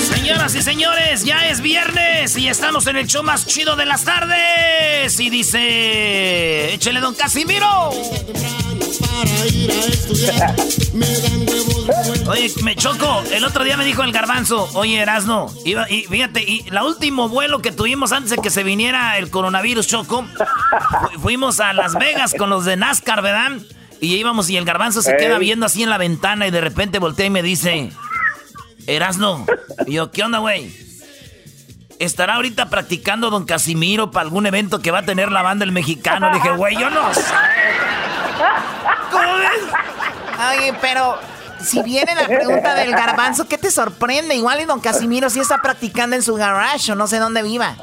Señoras 0.31 0.55
y 0.55 0.61
señores, 0.61 1.25
ya 1.25 1.49
es 1.49 1.59
viernes 1.59 2.37
y 2.37 2.47
estamos 2.47 2.87
en 2.87 2.95
el 2.95 3.05
show 3.05 3.21
más 3.21 3.45
chido 3.45 3.75
de 3.75 3.85
las 3.85 4.05
tardes. 4.05 5.19
Y 5.19 5.29
dice, 5.29 6.73
échele 6.73 7.01
don 7.01 7.13
Casimiro. 7.15 7.89
Oye, 12.29 12.49
me 12.63 12.77
choco. 12.77 13.21
El 13.33 13.43
otro 13.43 13.65
día 13.65 13.75
me 13.75 13.83
dijo 13.83 14.03
el 14.03 14.13
garbanzo, 14.13 14.69
oye 14.73 14.99
Erasno, 15.01 15.53
iba, 15.65 15.89
y 15.91 16.03
fíjate, 16.03 16.41
y 16.43 16.63
la 16.69 16.85
último 16.85 17.27
vuelo 17.27 17.61
que 17.61 17.73
tuvimos 17.73 18.13
antes 18.13 18.29
de 18.31 18.37
que 18.37 18.49
se 18.49 18.63
viniera 18.63 19.17
el 19.17 19.29
coronavirus, 19.29 19.85
Choco, 19.85 20.23
fu- 20.23 21.19
fuimos 21.19 21.59
a 21.59 21.73
Las 21.73 21.95
Vegas 21.95 22.33
con 22.37 22.49
los 22.49 22.63
de 22.63 22.77
NASCAR, 22.77 23.21
¿verdad? 23.21 23.51
Y 23.99 24.15
íbamos 24.15 24.49
y 24.49 24.55
el 24.55 24.63
garbanzo 24.63 25.01
se 25.01 25.11
Ey. 25.11 25.17
queda 25.19 25.37
viendo 25.39 25.65
así 25.65 25.83
en 25.83 25.89
la 25.89 25.97
ventana 25.97 26.47
y 26.47 26.51
de 26.51 26.61
repente 26.61 26.99
voltea 26.99 27.25
y 27.25 27.29
me 27.31 27.43
dice, 27.43 27.91
Erasno. 28.87 29.45
Y 29.85 29.93
yo, 29.93 30.11
¿qué 30.11 30.23
onda, 30.23 30.39
güey? 30.39 30.73
¿Estará 31.99 32.35
ahorita 32.35 32.69
practicando 32.69 33.29
don 33.29 33.45
Casimiro 33.45 34.09
para 34.11 34.23
algún 34.23 34.45
evento 34.47 34.79
que 34.79 34.89
va 34.91 34.99
a 34.99 35.05
tener 35.05 35.31
la 35.31 35.43
banda 35.43 35.65
El 35.65 35.71
Mexicano? 35.71 36.29
Le 36.29 36.35
dije, 36.35 36.51
güey, 36.51 36.75
yo 36.77 36.89
no 36.89 37.13
sé. 37.13 37.21
¿Cómo 39.11 39.35
ves? 39.35 40.57
Oye, 40.57 40.73
pero 40.81 41.17
si 41.63 41.83
viene 41.83 42.15
la 42.15 42.25
pregunta 42.25 42.73
del 42.73 42.91
garbanzo, 42.91 43.47
¿qué 43.47 43.59
te 43.59 43.69
sorprende? 43.69 44.33
Igual 44.35 44.61
y 44.61 44.65
don 44.65 44.79
Casimiro 44.79 45.29
sí 45.29 45.39
está 45.39 45.59
practicando 45.61 46.15
en 46.15 46.23
su 46.23 46.33
garage 46.33 46.91
o 46.91 46.95
no 46.95 47.05
sé 47.05 47.19
dónde 47.19 47.43
viva. 47.43 47.75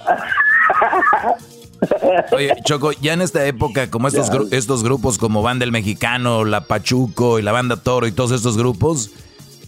Oye, 2.32 2.54
Choco, 2.64 2.90
ya 2.92 3.12
en 3.12 3.22
esta 3.22 3.44
época, 3.46 3.88
como 3.88 4.08
estos, 4.08 4.30
gru- 4.32 4.48
estos 4.52 4.82
grupos 4.82 5.16
como 5.18 5.42
Banda 5.42 5.64
El 5.64 5.70
Mexicano, 5.72 6.44
La 6.44 6.62
Pachuco 6.62 7.38
y 7.38 7.42
la 7.42 7.52
Banda 7.52 7.76
Toro 7.76 8.06
y 8.08 8.12
todos 8.12 8.32
estos 8.32 8.56
grupos, 8.56 9.10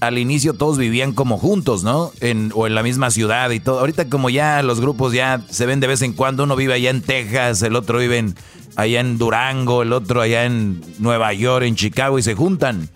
al 0.01 0.19
inicio 0.19 0.55
todos 0.55 0.79
vivían 0.79 1.13
como 1.13 1.39
juntos, 1.39 1.85
¿no? 1.85 2.11
En, 2.21 2.53
o 2.55 2.67
en 2.67 2.75
la 2.75 2.83
misma 2.83 3.11
ciudad 3.11 3.51
y 3.51 3.61
todo. 3.61 3.81
Ahorita 3.81 4.09
como 4.09 4.31
ya 4.31 4.63
los 4.63 4.81
grupos 4.81 5.13
ya 5.13 5.41
se 5.51 5.67
ven 5.67 5.81
de 5.81 5.87
vez 5.87 6.01
en 6.03 6.13
cuando, 6.15 6.45
uno 6.45 6.57
vive 6.57 6.73
allá 6.75 6.91
en 6.91 7.03
Texas, 7.03 7.63
el 7.63 7.77
otro 7.77 7.99
vive 7.99 8.19
en- 8.19 8.35
allá 8.77 9.01
en 9.01 9.19
Durango, 9.19 9.83
el 9.83 9.93
otro 9.93 10.21
allá 10.23 10.45
en 10.45 10.81
Nueva 10.99 11.33
York, 11.35 11.65
en 11.67 11.77
Chicago 11.77 12.19
y 12.19 12.23
se 12.23 12.35
juntan. 12.35 12.89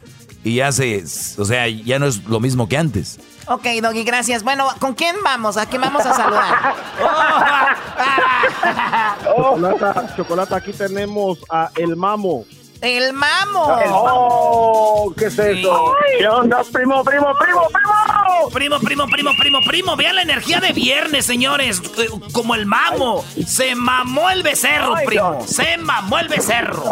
Y 0.45 0.57
ya 0.57 0.73
se, 0.73 1.03
o 1.39 1.45
sea, 1.45 1.69
ya 1.69 1.99
no 1.99 2.07
es 2.07 2.25
lo 2.25 2.39
mismo 2.41 2.69
que 2.69 2.77
antes. 2.77 3.19
Ok, 3.47 3.67
Doggy, 3.83 4.05
gracias. 4.05 4.43
Bueno, 4.43 4.69
¿con 4.79 4.95
quién 4.95 5.17
vamos? 5.25 5.57
¿A 5.57 5.67
quién 5.67 5.81
vamos 5.83 6.05
a 6.07 6.15
saludar? 6.15 6.75
Chocolata, 9.25 10.15
chocolata, 10.17 10.57
aquí 10.57 10.73
tenemos 10.73 11.39
a 11.51 11.71
El 11.77 11.97
Mamo. 11.97 12.45
El 12.85 13.15
mamo. 13.15 13.67
Oh, 13.89 15.15
¿qué 15.17 15.27
es 15.27 15.39
eso? 15.39 15.95
¿Qué 16.19 16.29
onda, 16.29 16.63
primo, 16.71 17.03
primo, 17.03 17.33
primo, 17.39 17.63
primo? 17.73 18.51
Primo, 18.53 18.79
primo, 18.79 19.07
primo, 19.07 19.31
primo, 19.41 19.59
primo. 19.67 19.97
Vean 19.97 20.17
la 20.17 20.23
energía 20.23 20.61
de 20.61 20.73
viernes, 20.73 21.25
señores. 21.25 21.81
Eh, 21.97 22.09
Como 22.33 22.55
el 22.55 22.67
mamo. 22.67 23.25
Se 23.47 23.75
mamó 23.75 24.29
el 24.29 24.43
becerro, 24.43 24.97
Ay, 24.97 25.07
primo. 25.07 25.47
Se 25.47 25.79
mamó 25.79 26.19
el 26.19 26.29
becerro. 26.29 26.85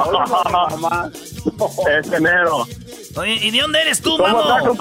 Es 2.01 2.11
enero. 2.11 2.67
Oye, 3.17 3.35
¿y 3.35 3.51
de 3.51 3.61
dónde 3.61 3.83
eres 3.83 4.01
tú, 4.01 4.17
¿Cómo 4.17 4.43
mamo? 4.43 4.75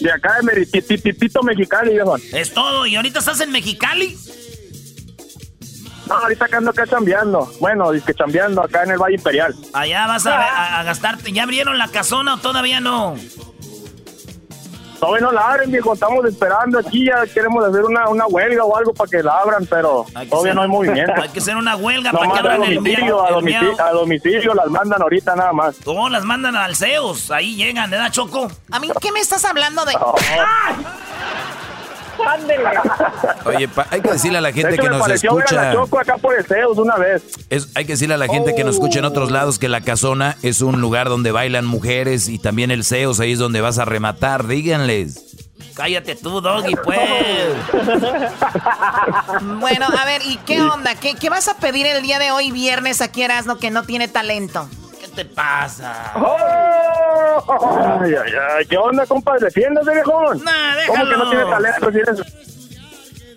De 0.00 0.10
acá 0.10 0.36
de 0.38 0.42
Merititito 0.42 1.42
Mexicali, 1.42 1.92
viejo. 1.92 2.16
Es 2.32 2.52
todo. 2.52 2.84
¿Y 2.86 2.96
ahorita 2.96 3.20
estás 3.20 3.40
en 3.40 3.52
Mexicali? 3.52 4.18
No, 6.10 6.16
ahorita 6.16 6.44
acá 6.44 6.56
ando 6.58 6.70
acá 6.72 6.86
chambeando. 6.86 7.48
Bueno, 7.60 7.92
dice 7.92 8.06
que 8.06 8.14
chambeando 8.14 8.62
acá 8.62 8.82
en 8.82 8.90
el 8.90 8.98
Valle 8.98 9.14
Imperial. 9.14 9.54
Allá 9.72 10.06
vas 10.08 10.26
a, 10.26 10.80
a 10.80 10.82
gastarte. 10.82 11.32
¿Ya 11.32 11.44
abrieron 11.44 11.78
la 11.78 11.86
casona 11.88 12.34
o 12.34 12.36
todavía 12.38 12.80
no? 12.80 13.14
Todavía 14.98 15.20
no 15.22 15.32
la 15.32 15.52
abren, 15.52 15.70
viejo. 15.70 15.94
Estamos 15.94 16.24
esperando 16.26 16.78
aquí. 16.78 17.06
Ya 17.06 17.24
queremos 17.32 17.64
hacer 17.64 17.84
una, 17.84 18.08
una 18.08 18.26
huelga 18.26 18.64
o 18.64 18.76
algo 18.76 18.92
para 18.92 19.08
que 19.08 19.22
la 19.22 19.32
abran, 19.38 19.64
pero 19.64 20.04
todavía 20.28 20.52
no 20.52 20.62
hay 20.62 20.68
movimiento. 20.68 21.12
Hay 21.22 21.28
que 21.30 21.38
hacer 21.38 21.56
una 21.56 21.74
huelga 21.76 22.12
No 22.12 22.18
para 22.18 22.32
que 22.32 22.38
abran 22.38 22.62
el 22.64 22.74
domicilio, 22.74 23.04
miau, 23.06 23.24
a 23.24 23.30
domicilio, 23.30 23.80
a 23.82 23.90
domicilio 23.92 24.54
las 24.54 24.66
mandan 24.66 25.00
ahorita 25.00 25.34
nada 25.36 25.52
más. 25.54 25.76
Oh, 25.86 26.08
las 26.10 26.24
mandan 26.24 26.54
al 26.54 26.76
CEOS. 26.76 27.30
Ahí 27.30 27.56
llegan, 27.56 27.88
¿verdad, 27.88 28.10
Choco? 28.10 28.50
A 28.70 28.78
mí, 28.78 28.90
¿qué 29.00 29.10
me 29.12 29.20
estás 29.20 29.44
hablando 29.46 29.84
de...? 29.86 29.94
Oye, 33.44 33.68
pa- 33.68 33.86
hay 33.90 34.00
que 34.00 34.10
decirle 34.12 34.38
a 34.38 34.40
la 34.40 34.52
gente 34.52 34.68
De 34.68 34.74
hecho, 34.74 34.82
que 34.82 34.90
me 34.90 34.96
nos 34.96 35.06
pareció 35.06 35.38
escucha. 35.38 35.72
Choco 35.72 35.98
acá 35.98 36.16
por 36.18 36.36
el 36.38 36.44
Zeus 36.44 36.78
una 36.78 36.96
vez. 36.96 37.22
Es- 37.50 37.68
hay 37.74 37.84
que 37.84 37.92
decirle 37.92 38.14
a 38.14 38.18
la 38.18 38.26
gente 38.28 38.54
que 38.54 38.64
nos 38.64 38.74
escucha 38.76 38.98
en 38.98 39.04
otros 39.04 39.30
lados 39.30 39.58
que 39.58 39.68
la 39.68 39.80
casona 39.80 40.36
es 40.42 40.60
un 40.60 40.80
lugar 40.80 41.08
donde 41.08 41.32
bailan 41.32 41.66
mujeres 41.66 42.28
y 42.28 42.38
también 42.38 42.70
el 42.70 42.84
CEOS 42.84 43.20
ahí 43.20 43.32
es 43.32 43.38
donde 43.38 43.60
vas 43.60 43.78
a 43.78 43.84
rematar. 43.84 44.46
Díganles. 44.46 45.26
Cállate 45.74 46.14
tú, 46.16 46.40
Doggy, 46.40 46.74
pues. 46.84 46.98
Bueno, 49.60 49.86
a 49.98 50.04
ver, 50.04 50.22
¿y 50.26 50.36
qué 50.38 50.60
onda? 50.62 50.94
¿Qué, 50.94 51.14
qué 51.14 51.30
vas 51.30 51.48
a 51.48 51.56
pedir 51.56 51.86
el 51.86 52.02
día 52.02 52.18
de 52.18 52.32
hoy, 52.32 52.50
viernes, 52.50 53.00
aquí 53.00 53.22
Erasmo, 53.22 53.56
que 53.58 53.70
no 53.70 53.82
tiene 53.84 54.08
talento? 54.08 54.68
¿Qué 55.10 55.16
te 55.16 55.24
pasa? 55.24 56.12
Ay, 56.14 58.14
ay, 58.14 58.32
ay. 58.58 58.66
¿Qué 58.66 58.76
onda, 58.76 59.06
compa? 59.06 59.38
Defiéndase, 59.38 59.92
viejón. 59.92 60.42
Nah, 60.44 60.74
¿Cómo 60.86 61.04
que 61.08 61.16
no 61.16 61.30
tiene 61.30 61.44
talento? 61.44 61.90
Si 61.92 61.98
eres 61.98 62.20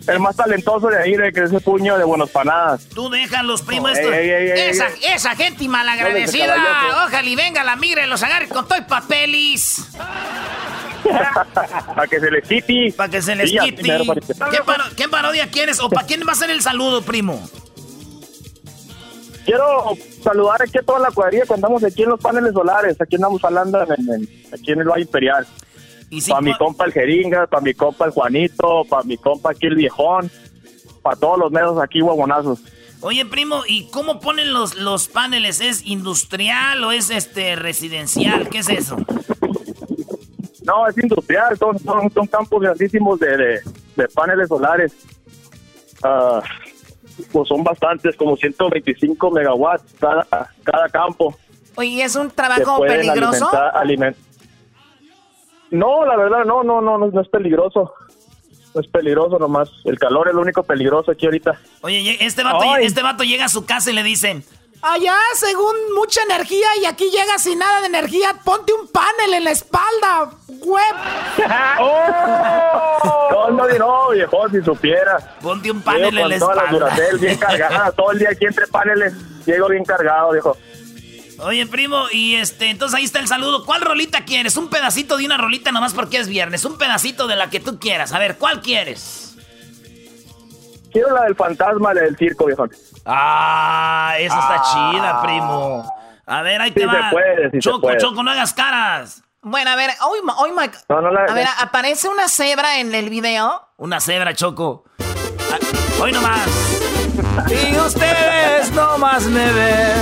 el 0.06 0.20
más 0.20 0.36
talentoso 0.36 0.88
de 0.88 0.98
ahí, 0.98 1.16
de 1.16 1.32
que 1.32 1.44
ese 1.44 1.60
puño 1.60 1.96
de 1.96 2.04
buenos 2.04 2.30
panadas. 2.30 2.86
Tú 2.94 3.08
déjalos, 3.08 3.62
primo. 3.62 3.88
Esto- 3.88 4.12
ey, 4.12 4.28
ey, 4.30 4.50
ey, 4.50 4.60
esa, 4.70 4.86
esa 5.14 5.34
gente 5.34 5.66
malagradecida. 5.68 6.56
No. 6.56 7.04
Ojalá 7.06 7.22
y 7.28 7.36
venga 7.36 7.64
la 7.64 7.76
migra 7.76 8.04
y 8.04 8.08
los 8.08 8.22
agarre 8.22 8.48
con 8.48 8.68
todo 8.68 8.78
y 8.78 8.82
papelis. 8.82 9.88
Para 11.94 12.06
que 12.06 12.20
se 12.20 12.30
les 12.30 12.48
quite. 12.48 12.94
Para 12.96 13.10
que 13.10 13.20
se 13.22 13.34
les 13.34 13.50
Sí, 13.50 13.58
quite. 13.58 13.82
¿Qué, 13.82 14.62
paro- 14.64 14.84
qué 14.96 15.08
parodia 15.08 15.50
quieres? 15.50 15.80
¿O 15.80 15.90
para 15.90 16.06
quién 16.06 16.22
va 16.26 16.32
a 16.32 16.36
ser 16.36 16.50
el 16.50 16.62
saludo, 16.62 17.02
primo? 17.02 17.46
Quiero 19.44 19.94
saludar 20.22 20.62
aquí 20.62 20.78
a 20.78 20.82
toda 20.82 20.98
la 21.00 21.10
cuadrilla 21.10 21.44
cuando 21.46 21.66
andamos 21.66 21.84
aquí 21.84 22.02
en 22.02 22.08
los 22.10 22.20
paneles 22.20 22.52
solares. 22.52 23.00
Aquí 23.00 23.16
andamos 23.16 23.42
hablando 23.44 23.82
en, 23.82 24.12
en- 24.12 24.28
aquí 24.52 24.72
en 24.72 24.80
el 24.80 24.88
Valle 24.88 25.02
Imperial. 25.02 25.46
para 26.28 26.40
mi 26.40 26.54
compa 26.56 26.84
el 26.86 26.92
Jeringa, 26.92 27.46
para 27.46 27.60
mi 27.62 27.74
compa 27.74 28.06
el 28.06 28.10
Juanito, 28.12 28.84
para 28.88 29.02
mi 29.02 29.16
compa 29.18 29.50
aquí 29.50 29.66
el 29.66 29.74
Viejón, 29.76 30.30
para 31.02 31.16
todos 31.16 31.38
los 31.38 31.50
medios 31.52 31.76
aquí 31.82 32.00
huevonazos. 32.00 32.60
Oye, 33.00 33.26
primo, 33.26 33.64
¿y 33.68 33.90
cómo 33.90 34.18
ponen 34.20 34.54
los, 34.54 34.76
los 34.76 35.08
paneles? 35.08 35.60
¿Es 35.60 35.84
industrial 35.84 36.82
o 36.84 36.90
es 36.92 37.10
este 37.10 37.54
residencial? 37.54 38.48
¿Qué 38.48 38.58
es 38.60 38.68
eso? 38.70 38.96
No, 40.62 40.86
es 40.88 40.96
industrial, 40.96 41.58
son, 41.58 41.78
son, 41.80 42.10
son 42.10 42.26
campos 42.26 42.62
grandísimos 42.62 43.20
de, 43.20 43.36
de, 43.36 43.60
de 43.96 44.08
paneles 44.14 44.48
solares. 44.48 44.92
Ah, 46.02 46.40
pues 47.32 47.48
son 47.48 47.62
bastantes, 47.64 48.16
como 48.16 48.36
125 48.36 49.30
megawatts 49.30 49.94
cada, 49.98 50.26
cada 50.62 50.88
campo. 50.88 51.36
Oye, 51.76 52.02
¿es 52.04 52.14
un 52.16 52.30
trabajo 52.30 52.80
peligroso? 52.82 53.48
alimentar- 53.50 53.74
aliment- 53.74 54.16
No, 55.70 56.04
la 56.04 56.16
verdad, 56.16 56.44
no, 56.44 56.62
no, 56.62 56.80
no, 56.80 56.98
no, 56.98 57.20
es 57.20 57.28
peligroso. 57.28 57.92
No 58.74 58.80
es 58.80 58.86
peligroso 58.88 59.38
nomás. 59.38 59.70
El 59.84 59.98
calor 59.98 60.28
es 60.28 60.34
lo 60.34 60.40
único 60.40 60.62
peligroso 60.62 61.10
aquí 61.12 61.26
ahorita. 61.26 61.58
Oye, 61.82 62.16
este 62.24 62.42
vato, 62.42 62.58
Ay. 62.62 62.84
este 62.86 63.02
vato 63.02 63.24
llega 63.24 63.44
a 63.44 63.48
su 63.48 63.64
casa 63.64 63.90
y 63.90 63.94
le 63.94 64.02
dicen, 64.02 64.44
Allá, 64.86 65.16
según 65.34 65.74
mucha 65.94 66.20
energía 66.24 66.66
y 66.78 66.84
aquí 66.84 67.10
llega 67.10 67.38
sin 67.38 67.58
nada 67.58 67.80
de 67.80 67.86
energía, 67.86 68.38
ponte 68.44 68.74
un 68.74 68.86
panel 68.88 69.32
en 69.32 69.44
la 69.44 69.50
espalda, 69.50 70.30
web. 70.48 70.94
No, 73.30 73.50
no, 73.50 73.78
no, 73.78 74.10
viejo, 74.10 74.48
si 74.50 74.62
supiera. 74.62 75.36
Ponte 75.40 75.70
un 75.70 75.80
panel 75.82 76.16
en 76.18 76.28
la 76.28 76.38
todas 76.38 76.56
las 76.56 76.72
espalda. 76.72 77.16
Bien 77.18 77.36
cargadas, 77.38 77.94
todo 77.96 78.12
el 78.12 78.18
día 78.18 78.28
aquí 78.30 78.44
entre 78.44 78.66
paneles. 78.66 79.14
Llego 79.46 79.68
bien 79.68 79.84
cargado, 79.84 80.32
viejo. 80.32 80.56
Oye, 81.38 81.66
primo, 81.66 82.04
y 82.12 82.36
este, 82.36 82.70
entonces 82.70 82.96
ahí 82.96 83.04
está 83.04 83.20
el 83.20 83.28
saludo. 83.28 83.64
¿Cuál 83.64 83.82
rolita 83.82 84.24
quieres? 84.24 84.56
Un 84.56 84.68
pedacito 84.68 85.16
de 85.16 85.26
una 85.26 85.36
rolita 85.38 85.72
nomás 85.72 85.94
porque 85.94 86.18
es 86.18 86.28
viernes. 86.28 86.64
Un 86.64 86.78
pedacito 86.78 87.26
de 87.26 87.36
la 87.36 87.50
que 87.50 87.60
tú 87.60 87.78
quieras. 87.78 88.12
A 88.12 88.18
ver, 88.18 88.36
¿cuál 88.36 88.60
quieres? 88.60 89.23
Quiero 90.94 91.10
la 91.14 91.24
del 91.24 91.34
fantasma 91.36 91.92
del 91.92 92.16
circo, 92.16 92.46
viejo. 92.46 92.66
Ah, 93.04 94.14
esa 94.18 94.38
está 94.38 94.62
chida, 94.72 95.20
primo. 95.22 95.84
A 96.24 96.40
ver, 96.42 96.60
ahí 96.62 96.70
te 96.70 96.80
Sí 96.80 96.86
va. 96.86 96.92
se 97.10 97.10
puede, 97.10 97.44
sí 97.50 97.56
se 97.56 97.58
Choco, 97.58 97.80
puede. 97.82 97.98
Choco, 97.98 98.22
no 98.22 98.30
hagas 98.30 98.54
caras. 98.54 99.22
Bueno, 99.42 99.70
a 99.72 99.76
ver, 99.76 99.90
hoy, 100.08 100.20
ma- 100.22 100.36
hoy 100.38 100.52
No, 100.88 101.00
no 101.02 101.10
la- 101.10 101.24
A 101.28 101.34
ver, 101.34 101.46
¿aparece 101.60 102.08
una 102.08 102.28
cebra 102.28 102.78
en 102.78 102.94
el 102.94 103.10
video? 103.10 103.60
Una 103.76 104.00
cebra, 104.00 104.32
Choco. 104.34 104.84
Ah, 105.52 105.58
Hoy 106.00 106.12
nomás. 106.12 106.40
Y 107.50 107.76
ustedes 107.76 108.70
nomás 108.72 109.24
me 109.24 109.52
ven. 109.52 109.92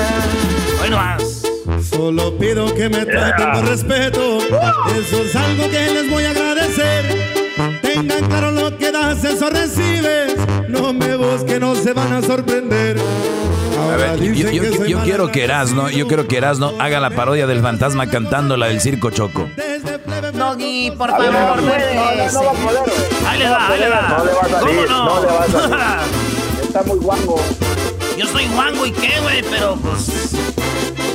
Hoy 0.83 0.91
nomás. 0.91 1.43
Solo 1.91 2.37
pido 2.39 2.67
que 2.75 2.89
me 2.89 3.05
traten 3.07 3.51
con 3.53 3.67
respeto. 3.67 4.39
Eso 4.39 5.23
es 5.23 5.35
algo 5.37 5.65
que 5.71 5.91
les 5.91 6.11
voy 6.11 6.25
a 6.27 6.31
agradecer. 6.31 7.32
Tengan 7.95 8.25
claro 8.29 8.51
lo 8.53 8.77
que 8.79 8.91
das, 8.93 9.23
eso 9.25 9.51
recibes. 9.51 10.35
No 10.69 10.93
me 10.93 11.17
busquen, 11.17 11.61
no 11.61 11.75
se 11.75 11.93
van 11.93 12.13
a 12.13 12.23
sorprender. 12.23 12.97
A 13.93 13.97
ver, 13.97 14.21
yo, 14.21 14.33
yo- 14.33 14.51
yo- 14.51 14.85
yo 14.87 14.99
quiero 15.01 15.31
que 15.31 15.45
Erasno, 15.45 15.91
yo 15.91 16.07
quiero 16.07 16.27
que 16.27 16.37
Erasno 16.39 16.73
haga 16.79 17.01
la 17.01 17.11
parodia 17.11 17.47
del 17.47 17.61
fantasma 17.61 18.07
cantando 18.09 18.57
la 18.57 18.67
del 18.69 18.81
circo 18.81 19.11
Choco. 19.11 19.49
Doggy, 20.35 20.91
por 20.93 21.11
ver, 21.21 21.31
favor, 21.33 21.63
no 21.63 21.67
no 21.67 22.33
no, 22.33 22.43
va 22.45 22.51
a 22.51 22.55
poder, 22.55 22.83
güey. 22.85 23.27
Ahí 23.29 23.39
le 23.39 23.49
va, 23.51 23.69
ahí 23.69 23.81
le 23.81 23.89
va. 23.89 24.17
No 24.19 24.25
le 24.25 24.33
va 24.33 24.41
a 24.41 24.49
salir, 24.49 24.87
¿Cómo 24.87 24.99
no? 24.99 25.05
no 25.15 25.21
le 25.21 25.27
va 25.27 25.45
a 25.45 25.49
salir. 25.49 25.77
Está 26.63 26.83
muy 26.85 26.99
guango. 26.99 27.41
Yo 28.17 28.27
soy 28.27 28.47
guango 28.49 28.87
y 28.87 28.93
qué, 28.93 29.13
güey, 29.23 29.43
pero 29.51 29.77
pues. 29.77 30.33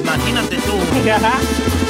Imagínate 0.03 0.55
tú. 0.57 0.73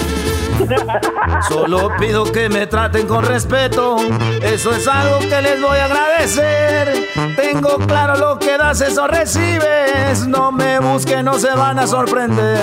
Solo 1.47 1.91
pido 1.99 2.23
que 2.31 2.49
me 2.49 2.67
traten 2.67 3.07
con 3.07 3.23
respeto. 3.23 3.97
Eso 4.41 4.71
es 4.71 4.88
algo 4.88 5.19
que 5.19 5.41
les 5.41 5.61
voy 5.61 5.77
a 5.77 5.85
agradecer. 5.85 7.07
Tengo 7.35 7.77
claro 7.77 8.17
lo 8.17 8.39
que 8.39 8.57
das, 8.57 8.81
eso 8.81 9.07
recibes. 9.07 10.27
No 10.27 10.51
me 10.51 10.79
busquen, 10.79 11.25
no 11.25 11.38
se 11.39 11.51
van 11.51 11.79
a 11.79 11.88
sorprender. 11.88 12.59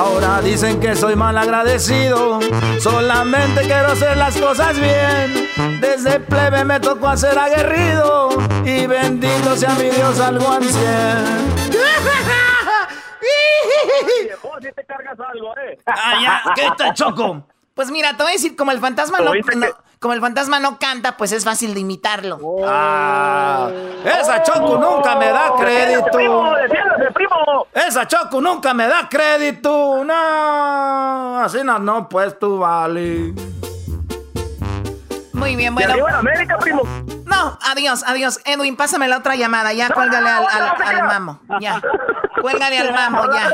Ahora 0.00 0.40
dicen 0.40 0.80
que 0.80 0.96
soy 0.96 1.16
mal 1.16 1.36
agradecido. 1.38 2.40
Solamente 2.80 3.62
quiero 3.62 3.92
hacer 3.92 4.16
las 4.16 4.36
cosas 4.36 4.78
bien. 4.78 5.48
Desde 5.80 6.20
plebe 6.20 6.64
me 6.64 6.80
tocó 6.80 7.08
hacer 7.08 7.38
aguerrido. 7.38 8.30
Y 8.64 8.86
bendito 8.86 9.56
sea 9.56 9.74
mi 9.74 9.90
Dios 9.90 10.18
algo 10.20 10.58
te 14.74 14.84
cargas 14.84 15.18
algo, 15.20 15.56
eh. 15.58 15.78
Ah, 15.86 16.14
ya, 16.20 16.42
¿qué 16.54 16.68
tal, 16.76 16.94
Choco? 16.94 17.46
Pues 17.74 17.90
mira, 17.90 18.10
te 18.16 18.22
voy 18.22 18.32
a 18.32 18.34
decir, 18.34 18.54
como 18.54 18.70
el 18.70 18.80
fantasma 18.80 19.18
no, 19.20 19.32
no- 19.34 19.66
como 19.98 20.14
el 20.14 20.20
fantasma 20.20 20.58
no 20.58 20.78
canta, 20.78 21.16
pues 21.16 21.30
es 21.32 21.44
fácil 21.44 21.74
de 21.74 21.80
imitarlo. 21.80 22.38
Ah, 22.66 23.70
esa 24.04 24.42
Choco 24.42 24.76
nunca 24.76 25.16
me 25.16 25.28
da 25.28 25.52
crédito. 25.56 26.04
primo! 27.14 27.66
Esa 27.72 28.06
Choco 28.06 28.40
nunca 28.40 28.74
me 28.74 28.88
da 28.88 29.08
crédito. 29.08 30.04
No, 30.04 31.38
así 31.38 31.58
no, 31.62 31.78
no, 31.78 32.08
pues 32.08 32.36
tú 32.38 32.58
vale. 32.58 33.32
Muy 35.32 35.56
bien, 35.56 35.74
bueno. 35.74 35.92
arriba 35.92 36.08
en 36.10 36.14
América, 36.16 36.58
primo. 36.58 36.82
No, 37.26 37.58
adiós, 37.70 38.04
adiós. 38.06 38.40
Edwin, 38.44 38.76
pásame 38.76 39.08
la 39.08 39.18
otra 39.18 39.34
llamada. 39.36 39.72
Ya, 39.72 39.88
cuélgale 39.88 40.28
al, 40.28 40.44
al- 40.46 40.82
al 40.98 41.02
mamo. 41.04 41.40
Ya. 41.60 41.80
Cuélgale 42.40 42.78
al 42.78 42.92
mamo, 42.94 43.22
ya. 43.32 43.50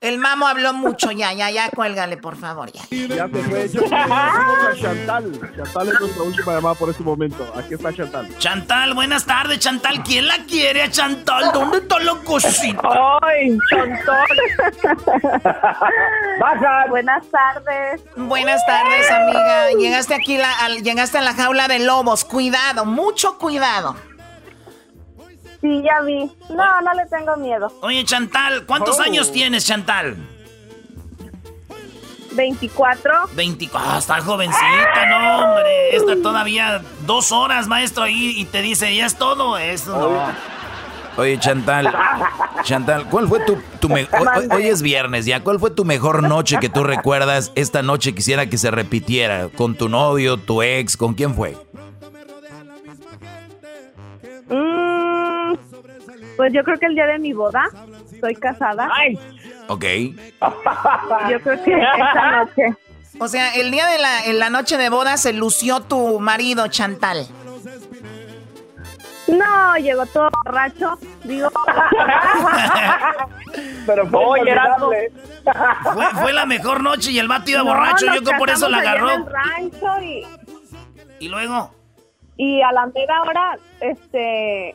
El 0.00 0.16
mamo 0.16 0.46
habló 0.46 0.72
mucho, 0.72 1.10
ya, 1.10 1.34
ya, 1.34 1.50
ya, 1.50 1.68
cuélgale, 1.68 2.16
por 2.16 2.34
favor, 2.34 2.72
ya. 2.72 2.80
Ya 2.90 3.28
se 3.28 3.42
fue. 3.42 3.68
Yo 3.68 3.82
a 3.92 4.72
Chantal. 4.80 5.30
Chantal 5.54 5.88
es 5.88 6.00
nuestra 6.00 6.22
última 6.22 6.52
llamada 6.54 6.74
por 6.74 6.88
este 6.88 7.02
momento. 7.02 7.46
Aquí 7.54 7.74
está 7.74 7.92
Chantal. 7.92 8.26
Chantal, 8.38 8.94
buenas 8.94 9.26
tardes, 9.26 9.58
Chantal. 9.58 10.02
¿Quién 10.02 10.26
la 10.26 10.38
quiere 10.48 10.84
a 10.84 10.90
Chantal? 10.90 11.52
¿Dónde 11.52 11.78
está 11.78 11.98
la 11.98 12.14
cosita? 12.24 12.80
¡Ay, 13.20 13.58
Chantal! 13.68 14.26
Baja. 16.40 16.86
Buenas 16.88 17.22
tardes. 17.30 18.00
Buenas 18.16 18.64
tardes, 18.64 19.10
amiga. 19.10 19.70
Llegaste 19.78 20.14
aquí, 20.14 20.38
la, 20.38 20.50
al- 20.64 20.82
llegaste 20.82 21.18
a 21.18 21.20
la 21.20 21.34
jaula 21.34 21.68
de 21.68 21.78
lobos. 21.80 22.24
Cuidado, 22.24 22.86
mucho 22.86 23.36
cuidado. 23.36 23.96
Sí, 25.60 25.82
ya 25.82 26.00
vi. 26.02 26.30
No, 26.48 26.80
no 26.80 26.94
le 26.94 27.06
tengo 27.06 27.36
miedo. 27.36 27.70
Oye, 27.82 28.04
Chantal, 28.04 28.64
¿cuántos 28.66 28.98
Oh. 28.98 29.02
años 29.02 29.30
tienes, 29.32 29.66
Chantal? 29.66 30.16
24. 32.32 33.12
24. 33.34 33.90
Ah, 33.92 33.98
está 33.98 34.20
jovencita, 34.20 35.06
no, 35.08 35.38
hombre. 35.44 35.96
Esta 35.96 36.16
todavía 36.22 36.80
dos 37.04 37.32
horas, 37.32 37.66
maestro, 37.66 38.04
ahí 38.04 38.34
y 38.36 38.44
te 38.44 38.62
dice, 38.62 38.94
ya 38.94 39.06
es 39.06 39.16
todo. 39.16 39.58
Eso 39.58 39.96
no. 39.98 40.50
Oye, 41.20 41.38
Chantal, 41.40 41.92
Chantal, 42.62 43.06
¿cuál 43.10 43.26
fue 43.28 43.40
tu, 43.40 43.60
tu 43.80 43.88
mejor... 43.88 44.26
Hoy, 44.54 44.68
es 44.68 44.80
viernes 44.80 45.26
ya, 45.26 45.40
¿cuál 45.42 45.58
fue 45.58 45.70
tu 45.72 45.84
mejor 45.84 46.22
noche 46.22 46.58
que 46.60 46.68
tú 46.68 46.84
recuerdas? 46.84 47.50
Esta 47.56 47.82
noche 47.82 48.14
quisiera 48.14 48.46
que 48.48 48.56
se 48.56 48.70
repitiera. 48.70 49.48
¿Con 49.48 49.74
tu 49.74 49.88
novio, 49.88 50.36
tu 50.38 50.62
ex? 50.62 50.96
¿Con 50.96 51.14
quién 51.14 51.34
fue? 51.34 51.56
Mm, 54.48 54.79
pues 56.40 56.54
yo 56.54 56.64
creo 56.64 56.78
que 56.78 56.86
el 56.86 56.94
día 56.94 57.04
de 57.04 57.18
mi 57.18 57.34
boda, 57.34 57.68
estoy 58.10 58.34
casada. 58.34 58.88
Ay. 58.94 59.18
Ok. 59.68 59.84
Yo 61.28 61.38
creo 61.42 61.62
que 61.62 61.74
esa 61.74 62.30
noche. 62.30 62.62
O 63.18 63.28
sea, 63.28 63.54
el 63.56 63.70
día 63.70 63.86
de 63.88 63.98
la, 63.98 64.24
en 64.24 64.38
la 64.38 64.48
noche 64.48 64.78
de 64.78 64.88
boda 64.88 65.18
se 65.18 65.34
lució 65.34 65.82
tu 65.82 66.18
marido, 66.18 66.66
Chantal. 66.68 67.26
No, 69.28 69.76
llegó 69.76 70.06
todo 70.06 70.30
borracho. 70.46 70.98
Digo. 71.24 71.50
Pero 73.86 74.06
fue, 74.06 74.40
fue, 75.92 76.06
fue, 76.22 76.32
la 76.32 76.46
mejor 76.46 76.82
noche 76.82 77.10
y 77.10 77.18
el 77.18 77.28
vato 77.28 77.50
iba 77.50 77.60
borracho. 77.60 78.06
Yo 78.14 78.22
que 78.22 78.32
por 78.38 78.48
eso 78.48 78.66
la 78.70 78.78
agarró. 78.78 79.10
y... 80.00 80.24
y 81.18 81.28
luego. 81.28 81.74
Y 82.38 82.62
a 82.62 82.72
la 82.72 82.86
mera 82.86 83.22
hora, 83.24 83.58
este, 83.80 84.74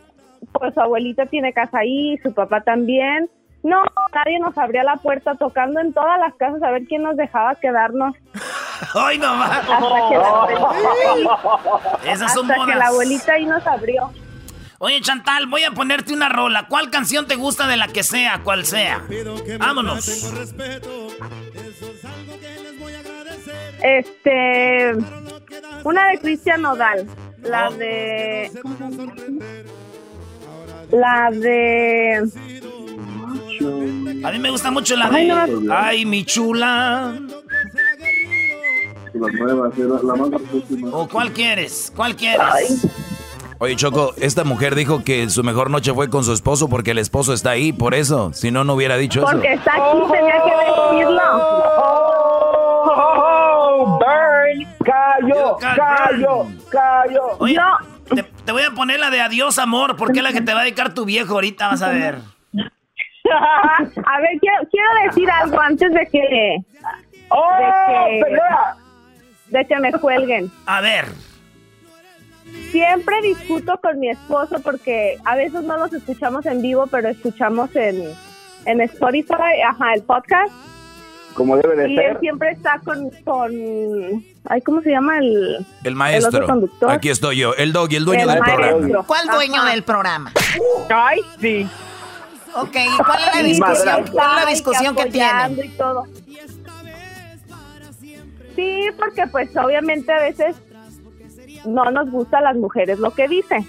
pues 0.59 0.73
su 0.73 0.81
abuelita 0.81 1.25
tiene 1.25 1.53
casa 1.53 1.79
ahí, 1.79 2.17
su 2.23 2.33
papá 2.33 2.61
también. 2.61 3.29
No, 3.63 3.83
nadie 4.13 4.37
nos 4.39 4.55
abría 4.57 4.83
la 4.83 4.97
puerta 4.97 5.35
tocando 5.35 5.79
en 5.79 5.91
todas 5.91 6.19
las 6.19 6.35
casas 6.35 6.61
a 6.61 6.71
ver 6.71 6.85
quién 6.85 7.01
nos 7.01 7.17
dejaba 7.17 7.55
quedarnos. 7.55 8.15
¡Ay, 8.93 9.17
no 9.17 9.35
más! 9.35 9.57
Hasta 9.57 9.77
que 10.09 10.17
la 10.17 11.43
Esas 12.13 12.33
son 12.33 12.51
hasta 12.51 12.65
que 12.65 12.75
la 12.75 12.87
abuelita 12.87 13.33
ahí 13.33 13.45
nos 13.45 13.65
abrió. 13.65 14.11
Oye, 14.79 14.99
Chantal, 15.01 15.47
voy 15.47 15.63
a 15.63 15.71
ponerte 15.71 16.13
una 16.13 16.29
rola. 16.29 16.67
¿Cuál 16.67 16.91
canción 16.91 17.27
te 17.27 17.35
gusta 17.35 17.65
de 17.67 17.77
la 17.77 17.87
que 17.87 18.03
sea, 18.03 18.41
cual 18.43 18.65
sea? 18.65 19.01
Vámonos. 19.57 20.31
Este, 23.81 24.91
una 25.83 26.07
de 26.09 26.19
Cristian 26.19 26.61
Nodal, 26.61 27.07
la 27.41 27.69
de, 27.71 28.51
la 30.91 31.29
de, 31.31 32.29
a 34.23 34.31
mí 34.31 34.39
me 34.39 34.49
gusta 34.49 34.71
mucho 34.71 34.95
la 34.95 35.09
de, 35.09 35.69
ay, 35.71 36.05
mi 36.05 36.25
chula. 36.25 37.17
La 39.13 39.27
nueva, 39.31 39.71
la 40.03 40.15
más 40.15 40.29
¿O 40.91 41.07
cuál 41.07 41.31
quieres? 41.31 41.91
¿Cuál 41.95 42.15
quieres? 42.15 42.85
Oye, 43.59 43.77
Choco, 43.77 44.13
esta 44.17 44.43
mujer 44.43 44.75
dijo 44.75 45.03
que 45.05 45.29
su 45.29 45.41
mejor 45.41 45.69
noche 45.69 45.93
fue 45.93 46.09
con 46.09 46.25
su 46.25 46.33
esposo 46.33 46.67
porque 46.67 46.91
el 46.91 46.97
esposo 46.97 47.31
está 47.33 47.51
ahí, 47.51 47.71
por 47.71 47.93
eso. 47.93 48.33
Si 48.33 48.51
no, 48.51 48.65
no 48.65 48.73
hubiera 48.73 48.97
dicho 48.97 49.21
eso. 49.21 49.31
Porque 49.31 49.53
está 49.53 49.71
aquí, 49.75 49.97
tenía 50.11 50.43
que 50.43 50.51
decirlo. 50.97 51.21
Oh, 52.97 53.99
burn, 53.99 54.67
callo, 54.83 55.57
callo, 55.59 56.47
callo. 56.69 57.21
Oye, 57.39 57.57
te, 58.13 58.23
te, 58.23 58.51
voy 58.51 58.63
a 58.63 58.71
poner 58.71 58.99
la 58.99 59.09
de 59.09 59.21
adiós, 59.21 59.57
amor, 59.57 59.95
porque 59.95 60.19
es 60.19 60.23
la 60.23 60.31
que 60.31 60.41
te 60.41 60.53
va 60.53 60.61
a 60.61 60.63
dedicar 60.63 60.93
tu 60.93 61.05
viejo 61.05 61.33
ahorita, 61.33 61.67
vas 61.69 61.81
a 61.81 61.89
ver. 61.89 62.19
a 62.53 64.19
ver, 64.19 64.39
quiero, 64.39 64.57
quiero 64.69 64.89
decir 65.05 65.29
algo 65.31 65.59
antes 65.59 65.91
de 65.91 66.07
que... 66.07 66.57
¡Oh, 67.29 67.57
de 67.57 68.23
que, 68.25 69.57
de 69.57 69.65
que 69.65 69.79
me 69.79 69.91
cuelguen. 69.93 70.51
A 70.65 70.81
ver. 70.81 71.05
Siempre 72.71 73.21
discuto 73.21 73.79
con 73.81 73.99
mi 73.99 74.09
esposo 74.09 74.59
porque 74.61 75.17
a 75.25 75.35
veces 75.35 75.63
no 75.63 75.77
los 75.77 75.91
escuchamos 75.93 76.45
en 76.45 76.61
vivo, 76.61 76.87
pero 76.87 77.09
escuchamos 77.09 77.75
en, 77.75 78.03
en 78.65 78.81
Spotify, 78.81 79.61
ajá, 79.67 79.93
el 79.93 80.03
podcast. 80.03 80.53
Como 81.35 81.57
debe 81.57 81.75
de 81.75 81.91
y 81.91 81.95
ser. 81.95 82.05
él 82.11 82.17
siempre 82.21 82.51
está 82.51 82.79
con, 82.83 83.09
con 83.25 83.51
ay, 84.45 84.61
¿cómo 84.61 84.81
se 84.81 84.89
llama 84.89 85.19
el? 85.19 85.65
El 85.83 85.95
maestro. 85.95 86.29
otro 86.29 86.47
conductor? 86.47 86.89
Aquí 86.89 87.09
estoy 87.09 87.37
yo, 87.37 87.53
el 87.55 87.73
dog 87.73 87.91
y 87.91 87.97
el 87.97 88.05
dueño 88.05 88.23
El 88.23 88.29
del 88.29 88.39
programa. 88.39 89.03
¿Cuál 89.05 89.27
dueño 89.27 89.61
Ajá. 89.61 89.71
del 89.71 89.83
programa? 89.83 90.31
Ay, 90.89 91.19
sí. 91.39 91.67
Ok, 92.55 92.75
¿y 92.75 93.03
cuál 93.03 93.19
es 93.19 93.35
la 93.35 93.43
discusión? 93.43 94.05
¿Cuál 94.13 94.29
es 94.29 94.45
la 94.45 94.49
y 94.49 94.53
discusión 94.53 94.95
que 94.95 95.65
y 95.65 95.69
todo. 95.77 96.05
Sí, 98.55 98.87
porque 98.97 99.27
pues 99.27 99.55
obviamente 99.57 100.13
a 100.13 100.21
veces 100.21 100.55
no 101.65 101.91
nos 101.91 102.09
gusta 102.09 102.37
a 102.37 102.41
las 102.41 102.55
mujeres 102.55 102.99
lo 102.99 103.11
que 103.11 103.27
dicen. 103.27 103.67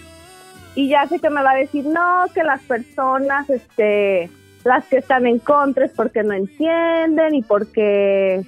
Y 0.77 0.89
ya 0.89 1.09
sé 1.09 1.19
que 1.19 1.31
me 1.31 1.43
va 1.43 1.53
a 1.53 1.57
decir, 1.57 1.85
no, 1.85 2.27
que 2.33 2.45
las 2.45 2.61
personas, 2.63 3.51
este, 3.51 4.31
las 4.67 4.85
que 4.87 4.97
están 4.99 5.27
en 5.27 5.39
contra 5.39 5.85
es 5.87 5.93
porque 5.93 6.23
no 6.23 6.35
entienden 6.35 7.35
y 7.35 7.43
porque, 7.43 8.43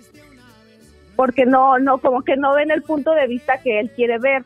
porque 1.16 1.46
no, 1.46 1.78
no, 1.78 1.98
como 1.98 2.22
que 2.22 2.36
no 2.36 2.54
ven 2.54 2.70
el 2.70 2.82
punto 2.82 3.12
de 3.12 3.26
vista 3.28 3.60
que 3.62 3.78
él 3.80 3.90
quiere 3.94 4.18
ver. 4.18 4.42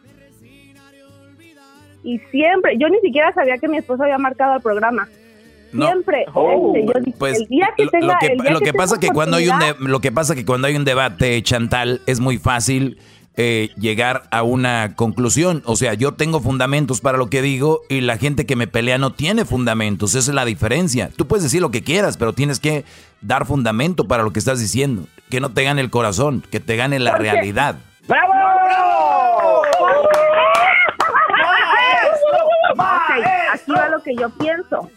Y 2.05 2.19
siempre, 2.31 2.77
yo 2.79 2.89
ni 2.89 2.99
siquiera 3.01 3.33
sabía 3.33 3.59
que 3.59 3.69
mi 3.69 3.79
esposo 3.79 4.03
había 4.03 4.19
marcado 4.19 4.57
el 4.57 4.63
programa. 4.63 5.09
No. 5.73 5.87
Siempre, 5.87 6.27
Oh, 6.35 6.75
este, 6.77 6.87
yo 6.87 7.13
pues 7.19 7.41
el 7.41 7.47
día 7.47 7.71
que 7.77 7.85
lo- 7.87 7.91
tenga, 7.91 8.07
lo 8.15 8.19
que, 8.21 8.27
el 8.27 8.39
día 8.39 8.51
lo 8.51 8.61
que 8.61 8.73
pasa 8.75 8.97
tenga 8.97 9.09
que 9.09 9.15
cuando 9.15 9.37
hay 9.39 9.49
un 9.49 9.59
de- 9.59 9.75
lo 9.81 10.01
que 10.01 10.13
pasa 10.13 10.35
que 10.35 10.45
cuando 10.45 10.67
hay 10.67 10.77
un 10.77 10.85
debate 10.85 11.43
Chantal 11.43 12.03
es 12.07 12.21
muy 12.21 12.37
fácil 12.37 12.99
eh, 13.37 13.71
llegar 13.77 14.25
a 14.31 14.43
una 14.43 14.95
conclusión. 14.95 15.63
O 15.65 15.77
sea 15.77 15.95
yo 15.95 16.13
tengo 16.13 16.41
fundamentos 16.41 17.01
para 17.01 17.19
lo 17.19 17.29
que 17.29 17.43
digo 17.43 17.81
y 17.89 18.01
la 18.01 18.19
gente 18.19 18.47
que 18.47 18.57
me 18.57 18.67
pelea 18.67 18.99
no 18.99 19.13
tiene 19.13 19.45
fundamentos. 19.45 20.15
Esa 20.15 20.31
es 20.31 20.35
la 20.35 20.45
diferencia. 20.45 21.11
Tú 21.17 21.27
puedes 21.27 21.43
decir 21.43 21.61
lo 21.61 21.71
que 21.71 21.83
quieras 21.83 22.17
pero 22.17 22.33
tienes 22.33 22.61
que 22.61 22.85
dar 23.21 23.47
fundamento 23.47 24.07
para 24.07 24.23
lo 24.23 24.33
que 24.33 24.39
estás 24.39 24.61
diciendo. 24.61 25.07
Que 25.31 25.41
no 25.41 25.51
te 25.51 25.65
gane 25.65 25.81
el 25.81 25.91
corazón 25.91 26.45
que 26.51 26.61
te 26.61 26.77
gane 26.77 26.99
la 26.99 27.17
realidad. 27.17 27.77
Aquí 33.53 33.73
va 33.73 33.89
lo 33.89 34.03
que 34.03 34.15
yo 34.17 34.31
pienso. 34.31 34.91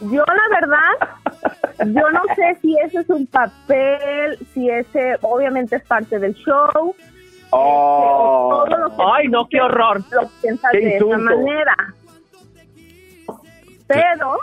Yo 0.00 0.24
la 0.26 0.60
verdad, 0.60 1.92
yo 1.92 2.10
no 2.10 2.22
sé 2.36 2.58
si 2.60 2.76
ese 2.78 2.98
es 3.00 3.08
un 3.08 3.26
papel, 3.26 4.38
si 4.52 4.68
ese 4.68 5.16
obviamente 5.22 5.76
es 5.76 5.84
parte 5.84 6.18
del 6.18 6.34
show. 6.34 6.94
Oh. 7.56 8.64
todo 8.66 8.76
lo 8.78 8.96
que 8.96 9.02
Ay, 9.14 9.28
no, 9.28 9.46
qué 9.48 9.60
horror. 9.60 10.02
Lo 10.10 10.28
piensas 10.42 10.70
Qué 10.72 10.78
de 10.80 10.96
esa 10.96 11.18
manera. 11.18 11.76
Pero 13.86 14.38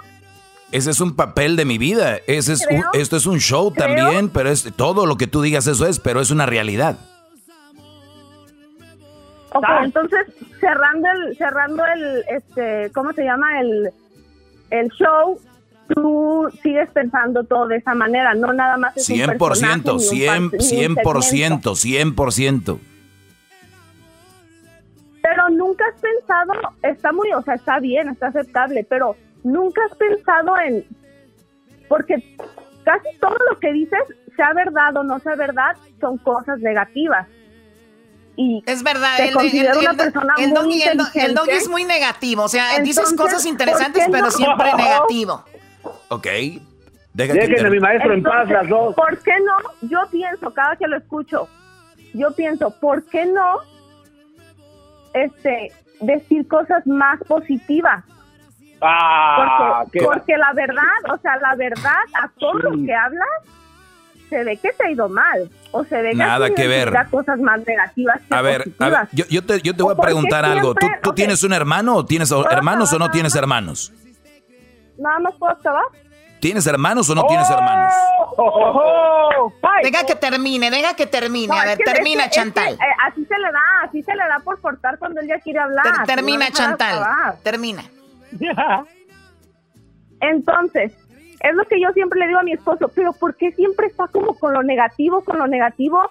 ese 0.71 0.91
es 0.91 1.01
un 1.01 1.15
papel 1.17 1.57
de 1.57 1.65
mi 1.65 1.77
vida 1.77 2.17
ese 2.27 2.53
es 2.53 2.65
un- 2.69 2.85
esto 2.93 3.17
es 3.17 3.25
un 3.25 3.39
show 3.39 3.73
creo- 3.73 3.85
también 3.87 4.29
pero 4.29 4.49
es 4.49 4.71
todo 4.77 5.05
lo 5.05 5.17
que 5.17 5.27
tú 5.27 5.41
digas 5.41 5.67
eso 5.67 5.85
es 5.85 5.99
pero 5.99 6.21
es 6.21 6.31
una 6.31 6.45
realidad 6.45 6.95
Ok, 9.53 9.65
entonces 9.83 10.27
cerrando 10.61 11.09
el, 11.11 11.35
cerrando 11.37 11.83
el, 11.87 12.23
este, 12.29 12.89
¿cómo 12.93 13.11
se 13.11 13.25
llama 13.25 13.59
el, 13.59 13.91
el 14.71 14.89
show? 14.89 15.39
Tú 15.93 16.49
sigues 16.63 16.89
pensando 16.91 17.43
todo 17.43 17.67
de 17.67 17.77
esa 17.77 17.93
manera, 17.93 18.33
no 18.33 18.53
nada 18.53 18.77
más 18.77 18.95
es 18.95 19.09
un 19.09 19.17
100%, 19.17 19.37
personaje, 19.37 19.81
ni 19.83 19.91
un 19.91 19.99
100, 19.99 20.43
un 20.43 20.61
segmento. 20.61 21.71
100%, 21.71 22.15
100%. 22.15 22.79
Pero 25.21 25.49
nunca 25.49 25.85
has 25.87 26.01
pensado, 26.01 26.53
está 26.81 27.11
muy, 27.11 27.31
o 27.33 27.41
sea, 27.41 27.55
está 27.55 27.79
bien, 27.79 28.09
está 28.09 28.27
aceptable, 28.27 28.85
pero 28.89 29.15
nunca 29.43 29.81
has 29.85 29.95
pensado 29.97 30.57
en, 30.65 30.85
porque 31.87 32.15
casi 32.83 33.07
todo 33.19 33.35
lo 33.49 33.59
que 33.59 33.73
dices, 33.73 33.99
sea 34.35 34.53
verdad 34.53 34.95
o 34.97 35.03
no 35.03 35.19
sea 35.19 35.35
verdad, 35.35 35.75
son 35.99 36.17
cosas 36.19 36.59
negativas. 36.59 37.27
Y 38.37 38.63
Es 38.65 38.81
verdad, 38.83 39.17
te 39.17 39.27
el, 39.27 39.33
considero 39.33 39.73
el- 39.73 39.77
una 39.79 39.91
el- 39.91 39.97
persona 39.97 40.33
el 40.37 40.49
muy 40.49 40.55
doggy, 40.55 40.81
el, 41.19 41.33
doggy 41.35 41.51
es 41.51 41.67
muy 41.67 41.83
negativo, 41.85 42.43
o 42.43 42.47
sea, 42.47 42.79
dices 42.79 42.97
Entonces, 43.11 43.17
cosas 43.17 43.45
interesantes, 43.45 44.03
¿por 44.05 44.05
qué 44.05 44.11
pero 44.11 44.25
no? 44.25 44.31
siempre 44.31 44.73
negativo. 44.77 45.43
Ok. 46.09 46.27
Deja 47.13 47.33
que 47.33 47.39
Dejen 47.39 47.65
a 47.65 47.69
mi 47.69 47.79
maestro 47.79 48.13
en 48.13 48.23
paz 48.23 48.33
Entonces, 48.43 48.53
las 48.61 48.69
dos. 48.69 48.95
¿Por 48.95 49.17
qué 49.19 49.33
no? 49.45 49.87
Yo 49.89 49.99
pienso, 50.11 50.53
cada 50.53 50.75
que 50.77 50.87
lo 50.87 50.97
escucho, 50.97 51.49
yo 52.13 52.31
pienso, 52.33 52.71
¿por 52.79 53.03
qué 53.05 53.25
no 53.25 53.57
este 55.13 55.71
decir 55.99 56.47
cosas 56.47 56.85
más 56.87 57.19
positivas? 57.27 58.03
Ah, 58.81 59.83
Porque, 59.83 59.99
qué- 59.99 60.05
porque 60.05 60.37
la 60.37 60.53
verdad, 60.53 61.13
o 61.13 61.17
sea, 61.19 61.37
la 61.37 61.55
verdad, 61.55 61.99
a 62.13 62.29
todo 62.39 62.53
lo 62.53 62.71
que 62.85 62.93
hablas, 62.95 63.27
se 64.31 64.43
ve 64.45 64.57
que 64.57 64.71
te 64.71 64.87
ha 64.87 64.89
ido 64.91 65.07
mal. 65.09 65.49
O 65.71 65.83
se 65.85 66.01
ve 66.01 66.13
Nada 66.15 66.49
que, 66.49 66.67
ver. 66.67 66.91
cosas 67.11 67.39
más 67.39 67.59
negativas 67.67 68.19
que 68.27 68.33
A 68.35 68.41
ver, 68.41 68.61
a 68.61 68.63
ver, 68.63 68.63
positivas. 68.73 69.09
yo, 69.11 69.25
yo 69.29 69.45
te, 69.45 69.61
yo 69.61 69.75
te 69.75 69.83
voy 69.83 69.93
a 69.93 69.95
¿Por 69.95 70.05
qué 70.05 70.11
preguntar 70.11 70.45
algo. 70.45 70.73
¿Tú, 71.03 71.13
tienes 71.13 71.43
un 71.43 71.53
hermano 71.53 71.95
o 71.97 72.05
tienes 72.05 72.31
hermanos 72.49 72.91
o 72.93 72.97
no 72.99 73.11
tienes 73.11 73.35
hermanos? 73.35 73.93
Nada 74.97 75.19
más 75.19 75.33
puedo 75.35 75.53
acabar. 75.53 75.83
¿Tienes 76.39 76.65
hermanos 76.65 77.07
o 77.09 77.13
no 77.15 77.23
tienes 77.27 77.47
hermanos? 77.49 77.93
Deja 79.83 80.05
que 80.05 80.15
termine, 80.15 80.71
deja 80.71 80.95
que 80.95 81.05
termine. 81.05 81.47
No, 81.47 81.53
a 81.53 81.59
es 81.63 81.65
ver, 81.65 81.77
que- 81.77 81.83
es 81.83 81.93
termina, 81.93 82.23
que- 82.23 82.29
es 82.29 82.31
que, 82.31 82.35
Chantal. 82.41 82.73
eh, 82.73 82.77
así 83.07 83.25
se 83.25 83.37
le 83.37 83.51
da, 83.51 83.59
así 83.87 84.01
se 84.03 84.11
le 84.15 84.23
da 84.27 84.39
por 84.43 84.59
cortar 84.59 84.97
cuando 84.97 85.21
él 85.21 85.27
ya 85.27 85.39
quiere 85.39 85.59
hablar. 85.59 85.83
Ter- 85.83 86.15
termina, 86.15 86.45
No 86.49 86.51
Chantal. 86.55 87.03
Termina. 87.43 87.83
Entonces, 90.19 90.93
es 91.41 91.55
lo 91.55 91.65
que 91.65 91.79
yo 91.81 91.91
siempre 91.93 92.19
le 92.19 92.27
digo 92.27 92.39
a 92.39 92.43
mi 92.43 92.53
esposo, 92.53 92.91
pero 92.93 93.13
¿por 93.13 93.35
qué 93.35 93.51
siempre 93.51 93.87
está 93.87 94.07
como 94.07 94.37
con 94.37 94.53
lo 94.53 94.63
negativo, 94.63 95.23
con 95.23 95.39
lo 95.39 95.47
negativo? 95.47 96.01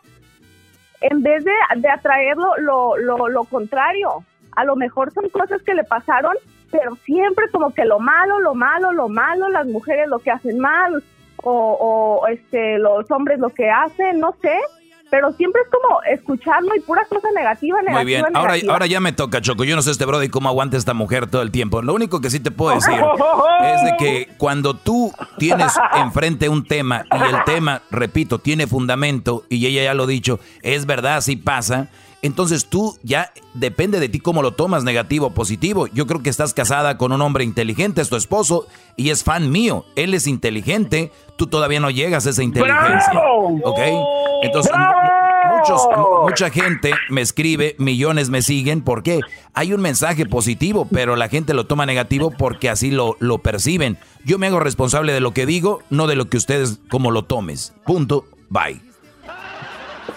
En 1.01 1.23
vez 1.23 1.45
de, 1.45 1.53
de 1.77 1.89
atraerlo 1.89 2.57
lo, 2.59 2.97
lo, 2.97 3.29
lo 3.29 3.45
contrario. 3.45 4.25
A 4.57 4.65
lo 4.65 4.75
mejor 4.75 5.13
son 5.13 5.29
cosas 5.29 5.63
que 5.63 5.75
le 5.75 5.85
pasaron, 5.85 6.35
pero 6.71 6.97
siempre 6.97 7.49
como 7.51 7.73
que 7.73 7.85
lo 7.85 8.01
malo, 8.01 8.41
lo 8.41 8.55
malo, 8.55 8.93
lo 8.93 9.09
malo, 9.09 9.49
las 9.49 9.67
mujeres 9.67 10.09
lo 10.09 10.19
que 10.19 10.33
hacen 10.33 10.59
mal, 10.59 11.03
o, 11.37 12.21
o 12.23 12.27
este, 12.27 12.79
los 12.79 13.09
hombres 13.11 13.39
lo 13.39 13.51
que 13.51 13.71
hacen, 13.71 14.19
no 14.19 14.35
sé 14.43 14.59
pero 15.11 15.33
siempre 15.33 15.63
es 15.63 15.69
como 15.71 16.01
escucharlo 16.03 16.75
y 16.77 16.81
pura 16.81 17.05
cosa 17.09 17.29
negativa, 17.35 17.79
negativa. 17.83 18.03
Muy 18.03 18.05
bien, 18.05 18.25
ahora, 18.35 18.55
ahora 18.69 18.87
ya 18.87 19.01
me 19.01 19.13
toca, 19.13 19.41
Choco. 19.41 19.65
Yo 19.65 19.77
no 19.77 19.83
sé 19.83 19.91
este 19.91 20.05
brody 20.05 20.29
cómo 20.29 20.49
aguanta 20.49 20.77
esta 20.77 20.95
mujer 20.95 21.29
todo 21.29 21.43
el 21.43 21.51
tiempo. 21.51 21.83
Lo 21.83 21.95
único 21.95 22.21
que 22.21 22.31
sí 22.31 22.41
te 22.41 22.51
puedo 22.51 22.75
decir 22.75 22.95
es 23.65 23.85
de 23.85 23.97
que 23.99 24.29
cuando 24.39 24.75
tú 24.75 25.13
tienes 25.39 25.73
enfrente 25.95 26.49
un 26.49 26.65
tema 26.65 27.05
y 27.11 27.35
el 27.35 27.45
tema, 27.45 27.83
repito, 27.91 28.39
tiene 28.39 28.67
fundamento 28.67 29.45
y 29.49 29.67
ella 29.67 29.83
ya 29.85 29.95
lo 29.95 30.05
ha 30.05 30.07
dicho, 30.07 30.41
es 30.63 30.87
verdad, 30.87 31.17
así 31.17 31.37
pasa. 31.37 31.89
Entonces 32.23 32.67
tú 32.67 32.99
ya 33.03 33.33
depende 33.55 33.99
de 33.99 34.09
ti 34.09 34.21
cómo 34.21 34.43
lo 34.43 34.53
tomas, 34.53 34.85
negativo 34.85 35.29
o 35.29 35.31
positivo. 35.31 35.87
Yo 35.87 36.07
creo 36.07 36.23
que 36.23 36.29
estás 36.29 36.53
casada 36.53 36.99
con 36.99 37.13
un 37.13 37.23
hombre 37.23 37.45
inteligente, 37.45 38.03
es 38.03 38.11
tu 38.11 38.17
esposo 38.17 38.67
y 38.97 39.11
es 39.11 39.25
fan 39.25 39.51
mío. 39.51 39.87
Él 39.97 40.13
es 40.13 40.27
inteligente, 40.27 41.13
tú 41.37 41.47
todavía 41.47 41.81
no 41.81 41.91
llegas 41.91 42.27
a 42.27 42.31
esa 42.31 42.43
inteligencia. 42.43 43.23
¿Ok? 43.65 43.81
Entonces, 44.43 44.73
muchos, 45.61 45.89
mucha 46.23 46.51
gente 46.51 46.93
me 47.09 47.21
escribe, 47.21 47.77
millones 47.79 48.31
me 48.31 48.43
siguen. 48.43 48.83
¿Por 48.83 49.03
qué? 49.03 49.21
Hay 49.55 49.73
un 49.73 49.81
mensaje 49.81 50.27
positivo, 50.27 50.89
pero 50.91 51.17
la 51.17 51.29
gente 51.29 51.55
lo 51.55 51.67
toma 51.67 51.87
negativo 51.87 52.31
porque 52.31 52.69
así 52.69 52.91
lo, 52.91 53.17
lo 53.21 53.39
perciben. 53.39 53.99
Yo 54.25 54.39
me 54.39 54.47
hago 54.47 54.61
responsable 54.61 55.13
de 55.13 55.21
lo 55.21 55.33
que 55.33 55.47
digo, 55.47 55.81
no 55.91 56.07
de 56.07 56.17
lo 56.17 56.29
que 56.29 56.37
ustedes 56.37 56.81
como 56.89 57.11
lo 57.11 57.25
tomes. 57.25 57.75
Punto. 57.85 58.25
Bye. 58.49 58.91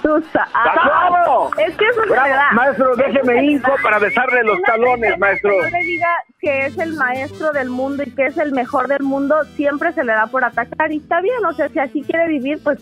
Es 0.04 1.78
que 1.78 1.86
eso 1.86 2.04
es 2.04 2.10
verdad. 2.10 2.52
Maestro, 2.54 2.96
déjeme 2.96 3.46
hijo 3.46 3.72
para 3.82 4.00
besarle 4.00 4.44
los 4.44 4.62
talones, 4.64 5.18
maestro. 5.18 5.52
Que 5.52 5.72
no 5.72 5.78
le 5.78 5.86
diga 5.86 6.08
que 6.40 6.66
es 6.66 6.78
el 6.78 6.94
maestro 6.94 7.52
del 7.54 7.70
mundo 7.70 8.04
y 8.04 8.12
que 8.12 8.26
es 8.26 8.38
el 8.38 8.52
mejor 8.52 8.88
del 8.88 9.04
mundo, 9.04 9.36
siempre 9.56 9.94
se 9.94 10.04
le 10.04 10.12
da 10.12 10.28
por 10.28 10.44
atacar 10.44 10.92
y 10.92 10.98
está 10.98 11.22
bien, 11.22 11.46
o 11.46 11.54
sea, 11.54 11.70
si 11.70 11.80
así 11.80 12.04
quiere 12.04 12.28
vivir, 12.28 12.60
pues 12.64 12.80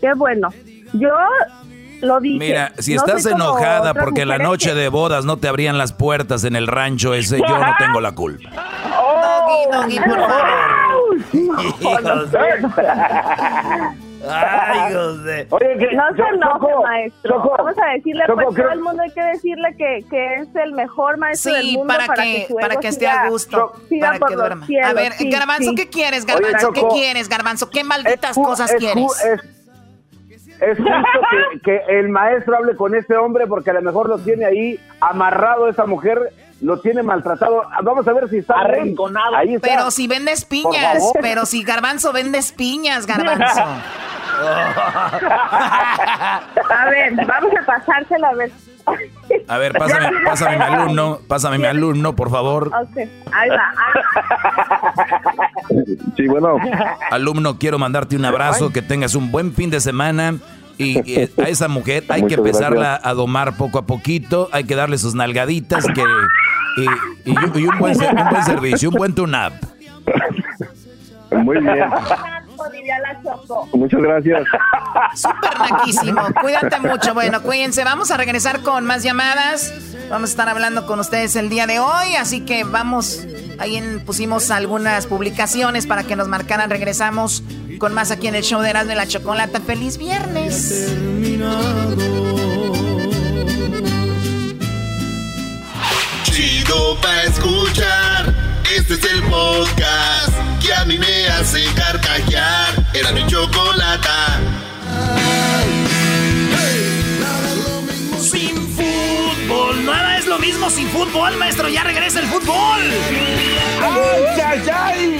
qué 0.00 0.14
bueno. 0.14 0.50
Yo 0.92 1.14
lo 2.02 2.20
dije. 2.20 2.38
Mira, 2.38 2.72
si 2.78 2.94
estás 2.94 3.24
enojada 3.26 3.94
porque 3.94 4.26
la 4.26 4.38
noche 4.38 4.74
de 4.74 4.88
bodas 4.88 5.24
no 5.24 5.38
te 5.38 5.48
abrían 5.48 5.78
las 5.78 5.92
puertas 5.92 6.44
en 6.44 6.56
el 6.56 6.66
rancho 6.66 7.14
ese, 7.14 7.38
yo 7.38 7.58
no 7.58 7.74
tengo 7.78 8.00
la 8.00 8.12
culpa. 8.12 8.50
Oh, 9.00 9.66
doggy, 9.70 9.98
doggy, 9.98 9.98
por 9.98 10.18
favor. 10.18 10.62
Ay, 14.28 14.94
José. 14.94 15.46
Oye, 15.50 15.78
que, 15.78 15.96
no 15.96 16.04
se 16.14 16.22
enoje, 16.22 16.74
maestro. 16.82 17.38
Vamos 17.38 17.74
a 17.78 17.92
decirle, 17.94 18.24
pues 18.32 18.46
todo 18.54 18.70
el 18.70 18.80
mundo 18.80 19.02
hay 19.02 19.10
que 19.10 19.22
decirle 19.22 19.74
que, 19.76 20.04
que 20.08 20.34
es 20.34 20.48
el 20.54 20.72
mejor 20.72 21.16
maestro 21.18 21.54
del 21.54 21.72
mundo 21.72 21.86
para, 21.88 22.06
para 22.06 22.22
que, 22.22 22.46
para 22.60 22.76
que 22.76 22.88
esté 22.88 23.08
a 23.08 23.28
gusto, 23.28 23.72
para 24.00 24.18
que 24.18 24.34
duerma. 24.34 24.66
a 24.84 24.92
ver, 24.92 25.12
Garbanzo, 25.18 25.72
¿qué 25.74 25.88
quieres, 25.88 26.24
Garbanzo? 26.24 26.72
¿Qué 26.72 26.82
quieres, 26.92 27.28
Garbanzo? 27.28 27.70
¿Qué 27.70 27.84
malditas 27.84 28.36
cosas 28.36 28.72
quieres? 28.78 29.04
es 29.24 29.40
justo 30.76 31.20
que, 31.30 31.60
que, 31.60 31.98
el 31.98 32.08
maestro 32.08 32.56
hable 32.56 32.76
con 32.76 32.94
ese 32.94 33.16
hombre 33.16 33.46
porque 33.46 33.70
a 33.70 33.74
lo 33.74 33.82
mejor 33.82 34.08
lo 34.08 34.18
tiene 34.18 34.44
ahí 34.44 34.80
amarrado 35.00 35.68
esa 35.68 35.86
mujer, 35.86 36.32
lo 36.60 36.80
tiene 36.80 37.02
maltratado. 37.02 37.64
Vamos 37.82 38.06
a 38.06 38.12
ver 38.12 38.28
si 38.28 38.38
está 38.38 38.54
arrinconado. 38.54 39.36
Ahí 39.36 39.54
está. 39.54 39.68
Pero 39.68 39.90
si 39.90 40.06
vendes 40.06 40.44
piñas, 40.44 41.02
pero 41.20 41.44
si 41.46 41.64
Garbanzo 41.64 42.12
vendes 42.12 42.52
piñas, 42.52 43.06
Garbanzo. 43.06 43.62
a 44.42 46.40
ver, 46.88 47.14
vamos 47.26 47.52
a 47.60 47.66
pasársela 47.66 48.28
a 48.28 48.34
ver. 48.34 48.50
A 49.48 49.58
ver, 49.58 49.72
pásame, 49.72 50.10
pásame 50.24 50.56
mi 50.56 50.62
alumno, 50.62 51.18
pásame 51.28 51.58
mi 51.58 51.66
alumno, 51.66 52.14
por 52.14 52.30
favor. 52.30 52.70
ahí 53.32 53.48
va. 53.48 53.72
Sí, 56.16 56.26
bueno. 56.26 56.56
Alumno, 57.10 57.58
quiero 57.58 57.78
mandarte 57.78 58.16
un 58.16 58.24
abrazo, 58.24 58.72
que 58.72 58.82
tengas 58.82 59.14
un 59.14 59.30
buen 59.30 59.52
fin 59.52 59.70
de 59.70 59.80
semana. 59.80 60.36
Y, 60.78 61.20
a 61.40 61.48
esa 61.48 61.68
mujer 61.68 62.04
hay 62.08 62.26
que 62.26 62.34
empezarla 62.34 63.00
a 63.02 63.14
domar 63.14 63.56
poco 63.56 63.78
a 63.78 63.82
poquito, 63.82 64.48
hay 64.52 64.64
que 64.64 64.74
darle 64.74 64.98
sus 64.98 65.14
nalgaditas 65.14 65.86
que, 65.86 66.02
y, 67.24 67.30
un, 67.30 67.78
buen, 67.78 67.96
un 68.00 68.28
buen 68.30 68.44
servicio, 68.44 68.88
un 68.88 68.96
buen 68.96 69.14
tune-up. 69.14 69.52
Muy 71.30 71.58
bien. 71.60 71.84
Muchas 73.72 74.00
gracias. 74.00 74.42
Súper 75.14 75.58
naquísimo. 75.58 76.22
Cuídate 76.40 76.78
mucho. 76.80 77.14
Bueno, 77.14 77.42
cuídense. 77.42 77.84
Vamos 77.84 78.10
a 78.10 78.16
regresar 78.16 78.62
con 78.62 78.84
más 78.84 79.02
llamadas. 79.02 79.72
Vamos 80.10 80.30
a 80.30 80.32
estar 80.32 80.48
hablando 80.48 80.86
con 80.86 81.00
ustedes 81.00 81.36
el 81.36 81.48
día 81.48 81.66
de 81.66 81.80
hoy. 81.80 82.16
Así 82.18 82.44
que 82.44 82.64
vamos. 82.64 83.26
Ahí 83.58 83.80
pusimos 84.04 84.50
algunas 84.50 85.06
publicaciones 85.06 85.86
para 85.86 86.04
que 86.04 86.16
nos 86.16 86.28
marcaran. 86.28 86.70
Regresamos 86.70 87.42
con 87.78 87.94
más 87.94 88.10
aquí 88.10 88.28
en 88.28 88.34
el 88.34 88.42
show 88.42 88.60
de 88.60 88.70
Erasmo 88.70 88.90
de 88.90 88.94
la 88.96 89.06
Chocolata. 89.06 89.60
¡Feliz 89.60 89.98
viernes! 89.98 90.92
Chido 96.24 96.96
pa' 97.00 97.22
escuchar. 97.24 98.51
Este 98.74 98.94
es 98.94 99.04
el 99.12 99.22
podcast 99.24 100.34
que 100.64 100.72
a 100.72 100.86
mí 100.86 100.96
me 100.98 101.26
hace 101.28 101.62
carcajear. 101.74 102.68
Era 102.94 103.12
mi 103.12 103.26
chocolata. 103.26 104.40
Sin 108.18 108.56
fútbol, 108.68 109.84
nada 109.84 110.16
es 110.16 110.26
lo 110.26 110.38
mismo 110.38 110.70
sin 110.70 110.88
fútbol, 110.88 111.36
maestro. 111.36 111.68
Ya 111.68 111.84
regresa 111.84 112.20
el 112.20 112.26
fútbol. 112.28 112.80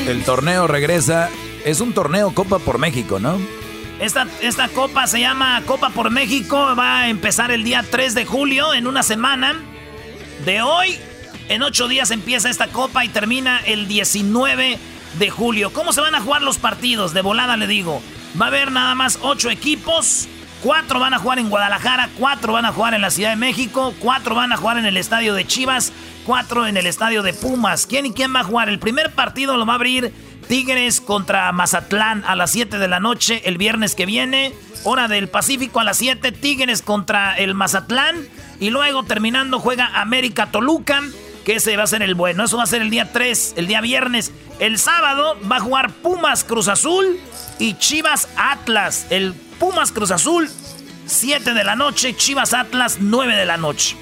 El 0.09 0.25
torneo 0.25 0.67
regresa. 0.67 1.29
Es 1.67 1.83
un 1.83 1.93
torneo 1.93 2.33
Copa 2.33 2.59
por 2.59 2.79
México, 2.79 3.19
¿no? 3.19 3.39
Esta, 4.01 4.27
esta 4.41 4.69
copa 4.69 5.07
se 5.07 5.21
llama 5.21 5.63
Copa 5.67 5.91
por 5.91 6.11
México. 6.11 6.75
Va 6.75 7.01
a 7.01 7.09
empezar 7.11 7.51
el 7.51 7.65
día 7.65 7.85
3 7.89 8.15
de 8.15 8.25
julio, 8.25 8.73
en 8.73 8.87
una 8.87 9.03
semana. 9.03 9.61
De 10.47 10.63
hoy, 10.63 10.99
en 11.53 11.63
ocho 11.63 11.87
días 11.87 12.11
empieza 12.11 12.49
esta 12.49 12.69
copa 12.69 13.05
y 13.05 13.11
termina 13.11 13.59
el 13.67 13.87
19 13.87 14.79
de 15.19 15.31
julio. 15.31 15.71
¿Cómo 15.71 15.93
se 15.93 16.01
van 16.01 16.15
a 16.15 16.21
jugar 16.23 16.41
los 16.41 16.57
partidos? 16.57 17.13
De 17.13 17.21
volada 17.21 17.59
le 17.59 17.67
digo. 17.67 18.03
Va 18.41 18.47
a 18.47 18.49
haber 18.49 18.73
nada 18.73 18.95
más 18.95 19.19
ocho 19.21 19.51
equipos. 19.51 20.29
Cuatro 20.63 20.99
van 20.99 21.13
a 21.13 21.19
jugar 21.19 21.39
en 21.39 21.51
Guadalajara, 21.51 22.09
cuatro 22.19 22.55
van 22.55 22.65
a 22.65 22.73
jugar 22.73 22.95
en 22.95 23.03
la 23.03 23.11
Ciudad 23.11 23.31
de 23.31 23.37
México, 23.37 23.93
cuatro 23.99 24.35
van 24.35 24.53
a 24.53 24.57
jugar 24.57 24.79
en 24.79 24.87
el 24.87 24.97
estadio 24.97 25.35
de 25.35 25.47
Chivas, 25.47 25.93
cuatro 26.25 26.67
en 26.67 26.79
el 26.79 26.87
estadio 26.87 27.23
de 27.23 27.35
Pumas. 27.35 27.87
¿Quién 27.87 28.07
y 28.07 28.13
quién 28.13 28.35
va 28.35 28.41
a 28.41 28.45
jugar? 28.45 28.71
El 28.71 28.79
primer 28.79 29.11
partido 29.13 29.59
lo 29.59 29.67
va 29.67 29.75
a 29.75 29.77
abrir 29.77 30.11
Tigres 30.49 31.03
contra 31.03 31.53
Mazatlán 31.53 32.25
a 32.27 32.35
las 32.35 32.53
7 32.53 32.79
de 32.79 32.89
la 32.89 33.01
noche 33.01 33.43
el 33.45 33.59
viernes 33.59 33.95
que 33.95 34.07
viene. 34.07 34.55
Hora 34.85 35.07
del 35.07 35.29
Pacífico 35.29 35.81
a 35.81 35.85
las 35.85 35.99
7, 35.99 36.33
Tigres 36.33 36.81
contra 36.81 37.37
el 37.37 37.53
Mazatlán. 37.53 38.17
Y 38.59 38.71
luego 38.71 39.03
terminando 39.03 39.59
juega 39.59 40.01
América 40.01 40.47
Toluca 40.47 41.03
que 41.45 41.57
ese 41.57 41.77
va 41.77 41.85
a 41.85 41.87
ser 41.87 42.03
el 42.03 42.15
bueno. 42.15 42.45
Eso 42.45 42.57
va 42.57 42.65
a 42.65 42.67
ser 42.67 42.83
el 42.83 42.91
día 42.91 43.13
3, 43.13 43.55
el 43.57 43.67
día 43.67 43.81
viernes. 43.81 44.33
El 44.59 44.79
sábado 44.79 45.37
va 45.51 45.57
a 45.57 45.61
jugar 45.61 45.91
Pumas 45.91 46.45
Cruz 46.45 46.69
Azul 46.69 47.19
y 47.59 47.75
Chivas 47.75 48.29
Atlas. 48.37 49.07
El 49.11 49.35
Pumas 49.59 49.93
Cruz 49.93 50.11
Azul, 50.11 50.49
7 51.07 51.55
de 51.55 51.65
la 51.65 51.77
noche, 51.77 52.15
Chivas 52.17 52.55
Atlas, 52.55 52.99
9 53.01 53.35
de 53.35 53.47
la 53.47 53.57
noche. 53.57 53.97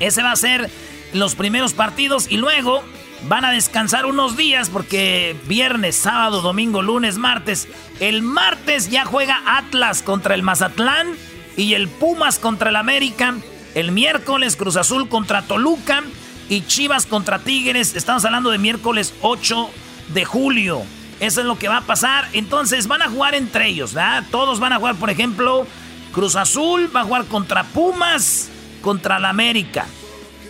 Ese 0.00 0.22
va 0.22 0.32
a 0.32 0.36
ser 0.36 0.70
los 1.12 1.34
primeros 1.34 1.72
partidos 1.72 2.26
y 2.30 2.36
luego 2.36 2.82
van 3.28 3.44
a 3.44 3.52
descansar 3.52 4.06
unos 4.06 4.36
días 4.36 4.68
porque 4.68 5.36
viernes, 5.46 5.96
sábado, 5.96 6.42
domingo, 6.42 6.82
lunes, 6.82 7.16
martes. 7.16 7.68
El 8.00 8.22
martes 8.22 8.90
ya 8.90 9.04
juega 9.04 9.42
Atlas 9.46 10.02
contra 10.02 10.34
el 10.34 10.42
Mazatlán 10.42 11.14
y 11.56 11.74
el 11.74 11.88
Pumas 11.88 12.38
contra 12.38 12.70
el 12.70 12.76
América. 12.76 13.34
El 13.74 13.92
miércoles 13.92 14.56
Cruz 14.56 14.76
Azul 14.76 15.08
contra 15.08 15.42
Toluca 15.42 16.02
y 16.48 16.62
Chivas 16.66 17.06
contra 17.06 17.38
Tigres. 17.38 17.94
Estamos 17.96 18.24
hablando 18.24 18.50
de 18.50 18.58
miércoles 18.58 19.14
8 19.22 19.70
de 20.08 20.24
julio. 20.24 20.82
Eso 21.20 21.40
es 21.40 21.46
lo 21.46 21.58
que 21.58 21.68
va 21.68 21.78
a 21.78 21.86
pasar. 21.86 22.28
Entonces 22.32 22.86
van 22.86 23.02
a 23.02 23.08
jugar 23.08 23.34
entre 23.34 23.68
ellos, 23.68 23.94
¿verdad? 23.94 24.24
Todos 24.30 24.60
van 24.60 24.72
a 24.72 24.78
jugar, 24.78 24.96
por 24.96 25.10
ejemplo, 25.10 25.66
Cruz 26.12 26.36
Azul 26.36 26.90
va 26.94 27.00
a 27.00 27.04
jugar 27.04 27.24
contra 27.26 27.64
Pumas, 27.64 28.50
contra 28.82 29.18
la 29.18 29.30
América. 29.30 29.86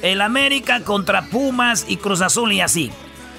El 0.02 0.20
América 0.20 0.82
contra 0.82 1.28
Pumas 1.28 1.86
y 1.88 1.96
Cruz 1.96 2.20
Azul 2.20 2.52
y 2.52 2.60
así. 2.60 2.90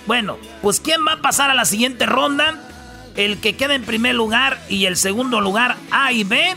Bueno, 0.08 0.38
pues 0.62 0.80
¿quién 0.80 1.06
va 1.08 1.14
a 1.14 1.22
pasar 1.22 1.52
a 1.52 1.56
la 1.56 1.66
siguiente 1.66 2.06
ronda? 2.06 2.64
El 3.16 3.40
que 3.40 3.56
queda 3.56 3.76
en 3.76 3.84
primer 3.84 4.16
lugar 4.16 4.62
y 4.70 4.86
el 4.86 4.96
segundo 4.96 5.42
lugar 5.42 5.76
A 5.92 6.12
y 6.12 6.24
B 6.24 6.56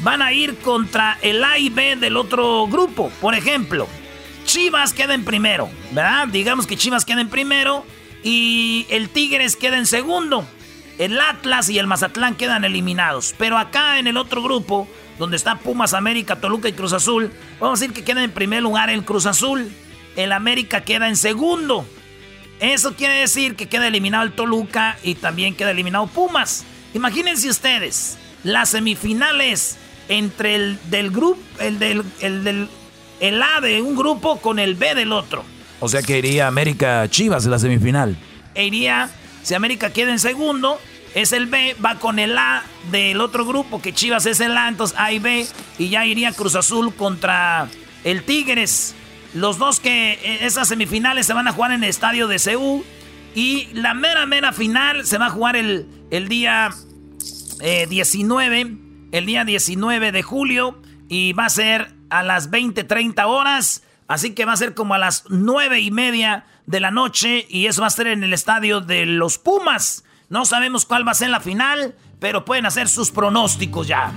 van 0.00 0.22
a 0.22 0.32
ir 0.32 0.58
contra 0.58 1.18
el 1.22 1.44
A 1.44 1.58
y 1.58 1.70
B 1.70 1.96
del 1.96 2.16
otro 2.16 2.66
grupo. 2.66 3.10
Por 3.20 3.34
ejemplo, 3.34 3.86
Chivas 4.48 4.94
queda 4.94 5.12
en 5.12 5.26
primero, 5.26 5.68
¿verdad? 5.92 6.26
Digamos 6.26 6.66
que 6.66 6.78
Chivas 6.78 7.04
queda 7.04 7.20
en 7.20 7.28
primero 7.28 7.84
Y 8.24 8.86
el 8.88 9.10
Tigres 9.10 9.56
queda 9.56 9.76
en 9.76 9.84
segundo. 9.84 10.48
El 10.96 11.20
Atlas 11.20 11.68
y 11.68 11.78
el 11.78 11.86
Mazatlán 11.86 12.34
quedan 12.34 12.64
eliminados. 12.64 13.34
Pero 13.36 13.58
acá 13.58 13.98
en 13.98 14.06
el 14.06 14.16
otro 14.16 14.42
grupo, 14.42 14.88
donde 15.18 15.36
está 15.36 15.56
Pumas, 15.56 15.92
América, 15.92 16.36
Toluca 16.36 16.66
y 16.66 16.72
Cruz 16.72 16.94
Azul, 16.94 17.30
vamos 17.60 17.78
a 17.78 17.82
decir 17.82 17.94
que 17.94 18.04
queda 18.04 18.24
en 18.24 18.30
primer 18.30 18.62
lugar 18.62 18.88
el 18.88 19.04
Cruz 19.04 19.26
Azul. 19.26 19.70
El 20.16 20.32
América 20.32 20.80
queda 20.80 21.08
en 21.08 21.16
segundo. 21.16 21.86
Eso 22.58 22.94
quiere 22.94 23.14
decir 23.20 23.54
que 23.54 23.68
queda 23.68 23.86
eliminado 23.86 24.24
el 24.24 24.32
Toluca 24.32 24.96
y 25.02 25.14
también 25.16 25.56
queda 25.56 25.72
eliminado 25.72 26.06
Pumas. 26.06 26.64
Imagínense 26.94 27.50
ustedes, 27.50 28.16
las 28.44 28.70
semifinales 28.70 29.76
entre 30.08 30.54
el 30.54 30.78
del 30.88 31.10
grupo, 31.10 31.42
el 31.60 31.78
del, 31.78 32.02
el 32.20 32.44
del 32.44 32.68
el 33.20 33.42
A 33.42 33.60
de 33.60 33.82
un 33.82 33.96
grupo 33.96 34.38
con 34.38 34.58
el 34.58 34.74
B 34.74 34.94
del 34.94 35.12
otro. 35.12 35.44
O 35.80 35.88
sea 35.88 36.02
que 36.02 36.18
iría 36.18 36.46
América 36.46 37.08
Chivas 37.08 37.44
en 37.44 37.50
la 37.52 37.58
semifinal. 37.58 38.16
E 38.54 38.66
iría, 38.66 39.10
si 39.42 39.54
América 39.54 39.92
queda 39.92 40.10
en 40.10 40.18
segundo, 40.18 40.78
es 41.14 41.32
el 41.32 41.46
B, 41.46 41.76
va 41.84 41.98
con 41.98 42.18
el 42.18 42.36
A 42.36 42.64
del 42.90 43.20
otro 43.20 43.44
grupo, 43.44 43.80
que 43.80 43.92
Chivas 43.92 44.26
es 44.26 44.40
el 44.40 44.56
A, 44.56 44.68
entonces 44.68 44.96
A 44.98 45.12
y 45.12 45.18
B, 45.18 45.46
y 45.78 45.88
ya 45.88 46.04
iría 46.04 46.32
Cruz 46.32 46.54
Azul 46.54 46.94
contra 46.94 47.68
el 48.04 48.24
Tigres. 48.24 48.94
Los 49.34 49.58
dos 49.58 49.80
que 49.80 50.12
eh, 50.14 50.38
esas 50.42 50.68
semifinales 50.68 51.26
se 51.26 51.34
van 51.34 51.48
a 51.48 51.52
jugar 51.52 51.72
en 51.72 51.84
el 51.84 51.90
estadio 51.90 52.28
de 52.28 52.38
Seúl. 52.38 52.84
Y 53.34 53.68
la 53.72 53.94
mera, 53.94 54.26
mera 54.26 54.52
final 54.52 55.06
se 55.06 55.18
va 55.18 55.26
a 55.26 55.30
jugar 55.30 55.54
el, 55.54 55.86
el 56.10 56.28
día 56.28 56.70
19, 57.60 58.60
eh, 58.60 58.76
el 59.12 59.26
día 59.26 59.44
19 59.44 60.12
de 60.12 60.22
julio. 60.22 60.80
Y 61.08 61.34
va 61.34 61.46
a 61.46 61.50
ser 61.50 61.97
a 62.10 62.22
las 62.22 62.50
20, 62.50 62.84
30 62.84 63.26
horas. 63.26 63.82
Así 64.06 64.34
que 64.34 64.44
va 64.44 64.52
a 64.52 64.56
ser 64.56 64.74
como 64.74 64.94
a 64.94 64.98
las 64.98 65.24
9 65.28 65.80
y 65.80 65.90
media 65.90 66.46
de 66.66 66.80
la 66.80 66.90
noche. 66.90 67.46
Y 67.48 67.66
eso 67.66 67.82
va 67.82 67.88
a 67.88 67.90
ser 67.90 68.06
en 68.06 68.24
el 68.24 68.32
estadio 68.32 68.80
de 68.80 69.06
los 69.06 69.38
Pumas. 69.38 70.04
No 70.28 70.44
sabemos 70.44 70.84
cuál 70.84 71.06
va 71.06 71.12
a 71.12 71.14
ser 71.14 71.30
la 71.30 71.40
final, 71.40 71.94
pero 72.20 72.44
pueden 72.44 72.66
hacer 72.66 72.88
sus 72.88 73.10
pronósticos 73.10 73.86
ya. 73.88 74.12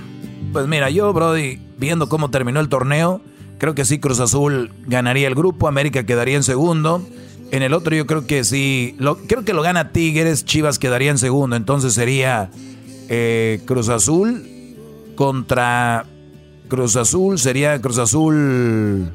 Pues 0.52 0.66
mira, 0.66 0.90
yo, 0.90 1.12
Brody, 1.12 1.58
viendo 1.78 2.08
cómo 2.08 2.30
terminó 2.30 2.60
el 2.60 2.68
torneo, 2.68 3.22
creo 3.58 3.74
que 3.74 3.86
sí 3.86 3.98
Cruz 3.98 4.20
Azul 4.20 4.70
ganaría 4.86 5.26
el 5.26 5.34
grupo, 5.34 5.68
América 5.68 6.04
quedaría 6.04 6.36
en 6.36 6.42
segundo. 6.42 7.06
En 7.50 7.62
el 7.62 7.72
otro 7.74 7.94
yo 7.94 8.06
creo 8.06 8.26
que 8.26 8.44
sí, 8.44 8.96
creo 9.28 9.44
que 9.44 9.52
lo 9.52 9.62
gana 9.62 9.92
Tigres, 9.92 10.44
Chivas 10.44 10.78
quedaría 10.78 11.10
en 11.10 11.18
segundo. 11.18 11.56
Entonces 11.56 11.94
sería 11.94 12.50
eh, 13.08 13.62
Cruz 13.66 13.88
Azul 13.88 14.46
contra 15.16 16.06
Cruz 16.72 16.96
Azul, 16.96 17.38
sería 17.38 17.78
Cruz 17.82 17.98
Azul 17.98 19.12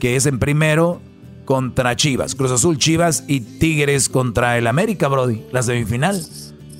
que 0.00 0.16
es 0.16 0.24
en 0.24 0.38
primero 0.38 1.02
contra 1.44 1.94
Chivas. 1.96 2.34
Cruz 2.34 2.50
Azul, 2.50 2.78
Chivas 2.78 3.24
y 3.28 3.40
Tigres 3.40 4.08
contra 4.08 4.56
el 4.56 4.66
América, 4.66 5.06
Brody. 5.08 5.44
La 5.52 5.62
semifinal. 5.62 6.18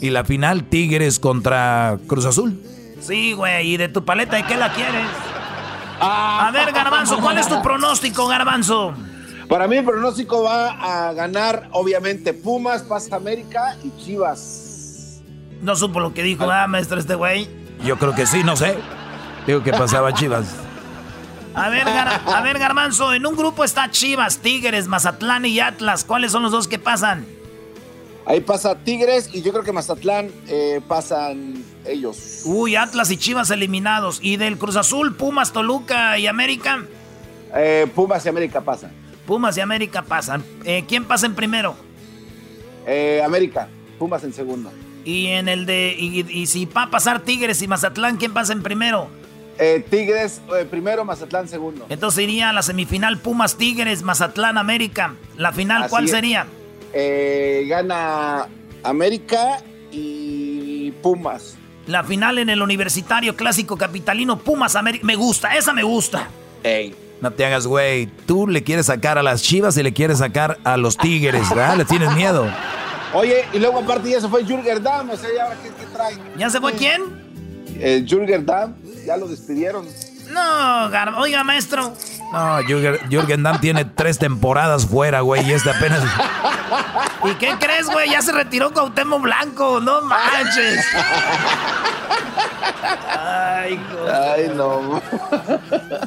Y 0.00 0.08
la 0.08 0.24
final, 0.24 0.64
Tigres 0.64 1.18
contra 1.18 1.98
Cruz 2.06 2.24
Azul. 2.24 2.58
Sí, 3.02 3.34
güey. 3.34 3.74
¿Y 3.74 3.76
de 3.76 3.90
tu 3.90 4.02
paleta 4.06 4.36
de 4.36 4.44
qué 4.44 4.56
la 4.56 4.72
quieres? 4.72 5.04
A 6.00 6.50
ver, 6.54 6.72
Garbanzo, 6.72 7.18
¿cuál 7.20 7.36
es 7.36 7.46
tu 7.46 7.60
pronóstico, 7.60 8.26
Garbanzo? 8.28 8.94
Para 9.46 9.68
mí 9.68 9.76
el 9.76 9.84
pronóstico 9.84 10.42
va 10.42 11.08
a 11.08 11.12
ganar, 11.12 11.68
obviamente, 11.72 12.32
Pumas, 12.32 12.80
Paz 12.80 13.12
América 13.12 13.76
y 13.84 13.92
Chivas. 14.02 15.20
No 15.60 15.76
supo 15.76 16.00
lo 16.00 16.14
que 16.14 16.22
dijo, 16.22 16.46
¿verdad, 16.46 16.66
maestro, 16.66 16.98
este 16.98 17.14
güey? 17.14 17.46
Yo 17.84 17.98
creo 17.98 18.14
que 18.14 18.24
sí, 18.24 18.42
no 18.42 18.56
sé. 18.56 18.78
Digo 19.48 19.62
que 19.62 19.72
pasaba 19.72 20.12
Chivas. 20.12 20.46
A 21.54 21.70
ver, 21.70 21.88
a 21.88 22.42
ver, 22.42 22.58
Garbanzo, 22.58 23.14
en 23.14 23.24
un 23.24 23.34
grupo 23.34 23.64
está 23.64 23.90
Chivas, 23.90 24.40
Tigres, 24.40 24.88
Mazatlán 24.88 25.46
y 25.46 25.58
Atlas. 25.58 26.04
¿Cuáles 26.04 26.32
son 26.32 26.42
los 26.42 26.52
dos 26.52 26.68
que 26.68 26.78
pasan? 26.78 27.24
Ahí 28.26 28.42
pasa 28.42 28.76
Tigres 28.76 29.30
y 29.32 29.40
yo 29.40 29.52
creo 29.52 29.64
que 29.64 29.72
Mazatlán 29.72 30.30
eh, 30.48 30.82
pasan 30.86 31.64
ellos. 31.86 32.42
Uy, 32.44 32.76
Atlas 32.76 33.10
y 33.10 33.16
Chivas 33.16 33.50
eliminados. 33.50 34.18
¿Y 34.20 34.36
del 34.36 34.58
Cruz 34.58 34.76
Azul, 34.76 35.16
Pumas, 35.16 35.50
Toluca 35.50 36.18
y 36.18 36.26
América? 36.26 36.84
Eh, 37.56 37.86
Pumas 37.94 38.26
y 38.26 38.28
América 38.28 38.60
pasan. 38.60 38.92
Pumas 39.26 39.56
y 39.56 39.62
América 39.62 40.02
pasan. 40.02 40.44
Eh, 40.64 40.84
¿Quién 40.86 41.06
pasa 41.06 41.24
en 41.24 41.34
primero? 41.34 41.74
América. 43.24 43.66
Pumas 43.98 44.22
en 44.24 44.34
segundo. 44.34 44.70
Y 45.06 45.28
en 45.28 45.48
el 45.48 45.64
de. 45.64 45.96
Y, 45.98 46.46
si 46.48 46.66
va 46.66 46.82
a 46.82 46.90
pasar 46.90 47.20
Tigres 47.20 47.62
y 47.62 47.66
Mazatlán, 47.66 48.18
¿quién 48.18 48.34
pasa 48.34 48.52
en 48.52 48.62
primero? 48.62 49.08
Tigres 49.90 50.40
primero, 50.70 51.04
Mazatlán 51.04 51.48
segundo. 51.48 51.86
Entonces 51.88 52.24
iría 52.24 52.50
a 52.50 52.52
la 52.52 52.62
semifinal 52.62 53.18
Pumas 53.18 53.56
Tigres, 53.56 54.02
Mazatlán 54.02 54.58
América. 54.58 55.14
¿La 55.36 55.52
final 55.52 55.88
cuál 55.88 56.08
sería? 56.08 56.46
gana 57.66 58.46
América 58.82 59.62
y 59.90 60.92
Pumas. 61.02 61.56
La 61.86 62.04
final 62.04 62.38
en 62.38 62.50
el 62.50 62.60
Universitario 62.60 63.34
Clásico 63.34 63.76
Capitalino 63.76 64.38
Pumas 64.38 64.76
América. 64.76 65.06
Me 65.06 65.16
gusta, 65.16 65.56
esa 65.56 65.72
me 65.72 65.82
gusta. 65.82 66.28
Ey. 66.62 66.94
No 67.20 67.32
te 67.32 67.44
hagas, 67.44 67.66
güey. 67.66 68.06
Tú 68.26 68.46
le 68.46 68.62
quieres 68.62 68.86
sacar 68.86 69.18
a 69.18 69.22
las 69.22 69.42
chivas 69.42 69.76
y 69.76 69.82
le 69.82 69.92
quieres 69.92 70.18
sacar 70.18 70.58
a 70.64 70.76
los 70.76 70.96
tigres, 70.96 71.48
¿verdad? 71.50 71.76
le 71.76 71.84
tienes 71.84 72.14
miedo. 72.14 72.46
Oye, 73.14 73.44
y 73.52 73.58
luego 73.58 73.78
aparte 73.78 74.10
ya 74.10 74.20
se 74.20 74.28
fue 74.28 74.44
Jürgen 74.44 74.82
Damm, 74.82 75.08
o 75.10 75.16
sea, 75.16 75.30
¿ya 75.34 75.56
qué, 75.62 75.70
qué 75.70 75.86
trae? 75.92 76.18
¿Ya 76.36 76.50
se 76.50 76.60
fue 76.60 76.74
quién? 76.74 77.27
Eh, 77.80 78.04
Jürgen 78.06 78.44
Damm, 78.44 78.74
ya 79.06 79.16
lo 79.16 79.28
despidieron. 79.28 79.86
No, 80.30 80.90
oiga, 81.20 81.42
maestro. 81.44 81.94
No, 82.32 82.58
Jürgen, 83.08 83.42
Damm 83.42 83.60
tiene 83.60 83.84
tres 83.84 84.18
temporadas 84.18 84.86
fuera, 84.86 85.20
güey, 85.20 85.46
y 85.48 85.52
este 85.52 85.70
apenas... 85.70 86.02
¿Y 87.24 87.34
qué 87.34 87.54
crees, 87.58 87.86
güey? 87.86 88.10
Ya 88.10 88.20
se 88.20 88.32
retiró 88.32 88.72
Cuauhtémoc 88.72 89.22
Blanco, 89.22 89.80
no 89.80 90.02
manches. 90.02 90.84
Ay, 93.18 93.80
Ay, 94.12 94.52
no. 94.54 95.00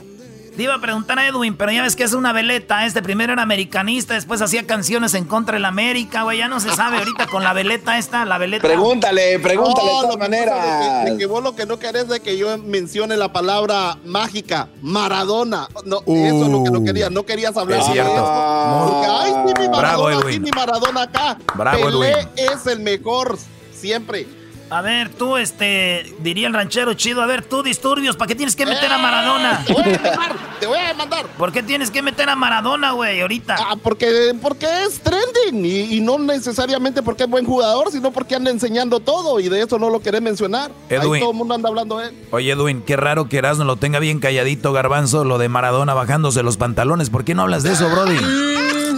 Te 0.56 0.64
iba 0.64 0.76
a 0.76 0.82
preguntar 0.82 1.18
a 1.18 1.28
Edwin, 1.28 1.56
pero 1.56 1.72
ya 1.72 1.82
ves 1.82 1.96
que 1.96 2.04
es 2.04 2.14
una 2.14 2.34
veleta. 2.34 2.86
Este 2.86 3.02
primero 3.02 3.32
era 3.32 3.42
americanista, 3.42 4.16
después 4.16 4.42
hacía 4.42 4.68
canciones 4.68 5.14
en 5.14 5.24
contra 5.24 5.54
de 5.54 5.62
la 5.62 5.70
América, 5.70 6.24
güey. 6.24 6.40
Ya 6.40 6.50
no 6.50 6.60
se 6.60 6.70
sabe 6.76 6.98
ahorita 6.98 7.28
con 7.28 7.44
la 7.44 7.54
veleta 7.54 7.98
esta, 7.98 8.26
la 8.26 8.38
veleta. 8.38 8.68
Pregúntale, 8.68 9.40
pregúntale 9.40 9.88
de 9.88 10.02
todas 10.02 10.18
maneras. 10.18 11.06
De, 11.06 11.18
que 11.18 11.26
vos 11.26 11.42
lo 11.42 11.56
que 11.56 11.66
no 11.66 11.80
querés 11.80 12.10
de 12.10 12.20
que 12.20 12.38
yo 12.38 12.58
mencione 12.58 13.16
la 13.16 13.32
palabra 13.32 13.98
mágica, 14.04 14.68
Maradona. 14.82 15.70
No, 15.86 16.00
eso 16.00 16.46
es 16.46 16.52
lo 16.52 16.64
que 16.66 16.72
no 16.72 16.84
querías. 16.84 17.12
No 17.12 17.26
querías 17.26 17.56
hablar 17.56 17.80
es 17.80 17.86
cierto. 17.86 18.12
Porque, 18.12 19.08
ay, 19.10 19.32
sí, 19.32 19.54
mi 19.62 19.70
Maradona, 19.70 19.80
Bravo, 19.80 20.10
Edwin. 20.10 20.34
Sí, 20.34 20.40
mi 20.42 20.52
Maradona 20.52 21.02
acá. 21.04 21.38
Bravo, 21.56 21.86
Pelé 21.86 22.12
Edwin. 22.12 22.28
es 22.36 22.68
el 22.68 22.80
mejor, 22.82 23.38
siempre. 23.74 24.41
A 24.72 24.82
ver, 24.82 25.10
tú, 25.10 25.36
este, 25.36 26.16
diría 26.20 26.48
el 26.48 26.54
ranchero 26.54 26.94
chido, 26.94 27.22
a 27.22 27.26
ver, 27.26 27.44
tú, 27.44 27.62
disturbios, 27.62 28.16
¿para 28.16 28.30
qué 28.30 28.36
tienes 28.36 28.56
que 28.56 28.66
meter 28.66 28.90
a 28.90 28.98
Maradona? 28.98 29.66
Te 29.66 29.74
voy 29.74 29.84
a 29.84 29.98
demandar, 29.98 30.36
te 30.62 30.66
voy 30.66 30.80
a 30.80 30.88
demandar. 30.88 31.26
¿Por 31.38 31.52
qué 31.52 31.62
tienes 31.62 31.92
que 31.92 32.02
meter 32.02 32.30
a 32.30 32.38
Maradona, 32.38 32.94
güey, 32.94 33.20
ahorita? 33.20 33.58
Ah, 33.60 33.76
porque, 33.76 34.34
porque 34.42 34.66
es 34.86 35.02
trending 35.02 35.66
y, 35.66 36.00
no 36.00 36.18
necesariamente 36.18 37.04
porque 37.04 37.24
es 37.24 37.30
buen 37.30 37.46
jugador, 37.46 37.92
sino 37.92 38.12
porque 38.12 38.36
anda 38.36 38.50
enseñando 38.50 39.02
todo 39.02 39.42
y 39.42 39.50
de 39.50 39.62
eso 39.62 39.78
no 39.78 39.90
lo 39.90 40.00
querés 40.00 40.22
mencionar. 40.22 40.72
Edwin. 40.88 41.16
Ahí 41.16 41.20
todo 41.20 41.32
el 41.32 41.38
mundo 41.38 41.54
anda 41.54 41.68
hablando 41.68 41.98
de 41.98 42.08
él. 42.08 42.16
Oye, 42.32 42.54
Edwin, 42.54 42.82
qué 42.82 42.96
raro 42.96 43.28
que 43.28 43.40
Erasmo 43.40 43.66
lo 43.66 43.76
tenga 43.76 44.00
bien 44.00 44.20
calladito, 44.20 44.72
Garbanzo, 44.72 45.26
lo 45.26 45.38
de 45.38 45.50
Maradona 45.50 45.94
bajándose 45.94 46.44
los 46.44 46.56
pantalones. 46.56 47.10
¿Por 47.10 47.26
qué 47.26 47.36
no 47.36 47.42
hablas 47.42 47.64
de 47.64 47.74
eso, 47.74 47.90
Brody? 47.90 48.16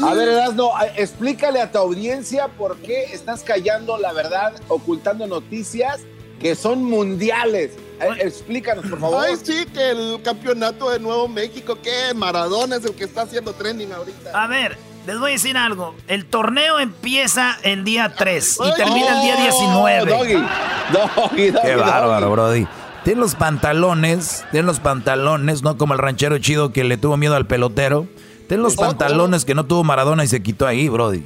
A 0.09 0.13
ver, 0.13 0.29
Erasmo, 0.29 0.73
explícale 0.97 1.61
a 1.61 1.71
tu 1.71 1.77
audiencia 1.77 2.47
por 2.49 2.77
qué 2.77 3.05
estás 3.13 3.41
callando 3.43 3.97
la 3.97 4.13
verdad, 4.13 4.53
ocultando 4.67 5.27
noticias 5.27 6.01
que 6.39 6.55
son 6.55 6.83
mundiales. 6.83 7.71
Eh, 8.01 8.07
explícanos, 8.19 8.85
por 8.85 8.99
favor. 8.99 9.25
Ay, 9.25 9.35
sí, 9.41 9.65
que 9.73 9.91
el 9.91 10.21
campeonato 10.23 10.89
de 10.89 10.99
Nuevo 10.99 11.27
México, 11.27 11.77
que 11.81 12.13
Maradona 12.13 12.75
es 12.75 12.85
el 12.85 12.93
que 12.93 13.05
está 13.05 13.21
haciendo 13.21 13.53
trending 13.53 13.91
ahorita. 13.93 14.31
A 14.33 14.47
ver, 14.47 14.77
les 15.07 15.19
voy 15.19 15.31
a 15.31 15.33
decir 15.33 15.57
algo. 15.57 15.95
El 16.07 16.25
torneo 16.25 16.79
empieza 16.79 17.57
el 17.63 17.83
día 17.83 18.13
3 18.15 18.59
y 18.65 18.73
termina 18.75 19.15
el 19.17 19.21
día 19.21 19.35
19. 19.37 20.11
Doggy, 20.11 20.33
doggy, 20.33 21.51
doggy. 21.51 21.61
Qué 21.61 21.75
bárbaro, 21.75 22.31
Brody. 22.31 22.67
Ten 23.03 23.19
los 23.19 23.35
pantalones, 23.35 24.45
ten 24.53 24.65
los 24.65 24.79
pantalones, 24.79 25.61
no 25.61 25.77
como 25.77 25.93
el 25.93 25.99
ranchero 25.99 26.37
chido 26.37 26.71
que 26.71 26.85
le 26.85 26.95
tuvo 26.95 27.17
miedo 27.17 27.35
al 27.35 27.45
pelotero. 27.47 28.07
Ten 28.47 28.61
los 28.61 28.75
pantalones 28.75 29.45
que 29.45 29.55
no 29.55 29.65
tuvo 29.65 29.83
Maradona 29.83 30.23
y 30.23 30.27
se 30.27 30.43
quitó 30.43 30.67
ahí, 30.67 30.89
Brody. 30.89 31.23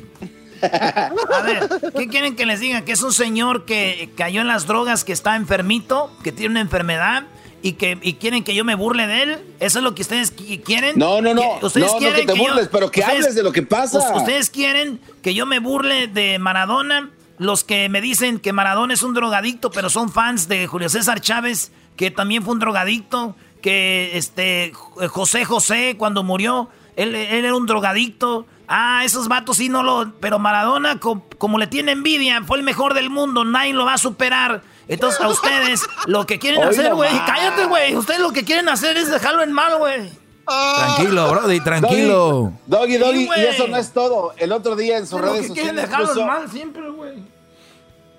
A 0.61 1.41
ver, 1.43 1.69
¿qué 1.95 2.07
quieren 2.07 2.35
que 2.35 2.45
les 2.45 2.59
diga? 2.59 2.81
Que 2.81 2.93
es 2.93 3.03
un 3.03 3.13
señor 3.13 3.65
que 3.65 4.09
cayó 4.15 4.41
en 4.41 4.47
las 4.47 4.65
drogas, 4.65 5.03
que 5.03 5.13
está 5.13 5.35
enfermito, 5.35 6.11
que 6.23 6.31
tiene 6.31 6.51
una 6.51 6.61
enfermedad 6.61 7.23
y 7.61 7.73
que 7.73 7.97
y 8.01 8.13
quieren 8.13 8.43
que 8.43 8.55
yo 8.55 8.63
me 8.63 8.75
burle 8.75 9.07
de 9.07 9.23
él. 9.23 9.37
¿Eso 9.59 9.79
es 9.79 9.83
lo 9.83 9.95
que 9.95 10.01
ustedes 10.01 10.33
quieren? 10.63 10.97
No, 10.97 11.21
no, 11.21 11.33
no. 11.33 11.59
Ustedes 11.61 11.91
no, 11.91 11.97
quieren 11.97 12.25
no 12.25 12.33
que 12.33 12.33
te 12.33 12.39
burles, 12.39 12.65
yo, 12.65 12.71
pero 12.71 12.91
que 12.91 13.01
ustedes, 13.01 13.19
hables 13.19 13.35
de 13.35 13.43
lo 13.43 13.51
que 13.51 13.63
pasa. 13.63 14.15
Ustedes 14.15 14.49
quieren 14.49 14.99
que 15.21 15.33
yo 15.33 15.45
me 15.45 15.59
burle 15.59 16.07
de 16.07 16.39
Maradona. 16.39 17.11
Los 17.39 17.63
que 17.63 17.87
me 17.87 18.01
dicen 18.01 18.39
que 18.39 18.51
Maradona 18.51 18.95
es 18.95 19.03
un 19.03 19.13
drogadicto, 19.13 19.69
pero 19.69 19.91
son 19.91 20.11
fans 20.11 20.47
de 20.47 20.65
Julio 20.65 20.89
César 20.89 21.21
Chávez, 21.21 21.71
que 21.95 22.09
también 22.09 22.43
fue 22.43 22.53
un 22.53 22.59
drogadicto. 22.59 23.35
Que 23.61 24.11
este 24.13 24.71
José 25.09 25.43
José, 25.43 25.95
cuando 25.97 26.23
murió, 26.23 26.69
él, 26.97 27.15
él 27.15 27.45
era 27.45 27.55
un 27.55 27.65
drogadicto 27.65 28.45
Ah, 28.67 29.03
esos 29.05 29.29
vatos 29.29 29.57
sí 29.57 29.69
no 29.69 29.81
lo... 29.81 30.11
Pero 30.19 30.39
Maradona, 30.39 30.99
como 30.99 31.57
le 31.57 31.67
tiene 31.67 31.93
envidia, 31.93 32.43
fue 32.43 32.57
el 32.57 32.63
mejor 32.63 32.93
del 32.93 33.09
mundo, 33.09 33.45
nadie 33.45 33.73
lo 33.73 33.85
va 33.85 33.93
a 33.93 33.97
superar. 33.97 34.61
Entonces 34.89 35.21
a 35.21 35.29
ustedes 35.29 35.87
lo 36.05 36.25
que 36.25 36.37
quieren 36.37 36.63
hacer, 36.63 36.93
güey, 36.93 37.11
cállate, 37.25 37.65
güey. 37.65 37.95
Ustedes 37.95 38.19
lo 38.19 38.31
que 38.31 38.43
quieren 38.43 38.67
hacer 38.67 38.97
es 38.97 39.09
dejarlo 39.09 39.41
en 39.43 39.53
mal, 39.53 39.77
güey. 39.77 40.09
Tranquilo, 40.45 41.29
Brody, 41.29 41.59
tranquilo. 41.61 42.53
Doggy, 42.65 42.97
Doggy, 42.97 43.29
y 43.37 43.41
eso 43.45 43.67
no 43.67 43.77
es 43.77 43.91
todo. 43.91 44.33
El 44.37 44.51
otro 44.51 44.75
día 44.75 44.97
en 44.97 45.07
sus 45.07 45.19
redes 45.19 45.47
sociales. 45.47 45.53
quieren 45.53 45.75
dejarlo 45.75 46.19
en 46.19 46.27
mal 46.27 46.51
siempre, 46.51 46.89
güey 46.89 47.36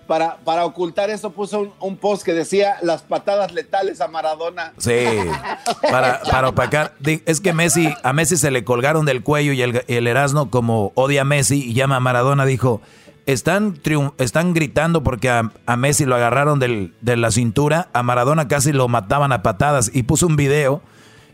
para, 0.09 0.39
para 0.39 0.65
ocultar 0.65 1.11
eso 1.11 1.31
puso 1.31 1.73
un, 1.81 1.97
post 1.99 2.25
que 2.25 2.33
decía 2.33 2.79
las 2.83 3.03
patadas 3.03 3.53
letales 3.53 4.01
a 4.01 4.09
Maradona. 4.09 4.73
Sí, 4.79 5.05
para, 5.83 6.23
para 6.23 6.49
opacar. 6.49 6.95
Es 7.27 7.41
que 7.41 7.53
Messi, 7.53 7.95
a 8.03 8.13
Messi 8.15 8.39
se 8.39 8.51
le 8.51 8.65
colgaron 8.65 9.05
del 9.05 9.23
cuello 9.23 9.53
y 9.53 9.61
el, 9.61 9.85
el 9.87 10.07
Erasmo, 10.07 10.51
como 10.51 10.93
odia 10.95 11.21
a 11.21 11.25
Messi 11.25 11.63
y 11.63 11.75
llama 11.75 11.97
a 11.97 12.01
Maradona, 12.01 12.47
dijo, 12.47 12.81
están, 13.27 13.79
están 14.17 14.55
gritando 14.55 15.03
porque 15.03 15.29
a, 15.29 15.77
Messi 15.77 16.07
lo 16.07 16.17
agarraron 16.17 16.59
del, 16.59 16.95
de 17.03 17.19
la 17.19 17.31
cintura, 17.31 17.91
a 17.93 18.03
Maradona 18.03 18.49
casi 18.49 18.73
lo 18.73 18.89
mataban 18.89 19.31
a 19.33 19.43
patadas 19.43 19.91
y 19.93 20.05
puso 20.05 20.27
un 20.27 20.37
video. 20.37 20.81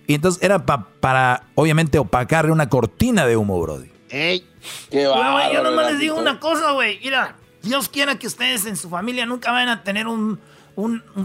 Y 0.08 0.14
entonces 0.16 0.42
era 0.42 0.66
para, 0.66 1.44
obviamente, 1.54 1.98
opacarle 2.00 2.50
una 2.50 2.68
cortina 2.68 3.24
de 3.24 3.36
humo, 3.36 3.60
Brody. 3.60 3.90
¡Ey! 4.10 4.46
¡Qué 4.90 5.06
va! 5.06 5.50
Yo 5.52 5.62
nomás 5.62 5.92
les 5.92 6.00
digo 6.00 6.16
una 6.16 6.40
cosa, 6.40 6.72
güey. 6.72 6.98
Mira, 7.02 7.36
Dios 7.64 7.88
quiera 7.88 8.18
que 8.18 8.26
ustedes 8.26 8.66
en 8.66 8.76
su 8.76 8.90
familia 8.90 9.24
nunca 9.24 9.50
vayan 9.50 9.70
a 9.70 9.82
tener 9.82 10.06
un, 10.06 10.38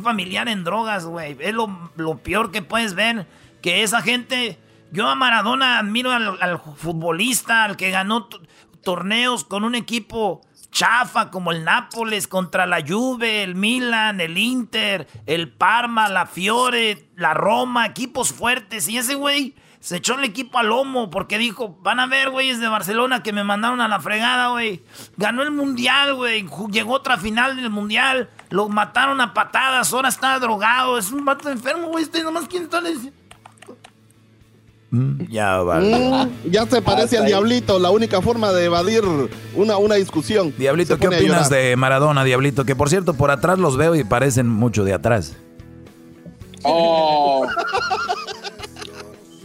familiar 0.04 0.48
en 0.48 0.64
drogas, 0.64 1.06
güey. 1.06 1.38
Es 1.40 1.54
lo, 1.54 2.18
peor 2.24 2.52
que 2.52 2.62
puedes 2.62 2.96
ver. 2.96 3.28
Que 3.62 3.84
esa 3.84 4.02
gente. 4.02 4.58
Yo 4.92 5.08
a 5.08 5.16
Maradona 5.16 5.78
admiro 5.78 6.12
al, 6.12 6.60
futbolista, 6.78 7.66
al 7.66 7.78
que 7.78 7.92
ganó 7.92 8.28
torneos 8.82 9.44
con 9.44 9.64
un 9.64 9.76
equipo 9.76 10.42
chafa 10.72 11.30
como 11.30 11.52
el 11.52 11.64
Nápoles 11.64 12.28
contra 12.28 12.66
la 12.66 12.82
Juve, 12.88 13.44
el 13.44 13.54
Milan, 13.56 14.22
el 14.22 14.38
Inter, 14.38 15.08
el 15.26 15.52
Parma, 15.52 16.10
la 16.10 16.26
Fiore, 16.26 17.10
la 17.16 17.34
Roma, 17.34 17.86
equipos 17.86 18.32
fuertes. 18.32 18.88
Y 18.88 18.98
ese 18.98 19.16
güey 19.16 19.54
se 19.80 19.96
echó 19.96 20.16
el 20.16 20.26
equipo 20.26 20.58
al 20.60 20.68
lomo 20.68 21.10
porque 21.10 21.38
dijo, 21.38 21.78
van 21.82 22.02
a 22.02 22.08
ver, 22.08 22.30
güeyes 22.32 22.60
de 22.60 22.68
Barcelona 22.68 23.24
que 23.24 23.32
me 23.32 23.46
mandaron 23.46 23.80
a 23.80 23.88
la 23.88 24.00
fregada, 24.00 24.50
güey. 24.50 24.84
Ganó 25.16 25.42
el 25.42 25.52
mundial, 25.52 26.16
güey. 26.16 26.46
Llegó 26.70 26.94
otra 26.94 27.18
final 27.18 27.56
del 27.56 27.70
mundial. 27.70 28.30
Lo 28.50 28.68
mataron 28.68 29.22
a 29.22 29.34
patadas, 29.34 29.94
ahora 29.94 30.10
está 30.10 30.38
drogado. 30.38 30.98
Es 30.98 31.12
un 31.12 31.24
vato 31.24 31.50
enfermo, 31.50 31.88
güey. 31.88 32.04
Este 32.04 32.24
nomás 32.24 32.46
quién 32.50 32.64
está 32.64 32.82
mm, 34.92 35.30
ya 35.30 35.60
vale. 35.60 35.98
Mm, 35.98 36.52
ya 36.52 36.66
se 36.66 36.82
parece 36.82 37.18
al 37.18 37.26
Diablito, 37.28 37.80
la 37.80 37.90
única 37.90 38.22
forma 38.22 38.52
de 38.52 38.66
evadir 38.66 39.04
una, 39.56 39.78
una 39.78 39.96
discusión. 39.96 40.54
Diablito, 40.58 40.98
¿qué 40.98 41.08
opinas 41.08 41.50
de 41.50 41.78
Maradona, 41.78 42.26
Diablito? 42.26 42.66
Que 42.66 42.76
por 42.76 42.90
cierto, 42.90 43.14
por 43.14 43.32
atrás 43.32 43.58
los 43.58 43.78
veo 43.78 43.96
y 43.96 44.04
parecen 44.04 44.50
mucho 44.50 44.84
de 44.84 44.94
atrás. 44.94 45.38
Oh. 46.64 47.48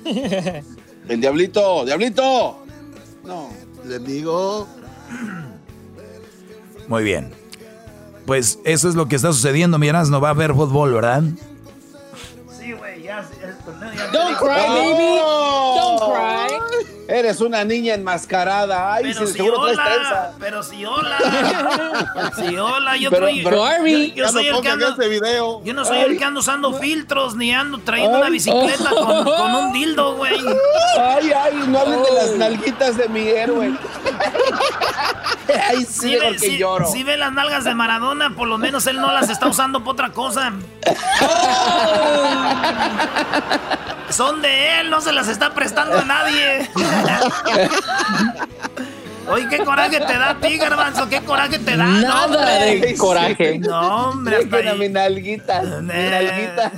El 1.08 1.20
diablito, 1.20 1.84
diablito. 1.84 2.64
No, 3.24 3.50
le 3.84 3.98
digo. 3.98 4.66
Muy 6.88 7.02
bien. 7.02 7.32
Pues 8.26 8.58
eso 8.64 8.88
es 8.88 8.94
lo 8.94 9.06
que 9.06 9.16
está 9.16 9.32
sucediendo, 9.32 9.78
miras, 9.78 10.08
no 10.08 10.20
va 10.20 10.28
a 10.28 10.30
haber 10.32 10.54
fútbol, 10.54 10.94
¿verdad? 10.94 11.22
Sí, 12.58 12.72
güey, 12.72 13.02
ya, 13.02 13.28
Don't 14.12 14.36
cry, 14.36 14.68
baby. 14.68 15.20
Don't 15.76 16.00
cry. 16.00 16.34
Eres 17.06 17.40
una 17.40 17.64
niña 17.64 17.94
enmascarada. 17.94 18.94
Ay, 18.94 19.12
pero 19.12 19.26
si 19.26 19.32
seguro 19.34 19.60
hola, 19.60 20.32
Pero 20.40 20.62
si 20.62 20.86
hola. 20.86 21.18
si 22.36 22.56
hola, 22.56 22.96
yo, 22.96 23.10
pero, 23.10 23.28
yo, 23.28 23.42
soy 24.28 24.48
el 24.48 24.60
que 24.62 24.70
ando, 24.70 24.96
video. 24.96 25.62
Yo 25.64 25.74
no 25.74 25.84
soy 25.84 25.98
el 25.98 26.16
que 26.16 26.24
ando 26.24 26.40
usando 26.40 26.72
filtros 26.72 27.36
ni 27.36 27.52
ando 27.52 27.76
trayendo 27.78 28.18
una 28.18 28.30
bicicleta 28.30 28.88
con, 28.90 29.24
con, 29.24 29.54
un 29.54 29.72
dildo, 29.74 30.16
güey. 30.16 30.40
Ay, 30.98 31.30
ay, 31.32 31.64
no 31.68 31.80
hablen 31.80 32.02
de 32.02 32.12
las 32.12 32.30
nalguitas 32.36 32.96
de 32.96 33.08
mi 33.08 33.28
héroe. 33.28 33.74
ay, 35.68 35.84
sí, 35.84 36.16
porque 36.22 36.38
si, 36.38 36.56
lloro. 36.56 36.86
Si 36.86 37.02
ve 37.02 37.18
las 37.18 37.32
nalgas 37.32 37.64
de 37.64 37.74
Maradona, 37.74 38.34
por 38.34 38.48
lo 38.48 38.56
menos 38.56 38.86
él 38.86 38.96
no 38.96 39.12
las 39.12 39.28
está 39.28 39.48
usando 39.48 39.84
por 39.84 39.92
otra 39.92 40.10
cosa. 40.10 40.54
Son 44.10 44.42
de 44.42 44.80
él, 44.80 44.90
no 44.90 45.00
se 45.00 45.12
las 45.12 45.28
está 45.28 45.54
prestando 45.54 45.98
a 45.98 46.04
nadie. 46.04 46.68
Oye, 49.28 49.48
qué 49.48 49.58
coraje 49.58 49.98
te 49.98 50.18
da 50.18 50.30
a 50.30 50.34
ti, 50.36 50.58
Garbanzo, 50.58 51.08
qué 51.08 51.20
coraje 51.22 51.58
te 51.58 51.76
da. 51.76 51.84
Nada 51.84 52.46
de 52.46 52.94
coraje. 52.96 53.58
No, 53.58 54.10
hombre. 54.10 54.36
Hasta 54.44 54.74
mi 54.74 54.88
nalguita, 54.88 55.62
mi 55.62 55.86
nalguita. 55.88 56.70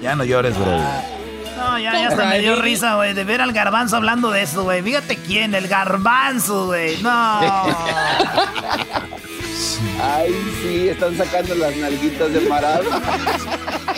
Ya 0.00 0.16
no 0.16 0.24
llores, 0.24 0.58
bro. 0.58 0.78
No, 1.56 1.78
ya, 1.78 1.92
ya 1.92 2.08
hasta 2.08 2.24
me 2.26 2.40
dio 2.40 2.56
risa, 2.56 2.96
güey, 2.96 3.14
de 3.14 3.22
ver 3.22 3.40
al 3.40 3.52
garbanzo 3.52 3.96
hablando 3.96 4.32
de 4.32 4.42
eso, 4.42 4.64
güey. 4.64 4.82
Fíjate 4.82 5.16
quién, 5.16 5.54
el 5.54 5.68
garbanzo, 5.68 6.66
güey. 6.66 7.00
No. 7.02 7.40
Ay, 10.00 10.32
sí, 10.62 10.88
están 10.88 11.16
sacando 11.16 11.54
las 11.54 11.76
nalguitas 11.76 12.32
de 12.32 12.40
parado. 12.40 12.84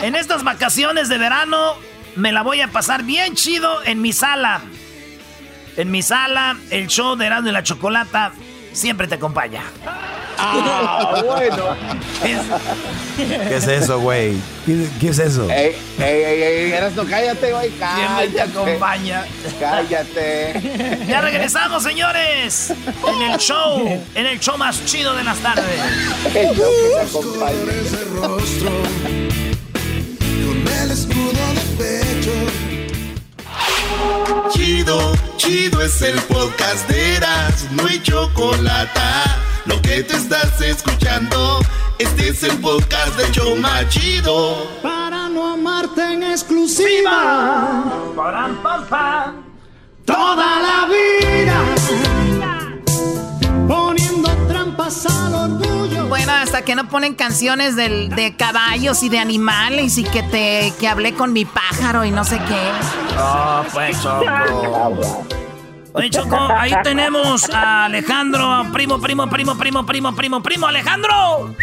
En 0.01 0.15
estas 0.15 0.43
vacaciones 0.43 1.09
de 1.09 1.17
verano 1.17 1.75
me 2.15 2.31
la 2.31 2.43
voy 2.43 2.61
a 2.61 2.67
pasar 2.67 3.03
bien 3.03 3.35
chido 3.35 3.83
en 3.85 4.01
mi 4.01 4.13
sala. 4.13 4.61
En 5.77 5.91
mi 5.91 6.01
sala, 6.01 6.57
el 6.69 6.87
show 6.87 7.15
de 7.15 7.25
Erasmo 7.25 7.49
y 7.49 7.51
la 7.51 7.63
Chocolata 7.63 8.33
siempre 8.75 9.07
te 9.07 9.15
acompaña. 9.15 9.63
Ah, 10.37 11.23
bueno. 11.25 11.75
¿Qué 13.15 13.55
es 13.55 13.67
eso, 13.67 13.99
güey? 14.01 14.35
¿Qué, 14.65 15.09
es 15.09 15.19
eso? 15.19 15.49
Ey, 15.49 15.75
ey, 15.97 16.23
ey, 16.23 16.71
Erasmo, 16.73 17.03
cállate, 17.09 17.51
güey. 17.53 17.71
Siempre 17.71 18.27
te 18.33 18.41
acompaña. 18.41 19.25
Cállate. 19.59 21.05
Ya 21.07 21.21
regresamos, 21.21 21.83
señores. 21.83 22.73
En 23.07 23.31
el 23.31 23.37
show, 23.39 23.87
en 24.13 24.25
el 24.25 24.39
show 24.39 24.57
más 24.57 24.83
chido 24.85 25.15
de 25.15 25.23
las 25.23 25.37
tardes. 25.37 25.65
El 26.35 26.55
show 26.55 26.71
que 26.81 26.89
te 26.89 27.01
acompaña 27.01 27.55
el 30.85 30.91
escudo 30.91 31.31
de 31.53 31.61
pecho. 31.77 32.64
Chido, 34.49 35.13
chido 35.37 35.81
es 35.81 36.01
el 36.01 36.19
podcast 36.21 36.87
de 36.89 37.15
Eras, 37.15 37.67
no 37.71 37.85
hay 37.85 38.01
chocolate. 38.01 38.99
Lo 39.65 39.81
que 39.81 40.03
te 40.03 40.15
estás 40.15 40.61
escuchando, 40.61 41.59
este 41.97 42.29
es 42.29 42.43
el 42.43 42.57
podcast 42.59 43.17
de 43.17 43.31
Choma 43.31 43.87
Chido. 43.89 44.67
Para 44.81 45.29
no 45.29 45.53
amarte 45.53 46.01
en 46.01 46.23
exclusiva, 46.23 47.83
para 48.15 48.49
toda 50.05 50.59
la 50.61 50.87
vida, 50.87 52.14
hasta 56.45 56.61
que 56.61 56.75
no 56.75 56.87
ponen 56.87 57.15
canciones 57.15 57.75
de 57.75 58.35
caballos 58.37 59.01
y 59.01 59.09
de 59.09 59.17
animales 59.17 59.97
y 59.97 60.03
que 60.03 60.21
te 60.21 60.71
que 60.79 60.87
hablé 60.87 61.15
con 61.15 61.33
mi 61.33 61.43
pájaro 61.43 62.05
y 62.05 62.11
no 62.11 62.23
sé 62.23 62.37
qué. 62.37 62.71
Oh, 63.19 63.63
pues 63.73 63.99
Choco. 64.01 65.25
Oye, 65.93 66.09
Choco, 66.11 66.37
ahí 66.55 66.71
tenemos 66.83 67.49
a 67.49 67.85
Alejandro, 67.85 68.67
primo, 68.71 69.01
primo, 69.01 69.27
primo, 69.27 69.57
primo, 69.57 69.85
primo, 69.85 70.15
primo, 70.15 70.43
primo, 70.43 70.67
Alejandro. 70.67 71.55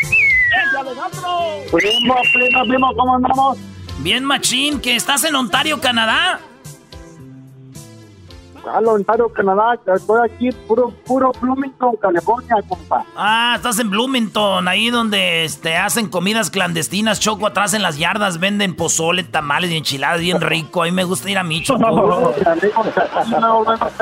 Alejandro! 0.80 1.38
Primo, 1.70 2.14
primo, 2.32 2.64
primo, 2.66 2.96
¿cómo 2.96 3.14
andamos? 3.14 3.58
Bien, 3.98 4.24
machín, 4.24 4.80
que 4.80 4.96
estás 4.96 5.22
en 5.22 5.36
Ontario, 5.36 5.80
Canadá. 5.80 6.40
Halo, 8.66 8.92
Ontario, 8.92 9.28
Canadá. 9.28 9.78
Estoy 9.94 10.20
aquí, 10.30 10.50
puro, 10.66 10.90
puro 11.04 11.32
Bloomington, 11.40 11.96
California, 11.96 12.56
compa. 12.68 13.04
Ah, 13.16 13.54
estás 13.56 13.78
en 13.78 13.90
Bloomington, 13.90 14.68
ahí 14.68 14.90
donde 14.90 15.44
este, 15.44 15.76
hacen 15.76 16.08
comidas 16.08 16.50
clandestinas. 16.50 17.20
Choco 17.20 17.46
atrás 17.46 17.74
en 17.74 17.82
las 17.82 17.98
yardas, 17.98 18.38
venden 18.38 18.74
pozole, 18.74 19.24
tamales 19.24 19.70
y 19.70 19.76
enchiladas 19.76 20.20
bien 20.20 20.40
rico. 20.40 20.82
A 20.82 20.86
mí 20.86 20.92
me 20.92 21.04
gusta 21.04 21.30
ir 21.30 21.38
a 21.38 21.44
mi 21.44 21.62
Choco. 21.62 22.34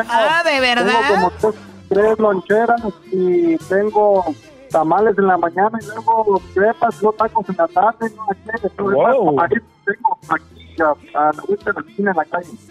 ah, 0.09 0.43
de 0.45 0.61
verdad. 0.61 1.01
Tengo 1.09 1.33
como 1.41 1.55
tres, 1.89 2.19
loncheras 2.19 2.83
y 3.13 3.57
tengo 3.57 4.25
tamales 4.71 5.19
en 5.19 5.27
la 5.27 5.37
mañana 5.37 5.79
y 5.81 5.87
luego 5.87 6.41
crepas, 6.55 7.03
no 7.03 7.13
tacos 7.13 7.49
en 7.49 7.57
la 7.57 7.69
tarde. 7.69 8.13
No, 8.77 9.43
aquí, 9.43 9.57
tengo 9.85 10.19
aquí 10.29 10.60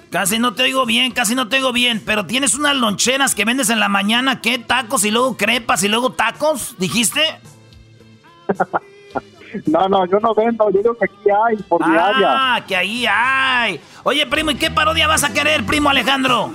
Casi 0.09 0.39
no 0.39 0.53
te 0.53 0.63
oigo 0.63 0.85
bien, 0.85 1.11
casi 1.11 1.35
no 1.35 1.47
te 1.47 1.57
oigo 1.57 1.71
bien, 1.71 2.01
pero 2.05 2.25
tienes 2.25 2.55
unas 2.55 2.75
loncheras 2.75 3.35
que 3.35 3.45
vendes 3.45 3.69
en 3.69 3.79
la 3.79 3.89
mañana, 3.89 4.41
¿qué? 4.41 4.59
Tacos 4.59 5.05
y 5.05 5.11
luego 5.11 5.37
crepas 5.37 5.83
y 5.83 5.87
luego 5.87 6.11
tacos, 6.11 6.75
¿dijiste? 6.77 7.21
no, 9.67 9.87
no, 9.87 10.05
yo 10.05 10.19
no 10.19 10.33
vendo, 10.33 10.69
yo 10.71 10.79
digo 10.81 10.95
que 10.95 11.05
aquí 11.05 11.29
hay, 11.47 11.57
por 11.63 11.81
Ah, 11.83 12.61
que 12.67 12.75
ahí 12.75 13.05
hay. 13.07 13.79
Oye, 14.03 14.25
primo, 14.27 14.51
¿y 14.51 14.55
qué 14.55 14.71
parodia 14.71 15.07
vas 15.07 15.23
a 15.23 15.33
querer, 15.33 15.65
primo 15.65 15.89
Alejandro? 15.89 16.51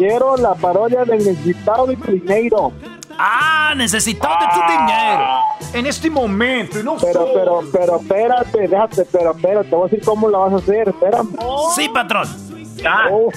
quiero 0.00 0.34
la 0.38 0.54
parodia 0.54 1.04
de 1.04 1.18
Necesitado 1.18 1.86
de 1.86 1.96
tu 1.96 2.12
dinero. 2.12 2.72
Ah, 3.18 3.74
necesitado 3.76 4.34
de 4.40 4.46
tu 4.46 4.60
dinero. 4.72 5.24
En 5.72 5.86
este 5.86 6.10
momento, 6.10 6.82
no 6.82 6.96
Pero, 6.96 7.26
pero, 7.32 7.60
pero, 7.72 7.96
espérate, 8.00 8.68
déjate, 8.68 9.04
pero, 9.10 9.32
espérate, 9.32 9.68
te 9.68 9.76
voy 9.76 9.86
a 9.86 9.90
decir 9.90 10.04
cómo 10.04 10.28
la 10.28 10.38
vas 10.38 10.52
a 10.54 10.56
hacer, 10.56 10.88
espérame. 10.88 11.28
Sí, 11.74 11.88
patrón. 11.88 12.28
Oh, 13.10 13.30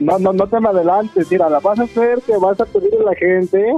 No, 0.00 0.18
no, 0.18 0.32
no 0.32 0.46
te 0.46 0.60
me 0.60 0.68
adelantes, 0.68 1.30
mira, 1.30 1.48
la 1.48 1.60
vas 1.60 1.78
a 1.78 1.84
hacer 1.84 2.20
que 2.22 2.36
vas 2.36 2.60
a 2.60 2.64
pedirle 2.66 2.98
a 3.00 3.10
la 3.10 3.14
gente 3.14 3.74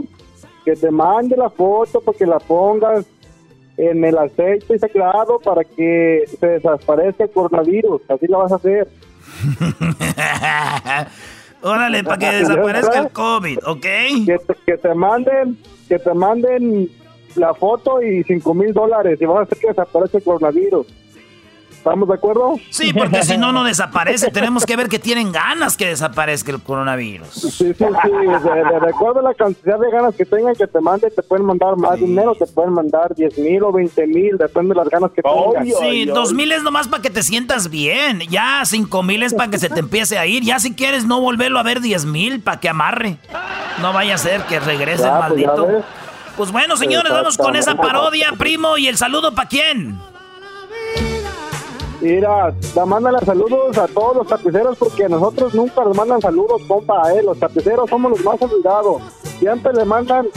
que 0.65 0.74
te 0.74 0.90
mande 0.90 1.36
la 1.36 1.51
foto 1.51 2.01
para 2.01 2.16
que 2.16 2.27
la 2.27 2.39
pongas 2.39 3.06
en 3.78 4.05
el 4.05 4.19
aceite 4.19 4.78
sagrado 4.78 5.39
para 5.39 5.62
que 5.65 6.24
se 6.39 6.47
desaparezca 6.47 7.24
el 7.24 7.31
coronavirus, 7.31 8.02
así 8.09 8.27
la 8.27 8.39
vas 8.39 8.52
a 8.52 8.56
hacer. 8.56 8.89
Órale, 11.62 12.05
para 12.05 12.19
que 12.19 12.31
desaparezca 12.39 12.98
el 12.98 13.10
COVID, 13.10 13.59
¿ok? 13.66 13.86
Que 14.27 14.39
te, 14.47 14.55
que 14.66 14.77
te 14.78 14.94
manden, 14.94 15.59
que 15.89 15.98
te 15.98 16.15
manden 16.15 16.89
la 17.36 17.55
foto 17.55 18.02
y 18.02 18.23
cinco 18.24 18.55
mil 18.55 18.73
dólares 18.73 19.20
y 19.20 19.24
vas 19.24 19.39
a 19.39 19.43
hacer 19.43 19.59
que 19.59 19.69
desaparezca 19.69 20.19
el 20.19 20.24
coronavirus. 20.24 20.86
¿Estamos 21.79 22.09
de 22.09 22.15
acuerdo? 22.15 22.57
Sí, 22.71 22.93
porque 22.93 23.23
si 23.23 23.39
no, 23.39 23.53
no 23.53 23.65
desaparece. 23.65 24.31
Tenemos 24.33 24.67
que 24.67 24.77
ver 24.77 24.89
que 24.89 24.99
tienen 24.99 25.33
ganas 25.33 25.77
que 25.77 25.87
desaparezca 25.87 26.51
el 26.51 26.61
coronavirus. 26.61 27.29
Sí, 27.29 27.51
sí, 27.51 27.73
sí. 27.75 27.75
De, 27.75 28.81
de, 28.81 28.89
acuerdo 28.89 29.21
a 29.21 29.23
la 29.23 29.35
cantidad 29.35 29.79
de 29.79 29.91
ganas 29.91 30.15
que 30.15 30.27
tengan 30.27 30.55
que 30.55 30.67
te 30.67 30.81
manden, 30.81 31.11
te 31.15 31.23
pueden 31.23 31.47
mandar 31.47 31.77
más 31.77 31.99
dinero, 31.99 32.35
te 32.35 32.47
pueden 32.47 32.73
mandar 32.73 33.15
10 33.15 33.39
mil 33.39 33.63
o 33.63 33.73
20 33.73 34.07
mil, 34.09 34.37
depende 34.37 34.71
de 34.71 34.75
las 34.75 34.89
ganas 34.89 35.11
que 35.13 35.23
tengan. 35.23 35.65
Sí, 35.65 36.05
dos 36.05 36.35
mil 36.35 36.51
es 36.53 36.63
nomás 36.63 36.89
para 36.89 37.01
que 37.03 37.11
te 37.11 37.23
sientas 37.23 37.71
bien. 37.71 38.21
Ya 38.29 38.63
cinco 38.65 39.03
mil 39.03 39.23
es 39.23 39.33
para 39.33 39.51
que 39.51 39.59
se 39.59 39.71
te 39.71 39.81
empiece 39.81 40.19
a 40.19 40.27
ir. 40.27 40.43
Ya 40.43 40.59
si 40.59 40.75
quieres 40.75 41.07
no 41.07 41.21
volverlo 41.21 41.59
a 41.59 41.63
ver 41.63 41.81
10 41.81 42.05
mil 42.07 42.41
para 42.41 42.61
que 42.61 42.69
amarre. 42.69 43.19
No 43.81 43.93
vaya 43.93 44.17
a 44.17 44.19
ser 44.19 44.43
que 44.43 44.59
regrese 44.61 45.05
el 45.05 45.09
Ya, 45.11 45.29
pues, 45.29 45.41
ya 45.41 45.47
maldito. 45.47 45.67
ves. 45.67 45.85
Pues 46.37 46.53
bueno, 46.53 46.77
señores, 46.77 47.13
vamos 47.13 47.37
con 47.37 47.57
esa 47.57 47.77
parodia, 47.77 48.33
primo. 48.37 48.77
¿Y 48.79 48.89
el 48.89 48.97
saludo 48.97 49.35
para 49.35 49.49
quién? 49.49 49.99
Mira, 52.01 52.55
da, 52.75 52.87
mándale 52.87 53.19
saludos 53.27 53.77
a 53.77 53.89
todos 53.89 54.19
los 54.19 54.27
tapiceros 54.29 54.77
porque 54.79 55.05
a 55.05 55.09
nosotros 55.09 55.53
nunca 55.55 55.83
nos 55.85 55.97
mandan 55.97 56.20
saludos, 56.20 56.62
compa, 56.69 57.12
eh. 57.12 57.23
Los 57.25 57.39
tapiceros 57.39 57.91
somos 57.91 58.12
los 58.12 58.25
más 58.25 58.41
olvidados. 58.41 59.03
Siempre 59.39 59.73
le 59.73 59.85
mandan 59.85 60.29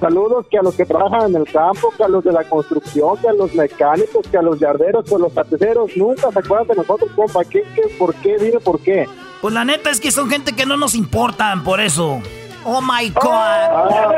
saludos 0.00 0.46
que 0.48 0.58
a 0.58 0.62
los 0.62 0.76
que 0.76 0.86
trabajan 0.86 1.30
en 1.30 1.36
el 1.36 1.50
campo, 1.50 1.92
que 1.96 2.04
a 2.04 2.08
los 2.08 2.22
de 2.22 2.32
la 2.32 2.44
construcción, 2.44 3.16
que 3.16 3.28
a 3.28 3.32
los 3.32 3.52
mecánicos, 3.54 4.26
que 4.30 4.38
a 4.38 4.42
los 4.42 4.60
yarderos, 4.60 5.04
que 5.04 5.14
a 5.16 5.18
los 5.18 5.34
tapiceros. 5.34 5.96
Nunca 5.96 6.30
se 6.30 6.38
acuerdan 6.38 6.68
de 6.68 6.76
nosotros, 6.76 7.10
compa. 7.16 7.44
¿Qué, 7.44 7.64
qué, 7.74 7.82
¿Por 7.98 8.14
qué? 8.16 8.36
Dime 8.38 8.60
por 8.60 8.78
qué. 8.80 9.08
Pues 9.40 9.52
la 9.54 9.64
neta 9.64 9.90
es 9.90 10.00
que 10.00 10.12
son 10.12 10.30
gente 10.30 10.54
que 10.54 10.66
no 10.66 10.76
nos 10.76 10.94
importan, 10.94 11.64
por 11.64 11.80
eso. 11.80 12.20
Oh 12.64 12.80
my 12.80 13.08
God. 13.10 13.24
Ah, 13.24 14.08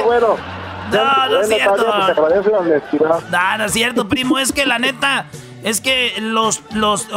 bueno. 0.06 0.57
No, 0.92 1.28
no 1.28 1.40
es 1.40 1.48
cierto. 1.48 1.86
Pues. 2.96 3.30
No, 3.30 3.58
no 3.58 3.64
es 3.64 3.72
cierto, 3.72 4.08
primo. 4.08 4.38
Es 4.38 4.52
que 4.52 4.66
la 4.66 4.78
neta, 4.78 5.26
es 5.62 5.80
que 5.80 6.14
los, 6.20 6.62
los, 6.72 7.08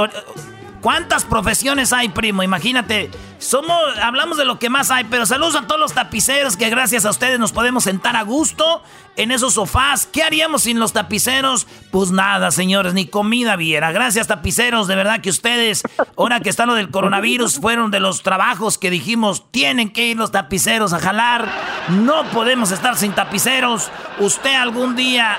¿cuántas 0.82 1.24
profesiones 1.24 1.94
hay, 1.94 2.10
primo? 2.10 2.44
Imagínate, 2.44 3.10
somos, 3.40 3.80
hablamos 4.02 4.38
de 4.38 4.46
lo 4.46 4.60
que 4.60 4.70
más 4.70 4.92
hay, 4.92 5.06
pero 5.06 5.26
saludos 5.26 5.56
a 5.56 5.68
todos 5.68 5.80
los 5.80 5.94
tapiceros 5.94 6.58
que 6.58 6.70
gracias 6.70 7.06
a 7.06 7.10
ustedes 7.10 7.40
nos 7.40 7.52
podemos 7.52 7.86
sentar 7.86 8.16
a 8.16 8.24
gusto 8.24 8.84
en 9.16 9.32
esos 9.32 9.54
sofás. 9.54 10.08
¿Qué 10.08 10.24
haríamos 10.24 10.64
sin 10.64 10.80
los 10.80 10.94
tapiceros? 10.94 11.68
Pues 11.92 12.12
nada, 12.12 12.52
señores, 12.52 12.94
ni 12.94 13.08
comida 13.08 13.56
viera. 13.56 13.92
Gracias, 13.92 14.28
tapiceros, 14.28 14.88
de 14.88 14.96
verdad 14.96 15.22
que 15.22 15.30
ustedes, 15.30 15.84
ahora 16.18 16.40
que 16.40 16.50
está 16.50 16.66
lo 16.66 16.76
del 16.76 16.92
coronavirus, 16.92 17.60
fueron 17.60 17.92
de 17.92 18.00
los 18.00 18.24
trabajos 18.24 18.78
que 18.78 18.90
dijimos, 18.90 19.46
tienen 19.52 19.92
que 19.92 20.08
ir 20.08 20.18
los 20.18 20.32
tapiceros 20.32 20.94
a 20.94 21.00
jalar. 21.00 21.50
No 21.90 22.26
podemos 22.32 22.72
estar 22.72 22.98
sin 22.98 23.14
tapiceros. 23.14 23.90
Usted 24.20 24.56
algún 24.56 24.96
día 24.96 25.38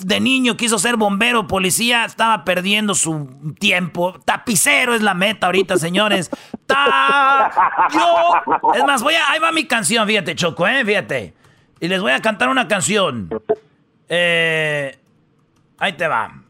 de 0.00 0.20
niño 0.20 0.56
quiso 0.56 0.78
ser 0.78 0.96
bombero, 0.96 1.46
policía, 1.46 2.04
estaba 2.04 2.44
perdiendo 2.44 2.94
su 2.94 3.54
tiempo. 3.58 4.18
Tapicero 4.24 4.94
es 4.94 5.02
la 5.02 5.14
meta 5.14 5.46
ahorita, 5.46 5.76
señores. 5.76 6.30
Ta 6.66 7.50
yo. 7.92 8.72
Es 8.74 8.84
más, 8.84 9.02
voy 9.02 9.14
a, 9.14 9.30
ahí 9.30 9.38
va 9.38 9.52
mi 9.52 9.66
canción, 9.66 10.06
fíjate, 10.06 10.34
Choco, 10.34 10.66
eh, 10.66 10.84
fíjate. 10.84 11.34
Y 11.80 11.88
les 11.88 12.00
voy 12.00 12.12
a 12.12 12.20
cantar 12.20 12.48
una 12.48 12.68
canción. 12.68 13.30
Eh, 14.08 14.98
ahí 15.78 15.92
te 15.92 16.08
va. 16.08 16.42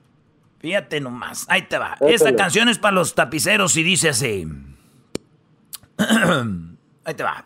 Fíjate 0.60 1.00
nomás, 1.00 1.46
ahí 1.48 1.62
te 1.62 1.78
va. 1.78 1.96
Esta 2.00 2.34
canción 2.34 2.68
es 2.68 2.78
para 2.78 2.94
los 2.94 3.14
tapiceros 3.14 3.76
y 3.76 3.82
dice 3.82 4.08
así. 4.08 4.46
ahí 7.04 7.14
te 7.14 7.22
va. 7.22 7.44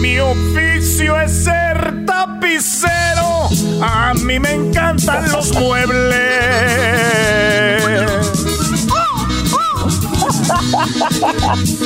Mi 0.00 0.18
oficio 0.18 1.20
es 1.20 1.44
ser 1.44 2.04
tapicero. 2.06 3.48
A 3.82 4.12
mí 4.14 4.38
me 4.38 4.52
encantan 4.52 5.30
los 5.30 5.52
muebles. 5.54 6.20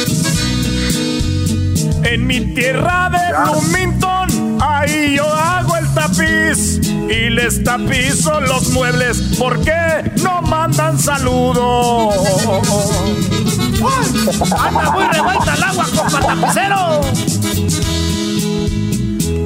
En 2.05 2.27
mi 2.27 2.41
tierra 2.55 3.11
de 3.11 3.19
Bloomington, 3.33 4.59
ahí 4.61 5.17
yo 5.17 5.27
hago 5.27 5.77
el 5.77 5.89
tapiz 5.95 6.81
y 7.09 7.31
les 7.31 7.65
tapizo 7.65 8.41
los 8.41 8.71
muebles 8.71 9.23
porque 9.39 10.13
no 10.23 10.43
mandan 10.43 10.99
saludos. 10.99 12.15
¡Anda 14.59 14.91
muy 14.91 15.05
revuelta 15.05 15.55
el 15.55 15.63
agua, 15.63 15.87
compa 15.97 16.21
tapicero! 16.21 17.01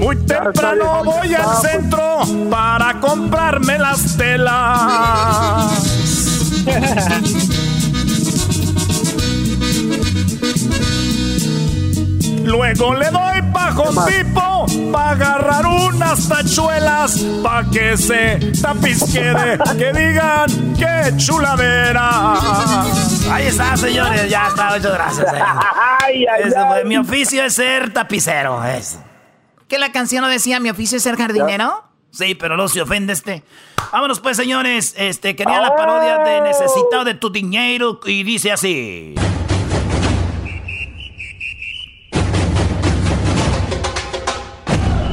Muy 0.01 0.17
temprano 0.17 1.05
voy 1.05 1.35
al 1.35 1.57
centro 1.61 2.21
para 2.51 3.01
comprarme 3.01 3.79
las 3.79 4.17
telas. 4.17 5.73
Luego 12.49 12.95
le 12.95 13.11
doy 13.11 13.41
bajo 13.53 13.85
tipo 14.07 14.67
para 14.91 15.11
agarrar 15.11 15.67
unas 15.67 16.29
tachuelas 16.29 17.19
para 17.43 17.69
que 17.69 17.97
se 17.99 18.39
tapizquede, 18.63 19.59
que 19.77 19.93
digan 19.93 20.47
que 20.75 21.15
chuladera. 21.19 22.33
Ahí 23.31 23.47
está, 23.49 23.77
señores, 23.77 24.31
ya 24.31 24.49
está, 24.49 24.71
muchas 24.77 24.93
gracias. 24.95 25.33
eh. 25.35 25.43
Ay, 26.03 26.25
ay, 26.27 26.43
Ese 26.45 26.51
fue, 26.67 26.79
ay. 26.79 26.85
mi 26.87 26.97
oficio 26.97 27.45
es 27.45 27.55
ser 27.55 27.93
tapicero. 27.93 28.65
Es. 28.65 28.99
¿Que 29.69 29.79
la 29.79 29.93
canción 29.93 30.23
no 30.23 30.29
decía 30.29 30.59
mi 30.59 30.71
oficio 30.71 30.97
es 30.97 31.03
ser 31.03 31.17
jardinero? 31.17 31.85
Sí, 32.11 32.35
pero 32.35 32.57
no 32.57 32.69
se 32.69 32.81
ofende 32.81 33.13
este. 33.13 33.43
Vámonos 33.93 34.21
pues, 34.21 34.39
señores. 34.39 34.95
Este, 34.97 35.37
quería 35.37 35.61
la 35.61 35.77
parodia 35.77 36.19
de 36.19 36.41
Necesitado 36.41 37.05
de 37.05 37.13
tu 37.15 37.29
dinero 37.31 38.01
y 38.07 38.23
dice 38.23 38.51
así. 38.53 39.15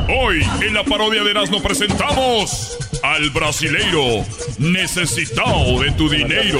Hoy 0.08 0.42
en 0.62 0.74
la 0.76 0.84
parodia 0.84 1.24
de 1.24 1.32
Erasmo 1.32 1.60
presentamos 1.62 2.78
al 3.02 3.28
brasileiro 3.32 4.24
necesitado 4.60 5.80
de 5.82 5.92
tu 5.94 6.08
dinero. 6.08 6.60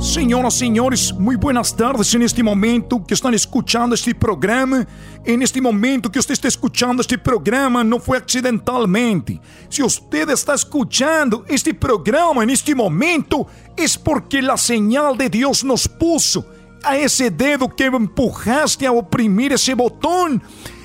Senhoras 0.00 0.54
senhores, 0.54 1.12
muito 1.12 1.40
buenas 1.40 1.76
tardes 1.76 2.14
neste 2.14 2.42
momento 2.42 3.04
que 3.04 3.12
estão 3.12 3.34
escutando 3.34 3.94
este 3.94 4.14
programa. 4.14 4.86
En 5.26 5.42
este 5.42 5.60
momento 5.60 6.10
que 6.10 6.22
você 6.22 6.32
está 6.32 6.48
escutando 6.48 7.02
este 7.02 7.18
programa 7.18 7.84
não 7.84 8.00
foi 8.00 8.16
acidentalmente. 8.16 9.38
Se 9.68 9.82
você 9.82 10.00
está 10.32 10.54
escutando 10.54 11.44
este 11.48 11.74
programa 11.74 12.46
neste 12.46 12.74
momento, 12.74 13.46
é 13.76 13.84
porque 14.02 14.38
a 14.38 14.56
señal 14.56 15.14
de 15.14 15.28
Deus 15.28 15.62
nos 15.62 15.86
puso 15.86 16.57
a 16.84 16.96
esse 16.96 17.30
dedo 17.30 17.68
que 17.68 17.84
empujaste 17.84 18.86
a 18.86 18.92
oprimir 18.92 19.52
esse 19.52 19.74
botão. 19.74 20.40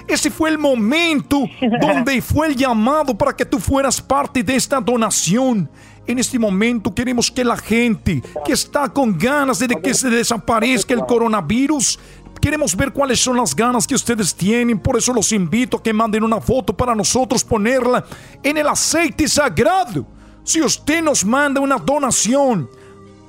Ese 0.07 0.29
fue 0.29 0.49
el 0.49 0.57
momento 0.57 1.43
donde 1.81 2.21
fue 2.21 2.47
el 2.47 2.55
llamado 2.55 3.15
para 3.15 3.33
que 3.33 3.45
tú 3.45 3.59
fueras 3.59 4.01
parte 4.01 4.43
de 4.43 4.55
esta 4.55 4.79
donación. 4.79 5.69
En 6.05 6.19
este 6.19 6.37
momento 6.37 6.93
queremos 6.93 7.31
que 7.31 7.45
la 7.45 7.55
gente 7.55 8.21
que 8.43 8.51
está 8.51 8.89
con 8.89 9.17
ganas 9.17 9.59
de 9.59 9.67
que 9.69 9.93
se 9.93 10.09
desaparezca 10.09 10.93
el 10.93 11.05
coronavirus, 11.05 11.97
queremos 12.41 12.75
ver 12.75 12.91
cuáles 12.91 13.21
son 13.21 13.37
las 13.37 13.55
ganas 13.55 13.87
que 13.87 13.95
ustedes 13.95 14.35
tienen. 14.35 14.77
Por 14.77 14.97
eso 14.97 15.13
los 15.13 15.31
invito 15.31 15.77
a 15.77 15.83
que 15.83 15.93
manden 15.93 16.25
una 16.25 16.41
foto 16.41 16.75
para 16.75 16.93
nosotros 16.93 17.41
ponerla 17.41 18.03
en 18.43 18.57
el 18.57 18.67
aceite 18.67 19.29
sagrado. 19.29 20.05
Si 20.43 20.61
usted 20.61 21.01
nos 21.01 21.23
manda 21.23 21.61
una 21.61 21.77
donación 21.77 22.69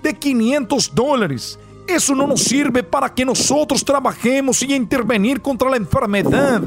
de 0.02 0.12
500 0.12 0.92
dólares 0.92 1.58
Eso 1.86 2.14
no 2.14 2.26
nos 2.26 2.42
sirve 2.42 2.82
para 2.82 3.12
que 3.12 3.24
nosotros 3.24 3.84
trabajemos 3.84 4.62
y 4.62 4.74
intervenir 4.74 5.40
contra 5.42 5.68
la 5.68 5.76
enfermedad. 5.76 6.62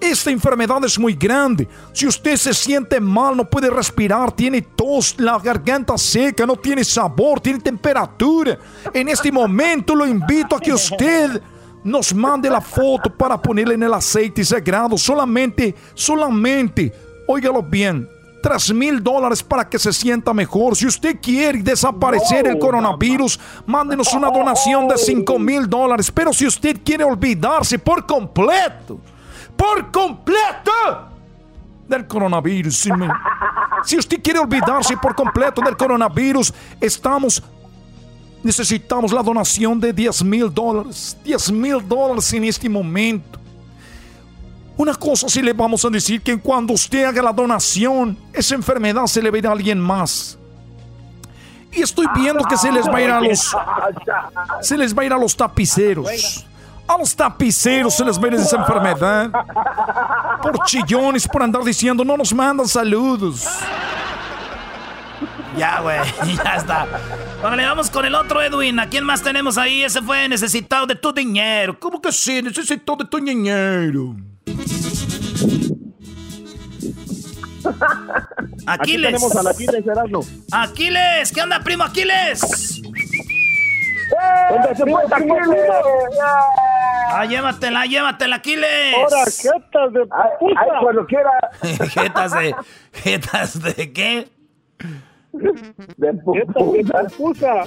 Esta 0.00 0.30
enfermedad 0.30 0.82
es 0.84 0.98
muy 0.98 1.14
grande. 1.14 1.68
Si 1.92 2.06
usted 2.06 2.36
se 2.36 2.54
siente 2.54 2.98
mal, 2.98 3.36
no 3.36 3.48
puede 3.48 3.68
respirar, 3.68 4.32
tiene 4.32 4.62
tos, 4.62 5.14
la 5.18 5.38
garganta 5.38 5.96
seca, 5.98 6.46
no 6.46 6.56
tiene 6.56 6.84
sabor, 6.84 7.40
tiene 7.40 7.60
temperatura. 7.60 8.58
En 8.94 9.08
este 9.08 9.30
momento 9.30 9.94
lo 9.94 10.06
invito 10.06 10.56
a 10.56 10.60
que 10.60 10.72
usted 10.72 11.40
nos 11.84 12.14
mande 12.14 12.48
la 12.48 12.60
foto 12.60 13.12
para 13.14 13.40
ponerle 13.40 13.74
en 13.74 13.82
el 13.82 13.92
aceite 13.92 14.42
sagrado. 14.44 14.96
Solamente, 14.96 15.74
solamente, 15.94 16.92
óigalo 17.26 17.62
bien, 17.62 18.08
3 18.42 18.74
mil 18.74 19.02
dólares 19.02 19.42
para 19.42 19.68
que 19.68 19.78
se 19.78 19.92
sienta 19.92 20.34
mejor. 20.34 20.76
Si 20.76 20.86
usted 20.86 21.18
quiere 21.22 21.62
desaparecer 21.62 22.46
el 22.48 22.58
coronavirus, 22.58 23.38
mándenos 23.64 24.12
una 24.12 24.30
donación 24.30 24.88
de 24.88 24.98
5 24.98 25.38
mil 25.38 25.68
dólares. 25.68 26.10
Pero 26.10 26.32
si 26.32 26.46
usted 26.46 26.80
quiere 26.84 27.04
olvidarse 27.04 27.78
por 27.78 28.04
completo, 28.04 29.00
por 29.56 29.90
completo 29.92 30.72
del 31.88 32.06
coronavirus, 32.06 32.88
si 33.84 33.96
usted 33.96 34.20
quiere 34.20 34.40
olvidarse 34.40 34.96
por 34.96 35.14
completo 35.14 35.62
del 35.62 35.76
coronavirus, 35.76 36.52
estamos 36.80 37.42
necesitamos 38.42 39.12
la 39.12 39.22
donación 39.22 39.78
de 39.78 39.92
10 39.92 40.24
mil 40.24 40.52
dólares. 40.52 41.16
10 41.24 41.52
mil 41.52 41.88
dólares 41.88 42.32
en 42.32 42.44
este 42.44 42.68
momento. 42.68 43.38
Una 44.76 44.94
cosa 44.94 45.28
sí 45.28 45.42
le 45.42 45.52
vamos 45.52 45.84
a 45.84 45.90
decir 45.90 46.22
que 46.22 46.38
cuando 46.40 46.72
usted 46.72 47.04
haga 47.04 47.22
la 47.22 47.32
donación, 47.32 48.16
esa 48.32 48.54
enfermedad 48.54 49.06
se 49.06 49.22
le 49.22 49.30
va 49.30 49.36
a 49.36 49.38
ir 49.38 49.46
a 49.46 49.52
alguien 49.52 49.78
más. 49.78 50.38
Y 51.70 51.82
estoy 51.82 52.06
viendo 52.14 52.44
que 52.44 52.56
se 52.56 52.70
les 52.70 52.86
va 52.86 52.96
a 52.96 53.02
ir 53.02 53.10
a 53.10 53.20
los. 53.20 53.56
Se 54.60 54.76
les 54.76 54.96
va 54.96 55.02
a 55.02 55.04
ir 55.06 55.12
a 55.12 55.18
los 55.18 55.36
tapiceros. 55.36 56.46
A 56.86 56.98
los 56.98 57.14
tapiceros 57.14 57.94
se 57.94 58.04
les 58.04 58.18
va 58.18 58.24
a 58.24 58.26
ir 58.28 58.34
esa 58.34 58.56
enfermedad. 58.56 59.30
Por 60.42 60.64
chillones, 60.64 61.26
por 61.26 61.42
andar 61.42 61.62
diciendo, 61.62 62.04
no 62.04 62.16
nos 62.16 62.34
mandan 62.34 62.68
saludos. 62.68 63.46
Ya, 65.56 65.80
güey, 65.80 65.98
ya 66.44 66.56
está. 66.56 66.86
Bueno, 67.40 67.56
le 67.56 67.66
vamos 67.66 67.90
con 67.90 68.04
el 68.04 68.14
otro 68.14 68.42
Edwin. 68.42 68.78
¿A 68.80 68.88
quién 68.88 69.04
más 69.04 69.22
tenemos 69.22 69.56
ahí? 69.58 69.82
Ese 69.82 70.02
fue 70.02 70.28
necesitado 70.28 70.86
de 70.86 70.94
tu 70.94 71.12
dinero. 71.12 71.78
¿Cómo 71.78 72.00
que 72.00 72.12
sí? 72.12 72.42
Necesitado 72.42 72.96
de 72.98 73.04
tu 73.04 73.18
dinero. 73.18 74.16
Aquiles. 78.66 78.66
Aquí 78.66 78.96
tenemos 78.96 79.36
a 79.36 79.50
Aquiles 79.50 79.86
Erasmo. 79.86 80.20
Aquiles, 80.50 81.30
¿qué 81.32 81.42
onda, 81.42 81.60
primo 81.60 81.84
Aquiles? 81.84 82.82
¿Dónde 84.50 84.74
se 84.76 84.84
fue 84.84 85.02
Aquiles? 85.10 85.58
Ah, 87.10 87.24
llévatela, 87.24 87.86
llévatela, 87.86 88.36
Aquiles. 88.36 88.94
Ahora, 88.94 89.24
jetas 89.24 89.92
de 89.92 90.00
puta. 90.38 90.60
Ay, 90.60 90.68
cuando 90.80 91.06
quiera. 91.06 91.30
jetas 91.90 92.32
de. 92.32 92.54
¿Jetas 92.92 93.62
de 93.62 93.92
qué? 93.92 94.28
De 95.32 96.12
puta. 97.16 97.64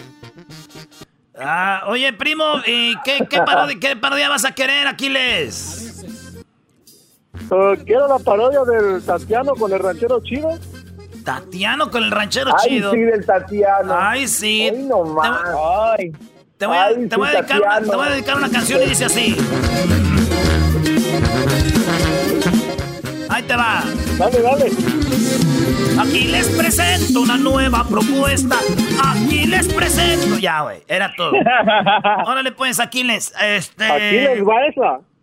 Ah, 1.38 1.84
oye, 1.88 2.14
primo, 2.14 2.44
¿y 2.66 2.96
qué, 3.04 3.28
qué, 3.30 3.42
parodia, 3.42 3.78
qué 3.80 3.96
parodia 3.98 4.30
vas 4.30 4.46
a 4.46 4.54
querer, 4.54 4.88
Aquiles? 4.88 5.95
Uh, 7.50 7.76
quiero 7.86 8.08
la 8.08 8.18
parodia 8.20 8.62
del 8.64 9.04
Tatiano 9.04 9.54
con 9.56 9.72
el 9.72 9.80
ranchero 9.80 10.20
chido. 10.22 10.58
Tatiano 11.24 11.90
con 11.90 12.04
el 12.04 12.12
ranchero 12.12 12.52
Ay, 12.64 12.70
chido. 12.70 12.92
sí, 12.92 13.00
del 13.00 13.26
Tatiano. 13.26 13.96
Ay, 13.98 14.28
sí. 14.28 14.70
Ay, 14.72 14.86
no 14.88 15.04
más. 15.04 15.42
Ay. 15.98 16.12
Te 16.58 16.66
voy, 16.66 16.78
a, 16.78 16.86
Ay, 16.86 17.08
te, 17.08 17.16
voy 17.16 17.28
a 17.28 17.32
sí, 17.32 17.38
dedicar 17.38 17.58
una, 17.62 17.70
Tatiano. 17.70 17.90
te 17.92 17.96
voy 17.98 18.08
a 18.08 18.12
dedicar 18.12 18.38
una 18.38 18.50
canción 18.50 18.82
y 18.82 18.86
dice 18.86 19.06
así. 19.06 19.36
Ahí 23.30 23.44
te 23.44 23.56
va. 23.56 23.84
Dale, 24.18 24.42
dale. 24.42 24.72
Aquí 26.00 26.24
les 26.28 26.48
presento 26.50 27.22
una 27.22 27.38
nueva 27.38 27.86
propuesta. 27.90 28.56
Aquí 29.04 29.46
les 29.46 29.68
presento. 29.74 30.38
Ya, 30.40 30.62
güey, 30.62 30.84
era 30.88 31.14
todo. 31.16 31.32
Órale, 32.26 32.52
pues, 32.52 32.80
Aquiles. 32.80 33.34
Este. 33.42 33.86
Aquiles 33.86 34.42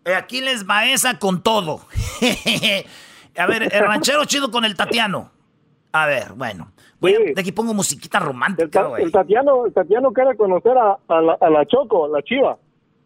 Eh, 0.05 0.13
Aquiles 0.15 0.65
Baeza 0.65 1.17
con 1.19 1.41
todo. 1.41 1.81
a 3.37 3.45
ver, 3.45 3.63
el 3.73 3.79
ranchero 3.85 4.25
chido 4.25 4.51
con 4.51 4.65
el 4.65 4.75
Tatiano. 4.75 5.31
A 5.91 6.05
ver, 6.05 6.33
bueno. 6.33 6.71
Voy 6.99 7.15
a- 7.15 7.33
de 7.33 7.41
aquí 7.41 7.51
pongo 7.51 7.73
musiquita 7.73 8.19
romántica, 8.19 8.83
güey. 8.83 9.03
El 9.03 9.11
Tatiano, 9.11 9.65
el 9.65 9.73
Tatiano 9.73 10.11
quiere 10.11 10.35
conocer 10.37 10.77
a, 10.77 10.97
a 11.07 11.21
la, 11.21 11.37
a 11.39 11.49
la 11.49 11.65
Choco, 11.65 12.07
la 12.07 12.21
chiva. 12.21 12.57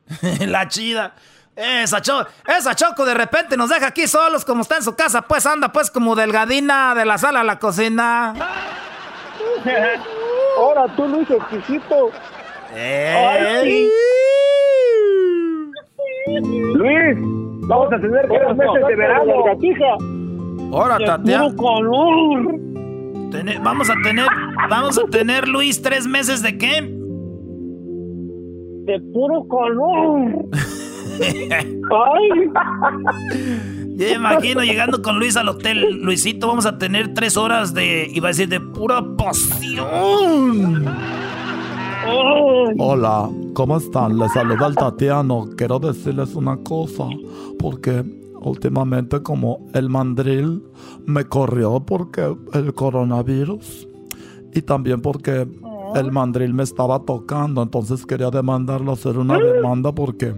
la 0.48 0.68
chida. 0.68 1.14
Esa 1.56 1.99
choco, 2.03 2.30
esa 2.56 2.76
choco 2.76 3.03
de 3.03 3.15
repente 3.15 3.57
nos 3.57 3.69
deja 3.72 3.88
aquí 3.88 4.06
solos 4.06 4.45
como 4.45 4.61
está 4.61 4.76
en 4.78 4.84
su 4.84 4.95
casa, 4.95 5.24
pues 5.24 5.44
anda 5.48 5.72
pues 5.72 5.90
como 5.90 6.15
delgadina 6.15 6.94
de 6.94 7.03
la 7.03 7.18
sala 7.18 7.40
a 7.40 7.44
la 7.44 7.57
cocina. 7.57 8.36
Ahora 10.57 10.86
tú, 10.95 11.07
Luis, 11.07 11.28
exquisito. 11.32 12.11
Eh. 12.76 13.90
Luis, 16.76 17.18
vamos 17.68 17.88
a 17.94 17.99
tener 17.99 18.28
tres 18.28 18.58
meses 18.58 18.88
de 18.88 18.95
verano. 18.95 19.24
Ahora, 20.74 20.98
Tatiana. 21.06 21.44
Tene- 23.32 23.60
vamos 23.64 23.90
a 23.90 23.94
tener, 24.04 24.26
vamos 24.70 24.98
a 24.98 25.04
tener 25.10 25.48
Luis 25.48 25.82
tres 25.82 26.06
meses 26.08 26.41
de 26.41 26.58
qué? 26.58 26.82
De 28.86 28.99
puro 29.14 29.45
calor. 29.48 30.45
Ay. 31.91 32.30
Yo 33.98 34.06
me 34.06 34.12
imagino 34.14 34.62
llegando 34.64 35.02
con 35.02 35.18
Luis 35.18 35.36
al 35.38 35.49
hotel. 35.49 36.02
Luisito, 36.04 36.48
vamos 36.48 36.68
a 36.68 36.78
tener 36.78 37.16
tres 37.16 37.36
horas 37.36 37.74
de, 37.74 38.08
iba 38.14 38.28
a 38.28 38.32
decir, 38.32 38.48
de 38.48 38.60
pura 38.62 39.02
pasión. 39.18 40.86
Hola, 42.80 43.30
¿cómo 43.54 43.78
están? 43.78 44.18
Les 44.18 44.32
saluda 44.34 44.68
el 44.68 44.76
Tatiano. 44.76 45.48
Quiero 45.58 45.80
decirles 45.80 46.36
una 46.36 46.58
cosa, 46.58 47.06
porque 47.60 48.04
últimamente 48.42 49.22
como 49.24 49.60
el 49.74 49.90
mandril 49.90 50.64
me 51.06 51.26
corrió 51.26 51.80
porque 51.80 52.36
el 52.54 52.74
coronavirus 52.74 53.88
y 54.54 54.62
también 54.62 55.02
porque 55.02 55.48
el 55.96 56.12
mandril 56.12 56.54
me 56.54 56.64
estaba 56.64 57.00
tocando, 57.00 57.62
entonces 57.62 58.06
quería 58.06 58.30
demandarlo, 58.30 58.92
hacer 58.92 59.18
una 59.18 59.38
demanda 59.38 59.92
porque 59.94 60.34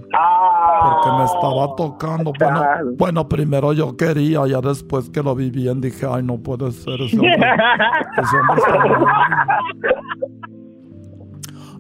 porque 0.82 1.12
me 1.18 1.26
estaba 1.26 1.76
tocando. 1.76 2.32
Bueno, 2.40 2.64
bueno, 2.98 3.30
primero 3.30 3.74
yo 3.74 3.98
quería, 3.98 4.48
ya 4.48 4.62
después 4.62 5.10
que 5.10 5.22
lo 5.22 5.36
vi 5.36 5.52
bien 5.52 5.82
dije, 5.82 6.08
ay, 6.10 6.24
no 6.24 6.38
puede 6.38 6.72
ser 6.72 7.02
ese 7.02 7.18
hombre. 7.18 7.36
ese 8.18 8.38
hombre 8.38 8.58
está 8.58 8.78
mal". 8.78 9.06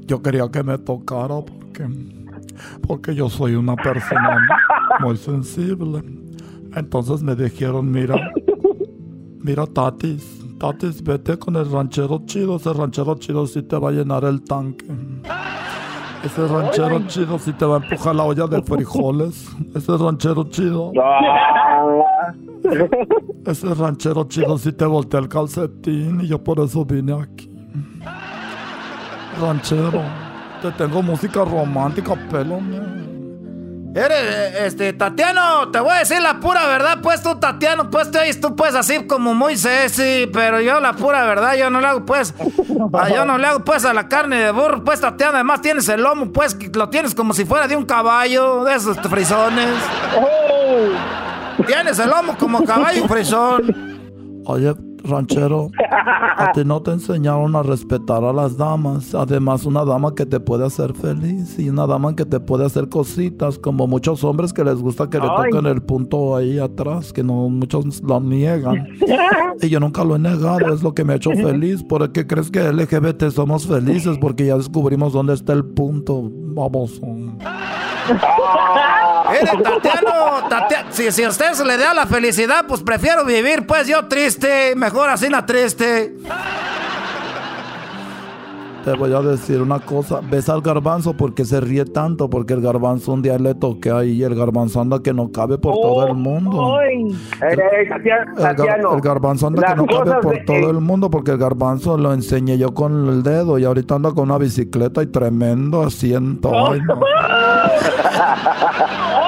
Yo 0.09 0.23
quería 0.23 0.49
que 0.49 0.63
me 0.63 0.75
tocara 0.79 1.35
porque, 1.35 1.87
porque 2.87 3.13
yo 3.13 3.29
soy 3.29 3.53
una 3.53 3.75
persona 3.75 4.39
muy 5.01 5.15
sensible. 5.17 6.03
Entonces 6.75 7.21
me 7.21 7.35
dijeron, 7.35 7.91
mira, 7.91 8.15
mira 9.39 9.67
Tatis, 9.67 10.43
Tatis, 10.57 11.03
vete 11.03 11.37
con 11.37 11.57
el 11.57 11.69
ranchero 11.69 12.23
chido, 12.25 12.55
ese 12.55 12.73
ranchero 12.73 13.19
chido 13.19 13.45
sí 13.45 13.61
te 13.61 13.77
va 13.77 13.89
a 13.89 13.91
llenar 13.91 14.23
el 14.23 14.41
tanque. 14.41 14.87
Ese 16.23 16.47
ranchero 16.47 17.05
chido 17.05 17.37
sí 17.37 17.53
te 17.53 17.65
va 17.65 17.75
a 17.75 17.79
empujar 17.83 18.15
la 18.15 18.23
olla 18.23 18.47
de 18.47 18.63
frijoles. 18.63 19.47
Ese 19.75 19.95
ranchero 19.95 20.43
chido. 20.45 20.91
Ese 23.45 23.75
ranchero 23.75 24.23
chido 24.23 24.57
sí 24.57 24.71
te 24.71 24.85
voltea 24.85 25.19
el 25.19 25.29
calcetín 25.29 26.21
y 26.21 26.27
yo 26.29 26.43
por 26.43 26.59
eso 26.61 26.83
vine 26.83 27.13
aquí. 27.13 27.48
Ranchero, 29.39 30.01
te 30.61 30.71
tengo 30.71 31.01
música 31.01 31.43
romántica, 31.45 32.15
pelo. 32.29 32.59
Eres, 33.95 34.55
este, 34.67 34.93
Tatiano, 34.93 35.69
te 35.71 35.79
voy 35.79 35.91
a 35.91 35.99
decir 35.99 36.21
la 36.21 36.39
pura 36.39 36.67
verdad, 36.67 36.99
pues 37.01 37.23
tú, 37.23 37.35
Tatiano, 37.39 37.89
pues 37.89 38.11
te 38.11 38.19
oyes 38.19 38.39
tú, 38.39 38.55
pues 38.55 38.75
así 38.75 39.07
como 39.07 39.33
muy 39.33 39.57
sexy, 39.57 40.29
pero 40.31 40.61
yo 40.61 40.79
la 40.79 40.93
pura 40.93 41.25
verdad, 41.25 41.55
yo 41.57 41.71
no 41.71 41.81
le 41.81 41.87
hago, 41.87 42.05
pues, 42.05 42.35
a- 42.93 43.09
yo 43.09 43.25
no 43.25 43.39
le 43.39 43.47
hago, 43.47 43.61
pues, 43.65 43.85
a 43.85 43.93
la 43.95 44.07
carne 44.07 44.37
de 44.37 44.51
burro, 44.51 44.83
pues, 44.83 45.01
Tatiano, 45.01 45.33
además 45.35 45.61
tienes 45.61 45.89
el 45.89 46.03
lomo, 46.03 46.31
pues, 46.31 46.53
que 46.53 46.69
lo 46.69 46.89
tienes 46.89 47.15
como 47.15 47.33
si 47.33 47.45
fuera 47.45 47.67
de 47.67 47.75
un 47.75 47.85
caballo, 47.85 48.63
de 48.63 48.75
esos 48.75 48.95
frisones. 48.99 49.69
Tienes 51.65 51.97
el 51.99 52.09
lomo 52.09 52.35
como 52.37 52.63
caballo 52.63 53.07
frisón. 53.07 53.99
Oye, 54.45 54.73
ranchero, 55.09 55.69
a 56.37 56.51
ti 56.53 56.63
no 56.63 56.81
te 56.81 56.91
enseñaron 56.91 57.55
a 57.55 57.63
respetar 57.63 58.23
a 58.23 58.33
las 58.33 58.57
damas. 58.57 59.13
Además, 59.13 59.65
una 59.65 59.83
dama 59.83 60.15
que 60.15 60.25
te 60.25 60.39
puede 60.39 60.65
hacer 60.65 60.93
feliz 60.93 61.57
y 61.59 61.69
una 61.69 61.87
dama 61.87 62.15
que 62.15 62.25
te 62.25 62.39
puede 62.39 62.65
hacer 62.65 62.89
cositas, 62.89 63.59
como 63.59 63.87
muchos 63.87 64.23
hombres 64.23 64.53
que 64.53 64.63
les 64.63 64.75
gusta 64.75 65.09
que 65.09 65.19
le 65.19 65.27
toquen 65.27 65.65
el 65.65 65.81
punto 65.81 66.35
ahí 66.35 66.59
atrás, 66.59 67.11
que 67.11 67.23
no 67.23 67.49
muchos 67.49 68.01
lo 68.03 68.19
niegan. 68.19 68.87
Y 69.61 69.67
yo 69.67 69.81
nunca 69.81 70.05
lo 70.05 70.15
he 70.15 70.19
negado, 70.19 70.73
es 70.73 70.81
lo 70.83 70.93
que 70.93 71.03
me 71.03 71.11
ha 71.13 71.15
hecho 71.17 71.31
feliz. 71.31 71.83
¿Por 71.83 72.09
qué 72.13 72.25
crees 72.25 72.49
que 72.49 72.61
LGBT 72.71 73.29
somos 73.29 73.67
felices? 73.67 74.17
Porque 74.17 74.45
ya 74.45 74.55
descubrimos 74.55 75.11
dónde 75.11 75.33
está 75.33 75.51
el 75.51 75.65
punto. 75.65 76.29
Vamos. 76.31 77.01
Mire, 79.31 79.63
Tatiano, 79.63 80.49
Tatiano, 80.49 80.87
si, 80.91 81.11
si 81.11 81.23
a 81.23 81.29
usted 81.29 81.53
se 81.53 81.65
le 81.65 81.77
da 81.77 81.93
la 81.93 82.05
felicidad, 82.05 82.65
pues 82.67 82.81
prefiero 82.81 83.25
vivir, 83.25 83.65
pues 83.65 83.87
yo 83.87 84.07
triste, 84.07 84.75
mejor 84.75 85.09
así 85.09 85.29
na 85.29 85.45
triste. 85.45 86.15
Te 88.85 88.93
voy 88.93 89.13
a 89.13 89.21
decir 89.21 89.61
una 89.61 89.79
cosa, 89.79 90.21
ves 90.23 90.47
al 90.47 90.61
garbanzo 90.61 91.13
porque 91.13 91.43
se 91.43 91.59
ríe 91.59 91.83
tanto, 91.83 92.29
porque 92.29 92.53
el 92.53 92.61
garbanzo 92.61 93.11
un 93.11 93.21
día 93.21 93.37
le 93.37 93.53
toqué 93.53 93.91
ahí 93.91 94.11
y 94.11 94.23
el 94.23 94.35
garbanzo 94.35 94.79
anda 94.79 95.03
que 95.03 95.13
no 95.13 95.31
cabe 95.31 95.57
por 95.57 95.75
todo 95.75 96.07
el 96.07 96.15
mundo. 96.15 96.79
El, 96.79 97.13
el 97.41 99.01
garbanzo 99.01 99.47
anda 99.47 99.63
que 99.63 99.75
no 99.75 99.85
cabe 99.85 100.21
por 100.21 100.37
todo 100.45 100.71
el 100.71 100.79
mundo 100.79 101.09
porque 101.09 101.31
el 101.31 101.37
garbanzo 101.37 101.97
lo 101.97 102.13
enseñé 102.13 102.57
yo 102.57 102.73
con 102.73 103.09
el 103.09 103.21
dedo 103.21 103.59
y 103.59 103.65
ahorita 103.65 103.95
anda 103.95 104.11
con 104.11 104.29
una 104.29 104.37
bicicleta 104.37 105.03
y 105.03 105.07
tremendo 105.07 105.83
asiento. 105.83 106.71
Ay, 106.71 106.79
no. 106.81 106.95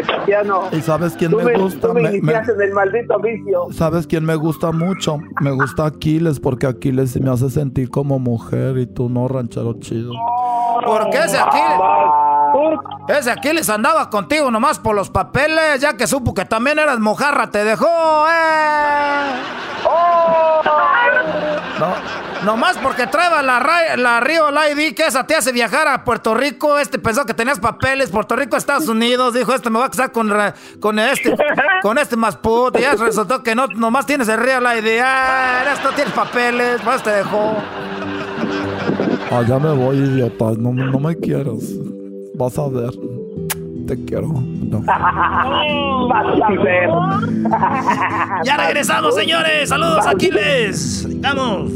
Eh, 0.00 0.76
¿Y 0.78 0.80
sabes 0.82 1.14
quién 1.16 1.34
me 1.36 1.54
gusta? 1.56 1.88
Tú 1.88 1.94
me, 1.94 2.02
Me- 2.02 2.08
en 2.32 2.60
el 2.62 2.72
maldito 2.72 3.18
vicio. 3.20 3.66
¿Sabes 3.72 4.06
quién 4.06 4.24
me 4.24 4.34
gusta 4.34 4.72
mucho? 4.72 5.18
Me 5.40 5.50
gusta 5.50 5.86
Aquiles 5.86 6.40
porque 6.40 6.66
Aquiles 6.66 7.18
me 7.20 7.30
hace 7.30 7.50
sentir 7.50 7.90
como 7.90 8.18
mujer 8.18 8.78
y 8.78 8.86
tú 8.86 9.08
no, 9.08 9.28
ranchero 9.28 9.74
chido. 9.80 10.12
¿Por 10.84 11.10
qué 11.10 11.18
ese 11.24 11.38
Aquiles? 11.38 11.80
Ese 13.08 13.30
Aquiles 13.30 13.68
andaba 13.70 14.10
contigo 14.10 14.50
nomás 14.50 14.78
por 14.78 14.94
los 14.94 15.10
papeles, 15.10 15.80
ya 15.80 15.96
que 15.96 16.06
supo 16.06 16.34
que 16.34 16.44
también 16.44 16.78
eras 16.78 16.98
mojarra, 16.98 17.50
te 17.50 17.64
dejó, 17.64 17.86
eh. 17.86 19.30
No, 21.78 21.94
nomás 22.46 22.78
porque 22.78 23.06
traeba 23.08 23.42
la, 23.42 23.60
la 23.96 24.20
Río 24.20 24.48
ID, 24.50 24.94
que 24.94 25.04
esa 25.06 25.26
te 25.26 25.34
hace 25.34 25.52
viajar 25.52 25.88
a 25.88 26.04
Puerto 26.04 26.34
Rico. 26.34 26.78
Este 26.78 26.98
pensó 26.98 27.26
que 27.26 27.34
tenías 27.34 27.58
papeles, 27.58 28.10
Puerto 28.10 28.36
Rico, 28.36 28.56
Estados 28.56 28.88
Unidos. 28.88 29.34
Dijo, 29.34 29.52
este 29.52 29.68
me 29.68 29.80
va 29.80 29.86
a 29.86 29.90
casar 29.90 30.12
con, 30.12 30.32
con 30.80 30.98
este, 30.98 31.36
con 31.82 31.98
este 31.98 32.16
más 32.16 32.36
puto. 32.36 32.78
Y 32.78 32.82
ya 32.82 32.94
resultó 32.94 33.42
que 33.42 33.54
no, 33.54 33.66
nomás 33.66 34.06
tienes 34.06 34.28
el 34.28 34.38
Río 34.38 34.60
ID. 34.60 35.00
Ah, 35.02 35.64
esto 35.74 35.90
tienes 35.90 36.14
papeles, 36.14 36.80
pues 36.82 37.02
te 37.02 37.10
dejó. 37.10 37.56
Ya 39.46 39.58
me 39.58 39.72
voy, 39.74 39.96
idiota. 39.96 40.52
No, 40.56 40.72
no 40.72 41.00
me 41.00 41.16
quieras. 41.16 41.74
Vas 42.36 42.58
a 42.58 42.68
ver. 42.68 42.90
Te 43.88 44.04
quiero. 44.04 44.28
No. 44.28 44.80
Vas 44.86 46.42
a 46.42 46.50
ver. 46.62 46.88
Ya 48.44 48.56
regresamos, 48.56 49.16
señores. 49.16 49.68
Saludos, 49.68 50.06
Aquiles. 50.06 51.06
Vamos. 51.20 51.70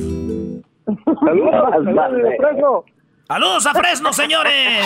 Saludos 3.28 3.66
a 3.66 3.74
Fresno, 3.74 4.12
señores. 4.12 4.84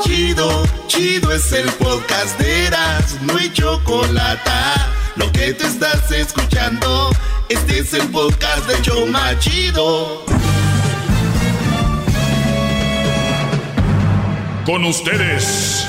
Chido, 0.00 0.62
chido 0.86 1.32
es 1.32 1.52
el 1.52 1.68
podcast 1.72 2.38
de 2.38 2.66
Eras, 2.66 3.20
no 3.22 3.36
hay 3.36 3.52
chocolate. 3.52 4.50
Lo 5.16 5.30
que 5.32 5.52
te 5.54 5.66
estás 5.66 6.10
escuchando, 6.12 7.10
este 7.48 7.80
es 7.80 7.94
el 7.94 8.06
podcast 8.10 8.68
de 8.68 8.80
Choma 8.82 9.36
Chido. 9.40 10.24
Con 14.64 14.84
ustedes. 14.84 15.84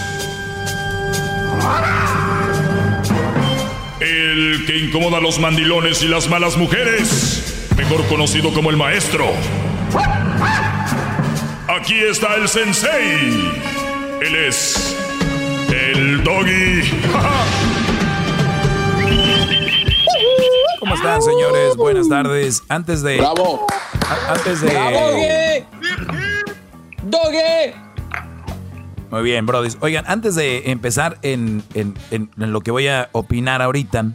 El 4.00 4.66
que 4.66 4.78
incomoda 4.78 5.18
a 5.18 5.22
los 5.22 5.38
mandilones 5.40 6.02
y 6.02 6.08
las 6.08 6.30
malas 6.30 6.58
mujeres. 6.58 7.49
Mejor 7.80 8.06
conocido 8.08 8.54
como 8.54 8.70
el 8.70 8.78
maestro. 8.78 9.26
Aquí 11.68 11.96
está 12.00 12.36
el 12.36 12.48
sensei. 12.48 13.52
Él 14.22 14.36
es 14.36 14.96
el 15.72 16.24
doggy. 16.24 16.92
¿Cómo 20.80 20.96
están, 20.96 21.22
señores? 21.22 21.76
Buenas 21.78 22.10
tardes. 22.10 22.64
Antes 22.68 23.02
de. 23.02 23.18
¡Bravo! 23.18 23.66
Antes 24.30 24.62
de. 24.62 25.66
¡Doggy! 27.04 27.74
Muy 29.10 29.24
bien, 29.24 29.46
Brody. 29.46 29.70
Oigan, 29.80 30.04
antes 30.08 30.36
de 30.36 30.70
empezar 30.72 31.18
en, 31.22 31.64
en- 31.74 31.96
en- 32.12 32.30
en 32.40 32.52
lo 32.52 32.60
que 32.62 32.72
voy 32.72 32.88
a 32.90 33.08
opinar 33.14 33.62
ahorita, 33.62 34.06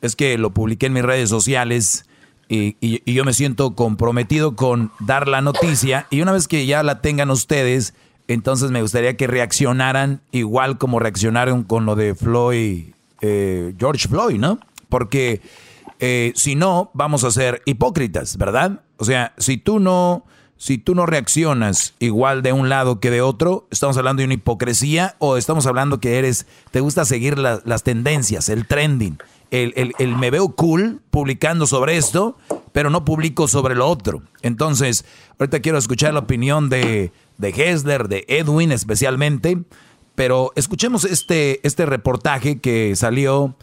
es 0.00 0.14
que 0.16 0.38
lo 0.38 0.50
publiqué 0.50 0.86
en 0.86 0.92
mis 0.94 1.02
redes 1.02 1.28
sociales 1.28 2.06
y, 2.54 2.76
y- 2.80 3.02
y 3.04 3.14
yo 3.14 3.24
me 3.24 3.32
siento 3.32 3.74
comprometido 3.74 4.54
con 4.56 4.90
dar 5.00 5.26
la 5.28 5.40
noticia 5.40 6.06
y 6.10 6.20
una 6.20 6.32
vez 6.32 6.48
que 6.48 6.66
ya 6.66 6.82
la 6.82 7.00
tengan 7.00 7.30
ustedes, 7.30 7.94
entonces 8.28 8.70
me 8.70 8.82
gustaría 8.82 9.16
que 9.16 9.26
reaccionaran 9.26 10.20
igual 10.32 10.76
como 10.78 10.98
reaccionaron 10.98 11.62
con 11.62 11.86
lo 11.86 11.96
de 11.96 12.14
Floyd, 12.14 12.90
eh, 13.20 13.74
George 13.78 14.08
Floyd, 14.08 14.38
¿no? 14.38 14.58
Porque 14.88 15.40
eh, 15.98 16.32
si 16.36 16.54
no, 16.54 16.90
vamos 16.94 17.24
a 17.24 17.30
ser 17.30 17.62
hipócritas, 17.64 18.36
¿verdad? 18.36 18.80
O 18.98 19.04
sea, 19.04 19.32
si 19.38 19.56
tú 19.56 19.78
no, 19.80 20.24
si 20.56 20.76
tú 20.78 20.94
no 20.94 21.06
reaccionas 21.06 21.94
igual 22.00 22.42
de 22.42 22.52
un 22.52 22.68
lado 22.68 23.00
que 23.00 23.10
de 23.10 23.20
otro, 23.22 23.66
estamos 23.70 23.96
hablando 23.96 24.20
de 24.20 24.26
una 24.26 24.34
hipocresía 24.34 25.14
o 25.18 25.36
estamos 25.36 25.66
hablando 25.66 26.00
que 26.00 26.18
eres, 26.18 26.46
te 26.70 26.80
gusta 26.80 27.04
seguir 27.04 27.38
la- 27.38 27.62
las 27.64 27.82
tendencias, 27.82 28.48
el 28.48 28.66
trending, 28.66 29.18
el, 29.52 29.72
el- 29.76 29.92
el 30.00 30.16
me 30.16 30.30
veo 30.30 30.48
cool 30.56 31.00
publicando 31.10 31.66
sobre 31.68 31.96
esto, 31.96 32.36
pero 32.72 32.90
no 32.90 33.04
publico 33.04 33.46
sobre 33.46 33.76
lo 33.76 33.86
otro. 33.88 34.22
Entonces, 34.42 35.04
ahorita 35.38 35.60
quiero 35.60 35.78
escuchar 35.78 36.12
la 36.14 36.20
opinión 36.20 36.68
de, 36.68 37.12
de 37.38 37.48
Hessler, 37.50 38.08
de 38.08 38.24
Edwin 38.28 38.72
especialmente, 38.72 39.58
pero 40.16 40.52
escuchemos 40.56 41.04
este, 41.04 41.66
este 41.66 41.86
reportaje 41.86 42.58
que 42.60 42.96
salió 42.96 43.54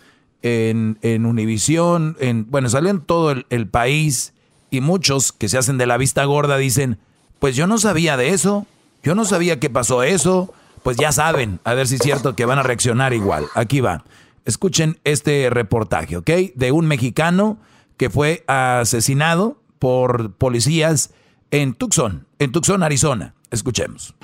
en, 0.42 0.98
en 1.02 1.26
Univisión, 1.26 2.16
en, 2.20 2.50
bueno, 2.50 2.70
salió 2.70 2.90
en 2.90 3.02
todo 3.02 3.32
el, 3.32 3.46
el 3.50 3.68
país 3.68 4.34
y 4.72 4.82
muchos 4.82 5.32
que 5.32 5.50
se 5.50 5.58
hacen 5.58 5.78
de 5.78 5.86
la 5.88 5.98
vista 5.98 6.24
gorda 6.26 6.58
dicen, 6.58 6.98
pues 7.40 7.56
yo 7.56 7.68
no 7.68 7.78
sabía 7.78 8.16
de 8.18 8.30
eso, 8.30 8.66
yo 9.04 9.16
no 9.16 9.26
sabía 9.26 9.60
que 9.60 9.70
pasó 9.70 10.04
eso, 10.04 10.54
pues 10.84 10.98
ya 10.98 11.12
saben, 11.12 11.60
a 11.64 11.74
ver 11.74 11.88
si 11.88 11.96
es 11.96 12.02
cierto 12.02 12.36
que 12.36 12.46
van 12.46 12.60
a 12.60 12.64
reaccionar 12.64 13.14
igual. 13.14 13.46
Aquí 13.56 13.80
va. 13.82 14.04
Escuchen 14.50 14.98
este 15.04 15.52
reportaje, 15.52 16.18
¿ok? 16.18 16.30
De 16.56 16.72
un 16.72 16.88
mexicano 16.88 17.60
que 17.98 18.10
fue 18.10 18.44
asesinado 18.48 19.62
por 19.78 20.34
policías 20.34 21.14
en 21.52 21.76
Tucson, 21.76 22.26
en 22.40 22.52
Tucson, 22.52 22.82
Arizona. 22.82 23.36
Escuchemos. 23.52 24.16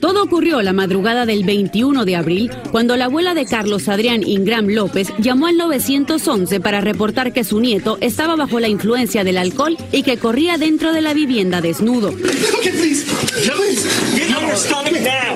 Todo 0.00 0.22
ocurrió 0.22 0.62
la 0.62 0.72
madrugada 0.72 1.26
del 1.26 1.44
21 1.44 2.04
de 2.04 2.16
abril, 2.16 2.50
cuando 2.70 2.96
la 2.96 3.06
abuela 3.06 3.34
de 3.34 3.46
Carlos 3.46 3.88
Adrián 3.88 4.22
Ingram 4.22 4.68
López 4.68 5.08
llamó 5.18 5.48
al 5.48 5.56
911 5.56 6.60
para 6.60 6.80
reportar 6.80 7.32
que 7.32 7.42
su 7.44 7.60
nieto 7.60 7.98
estaba 8.00 8.36
bajo 8.36 8.60
la 8.60 8.68
influencia 8.68 9.24
del 9.24 9.38
alcohol 9.38 9.76
y 9.90 10.02
que 10.02 10.16
corría 10.18 10.56
dentro 10.56 10.92
de 10.92 11.00
la 11.00 11.14
vivienda 11.14 11.60
desnudo. 11.60 12.14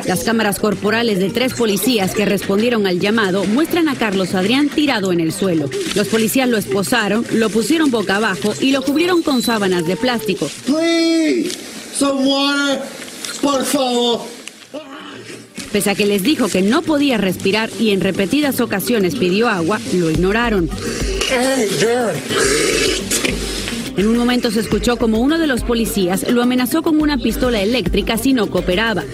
Las 0.06 0.24
cámaras 0.24 0.58
corporales 0.58 1.18
de 1.18 1.30
tres 1.30 1.54
policías 1.54 2.14
que 2.14 2.24
respondieron 2.24 2.86
al 2.86 3.00
llamado 3.00 3.44
muestran 3.44 3.88
a 3.88 3.96
Carlos 3.96 4.34
Adrián 4.34 4.68
tirado 4.68 5.12
en 5.12 5.20
el 5.20 5.32
suelo. 5.32 5.68
Los 5.94 6.08
policías 6.08 6.48
lo 6.48 6.56
esposaron, 6.56 7.26
lo 7.32 7.50
pusieron 7.50 7.90
boca 7.90 8.16
abajo 8.16 8.54
y 8.60 8.72
lo 8.72 8.82
cubrieron 8.82 9.22
con 9.22 9.42
sábanas 9.42 9.86
de 9.86 9.96
plástico. 9.96 10.48
Some 11.98 12.24
water, 12.24 12.82
por 13.40 13.64
favor. 13.64 14.31
Pese 15.72 15.90
a 15.90 15.94
que 15.94 16.06
les 16.06 16.22
dijo 16.22 16.48
que 16.48 16.60
no 16.60 16.82
podía 16.82 17.16
respirar 17.16 17.70
y 17.80 17.90
en 17.90 18.00
repetidas 18.00 18.60
ocasiones 18.60 19.16
pidió 19.16 19.48
agua, 19.48 19.80
lo 19.94 20.10
ignoraron. 20.10 20.68
En 23.96 24.06
un 24.06 24.16
momento 24.16 24.50
se 24.50 24.60
escuchó 24.60 24.96
como 24.96 25.18
uno 25.18 25.38
de 25.38 25.46
los 25.46 25.62
policías 25.62 26.30
lo 26.30 26.42
amenazó 26.42 26.82
con 26.82 27.00
una 27.00 27.18
pistola 27.18 27.60
eléctrica 27.60 28.16
si 28.16 28.32
no 28.32 28.48
cooperaba. 28.48 29.04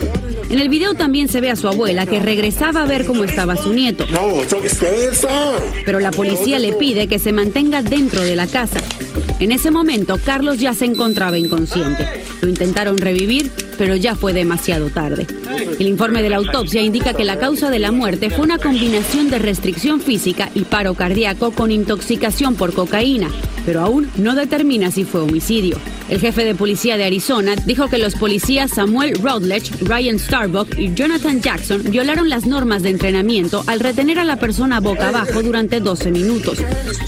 En 0.51 0.61
el 0.61 0.69
video 0.69 0.95
también 0.95 1.29
se 1.29 1.41
ve 1.41 1.51
a 1.51 1.57
su 1.57 1.69
abuela 1.69 2.07
que 2.07 2.21
regresaba 2.21 2.83
a 2.83 2.87
ver 2.87 3.05
cómo 3.05 3.25
estaba 3.25 3.57
su 3.57 3.73
nieto. 3.73 4.07
Pero 5.85 6.01
la 6.01 6.11
policía 6.11 6.59
le 6.59 6.73
pide 6.73 7.07
que 7.07 7.19
se 7.19 7.33
mantenga 7.33 7.83
dentro 7.83 8.23
de 8.23 8.35
la 8.35 8.47
casa. 8.47 8.81
En 9.41 9.53
ese 9.53 9.71
momento, 9.71 10.19
Carlos 10.25 10.59
ya 10.59 10.75
se 10.75 10.85
encontraba 10.85 11.39
inconsciente. 11.39 12.07
Lo 12.41 12.49
intentaron 12.49 12.99
revivir, 12.99 13.51
pero 13.77 13.95
ya 13.97 14.15
fue 14.17 14.33
demasiado 14.33 14.91
tarde. 14.91 15.27
El 15.79 15.87
informe 15.87 16.23
de 16.23 16.31
la 16.31 16.37
autopsia 16.37 16.83
indica 16.83 17.15
que 17.15 17.25
la 17.25 17.39
causa 17.39 17.71
de 17.71 17.79
la 17.79 17.93
muerte 17.93 18.31
fue 18.31 18.45
una 18.45 18.59
combinación 18.59 19.31
de 19.31 19.39
restricción 19.39 20.01
física 20.01 20.51
y 20.55 20.63
paro 20.63 20.95
cardíaco 20.95 21.53
con 21.53 21.71
intoxicación 21.71 22.57
por 22.57 22.75
cocaína, 22.75 23.31
pero 23.65 23.81
aún 23.81 24.11
no 24.17 24.35
determina 24.35 24.91
si 24.91 25.05
fue 25.05 25.21
homicidio. 25.21 25.79
El 26.09 26.21
jefe 26.21 26.45
de 26.45 26.55
policía 26.55 26.97
de 26.97 27.05
Arizona 27.05 27.55
dijo 27.67 27.89
que 27.89 27.99
los 27.99 28.15
policías 28.15 28.71
Samuel 28.71 29.19
Routledge, 29.23 29.71
Ryan 29.83 30.19
Starbuck 30.19 30.79
y 30.79 30.95
Jonathan 30.95 31.43
Jackson 31.43 31.83
violaron 31.91 32.31
las 32.31 32.47
normas 32.47 32.83
de 32.83 32.91
entrenamiento 32.91 33.63
al 33.67 33.81
retener 33.81 34.19
a 34.19 34.25
la 34.25 34.37
persona 34.37 34.81
boca 34.81 35.09
abajo 35.09 35.43
durante 35.43 35.81
12 35.81 36.11
minutos. 36.11 36.59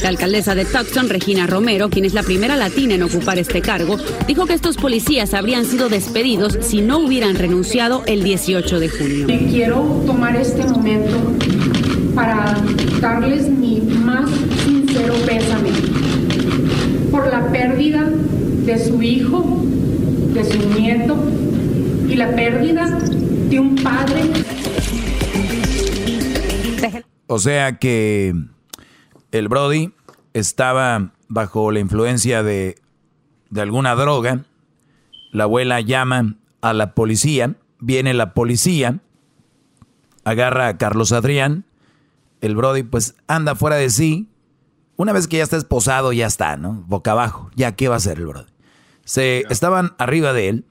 La 0.02 0.10
alcaldesa 0.10 0.54
de 0.54 0.66
Tucson, 0.66 1.08
Regina 1.08 1.46
Romero, 1.46 1.88
quien 2.00 2.06
es 2.06 2.14
la 2.14 2.22
primera 2.22 2.56
latina 2.56 2.94
en 2.94 3.02
ocupar 3.02 3.38
este 3.38 3.60
cargo, 3.60 3.98
dijo 4.26 4.46
que 4.46 4.54
estos 4.54 4.78
policías 4.78 5.34
habrían 5.34 5.66
sido 5.66 5.90
despedidos 5.90 6.56
si 6.62 6.80
no 6.80 7.00
hubieran 7.00 7.34
renunciado 7.34 8.04
el 8.06 8.22
18 8.22 8.80
de 8.80 8.88
junio. 8.88 9.26
quiero 9.50 9.82
tomar 10.06 10.34
este 10.34 10.64
momento 10.64 11.18
para 12.14 12.56
darles 13.02 13.50
mi 13.50 13.82
más 13.82 14.30
sincero 14.64 15.12
pésame 15.26 15.72
por 17.10 17.26
la 17.26 17.46
pérdida 17.52 18.08
de 18.08 18.82
su 18.82 19.02
hijo, 19.02 19.62
de 20.32 20.42
su 20.42 20.80
nieto 20.80 21.22
y 22.08 22.14
la 22.14 22.34
pérdida 22.34 22.98
de 23.50 23.60
un 23.60 23.74
padre. 23.74 24.22
O 27.26 27.38
sea 27.38 27.76
que 27.78 28.34
el 29.32 29.48
Brody 29.48 29.92
estaba 30.32 31.12
bajo 31.30 31.70
la 31.70 31.80
influencia 31.80 32.42
de, 32.42 32.76
de 33.48 33.60
alguna 33.62 33.94
droga. 33.94 34.44
La 35.32 35.44
abuela 35.44 35.80
llama 35.80 36.34
a 36.60 36.74
la 36.74 36.94
policía, 36.94 37.54
viene 37.78 38.12
la 38.12 38.34
policía, 38.34 38.98
agarra 40.24 40.66
a 40.68 40.76
Carlos 40.76 41.12
Adrián, 41.12 41.64
el 42.40 42.56
Brody 42.56 42.82
pues 42.82 43.14
anda 43.26 43.54
fuera 43.54 43.76
de 43.76 43.88
sí. 43.88 44.28
Una 44.96 45.12
vez 45.12 45.28
que 45.28 45.38
ya 45.38 45.44
está 45.44 45.56
esposado, 45.56 46.12
ya 46.12 46.26
está, 46.26 46.56
¿no? 46.56 46.84
Boca 46.86 47.12
abajo. 47.12 47.50
Ya, 47.54 47.74
¿qué 47.74 47.88
va 47.88 47.94
a 47.94 47.98
hacer 47.98 48.18
el 48.18 48.26
Brody? 48.26 48.50
Se 49.04 49.44
estaban 49.48 49.94
arriba 49.98 50.32
de 50.32 50.48
él, 50.48 50.66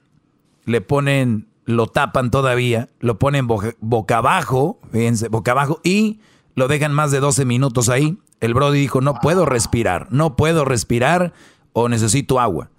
le 0.66 0.82
ponen, 0.82 1.48
lo 1.66 1.88
tapan 1.88 2.32
todavía, 2.32 2.90
lo 3.00 3.18
ponen 3.18 3.48
boca, 3.48 4.18
abajo, 4.18 4.80
fíjense, 4.92 5.30
boca 5.30 5.52
abajo, 5.52 5.80
y 5.84 6.20
lo 6.56 6.68
dejan 6.68 6.94
más 6.94 7.12
de 7.12 7.22
12 7.22 7.46
minutos 7.46 7.90
ahí. 7.90 8.18
El 8.40 8.54
Brody 8.54 8.80
dijo, 8.80 9.02
no 9.02 9.16
puedo 9.16 9.46
respirar, 9.46 10.08
no 10.12 10.36
puedo 10.36 10.66
respirar 10.66 11.34
o 11.74 11.90
necesito 11.90 12.40
agua. 12.40 12.70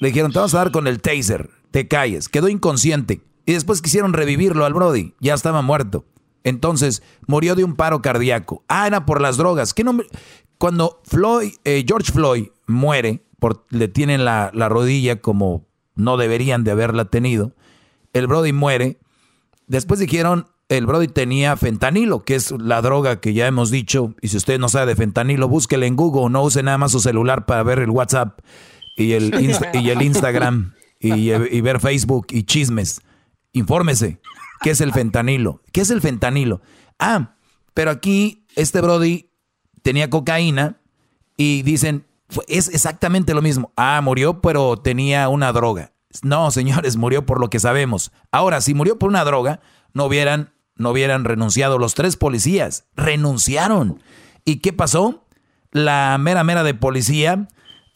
Le 0.00 0.08
dijeron, 0.08 0.32
te 0.32 0.38
vas 0.38 0.54
a 0.54 0.58
dar 0.58 0.72
con 0.72 0.86
el 0.86 1.00
taser, 1.00 1.50
te 1.70 1.88
calles. 1.88 2.28
Quedó 2.28 2.48
inconsciente. 2.48 3.20
Y 3.46 3.52
después 3.52 3.82
quisieron 3.82 4.12
revivirlo 4.12 4.64
al 4.64 4.74
Brody, 4.74 5.14
ya 5.20 5.34
estaba 5.34 5.62
muerto. 5.62 6.04
Entonces, 6.42 7.02
murió 7.26 7.54
de 7.54 7.64
un 7.64 7.74
paro 7.74 8.02
cardíaco. 8.02 8.62
Ah, 8.68 8.86
era 8.86 9.06
por 9.06 9.20
las 9.20 9.36
drogas. 9.36 9.74
¿Qué 9.74 9.84
nombre? 9.84 10.06
Cuando 10.58 11.00
Floyd, 11.04 11.54
eh, 11.64 11.84
George 11.86 12.12
Floyd 12.12 12.48
muere, 12.66 13.22
le 13.70 13.88
tienen 13.88 14.24
la, 14.24 14.50
la, 14.54 14.68
rodilla 14.68 15.20
como 15.20 15.66
no 15.94 16.16
deberían 16.16 16.64
de 16.64 16.70
haberla 16.70 17.06
tenido, 17.06 17.52
el 18.12 18.26
Brody 18.26 18.52
muere. 18.52 18.98
Después 19.66 20.00
dijeron, 20.00 20.46
el 20.76 20.86
Brody 20.86 21.08
tenía 21.08 21.56
fentanilo, 21.56 22.24
que 22.24 22.34
es 22.34 22.50
la 22.52 22.82
droga 22.82 23.20
que 23.20 23.34
ya 23.34 23.46
hemos 23.46 23.70
dicho. 23.70 24.14
Y 24.20 24.28
si 24.28 24.36
usted 24.36 24.58
no 24.58 24.68
sabe 24.68 24.86
de 24.86 24.96
fentanilo, 24.96 25.48
búsquele 25.48 25.86
en 25.86 25.96
Google, 25.96 26.30
no 26.30 26.42
use 26.42 26.62
nada 26.62 26.78
más 26.78 26.92
su 26.92 27.00
celular 27.00 27.46
para 27.46 27.62
ver 27.62 27.78
el 27.78 27.90
WhatsApp 27.90 28.40
y 28.96 29.12
el, 29.12 29.34
y 29.74 29.90
el 29.90 30.02
Instagram 30.02 30.74
y, 31.00 31.30
y, 31.32 31.60
ver 31.60 31.80
Facebook 31.80 32.26
y 32.30 32.44
chismes. 32.44 33.00
Infórmese. 33.52 34.20
¿Qué 34.62 34.70
es 34.70 34.80
el 34.80 34.92
fentanilo? 34.92 35.60
¿Qué 35.72 35.82
es 35.82 35.90
el 35.90 36.00
fentanilo? 36.00 36.62
Ah, 36.98 37.34
pero 37.74 37.90
aquí 37.90 38.46
este 38.56 38.80
Brody 38.80 39.30
tenía 39.82 40.08
cocaína 40.08 40.80
y 41.36 41.62
dicen, 41.62 42.06
es 42.48 42.68
exactamente 42.68 43.34
lo 43.34 43.42
mismo. 43.42 43.72
Ah, 43.76 44.00
murió, 44.02 44.40
pero 44.40 44.76
tenía 44.78 45.28
una 45.28 45.52
droga. 45.52 45.92
No, 46.22 46.50
señores, 46.50 46.96
murió 46.96 47.26
por 47.26 47.40
lo 47.40 47.50
que 47.50 47.60
sabemos. 47.60 48.12
Ahora, 48.30 48.60
si 48.60 48.74
murió 48.74 48.98
por 48.98 49.08
una 49.08 49.24
droga, 49.24 49.60
no 49.92 50.06
hubieran, 50.06 50.53
no 50.76 50.90
hubieran 50.90 51.24
renunciado 51.24 51.78
los 51.78 51.94
tres 51.94 52.16
policías. 52.16 52.84
Renunciaron. 52.96 54.00
¿Y 54.44 54.56
qué 54.56 54.72
pasó? 54.72 55.24
La 55.70 56.16
mera 56.18 56.44
mera 56.44 56.62
de 56.62 56.74
policía, 56.74 57.48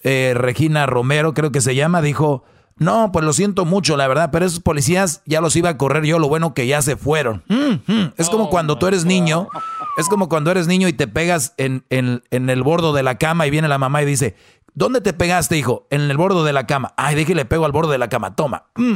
eh, 0.03 0.33
Regina 0.35 0.87
Romero, 0.87 1.35
creo 1.35 1.53
que 1.53 1.61
se 1.61 1.75
llama, 1.75 2.03
dijo, 2.03 2.45
no, 2.79 3.11
pues 3.13 3.25
lo 3.25 3.33
siento 3.33 3.65
mucho, 3.65 3.97
la 3.97 4.07
verdad, 4.07 4.31
pero 4.33 4.47
esos 4.47 4.61
policías 4.61 5.23
ya 5.27 5.41
los 5.41 5.57
iba 5.57 5.69
a 5.69 5.79
correr 5.79 6.05
yo, 6.05 6.19
lo 6.19 6.29
bueno 6.29 6.55
que 6.55 6.67
ya 6.67 6.81
se 6.83 6.97
fueron. 6.97 7.43
Mm, 7.49 7.93
mm. 7.93 8.13
Es 8.17 8.29
como 8.31 8.51
cuando 8.51 8.79
tú 8.79 8.87
eres 8.87 9.05
niño, 9.05 9.49
es 9.97 10.09
como 10.09 10.29
cuando 10.29 10.51
eres 10.51 10.69
niño 10.69 10.87
y 10.89 10.93
te 10.93 11.09
pegas 11.09 11.55
en, 11.57 11.85
en, 11.91 12.23
en, 12.31 12.51
el 12.51 12.63
bordo 12.63 12.93
de 12.93 13.03
la 13.03 13.19
cama 13.19 13.47
y 13.47 13.51
viene 13.51 13.67
la 13.67 13.79
mamá 13.79 14.03
y 14.03 14.07
dice, 14.07 14.37
¿dónde 14.79 15.01
te 15.01 15.13
pegaste, 15.13 15.59
hijo? 15.59 15.87
En 15.91 16.03
el 16.03 16.17
bordo 16.17 16.45
de 16.45 16.53
la 16.53 16.67
cama. 16.67 16.95
Ay, 16.97 17.15
déjale 17.15 17.45
pego 17.45 17.67
al 17.67 17.73
borde 17.73 17.93
de 17.93 17.99
la 17.99 18.09
cama, 18.09 18.35
toma, 18.37 18.67
mm, 18.77 18.95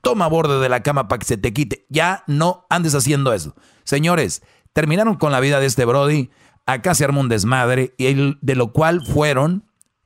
toma 0.00 0.28
borde 0.28 0.60
de 0.60 0.68
la 0.68 0.82
cama 0.82 1.08
para 1.08 1.18
que 1.18 1.26
se 1.26 1.36
te 1.36 1.52
quite. 1.52 1.86
Ya 1.88 2.24
no 2.26 2.66
andes 2.70 2.94
haciendo 2.94 3.32
eso. 3.32 3.54
Señores, 3.82 4.42
terminaron 4.72 5.16
con 5.16 5.32
la 5.32 5.40
vida 5.40 5.60
de 5.60 5.66
este 5.66 5.84
Brody, 5.84 6.30
acá 6.66 6.94
se 6.94 7.04
armó 7.04 7.20
un 7.20 7.28
desmadre, 7.28 7.94
y 7.98 8.36
de 8.40 8.54
lo 8.54 8.72
cual 8.72 9.04
fueron 9.04 9.64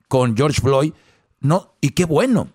con 0.09 0.37
George 0.37 0.61
Floyd, 0.61 0.93
no, 1.41 1.75
y 1.81 1.91
qué 1.91 2.05
bueno 2.07 2.49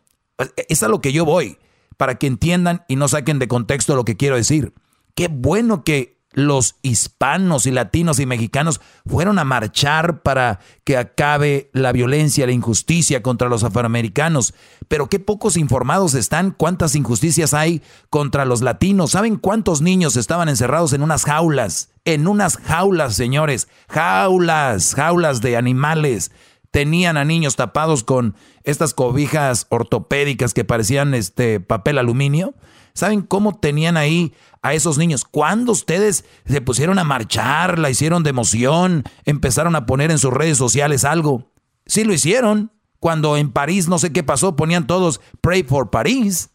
es 0.67 0.83
a 0.83 0.87
lo 0.87 1.01
que 1.01 1.13
yo 1.13 1.25
voy, 1.25 1.57
para 1.97 2.15
que 2.15 2.27
entiendan 2.27 2.83
y 2.87 2.95
no 2.95 3.07
saquen 3.07 3.39
de 3.39 3.47
contexto 3.47 3.95
lo 3.95 4.05
que 4.05 4.17
quiero 4.17 4.35
decir. 4.35 4.73
Qué 5.15 5.27
bueno 5.27 5.83
que 5.83 6.12
los 6.33 6.75
hispanos 6.81 7.65
y 7.65 7.71
latinos 7.71 8.19
y 8.19 8.25
mexicanos 8.25 8.81
fueron 9.05 9.39
a 9.39 9.43
marchar 9.43 10.21
para 10.21 10.59
que 10.83 10.97
acabe 10.97 11.69
la 11.73 11.91
violencia, 11.91 12.45
la 12.45 12.51
injusticia 12.51 13.21
contra 13.23 13.49
los 13.49 13.63
afroamericanos. 13.63 14.53
Pero 14.87 15.07
qué 15.07 15.19
pocos 15.19 15.57
informados 15.57 16.13
están, 16.13 16.51
cuántas 16.51 16.95
injusticias 16.95 17.53
hay 17.53 17.81
contra 18.09 18.45
los 18.45 18.61
latinos. 18.61 19.11
¿Saben 19.11 19.37
cuántos 19.37 19.81
niños 19.81 20.17
estaban 20.17 20.49
encerrados 20.49 20.93
en 20.93 21.03
unas 21.03 21.25
jaulas? 21.25 21.89
En 22.05 22.27
unas 22.27 22.57
jaulas, 22.57 23.15
señores. 23.15 23.67
Jaulas, 23.87 24.93
jaulas 24.95 25.41
de 25.41 25.55
animales 25.55 26.31
tenían 26.73 27.17
a 27.17 27.23
niños 27.23 27.55
tapados 27.55 28.03
con 28.03 28.35
estas 28.63 28.95
cobijas 28.95 29.67
ortopédicas 29.69 30.55
que 30.55 30.65
parecían 30.65 31.13
este 31.13 31.59
papel 31.59 31.99
aluminio. 31.99 32.55
¿Saben 32.95 33.21
cómo 33.21 33.59
tenían 33.59 33.95
ahí 33.95 34.33
a 34.63 34.73
esos 34.73 34.97
niños? 34.97 35.23
Cuando 35.23 35.71
ustedes 35.71 36.25
se 36.47 36.61
pusieron 36.61 36.97
a 36.97 37.03
marchar, 37.03 37.77
la 37.77 37.91
hicieron 37.91 38.23
de 38.23 38.31
emoción, 38.31 39.03
empezaron 39.23 39.75
a 39.75 39.85
poner 39.85 40.09
en 40.09 40.17
sus 40.17 40.33
redes 40.33 40.57
sociales 40.57 41.05
algo. 41.05 41.53
Sí 41.85 42.03
lo 42.03 42.11
hicieron. 42.11 42.71
Cuando 42.99 43.37
en 43.37 43.51
París 43.51 43.87
no 43.87 43.99
sé 43.99 44.11
qué 44.11 44.23
pasó, 44.23 44.55
ponían 44.55 44.87
todos 44.87 45.21
Pray 45.41 45.61
for 45.61 45.91
París. 45.91 46.49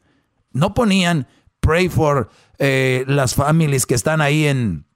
No 0.51 0.75
ponían 0.75 1.29
Pray 1.61 1.89
for 1.89 2.29
eh, 2.59 3.05
las 3.07 3.37
familias 3.37 3.87
que 3.87 3.95
están 3.95 4.21
ahí 4.21 4.47
en, 4.47 4.88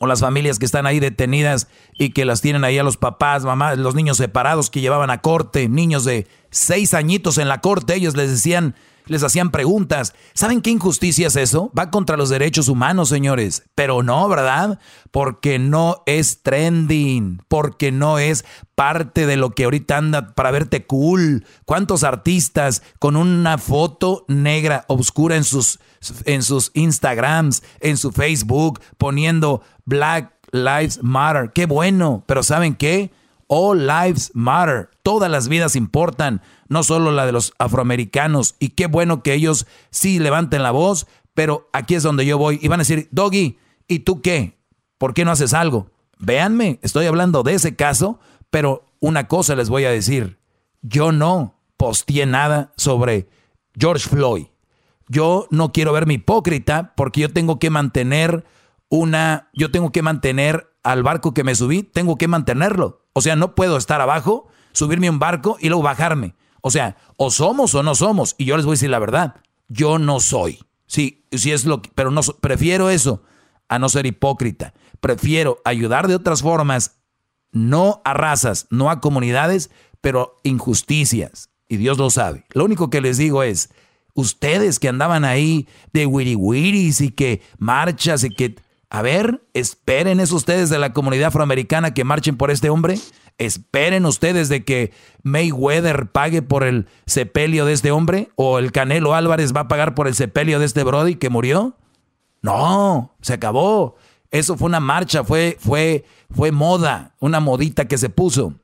o 0.00 0.06
las 0.06 0.20
familias 0.20 0.58
que 0.58 0.66
están 0.66 0.86
ahí 0.86 1.00
detenidas 1.00 1.68
y 1.98 2.10
que 2.10 2.24
las 2.24 2.40
tienen 2.40 2.64
ahí 2.64 2.78
a 2.78 2.82
los 2.82 2.96
papás, 2.96 3.44
mamás, 3.44 3.78
los 3.78 3.94
niños 3.94 4.16
separados 4.16 4.70
que 4.70 4.80
llevaban 4.80 5.10
a 5.10 5.20
corte, 5.20 5.68
niños 5.68 6.04
de 6.04 6.26
seis 6.50 6.94
añitos 6.94 7.38
en 7.38 7.48
la 7.48 7.60
corte, 7.60 7.94
ellos 7.94 8.16
les 8.16 8.30
decían, 8.30 8.74
les 9.06 9.22
hacían 9.22 9.50
preguntas. 9.50 10.14
¿Saben 10.32 10.60
qué 10.60 10.70
injusticia 10.70 11.26
es 11.26 11.36
eso? 11.36 11.70
Va 11.78 11.90
contra 11.90 12.16
los 12.16 12.28
derechos 12.30 12.68
humanos, 12.68 13.08
señores. 13.08 13.64
Pero 13.74 14.02
no, 14.02 14.28
¿verdad? 14.28 14.78
Porque 15.10 15.58
no 15.58 16.02
es 16.06 16.42
trending, 16.42 17.42
porque 17.48 17.92
no 17.92 18.18
es 18.18 18.44
parte 18.74 19.26
de 19.26 19.36
lo 19.36 19.50
que 19.50 19.64
ahorita 19.64 19.96
anda 19.96 20.34
para 20.34 20.50
verte 20.50 20.86
cool. 20.86 21.46
¿Cuántos 21.64 22.04
artistas 22.04 22.82
con 22.98 23.16
una 23.16 23.58
foto 23.58 24.24
negra 24.28 24.84
oscura 24.88 25.36
en 25.36 25.44
sus 25.44 25.78
en 26.26 26.42
sus 26.42 26.70
Instagrams, 26.74 27.62
en 27.80 27.96
su 27.96 28.12
Facebook, 28.12 28.80
poniendo 28.98 29.62
Black 29.84 30.34
Lives 30.52 31.00
Matter? 31.02 31.52
Qué 31.54 31.66
bueno, 31.66 32.24
pero 32.26 32.42
¿saben 32.42 32.74
qué? 32.74 33.12
All 33.46 33.86
lives 33.86 34.30
matter. 34.34 34.90
Todas 35.02 35.30
las 35.30 35.48
vidas 35.48 35.76
importan, 35.76 36.40
no 36.68 36.82
solo 36.82 37.12
la 37.12 37.26
de 37.26 37.32
los 37.32 37.52
afroamericanos. 37.58 38.56
Y 38.58 38.70
qué 38.70 38.86
bueno 38.86 39.22
que 39.22 39.34
ellos 39.34 39.66
sí 39.90 40.18
levanten 40.18 40.62
la 40.62 40.70
voz, 40.70 41.06
pero 41.34 41.68
aquí 41.72 41.94
es 41.94 42.02
donde 42.02 42.26
yo 42.26 42.38
voy. 42.38 42.58
Y 42.62 42.68
van 42.68 42.80
a 42.80 42.82
decir, 42.82 43.08
Doggy, 43.10 43.58
¿y 43.88 44.00
tú 44.00 44.22
qué? 44.22 44.58
¿Por 44.98 45.14
qué 45.14 45.24
no 45.24 45.30
haces 45.30 45.54
algo? 45.54 45.90
Véanme, 46.18 46.78
estoy 46.82 47.06
hablando 47.06 47.42
de 47.42 47.54
ese 47.54 47.76
caso, 47.76 48.18
pero 48.50 48.86
una 49.00 49.28
cosa 49.28 49.54
les 49.56 49.68
voy 49.68 49.84
a 49.84 49.90
decir. 49.90 50.38
Yo 50.82 51.12
no 51.12 51.60
posteé 51.76 52.26
nada 52.26 52.72
sobre 52.76 53.28
George 53.78 54.08
Floyd. 54.08 54.46
Yo 55.08 55.46
no 55.50 55.72
quiero 55.72 55.92
verme 55.92 56.14
hipócrita 56.14 56.94
porque 56.96 57.20
yo 57.20 57.32
tengo 57.32 57.58
que 57.58 57.70
mantener 57.70 58.44
una, 58.88 59.50
yo 59.52 59.70
tengo 59.70 59.92
que 59.92 60.02
mantener 60.02 60.70
al 60.82 61.02
barco 61.02 61.34
que 61.34 61.44
me 61.44 61.54
subí, 61.54 61.82
tengo 61.82 62.16
que 62.16 62.28
mantenerlo. 62.28 63.02
O 63.12 63.20
sea, 63.20 63.36
no 63.36 63.54
puedo 63.54 63.76
estar 63.76 64.00
abajo, 64.00 64.48
subirme 64.72 65.08
a 65.08 65.10
un 65.10 65.18
barco 65.18 65.56
y 65.60 65.68
luego 65.68 65.82
bajarme. 65.82 66.34
O 66.66 66.70
sea, 66.70 66.96
o 67.18 67.30
somos 67.30 67.74
o 67.74 67.82
no 67.82 67.94
somos. 67.94 68.36
Y 68.38 68.46
yo 68.46 68.56
les 68.56 68.64
voy 68.64 68.72
a 68.72 68.76
decir 68.76 68.88
la 68.88 68.98
verdad. 68.98 69.36
yo 69.68 69.98
no 69.98 70.18
soy. 70.18 70.60
Sí, 70.86 71.26
sí 71.30 71.52
es 71.52 71.66
lo 71.66 71.82
que, 71.82 71.90
pero 71.94 72.10
no 72.10 72.22
prefiero 72.40 72.88
eso 72.88 73.22
a 73.68 73.78
no 73.78 73.90
ser 73.90 74.06
hipócrita. 74.06 74.72
Prefiero 75.00 75.58
ayudar 75.66 76.08
de 76.08 76.14
otras 76.14 76.40
formas, 76.40 77.00
no 77.52 78.00
a 78.06 78.14
razas, 78.14 78.66
no 78.70 78.90
a 78.90 79.00
comunidades, 79.00 79.70
pero 80.00 80.36
injusticias. 80.42 81.50
Y 81.68 81.76
Dios 81.76 81.98
lo 81.98 82.08
sabe. 82.08 82.46
Lo 82.54 82.64
único 82.64 82.88
que 82.88 83.02
les 83.02 83.18
digo 83.18 83.42
es, 83.42 83.68
ustedes 84.14 84.78
que 84.78 84.88
andaban 84.88 85.26
ahí 85.26 85.68
de 85.92 86.06
wiri 86.06 86.94
y 86.98 87.10
que 87.10 87.42
marchas 87.58 88.24
y 88.24 88.30
que... 88.30 88.56
A 88.88 89.02
ver, 89.02 89.42
esperen 89.52 90.20
eso 90.20 90.36
ustedes 90.36 90.70
de 90.70 90.78
la 90.78 90.94
comunidad 90.94 91.28
afroamericana 91.28 91.92
que 91.92 92.04
marchen 92.04 92.36
por 92.36 92.50
este 92.50 92.70
hombre. 92.70 92.98
Esperen 93.38 94.06
ustedes 94.06 94.48
de 94.48 94.64
que 94.64 94.92
Mayweather 95.22 96.06
pague 96.06 96.40
por 96.42 96.62
el 96.62 96.86
sepelio 97.06 97.64
de 97.66 97.72
este 97.72 97.90
hombre 97.90 98.30
o 98.36 98.58
el 98.58 98.70
Canelo 98.70 99.14
Álvarez 99.14 99.52
va 99.54 99.62
a 99.62 99.68
pagar 99.68 99.94
por 99.94 100.06
el 100.06 100.14
sepelio 100.14 100.58
de 100.58 100.66
este 100.66 100.84
Brody 100.84 101.16
que 101.16 101.30
murió. 101.30 101.76
No, 102.42 103.14
se 103.20 103.34
acabó. 103.34 103.96
Eso 104.30 104.56
fue 104.56 104.66
una 104.66 104.80
marcha, 104.80 105.24
fue, 105.24 105.56
fue, 105.58 106.04
fue 106.30 106.52
moda, 106.52 107.14
una 107.20 107.40
modita 107.40 107.86
que 107.86 107.98
se 107.98 108.08
puso. 108.08 108.54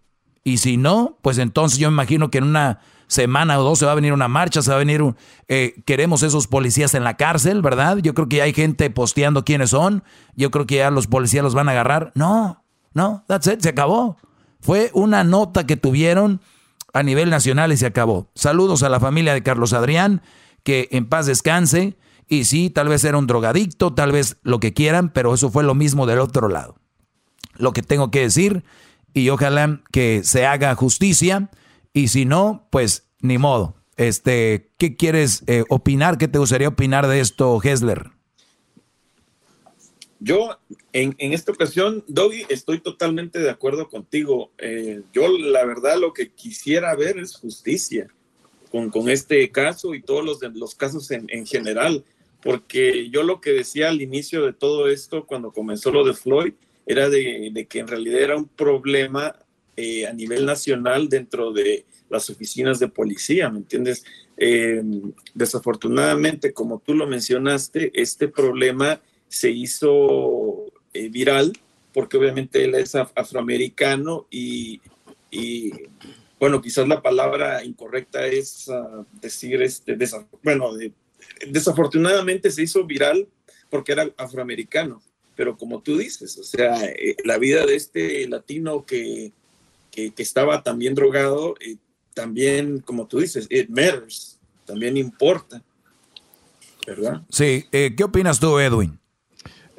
Y 0.44 0.58
si 0.58 0.76
no, 0.76 1.18
pues 1.22 1.38
entonces 1.38 1.78
yo 1.78 1.88
imagino 1.88 2.30
que 2.30 2.38
en 2.38 2.44
una 2.44 2.80
semana 3.06 3.58
o 3.58 3.64
dos 3.64 3.78
se 3.78 3.86
va 3.86 3.92
a 3.92 3.96
venir 3.96 4.12
una 4.12 4.28
marcha, 4.28 4.62
se 4.62 4.70
va 4.70 4.76
a 4.76 4.78
venir. 4.78 5.02
Eh, 5.48 5.82
queremos 5.84 6.22
esos 6.22 6.46
policías 6.46 6.94
en 6.94 7.04
la 7.04 7.16
cárcel, 7.16 7.60
¿verdad? 7.60 7.98
Yo 7.98 8.14
creo 8.14 8.28
que 8.28 8.36
ya 8.36 8.44
hay 8.44 8.54
gente 8.54 8.88
posteando 8.90 9.44
quiénes 9.44 9.70
son. 9.70 10.04
Yo 10.36 10.50
creo 10.50 10.66
que 10.66 10.76
ya 10.76 10.90
los 10.90 11.06
policías 11.06 11.42
los 11.42 11.54
van 11.54 11.68
a 11.68 11.72
agarrar. 11.72 12.12
No, 12.14 12.64
no, 12.94 13.24
that's 13.26 13.46
it, 13.48 13.60
se 13.60 13.70
acabó. 13.70 14.16
Fue 14.60 14.90
una 14.94 15.24
nota 15.24 15.66
que 15.66 15.76
tuvieron 15.76 16.40
a 16.92 17.02
nivel 17.02 17.30
nacional 17.30 17.72
y 17.72 17.76
se 17.76 17.86
acabó. 17.86 18.30
Saludos 18.34 18.82
a 18.82 18.88
la 18.88 19.00
familia 19.00 19.34
de 19.34 19.42
Carlos 19.42 19.72
Adrián, 19.72 20.22
que 20.62 20.88
en 20.90 21.06
paz 21.08 21.26
descanse. 21.26 21.96
Y 22.28 22.44
sí, 22.44 22.70
tal 22.70 22.88
vez 22.88 23.02
era 23.04 23.18
un 23.18 23.26
drogadicto, 23.26 23.92
tal 23.92 24.12
vez 24.12 24.36
lo 24.42 24.60
que 24.60 24.72
quieran, 24.72 25.12
pero 25.12 25.34
eso 25.34 25.50
fue 25.50 25.64
lo 25.64 25.74
mismo 25.74 26.06
del 26.06 26.20
otro 26.20 26.48
lado. 26.48 26.76
Lo 27.56 27.72
que 27.72 27.82
tengo 27.82 28.10
que 28.10 28.20
decir, 28.20 28.64
y 29.12 29.28
ojalá 29.30 29.80
que 29.90 30.22
se 30.22 30.46
haga 30.46 30.74
justicia, 30.76 31.50
y 31.92 32.08
si 32.08 32.24
no, 32.24 32.68
pues 32.70 33.08
ni 33.20 33.38
modo. 33.38 33.74
Este, 33.96 34.72
¿qué 34.78 34.96
quieres 34.96 35.42
eh, 35.46 35.64
opinar? 35.68 36.18
¿Qué 36.18 36.28
te 36.28 36.38
gustaría 36.38 36.68
opinar 36.68 37.08
de 37.08 37.20
esto, 37.20 37.60
Hessler? 37.62 38.12
Yo, 40.22 40.58
en, 40.92 41.14
en, 41.16 41.32
esta 41.32 41.50
ocasión, 41.50 42.04
Doggy, 42.06 42.44
estoy 42.50 42.80
totalmente 42.80 43.38
de 43.38 43.48
acuerdo 43.48 43.88
contigo. 43.88 44.50
Eh, 44.58 45.00
yo, 45.14 45.36
la 45.38 45.64
verdad, 45.64 45.98
lo 45.98 46.12
que 46.12 46.28
quisiera 46.28 46.94
ver 46.94 47.18
es 47.18 47.36
justicia 47.36 48.08
con, 48.70 48.90
con 48.90 49.08
este 49.08 49.50
caso 49.50 49.94
y 49.94 50.02
todos 50.02 50.22
los, 50.22 50.42
los 50.54 50.74
casos 50.74 51.10
en, 51.10 51.24
en, 51.30 51.46
general, 51.46 52.04
porque 52.42 53.08
yo 53.08 53.22
lo 53.22 53.40
que 53.40 53.52
decía 53.52 53.88
al 53.88 54.02
inicio 54.02 54.44
de 54.44 54.52
todo 54.52 54.88
esto, 54.88 55.24
cuando 55.26 55.52
comenzó 55.52 55.90
lo 55.90 56.04
de 56.04 56.12
Floyd, 56.12 56.52
era 56.86 57.08
de, 57.08 57.50
de 57.52 57.66
que 57.66 57.78
en 57.78 57.88
realidad 57.88 58.20
era 58.20 58.36
un 58.36 58.46
problema 58.46 59.34
eh, 59.76 60.06
a 60.06 60.12
nivel 60.12 60.44
nacional 60.44 61.08
dentro 61.08 61.52
de 61.52 61.86
las 62.10 62.28
oficinas 62.28 62.78
de 62.78 62.88
policía, 62.88 63.48
¿me 63.48 63.58
entiendes? 63.58 64.04
Eh, 64.36 64.82
desafortunadamente, 65.32 66.52
como 66.52 66.80
tú 66.80 66.94
lo 66.94 67.06
mencionaste, 67.06 67.90
este 67.94 68.28
problema 68.28 69.00
se 69.30 69.50
hizo 69.50 70.66
eh, 70.92 71.08
viral 71.08 71.52
porque 71.94 72.16
obviamente 72.16 72.64
él 72.64 72.74
es 72.74 72.94
afroamericano 72.94 74.26
y, 74.30 74.80
bueno, 76.38 76.60
quizás 76.60 76.86
la 76.86 77.00
palabra 77.00 77.64
incorrecta 77.64 78.26
es 78.26 78.68
uh, 78.68 79.04
decir, 79.20 79.62
este, 79.62 79.96
bueno, 80.42 80.72
desafortunadamente 81.48 82.50
se 82.50 82.62
hizo 82.62 82.84
viral 82.84 83.28
porque 83.68 83.92
era 83.92 84.08
afroamericano, 84.16 85.02
pero 85.36 85.56
como 85.56 85.80
tú 85.80 85.98
dices, 85.98 86.36
o 86.38 86.44
sea, 86.44 86.84
eh, 86.84 87.16
la 87.24 87.38
vida 87.38 87.66
de 87.66 87.76
este 87.76 88.28
latino 88.28 88.84
que, 88.84 89.32
que, 89.90 90.12
estaba 90.16 90.62
también 90.62 90.94
drogado, 90.94 91.54
eh, 91.60 91.76
también, 92.14 92.80
como 92.80 93.06
tú 93.06 93.20
dices, 93.20 93.46
it 93.50 93.68
matters, 93.68 94.38
también 94.64 94.96
importa, 94.96 95.62
¿verdad? 96.86 97.22
Sí, 97.30 97.66
¿qué 97.70 98.04
opinas 98.04 98.38
tú, 98.38 98.58
Edwin? 98.58 98.99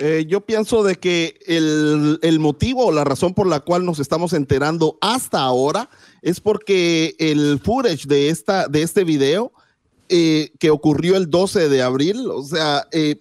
Eh, 0.03 0.25
yo 0.27 0.41
pienso 0.41 0.81
de 0.81 0.95
que 0.95 1.37
el, 1.45 2.39
motivo 2.39 2.87
o 2.87 2.91
la 2.91 3.03
razón 3.03 3.35
por 3.35 3.45
la 3.45 3.59
cual 3.59 3.85
nos 3.85 3.99
estamos 3.99 4.33
enterando 4.33 4.97
hasta 4.99 5.41
ahora 5.41 5.91
es 6.23 6.39
porque 6.39 7.13
el 7.19 7.59
footage 7.63 8.07
de, 8.07 8.29
esta, 8.29 8.67
de 8.67 8.81
este 8.81 9.03
video 9.03 9.51
eh, 10.09 10.53
que 10.57 10.71
ocurrió 10.71 11.17
el 11.17 11.29
12 11.29 11.69
de 11.69 11.83
abril, 11.83 12.25
o 12.31 12.41
sea, 12.41 12.87
eh, 12.91 13.17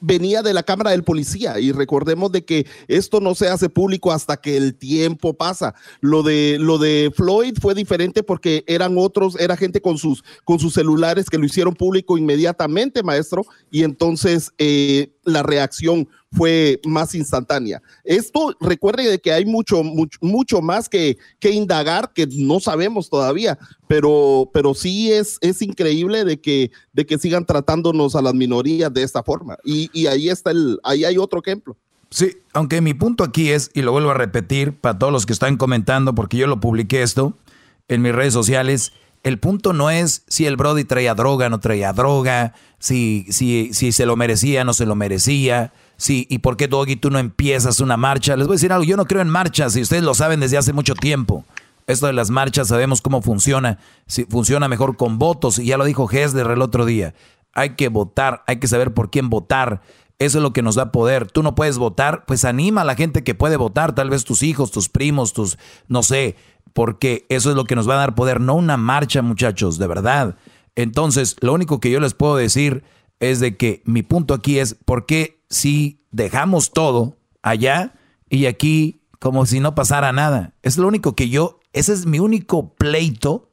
venía 0.00 0.42
de 0.42 0.54
la 0.54 0.62
cámara 0.62 0.90
del 0.90 1.04
policía 1.04 1.58
y 1.58 1.72
recordemos 1.72 2.32
de 2.32 2.44
que 2.44 2.66
esto 2.86 3.20
no 3.20 3.34
se 3.34 3.48
hace 3.48 3.68
público 3.68 4.12
hasta 4.12 4.36
que 4.36 4.56
el 4.56 4.74
tiempo 4.74 5.34
pasa. 5.34 5.74
Lo 6.00 6.22
de 6.22 6.56
lo 6.58 6.78
de 6.78 7.12
Floyd 7.14 7.54
fue 7.60 7.74
diferente 7.74 8.22
porque 8.22 8.64
eran 8.66 8.96
otros, 8.98 9.38
era 9.38 9.56
gente 9.56 9.80
con 9.80 9.98
sus 9.98 10.24
con 10.44 10.58
sus 10.58 10.74
celulares 10.74 11.30
que 11.30 11.38
lo 11.38 11.46
hicieron 11.46 11.74
público 11.74 12.18
inmediatamente, 12.18 13.02
maestro, 13.02 13.44
y 13.70 13.82
entonces 13.82 14.52
eh, 14.58 15.10
la 15.28 15.42
reacción 15.42 16.08
fue 16.32 16.80
más 16.84 17.14
instantánea. 17.14 17.82
Esto 18.04 18.54
recuerde 18.60 19.08
de 19.08 19.18
que 19.18 19.32
hay 19.32 19.44
mucho, 19.44 19.82
mucho, 19.82 20.60
más 20.60 20.88
que, 20.88 21.16
que, 21.38 21.50
indagar 21.50 22.12
que 22.12 22.26
no 22.30 22.60
sabemos 22.60 23.08
todavía, 23.08 23.58
pero, 23.86 24.50
pero 24.52 24.74
sí 24.74 25.12
es, 25.12 25.38
es 25.40 25.62
increíble 25.62 26.24
de 26.24 26.40
que, 26.40 26.70
de 26.92 27.06
que 27.06 27.18
sigan 27.18 27.46
tratándonos 27.46 28.14
a 28.14 28.22
las 28.22 28.34
minorías 28.34 28.92
de 28.92 29.02
esta 29.02 29.22
forma. 29.22 29.56
Y, 29.64 29.90
y 29.92 30.06
ahí 30.06 30.28
está 30.28 30.50
el, 30.50 30.78
ahí 30.82 31.04
hay 31.04 31.16
otro 31.18 31.40
ejemplo. 31.40 31.76
Sí, 32.10 32.38
aunque 32.54 32.80
mi 32.80 32.94
punto 32.94 33.22
aquí 33.22 33.50
es, 33.50 33.70
y 33.74 33.82
lo 33.82 33.92
vuelvo 33.92 34.10
a 34.10 34.14
repetir 34.14 34.72
para 34.72 34.98
todos 34.98 35.12
los 35.12 35.26
que 35.26 35.32
están 35.32 35.56
comentando, 35.56 36.14
porque 36.14 36.38
yo 36.38 36.46
lo 36.46 36.60
publiqué 36.60 37.02
esto 37.02 37.34
en 37.88 38.02
mis 38.02 38.14
redes 38.14 38.32
sociales, 38.32 38.92
el 39.22 39.38
punto 39.38 39.72
no 39.72 39.90
es 39.90 40.24
si 40.28 40.46
el 40.46 40.56
Brody 40.56 40.84
traía 40.84 41.14
droga, 41.14 41.46
o 41.46 41.50
no 41.50 41.60
traía 41.60 41.92
droga, 41.92 42.54
si, 42.78 43.26
si, 43.30 43.72
si 43.72 43.92
se 43.92 44.06
lo 44.06 44.16
merecía, 44.16 44.64
no 44.64 44.72
se 44.72 44.86
lo 44.86 44.94
merecía. 44.94 45.72
Sí, 45.96 46.26
¿y 46.30 46.38
por 46.38 46.56
qué 46.56 46.68
Doggy 46.68 46.96
tú 46.96 47.10
no 47.10 47.18
empiezas 47.18 47.80
una 47.80 47.96
marcha? 47.96 48.36
Les 48.36 48.46
voy 48.46 48.54
a 48.54 48.56
decir 48.56 48.72
algo, 48.72 48.84
yo 48.84 48.96
no 48.96 49.06
creo 49.06 49.20
en 49.20 49.28
marchas 49.28 49.76
y 49.76 49.82
ustedes 49.82 50.04
lo 50.04 50.14
saben 50.14 50.40
desde 50.40 50.56
hace 50.56 50.72
mucho 50.72 50.94
tiempo. 50.94 51.44
Esto 51.88 52.06
de 52.06 52.12
las 52.12 52.30
marchas 52.30 52.68
sabemos 52.68 53.00
cómo 53.00 53.22
funciona. 53.22 53.78
Si 54.06 54.24
funciona 54.26 54.68
mejor 54.68 54.96
con 54.96 55.18
votos, 55.18 55.58
y 55.58 55.66
ya 55.66 55.78
lo 55.78 55.84
dijo 55.84 56.08
Hesler 56.10 56.50
el 56.50 56.62
otro 56.62 56.84
día. 56.84 57.14
Hay 57.54 57.70
que 57.70 57.88
votar, 57.88 58.44
hay 58.46 58.58
que 58.60 58.68
saber 58.68 58.94
por 58.94 59.10
quién 59.10 59.30
votar. 59.30 59.80
Eso 60.18 60.38
es 60.38 60.42
lo 60.42 60.52
que 60.52 60.62
nos 60.62 60.74
da 60.74 60.92
poder. 60.92 61.30
Tú 61.30 61.42
no 61.42 61.54
puedes 61.54 61.78
votar, 61.78 62.24
pues 62.26 62.44
anima 62.44 62.82
a 62.82 62.84
la 62.84 62.94
gente 62.94 63.24
que 63.24 63.34
puede 63.34 63.56
votar, 63.56 63.94
tal 63.94 64.10
vez 64.10 64.24
tus 64.24 64.42
hijos, 64.42 64.70
tus 64.70 64.88
primos, 64.88 65.32
tus, 65.32 65.58
no 65.88 66.02
sé, 66.02 66.36
porque 66.78 67.26
eso 67.28 67.50
es 67.50 67.56
lo 67.56 67.64
que 67.64 67.74
nos 67.74 67.88
va 67.88 67.94
a 67.94 67.98
dar 67.98 68.14
poder, 68.14 68.40
no 68.40 68.54
una 68.54 68.76
marcha, 68.76 69.20
muchachos, 69.20 69.78
de 69.78 69.88
verdad. 69.88 70.36
Entonces, 70.76 71.34
lo 71.40 71.52
único 71.52 71.80
que 71.80 71.90
yo 71.90 71.98
les 71.98 72.14
puedo 72.14 72.36
decir 72.36 72.84
es 73.18 73.40
de 73.40 73.56
que 73.56 73.82
mi 73.84 74.04
punto 74.04 74.32
aquí 74.32 74.60
es, 74.60 74.76
¿por 74.84 75.04
qué 75.04 75.42
si 75.50 76.04
dejamos 76.12 76.70
todo 76.70 77.16
allá 77.42 77.94
y 78.30 78.46
aquí 78.46 79.00
como 79.18 79.44
si 79.44 79.58
no 79.58 79.74
pasara 79.74 80.12
nada. 80.12 80.54
Es 80.62 80.78
lo 80.78 80.86
único 80.86 81.16
que 81.16 81.28
yo, 81.28 81.58
ese 81.72 81.92
es 81.92 82.06
mi 82.06 82.20
único 82.20 82.74
pleito 82.74 83.50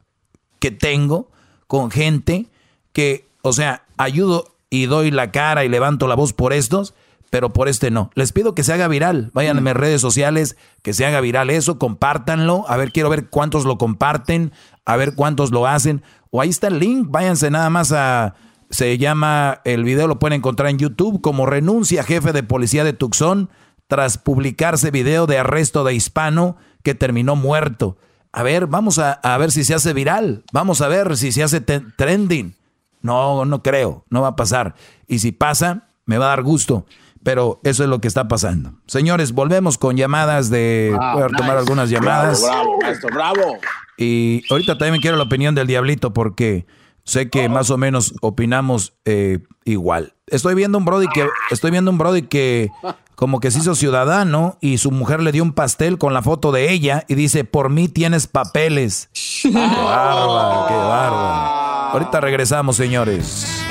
que 0.60 0.70
tengo 0.70 1.32
con 1.66 1.90
gente 1.90 2.46
que, 2.94 3.28
o 3.42 3.54
sea, 3.54 3.88
ayudo 3.98 4.56
y 4.70 4.86
doy 4.86 5.10
la 5.10 5.32
cara 5.32 5.66
y 5.66 5.70
levanto 5.70 6.08
la 6.08 6.14
voz 6.14 6.34
por 6.34 6.54
estos, 6.54 6.94
pero 7.36 7.52
por 7.52 7.68
este 7.68 7.92
no. 7.92 8.12
Les 8.14 8.32
pido 8.32 8.56
que 8.56 8.64
se 8.64 8.72
haga 8.72 8.88
viral. 8.88 9.30
Vayan 9.34 9.58
a 9.58 9.60
mis 9.60 9.74
redes 9.74 10.00
sociales, 10.00 10.56
que 10.82 10.94
se 10.94 11.06
haga 11.06 11.20
viral 11.20 11.50
eso, 11.50 11.78
compártanlo. 11.78 12.64
A 12.70 12.78
ver, 12.78 12.94
quiero 12.94 13.10
ver 13.10 13.28
cuántos 13.28 13.66
lo 13.66 13.78
comparten, 13.78 14.54
a 14.86 14.96
ver 14.96 15.16
cuántos 15.16 15.52
lo 15.52 15.68
hacen. 15.68 16.02
O 16.32 16.40
ahí 16.40 16.48
está 16.48 16.68
el 16.68 16.80
link, 16.80 17.08
váyanse 17.10 17.52
nada 17.52 17.70
más 17.70 17.92
a 17.92 18.36
se 18.70 18.98
llama, 18.98 19.60
el 19.66 19.84
video 19.84 20.08
lo 20.08 20.18
pueden 20.18 20.38
encontrar 20.38 20.70
en 20.70 20.78
YouTube 20.78 21.20
como 21.20 21.46
renuncia 21.46 22.04
jefe 22.04 22.32
de 22.32 22.42
policía 22.42 22.86
de 22.86 22.94
Tucson 22.94 23.50
tras 23.88 24.18
publicarse 24.18 24.90
video 24.90 25.28
de 25.28 25.38
arresto 25.38 25.84
de 25.84 25.94
hispano 25.94 26.56
que 26.84 26.96
terminó 26.96 27.36
muerto. 27.36 27.98
A 28.32 28.44
ver, 28.44 28.68
vamos 28.68 28.98
a, 28.98 29.38
ver 29.38 29.52
si 29.52 29.66
se 29.66 29.74
hace 29.74 29.92
viral. 29.92 30.46
Vamos 30.54 30.80
a 30.80 30.88
ver 30.88 31.18
si 31.18 31.34
se 31.34 31.44
hace 31.44 31.60
trending. 31.60 32.56
No, 33.02 33.44
no 33.44 33.62
creo, 33.62 34.06
no 34.10 34.22
va 34.22 34.30
a 34.30 34.36
pasar. 34.38 34.76
Y 35.06 35.20
si 35.20 35.34
pasa, 35.34 35.90
me 36.06 36.18
va 36.18 36.28
a 36.28 36.30
dar 36.30 36.44
gusto. 36.44 36.86
Pero 37.26 37.60
eso 37.64 37.82
es 37.82 37.90
lo 37.90 38.00
que 38.00 38.08
está 38.08 38.28
pasando. 38.28 38.74
Señores, 38.86 39.32
volvemos 39.32 39.80
con 39.80 39.98
llamadas 39.98 40.52
de... 40.52 40.96
voy 41.16 41.24
a 41.24 41.28
tomar 41.28 41.58
algunas 41.58 41.90
llamadas. 41.90 42.44
Bravo, 42.44 42.78
bravo, 42.78 43.08
bravo. 43.12 43.58
Y 43.98 44.44
ahorita 44.48 44.78
también 44.78 45.02
quiero 45.02 45.18
la 45.18 45.24
opinión 45.24 45.56
del 45.56 45.66
diablito 45.66 46.14
porque 46.14 46.68
sé 47.04 47.32
que 47.32 47.50
más 47.50 47.72
o 47.72 47.78
menos 47.80 48.14
opinamos 48.22 48.94
eh, 49.06 49.40
igual. 49.64 50.14
Estoy 50.28 50.54
viendo 50.54 50.78
un 50.78 50.86
Brody 50.86 51.08
que 51.08 51.28
estoy 51.50 51.72
viendo 51.72 51.90
un 51.90 51.98
Brody 51.98 52.22
que 52.28 52.70
como 53.16 53.40
que 53.40 53.50
se 53.50 53.58
hizo 53.58 53.74
ciudadano 53.74 54.60
y 54.62 54.78
su 54.78 54.92
mujer 54.92 55.24
le 55.24 55.32
dio 55.32 55.42
un 55.42 55.54
pastel 55.54 55.98
con 55.98 56.14
la 56.14 56.22
foto 56.22 56.52
de 56.52 56.72
ella 56.72 57.06
y 57.08 57.16
dice, 57.16 57.44
"Por 57.44 57.72
mí 57.72 57.88
tienes 57.88 58.28
papeles." 58.28 59.10
qué 59.42 59.50
bárbaro, 59.50 60.68
qué 60.68 60.76
bárbaro. 60.76 61.92
Ahorita 61.92 62.22
regresamos, 62.22 62.76
señores. 62.76 63.64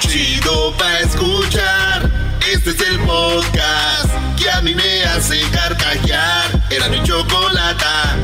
Chido 0.00 0.72
pa' 0.76 1.00
escuchar. 1.00 1.71
Este 2.64 2.84
es 2.84 2.90
el 2.90 2.98
podcast 3.00 4.38
que 4.40 4.48
a 4.48 4.62
mí 4.62 4.72
me 4.72 5.02
hace 5.02 5.40
carcajear. 5.50 6.62
Era 6.70 6.88
mi 6.90 7.02
chocolata. 7.02 8.16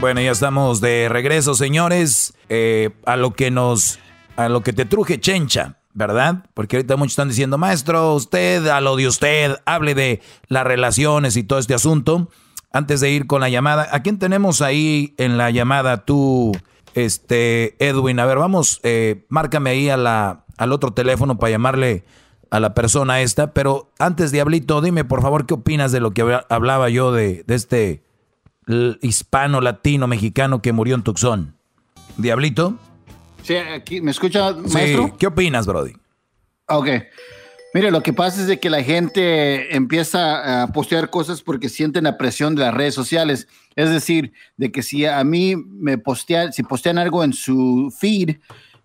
Bueno, 0.00 0.22
ya 0.22 0.30
estamos 0.30 0.80
de 0.80 1.10
regreso, 1.10 1.54
señores. 1.54 2.32
Eh, 2.48 2.88
a 3.04 3.16
lo 3.16 3.34
que 3.34 3.50
nos. 3.50 3.98
A 4.36 4.48
lo 4.48 4.62
que 4.62 4.72
te 4.72 4.86
truje 4.86 5.20
Chencha. 5.20 5.76
¿verdad? 5.92 6.46
Porque 6.54 6.76
ahorita 6.76 6.96
muchos 6.96 7.12
están 7.12 7.28
diciendo, 7.28 7.58
maestro, 7.58 8.14
usted, 8.14 8.66
a 8.68 8.80
lo 8.80 8.96
de 8.96 9.08
usted, 9.08 9.56
hable 9.66 9.94
de 9.94 10.22
las 10.48 10.64
relaciones 10.64 11.36
y 11.36 11.42
todo 11.42 11.58
este 11.58 11.74
asunto. 11.74 12.30
Antes 12.72 13.00
de 13.00 13.10
ir 13.10 13.26
con 13.26 13.42
la 13.42 13.50
llamada, 13.50 13.88
¿a 13.92 14.00
quién 14.00 14.18
tenemos 14.18 14.62
ahí 14.62 15.14
en 15.18 15.36
la 15.36 15.50
llamada? 15.50 16.06
Tú, 16.06 16.52
este, 16.94 17.76
Edwin. 17.78 18.18
A 18.20 18.24
ver, 18.24 18.38
vamos, 18.38 18.80
eh, 18.84 19.26
márcame 19.28 19.68
ahí 19.68 19.90
a 19.90 19.98
la, 19.98 20.44
al 20.56 20.72
otro 20.72 20.94
teléfono 20.94 21.36
para 21.36 21.50
llamarle 21.50 22.04
a 22.54 22.60
la 22.60 22.72
persona 22.72 23.20
esta. 23.20 23.52
Pero 23.52 23.90
antes, 23.98 24.30
Diablito, 24.30 24.80
dime 24.80 25.04
por 25.04 25.22
favor 25.22 25.44
qué 25.44 25.54
opinas 25.54 25.90
de 25.90 25.98
lo 25.98 26.12
que 26.12 26.22
hablaba 26.48 26.88
yo 26.88 27.12
de, 27.12 27.42
de 27.48 27.54
este 27.56 28.04
hispano, 29.02 29.60
latino, 29.60 30.06
mexicano 30.06 30.62
que 30.62 30.72
murió 30.72 30.94
en 30.94 31.02
Tucson. 31.02 31.56
Diablito. 32.16 32.78
Sí, 33.42 33.56
aquí, 33.56 34.00
¿me 34.00 34.12
escucha, 34.12 34.52
maestro? 34.52 35.16
¿Qué 35.18 35.26
opinas, 35.26 35.66
Brody? 35.66 35.94
Ok. 36.68 36.88
Mire, 37.74 37.90
lo 37.90 38.04
que 38.04 38.12
pasa 38.12 38.40
es 38.40 38.46
de 38.46 38.60
que 38.60 38.70
la 38.70 38.84
gente 38.84 39.74
empieza 39.74 40.62
a 40.62 40.68
postear 40.68 41.10
cosas 41.10 41.42
porque 41.42 41.68
sienten 41.68 42.04
la 42.04 42.16
presión 42.16 42.54
de 42.54 42.62
las 42.62 42.72
redes 42.72 42.94
sociales. 42.94 43.48
Es 43.74 43.90
decir, 43.90 44.32
de 44.56 44.70
que 44.70 44.84
si 44.84 45.06
a 45.06 45.24
mí 45.24 45.56
me 45.56 45.98
postean, 45.98 46.52
si 46.52 46.62
postean 46.62 46.98
algo 46.98 47.24
en 47.24 47.32
su 47.32 47.92
feed, 47.98 48.36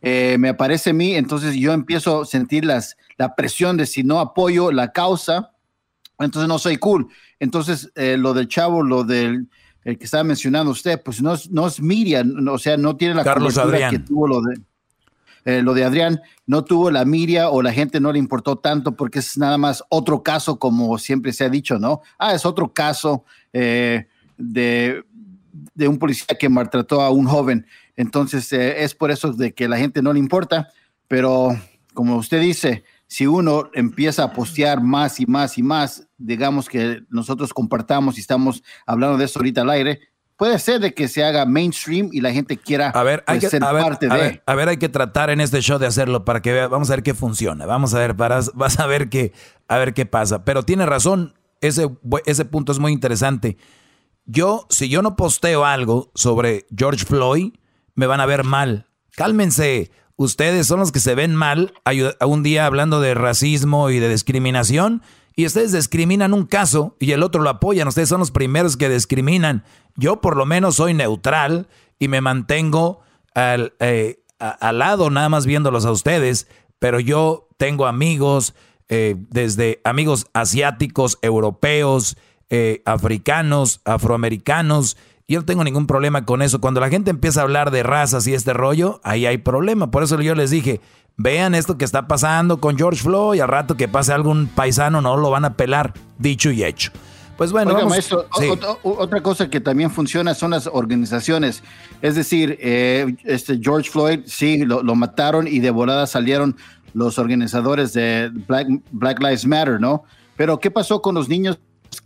eh, 0.02 0.38
me 0.40 0.50
aparece 0.50 0.90
a 0.90 0.94
mí, 0.94 1.14
entonces 1.14 1.56
yo 1.56 1.74
empiezo 1.74 2.22
a 2.22 2.26
sentir 2.26 2.66
las, 2.66 2.98
la 3.20 3.36
presión 3.36 3.78
de 3.78 3.86
si 3.86 4.02
no 4.02 4.20
apoyo 4.20 4.72
la 4.72 4.92
causa, 4.92 5.52
entonces 6.18 6.48
no 6.48 6.58
soy 6.58 6.78
cool. 6.78 7.08
Entonces, 7.40 7.92
eh, 7.96 8.18
lo 8.18 8.34
del 8.34 8.48
chavo, 8.48 8.82
lo 8.82 9.04
del 9.04 9.48
el 9.84 9.98
que 9.98 10.06
estaba 10.06 10.24
mencionando 10.24 10.72
usted, 10.72 11.02
pues 11.04 11.22
no 11.22 11.34
es, 11.34 11.50
no 11.52 11.68
es 11.68 11.82
Miriam, 11.82 12.48
o 12.48 12.58
sea, 12.58 12.78
no 12.78 12.96
tiene 12.96 13.16
la 13.16 13.24
Carlos 13.24 13.58
Adrián. 13.58 13.92
que 13.92 14.00
tuvo 14.00 14.28
lo 14.28 14.42
de, 14.42 14.60
eh, 15.46 15.62
lo 15.62 15.74
de 15.74 15.84
Adrián, 15.84 16.22
no 16.46 16.64
tuvo 16.64 16.92
la 16.92 17.06
miria 17.06 17.50
o 17.50 17.62
la 17.62 17.72
gente 17.72 18.00
no 18.00 18.12
le 18.12 18.20
importó 18.20 18.58
tanto 18.58 18.96
porque 18.96 19.20
es 19.20 19.38
nada 19.38 19.58
más 19.58 19.84
otro 19.90 20.22
caso, 20.22 20.60
como 20.60 20.98
siempre 20.98 21.34
se 21.34 21.46
ha 21.46 21.50
dicho, 21.50 21.80
¿no? 21.80 22.02
Ah, 22.18 22.34
es 22.34 22.46
otro 22.46 22.74
caso 22.74 23.24
eh, 23.54 24.08
de, 24.38 25.04
de, 25.74 25.88
un 25.88 25.98
policía 25.98 26.38
que 26.38 26.50
maltrató 26.50 27.02
a 27.02 27.10
un 27.10 27.26
joven. 27.26 27.66
Entonces, 27.96 28.52
eh, 28.54 28.84
es 28.84 28.94
por 28.96 29.12
eso 29.12 29.34
de 29.34 29.54
que 29.54 29.68
la 29.68 29.78
gente 29.78 30.02
no 30.02 30.14
le 30.14 30.20
importa, 30.20 30.70
pero 31.08 31.58
como 31.94 32.18
usted 32.18 32.42
dice, 32.42 32.84
si 33.10 33.26
uno 33.26 33.72
empieza 33.74 34.24
a 34.24 34.34
postear 34.34 34.84
más 34.84 35.20
y 35.20 35.26
más 35.26 35.58
y 35.58 35.64
más, 35.64 36.08
digamos 36.18 36.70
que 36.70 37.02
nosotros 37.10 37.52
compartamos 37.56 38.18
y 38.18 38.22
estamos 38.22 38.64
hablando 38.86 39.18
de 39.18 39.26
eso 39.26 39.40
ahorita 39.40 39.62
al 39.62 39.72
aire, 39.72 40.00
puede 40.38 40.60
ser 40.60 40.80
de 40.80 40.94
que 40.94 41.08
se 41.08 41.24
haga 41.24 41.48
mainstream 41.48 42.10
y 42.14 42.22
la 42.22 42.32
gente 42.32 42.56
quiera 42.56 42.92
a 42.92 43.02
ver, 43.02 43.24
hay 43.26 43.40
pues, 43.40 43.50
que, 43.52 43.58
ser 43.58 43.62
parte 43.62 44.08
de. 44.08 44.44
a 44.46 44.56
ver, 44.56 44.70
hay 44.70 44.78
que 44.78 44.90
tratar 44.90 45.32
en 45.32 45.42
este 45.42 45.60
show 45.60 45.80
de 45.80 45.88
hacerlo 45.88 46.24
para 46.24 46.44
que 46.44 46.54
vea, 46.54 46.68
vamos 46.68 46.92
a 46.92 46.94
ver 46.94 47.04
qué 47.04 47.16
funciona, 47.16 47.66
vamos 47.66 47.96
a 47.96 47.98
ver, 48.00 48.16
para, 48.16 48.42
vas 48.54 48.80
a 48.80 48.86
ver 48.86 49.10
qué, 49.10 49.34
a 49.68 49.80
ver 49.80 49.96
qué 49.96 50.06
pasa. 50.06 50.46
Pero 50.46 50.62
tiene 50.62 50.86
razón, 50.86 51.34
ese, 51.62 51.90
ese 52.28 52.46
punto 52.46 52.72
es 52.72 52.78
muy 52.78 52.92
interesante. 52.92 53.58
Yo, 54.26 54.68
si 54.70 54.88
yo 54.88 55.02
no 55.02 55.16
posteo 55.16 55.66
algo 55.66 56.12
sobre 56.14 56.68
George 56.78 57.06
Floyd, 57.06 57.54
me 57.96 58.06
van 58.06 58.22
a 58.22 58.28
ver 58.28 58.44
mal. 58.44 58.86
Cálmense 59.16 59.90
ustedes 60.20 60.68
son 60.68 60.82
los 60.82 60.92
que 60.92 61.00
se 61.00 61.16
ven 61.16 61.34
mal 61.34 61.74
un 62.26 62.44
día 62.44 62.66
hablando 62.66 63.00
de 63.00 63.14
racismo 63.14 63.90
y 63.90 64.00
de 64.00 64.10
discriminación 64.10 65.02
y 65.38 65.46
ustedes 65.46 65.72
discriminan 65.72 66.34
un 66.34 66.46
caso 66.46 66.98
y 67.00 67.14
el 67.14 67.24
otro 67.24 67.42
lo 67.42 67.50
apoyan. 67.50 67.88
Ustedes 67.88 68.10
son 68.10 68.20
los 68.20 68.30
primeros 68.30 68.76
que 68.76 68.90
discriminan. 68.90 69.64
Yo 69.96 70.20
por 70.20 70.36
lo 70.36 70.46
menos 70.46 70.76
soy 70.76 70.94
neutral 70.94 71.70
y 71.98 72.10
me 72.10 72.20
mantengo 72.20 73.00
al, 73.34 73.74
eh, 73.80 74.20
al 74.40 74.80
lado 74.80 75.10
nada 75.10 75.30
más 75.30 75.46
viéndolos 75.46 75.86
a 75.86 75.92
ustedes, 75.92 76.50
pero 76.80 77.00
yo 77.00 77.48
tengo 77.56 77.86
amigos, 77.86 78.54
eh, 78.90 79.16
desde 79.30 79.80
amigos 79.86 80.28
asiáticos, 80.34 81.18
europeos, 81.22 82.18
eh, 82.50 82.82
africanos, 82.84 83.80
afroamericanos, 83.86 84.98
yo 85.34 85.40
no 85.40 85.46
tengo 85.46 85.64
ningún 85.64 85.88
problema 85.88 86.26
con 86.26 86.42
eso. 86.42 86.60
Cuando 86.60 86.82
la 86.82 86.90
gente 86.90 87.12
empieza 87.12 87.42
a 87.42 87.44
hablar 87.44 87.70
de 87.72 87.84
razas 87.84 88.26
y 88.28 88.34
este 88.34 88.54
rollo, 88.54 89.00
ahí 89.04 89.26
hay 89.26 89.38
problema. 89.38 89.92
Por 89.92 90.04
eso 90.04 90.20
yo 90.20 90.34
les 90.34 90.50
dije, 90.50 90.82
vean 91.18 91.54
esto 91.54 91.78
que 91.78 91.86
está 91.86 92.08
pasando 92.08 92.60
con 92.60 92.78
George 92.78 93.04
Floyd, 93.04 93.38
y 93.38 93.42
al 93.42 93.48
rato 93.48 93.78
que 93.78 93.88
pase 93.88 94.12
algún 94.12 94.48
paisano 94.48 95.02
no 95.02 95.18
lo 95.18 95.30
van 95.30 95.46
a 95.46 95.54
pelar, 95.54 95.94
dicho 96.18 96.50
y 96.50 96.64
hecho. 96.64 96.92
Pues 97.38 97.54
bueno, 97.54 97.78
otra, 98.84 99.22
cosa 99.22 99.50
que 99.50 99.62
también 99.62 99.92
funciona 99.92 100.34
son 100.34 100.52
las 100.52 100.68
organizaciones. 100.68 101.64
Es 102.02 102.16
decir, 102.16 102.58
eh, 102.60 103.16
este 103.24 103.60
George 103.62 103.90
Floyd, 103.90 104.22
sí, 104.26 104.66
lo, 104.66 104.84
mataron 104.96 105.48
y 105.48 105.60
de 105.60 105.72
volada 105.72 106.06
salieron 106.06 106.58
los 106.94 107.18
organizadores 107.18 107.94
de 107.94 108.30
Black, 108.46 108.68
Black 108.92 109.20
Lives 109.22 109.46
Matter, 109.46 109.80
¿no? 109.80 110.04
Pero 110.36 110.60
¿qué 110.60 110.70
pasó 110.70 111.02
con 111.02 111.16
los 111.16 111.30
niños 111.30 111.60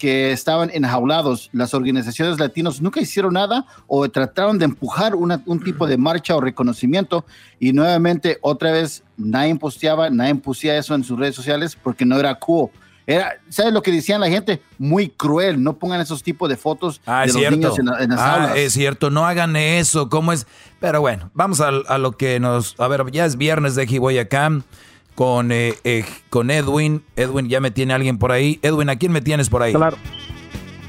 que 0.04 0.34
estaban 0.34 0.70
enjaulados, 0.74 1.50
las 1.54 1.74
organizaciones 1.74 2.38
latinos 2.38 2.82
nunca 2.82 3.00
hicieron 3.00 3.36
nada 3.36 3.66
o 3.88 4.10
trataron 4.10 4.60
de 4.60 4.66
empujar 4.66 5.16
un 5.16 5.64
tipo 5.64 5.88
de 5.88 5.96
marcha 5.96 6.36
o 6.36 6.42
reconocimiento 6.42 7.24
y 7.58 7.72
nuevamente 7.72 8.38
otra 8.42 8.74
vez 8.74 9.02
nadie 9.16 9.56
posteaba, 9.56 10.10
nadie 10.10 10.36
pusía 10.36 10.78
eso 10.78 10.94
en 10.94 11.06
sus 11.06 11.18
redes 11.18 11.36
sociales 11.36 11.78
porque 11.82 12.04
no 12.04 12.20
era 12.20 12.36
cool. 12.36 12.70
Era, 13.08 13.36
¿Sabes 13.48 13.72
lo 13.72 13.82
que 13.82 13.94
decían 13.94 14.20
la 14.20 14.28
gente? 14.28 14.62
Muy 14.78 15.08
cruel. 15.08 15.64
No 15.64 15.78
pongan 15.78 16.02
esos 16.02 16.22
tipos 16.22 16.50
de 16.50 16.58
fotos 16.58 17.00
ah, 17.06 17.22
de 17.26 17.32
los 17.32 17.52
niños 17.52 17.80
en, 17.80 17.86
las 17.86 18.20
ah, 18.20 18.54
Es 18.58 18.74
cierto, 18.74 19.10
no 19.10 19.26
hagan 19.26 19.56
eso. 19.56 20.10
¿Cómo 20.10 20.34
es? 20.34 20.48
Pero 20.82 21.00
bueno, 21.00 21.32
vamos 21.34 21.62
a, 21.62 21.70
a, 21.70 21.98
lo 21.98 22.12
que 22.18 22.42
nos. 22.42 22.78
A 22.78 22.90
ver, 22.90 23.10
ya 23.12 23.24
es 23.24 23.38
viernes 23.38 23.76
de 23.76 24.20
acá 24.20 24.52
con, 25.15 25.52
eh, 25.52 25.73
eh, 25.84 26.06
con 26.30 26.52
Edwin. 26.52 27.03
Edwin, 27.15 27.49
ya 27.49 27.60
me 27.60 27.72
tiene 27.72 27.94
alguien 27.94 28.18
por 28.18 28.31
ahí. 28.31 28.60
Edwin, 28.61 28.90
¿a 28.90 28.95
quién 28.95 29.11
me 29.11 29.22
tienes 29.22 29.49
por 29.49 29.61
ahí? 29.61 29.73
Claro, 29.73 29.98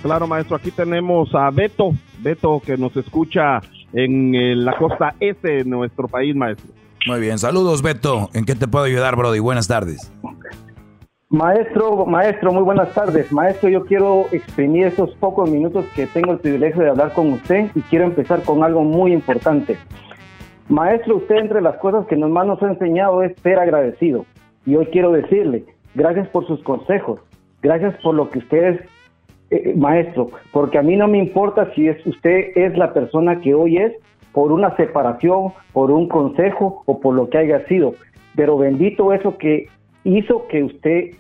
claro, 0.02 0.26
maestro. 0.26 0.56
Aquí 0.56 0.70
tenemos 0.70 1.34
a 1.34 1.50
Beto. 1.50 1.92
Beto 2.20 2.60
que 2.64 2.76
nos 2.76 2.96
escucha 2.96 3.60
en, 3.92 4.34
eh, 4.34 4.56
la 4.56 4.76
costa 4.76 5.14
este 5.20 5.48
de 5.48 5.64
nuestro 5.64 6.08
país, 6.08 6.34
maestro. 6.34 6.72
Muy 7.06 7.20
bien, 7.20 7.38
saludos 7.38 7.82
Beto. 7.82 8.30
¿En 8.32 8.44
qué 8.44 8.54
te 8.54 8.66
puedo 8.66 8.84
ayudar, 8.84 9.16
Brody? 9.16 9.38
Buenas 9.38 9.68
tardes. 9.68 10.10
Maestro, 11.28 12.06
maestro, 12.06 12.52
muy 12.52 12.62
buenas 12.62 12.94
tardes. 12.94 13.32
Maestro, 13.32 13.68
yo 13.68 13.84
quiero 13.84 14.26
exprimir 14.30 14.86
estos 14.86 15.10
pocos 15.16 15.50
minutos 15.50 15.84
que 15.96 16.06
tengo 16.06 16.32
el 16.32 16.38
privilegio 16.38 16.82
de 16.82 16.90
hablar 16.90 17.12
con 17.12 17.32
usted 17.32 17.70
y 17.74 17.80
quiero 17.82 18.04
empezar 18.04 18.42
con 18.42 18.62
algo 18.62 18.84
muy 18.84 19.12
importante. 19.12 19.76
Maestro, 20.68 21.16
usted 21.16 21.36
entre 21.36 21.60
las 21.60 21.76
cosas 21.76 22.06
que 22.06 22.16
más 22.16 22.46
nos 22.46 22.62
ha 22.62 22.68
enseñado 22.68 23.22
es 23.22 23.36
ser 23.42 23.58
agradecido. 23.58 24.24
Y 24.64 24.76
hoy 24.76 24.86
quiero 24.86 25.12
decirle, 25.12 25.64
gracias 25.94 26.26
por 26.28 26.46
sus 26.46 26.62
consejos, 26.62 27.20
gracias 27.62 27.94
por 28.02 28.14
lo 28.14 28.30
que 28.30 28.38
usted 28.38 28.64
es, 28.64 28.80
eh, 29.50 29.74
maestro, 29.76 30.30
porque 30.52 30.78
a 30.78 30.82
mí 30.82 30.96
no 30.96 31.06
me 31.06 31.18
importa 31.18 31.70
si 31.74 31.86
es, 31.86 32.04
usted 32.06 32.52
es 32.56 32.76
la 32.78 32.94
persona 32.94 33.40
que 33.40 33.54
hoy 33.54 33.76
es 33.76 33.92
por 34.32 34.52
una 34.52 34.74
separación, 34.76 35.52
por 35.72 35.90
un 35.90 36.08
consejo 36.08 36.82
o 36.86 36.98
por 36.98 37.14
lo 37.14 37.28
que 37.28 37.38
haya 37.38 37.66
sido. 37.66 37.94
Pero 38.34 38.56
bendito 38.56 39.12
eso 39.12 39.36
que 39.36 39.68
hizo 40.02 40.48
que 40.48 40.64
usted 40.64 41.10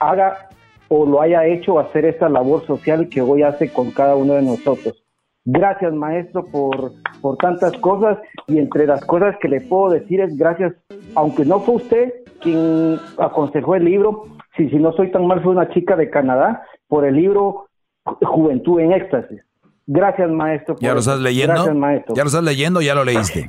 haga 0.00 0.48
o 0.88 1.06
lo 1.06 1.20
haya 1.20 1.46
hecho 1.46 1.78
hacer 1.78 2.06
esta 2.06 2.28
labor 2.28 2.64
social 2.66 3.08
que 3.08 3.20
hoy 3.20 3.42
hace 3.42 3.70
con 3.70 3.90
cada 3.90 4.16
uno 4.16 4.34
de 4.34 4.42
nosotros. 4.42 5.03
Gracias, 5.46 5.92
maestro, 5.92 6.46
por, 6.46 6.92
por 7.20 7.36
tantas 7.36 7.76
cosas 7.78 8.18
y 8.46 8.58
entre 8.58 8.86
las 8.86 9.04
cosas 9.04 9.36
que 9.40 9.48
le 9.48 9.60
puedo 9.60 9.90
decir 9.90 10.20
es 10.20 10.36
gracias, 10.36 10.74
aunque 11.14 11.44
no 11.44 11.60
fue 11.60 11.76
usted 11.76 12.14
quien 12.40 12.98
aconsejó 13.18 13.74
el 13.74 13.84
libro, 13.84 14.24
si, 14.56 14.68
si 14.70 14.76
no 14.76 14.92
soy 14.92 15.10
tan 15.10 15.26
mal, 15.26 15.42
fue 15.42 15.52
una 15.52 15.68
chica 15.70 15.96
de 15.96 16.10
Canadá, 16.10 16.62
por 16.88 17.04
el 17.04 17.16
libro 17.16 17.68
Juventud 18.04 18.80
en 18.80 18.92
Éxtasis. 18.92 19.40
Gracias, 19.86 20.30
maestro. 20.30 20.76
¿Ya 20.80 20.94
lo 20.94 21.00
estás 21.00 21.20
leyendo? 21.20 21.54
Gracias, 21.54 21.76
maestro. 21.76 22.14
¿Ya 22.14 22.22
lo 22.22 22.28
estás 22.28 22.44
leyendo 22.44 22.80
ya 22.80 22.94
lo 22.94 23.04
leíste? 23.04 23.46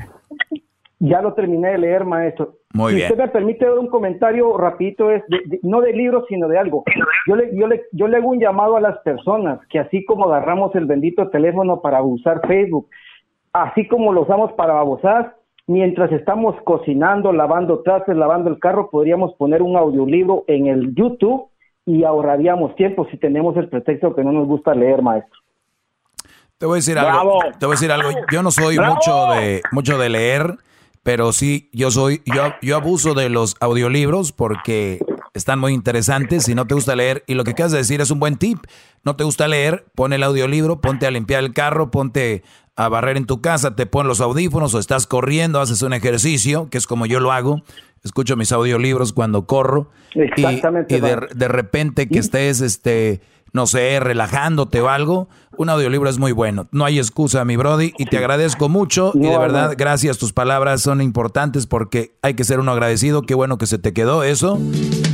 Ya 0.99 1.21
lo 1.21 1.33
terminé 1.33 1.71
de 1.71 1.77
leer, 1.77 2.05
maestro. 2.05 2.55
Muy 2.73 2.91
si 2.91 2.95
bien. 2.97 3.11
usted 3.11 3.23
me 3.23 3.29
permite 3.29 3.65
dar 3.65 3.77
un 3.77 3.87
comentario 3.87 4.57
rapidito, 4.57 5.11
es 5.11 5.23
no 5.61 5.81
de 5.81 5.93
libro, 5.93 6.25
sino 6.27 6.47
de 6.47 6.57
algo. 6.57 6.83
Yo 7.27 7.35
le, 7.35 7.55
yo, 7.55 7.67
le, 7.67 7.83
yo 7.91 8.07
le 8.07 8.17
hago 8.17 8.29
un 8.29 8.39
llamado 8.39 8.77
a 8.77 8.81
las 8.81 8.97
personas 8.99 9.59
que 9.69 9.79
así 9.79 10.05
como 10.05 10.25
agarramos 10.25 10.73
el 10.75 10.85
bendito 10.85 11.29
teléfono 11.29 11.81
para 11.81 12.01
usar 12.01 12.45
Facebook, 12.47 12.87
así 13.53 13.87
como 13.87 14.13
lo 14.13 14.21
usamos 14.21 14.53
para 14.53 14.73
babosar, 14.73 15.35
mientras 15.67 16.11
estamos 16.11 16.55
cocinando, 16.63 17.31
lavando 17.33 17.81
trastes, 17.81 18.15
lavando 18.15 18.49
el 18.49 18.59
carro, 18.59 18.89
podríamos 18.89 19.33
poner 19.35 19.61
un 19.61 19.77
audiolibro 19.77 20.43
en 20.47 20.67
el 20.67 20.93
YouTube 20.95 21.49
y 21.85 22.03
ahorraríamos 22.03 22.75
tiempo 22.75 23.07
si 23.11 23.17
tenemos 23.17 23.55
el 23.57 23.69
pretexto 23.69 24.15
que 24.15 24.23
no 24.23 24.31
nos 24.31 24.47
gusta 24.47 24.73
leer, 24.73 25.01
maestro. 25.01 25.39
Te 26.57 26.65
voy 26.65 26.75
a 26.75 26.77
decir 26.77 26.97
algo. 26.97 27.39
Te 27.59 27.65
voy 27.65 27.73
a 27.73 27.77
decir 27.77 27.91
algo. 27.91 28.09
Yo 28.31 28.41
no 28.41 28.49
soy 28.49 28.77
mucho 28.79 29.27
de 29.33 29.61
mucho 29.71 29.97
de 29.97 30.09
leer, 30.09 30.55
pero 31.05 31.33
sí 31.33 31.69
yo 31.71 31.91
soy 31.91 32.23
yo 32.25 32.55
yo 32.63 32.75
abuso 32.75 33.13
de 33.13 33.29
los 33.29 33.57
audiolibros 33.59 34.31
porque 34.31 34.97
están 35.35 35.59
muy 35.59 35.71
interesantes. 35.71 36.45
Si 36.45 36.55
no 36.55 36.65
te 36.65 36.73
gusta 36.73 36.95
leer 36.95 37.23
y 37.27 37.35
lo 37.35 37.43
que 37.43 37.51
acabas 37.51 37.73
de 37.73 37.77
decir 37.77 38.01
es 38.01 38.09
un 38.09 38.19
buen 38.19 38.37
tip. 38.37 38.57
No 39.03 39.15
te 39.15 39.23
gusta 39.23 39.47
leer, 39.47 39.85
pon 39.93 40.13
el 40.13 40.23
audiolibro, 40.23 40.81
ponte 40.81 41.05
a 41.05 41.11
limpiar 41.11 41.43
el 41.43 41.53
carro, 41.53 41.91
ponte 41.91 42.41
a 42.75 42.89
barrer 42.89 43.17
en 43.17 43.27
tu 43.27 43.39
casa, 43.39 43.75
te 43.75 43.85
pones 43.85 44.07
los 44.07 44.19
audífonos 44.19 44.73
o 44.73 44.79
estás 44.79 45.05
corriendo, 45.05 45.61
haces 45.61 45.83
un 45.83 45.93
ejercicio, 45.93 46.71
que 46.71 46.79
es 46.79 46.87
como 46.87 47.05
yo 47.05 47.19
lo 47.19 47.31
hago. 47.31 47.61
Escucho 48.03 48.35
mis 48.35 48.51
audiolibros 48.51 49.13
cuando 49.13 49.45
corro. 49.45 49.91
Exactamente. 50.15 50.97
Y, 50.97 51.01
de, 51.01 51.27
de, 51.35 51.47
repente 51.47 52.09
que 52.09 52.17
estés 52.17 52.61
este 52.61 53.21
no 53.55 53.67
sé, 53.67 54.01
relajándote 54.01 54.81
o 54.81 54.89
algo, 54.89 55.29
un 55.57 55.69
audiolibro 55.69 56.09
es 56.09 56.19
muy 56.19 56.33
bueno. 56.33 56.67
No 56.73 56.83
hay 56.83 56.99
excusa, 56.99 57.45
mi 57.45 57.55
Brody, 57.55 57.93
y 57.97 58.05
te 58.05 58.17
agradezco 58.17 58.67
mucho. 58.67 59.13
y 59.15 59.19
de 59.19 59.37
verdad, 59.37 59.75
gracias, 59.77 60.17
tus 60.17 60.33
palabras 60.33 60.81
son 60.81 61.01
importantes 61.01 61.65
porque 61.65 62.11
hay 62.21 62.33
que 62.33 62.43
ser 62.43 62.59
uno 62.59 62.73
agradecido. 62.73 63.21
Qué 63.21 63.33
bueno 63.33 63.57
que 63.57 63.65
se 63.65 63.77
te 63.79 63.93
quedó 63.93 64.23
eso. 64.23 64.59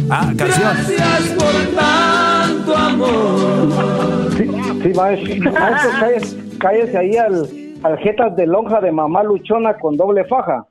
Ah, 0.10 0.34
canción. 0.36 0.76
Gracias 0.76 1.30
por 1.38 1.76
tanto 1.76 2.76
amor. 2.76 4.32
Sí, 4.36 4.50
sí 4.82 4.94
maestro. 4.96 5.52
maestro 5.52 5.92
cállese, 6.00 6.38
cállese 6.60 6.98
ahí 6.98 7.18
al, 7.18 7.48
al 7.84 7.98
jetas 8.00 8.36
de 8.36 8.48
lonja 8.48 8.82
de 8.82 8.92
mamá 8.92 9.22
luchona 9.24 9.78
con 9.78 9.98
doble 9.98 10.26
faja. 10.26 10.66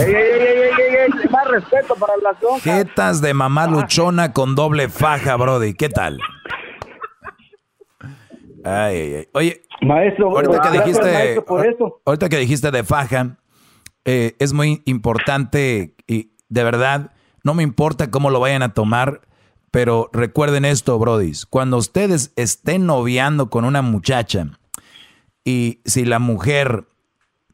ey, 0.00 0.12
ey, 0.12 0.12
ey, 0.12 0.70
ey, 0.76 0.96
ey, 1.06 1.30
más 1.30 1.46
respeto 1.46 1.94
para 1.94 2.14
las 2.20 2.42
lonjas. 2.42 2.62
Jetas 2.62 3.20
de 3.20 3.32
mamá 3.32 3.68
luchona 3.68 4.32
con 4.32 4.56
doble 4.56 4.88
faja, 4.88 5.36
Brody. 5.36 5.72
¿Qué 5.74 5.88
tal? 5.88 6.18
Ay, 8.66 8.96
ay, 8.96 9.14
ay. 9.14 9.28
Oye, 9.32 9.62
maestro, 9.80 10.30
ahorita 10.30 10.60
que 10.60 10.78
dijiste, 10.78 11.12
maestro, 11.12 11.44
por 11.44 11.66
eso. 11.66 12.00
ahorita 12.04 12.28
que 12.28 12.38
dijiste 12.38 12.70
de 12.72 12.82
faja, 12.82 13.38
eh, 14.04 14.34
es 14.40 14.52
muy 14.52 14.82
importante 14.86 15.94
y 16.08 16.32
de 16.48 16.64
verdad, 16.64 17.12
no 17.44 17.54
me 17.54 17.62
importa 17.62 18.10
cómo 18.10 18.30
lo 18.30 18.40
vayan 18.40 18.62
a 18.62 18.74
tomar, 18.74 19.20
pero 19.70 20.10
recuerden 20.12 20.64
esto, 20.64 20.98
brodis, 20.98 21.46
cuando 21.46 21.76
ustedes 21.76 22.32
estén 22.34 22.86
noviando 22.86 23.50
con 23.50 23.64
una 23.64 23.82
muchacha 23.82 24.48
y 25.44 25.80
si 25.84 26.04
la 26.04 26.18
mujer 26.18 26.88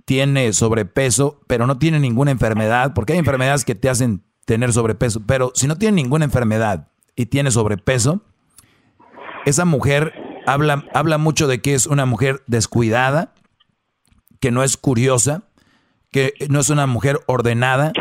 tiene 0.07 0.55
sobrepeso, 0.55 1.43
pero 1.47 1.67
no 1.67 1.77
tiene 1.79 2.01
ninguna 2.01 2.31
enfermedad, 2.31 2.95
porque 2.95 3.13
hay 3.13 3.19
enfermedades 3.19 3.67
que 3.67 3.75
te 3.75 3.91
hacen 3.91 4.23
tener 4.47 4.73
sobrepeso, 4.73 5.21
pero 5.27 5.53
si 5.55 5.67
no 5.67 5.77
tiene 5.77 5.97
ninguna 5.97 6.25
enfermedad 6.25 6.89
y 7.17 7.27
tiene 7.27 7.51
sobrepeso, 7.51 8.23
esa 9.45 9.65
mujer 9.67 10.22
habla, 10.47 10.85
habla 10.95 11.19
mucho 11.19 11.47
de 11.47 11.61
que 11.61 11.75
es 11.75 11.87
una 11.87 12.07
mujer 12.07 12.43
descuidada, 12.47 13.33
que 14.41 14.51
no 14.51 14.63
es 14.63 14.77
curiosa, 14.77 15.43
que 16.11 16.35
no 16.49 16.61
es 16.61 16.71
una 16.71 16.87
mujer 16.87 17.21
ordenada, 17.27 17.93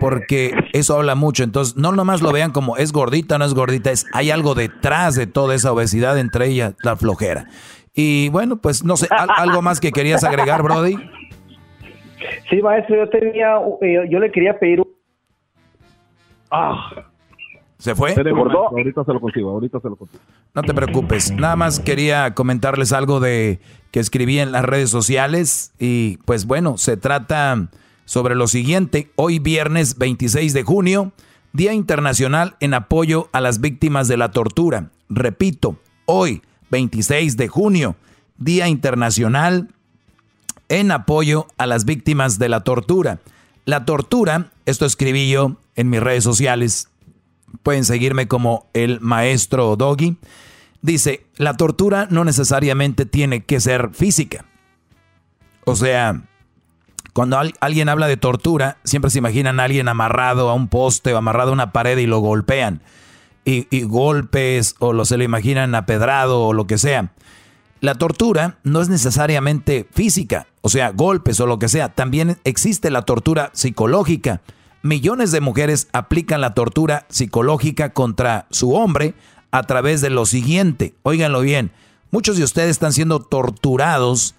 porque 0.00 0.54
eso 0.72 0.96
habla 0.96 1.14
mucho. 1.14 1.42
Entonces, 1.42 1.76
no 1.76 1.92
nomás 1.92 2.22
lo 2.22 2.32
vean 2.32 2.52
como 2.52 2.76
es 2.76 2.92
gordita, 2.92 3.38
no 3.38 3.44
es 3.44 3.54
gordita, 3.54 3.90
es 3.90 4.06
hay 4.12 4.30
algo 4.30 4.54
detrás 4.54 5.14
de 5.14 5.26
toda 5.26 5.54
esa 5.54 5.72
obesidad, 5.72 6.18
entre 6.18 6.46
ellas 6.46 6.74
la 6.82 6.96
flojera. 6.96 7.46
Y 7.94 8.28
bueno, 8.28 8.58
pues 8.58 8.84
no 8.84 8.96
sé, 8.96 9.08
¿algo 9.10 9.60
más 9.60 9.80
que 9.80 9.90
querías 9.90 10.22
agregar, 10.22 10.62
Brody? 10.62 10.96
Sí, 12.48 12.62
maestro, 12.62 12.96
yo 12.96 13.08
tenía, 13.08 13.56
eh, 13.82 14.08
yo 14.10 14.18
le 14.18 14.30
quería 14.30 14.58
pedir. 14.58 14.82
Ah. 16.50 17.07
¿Se 17.78 17.94
fue? 17.94 18.10
Ahorita 18.10 19.04
se 19.04 19.12
lo 19.12 19.20
consigo, 19.20 19.50
ahorita 19.50 19.78
se 19.80 19.88
lo 19.88 19.96
consigo. 19.96 20.20
No 20.52 20.62
te 20.62 20.74
preocupes, 20.74 21.30
nada 21.30 21.54
más 21.54 21.78
quería 21.78 22.34
comentarles 22.34 22.92
algo 22.92 23.20
de 23.20 23.60
que 23.92 24.00
escribí 24.00 24.40
en 24.40 24.50
las 24.50 24.64
redes 24.64 24.90
sociales 24.90 25.72
y 25.78 26.16
pues 26.24 26.46
bueno, 26.46 26.76
se 26.76 26.96
trata 26.96 27.68
sobre 28.04 28.34
lo 28.34 28.48
siguiente. 28.48 29.10
Hoy 29.14 29.38
viernes 29.38 29.96
26 29.96 30.54
de 30.54 30.62
junio, 30.64 31.12
Día 31.52 31.72
Internacional 31.72 32.56
en 32.58 32.74
apoyo 32.74 33.28
a 33.32 33.40
las 33.40 33.60
víctimas 33.60 34.08
de 34.08 34.16
la 34.16 34.32
tortura. 34.32 34.90
Repito, 35.08 35.76
hoy 36.04 36.42
26 36.70 37.36
de 37.36 37.46
junio, 37.46 37.94
Día 38.38 38.66
Internacional 38.66 39.68
en 40.68 40.90
apoyo 40.90 41.46
a 41.58 41.66
las 41.66 41.84
víctimas 41.84 42.40
de 42.40 42.48
la 42.48 42.64
tortura. 42.64 43.20
La 43.64 43.84
tortura, 43.84 44.50
esto 44.66 44.84
escribí 44.84 45.30
yo 45.30 45.56
en 45.76 45.90
mis 45.90 46.00
redes 46.00 46.24
sociales, 46.24 46.88
pueden 47.62 47.84
seguirme 47.84 48.28
como 48.28 48.68
el 48.74 49.00
maestro 49.00 49.76
Doggy. 49.76 50.16
Dice, 50.80 51.26
la 51.36 51.56
tortura 51.56 52.06
no 52.10 52.24
necesariamente 52.24 53.04
tiene 53.06 53.44
que 53.44 53.60
ser 53.60 53.90
física. 53.92 54.44
O 55.64 55.76
sea, 55.76 56.22
cuando 57.12 57.38
alguien 57.60 57.88
habla 57.88 58.06
de 58.06 58.16
tortura, 58.16 58.78
siempre 58.84 59.10
se 59.10 59.18
imaginan 59.18 59.58
a 59.58 59.64
alguien 59.64 59.88
amarrado 59.88 60.48
a 60.48 60.54
un 60.54 60.68
poste 60.68 61.12
o 61.12 61.16
amarrado 61.16 61.50
a 61.50 61.54
una 61.54 61.72
pared 61.72 61.98
y 61.98 62.06
lo 62.06 62.20
golpean. 62.20 62.80
Y, 63.44 63.82
golpes 63.82 64.76
o 64.78 64.92
lo 64.92 65.04
se 65.04 65.16
lo 65.16 65.24
imaginan 65.24 65.74
apedrado 65.74 66.44
o 66.44 66.52
lo 66.52 66.66
que 66.66 66.78
sea. 66.78 67.12
La 67.80 67.94
tortura 67.94 68.58
no 68.62 68.80
es 68.80 68.88
necesariamente 68.88 69.88
física, 69.90 70.46
o 70.60 70.68
sea, 70.68 70.90
golpes 70.90 71.40
o 71.40 71.46
lo 71.46 71.58
que 71.58 71.68
sea. 71.68 71.88
También 71.88 72.38
existe 72.44 72.90
la 72.90 73.02
tortura 73.02 73.50
psicológica. 73.52 74.42
Millones 74.82 75.32
de 75.32 75.40
mujeres 75.40 75.88
aplican 75.92 76.40
la 76.40 76.54
tortura 76.54 77.06
psicológica 77.08 77.92
contra 77.92 78.46
su 78.50 78.74
hombre 78.74 79.14
a 79.50 79.64
través 79.64 80.00
de 80.00 80.10
lo 80.10 80.24
siguiente. 80.24 80.94
Óiganlo 81.02 81.40
bien, 81.40 81.72
muchos 82.10 82.36
de 82.36 82.44
ustedes 82.44 82.70
están 82.70 82.92
siendo 82.92 83.20
torturados 83.20 84.34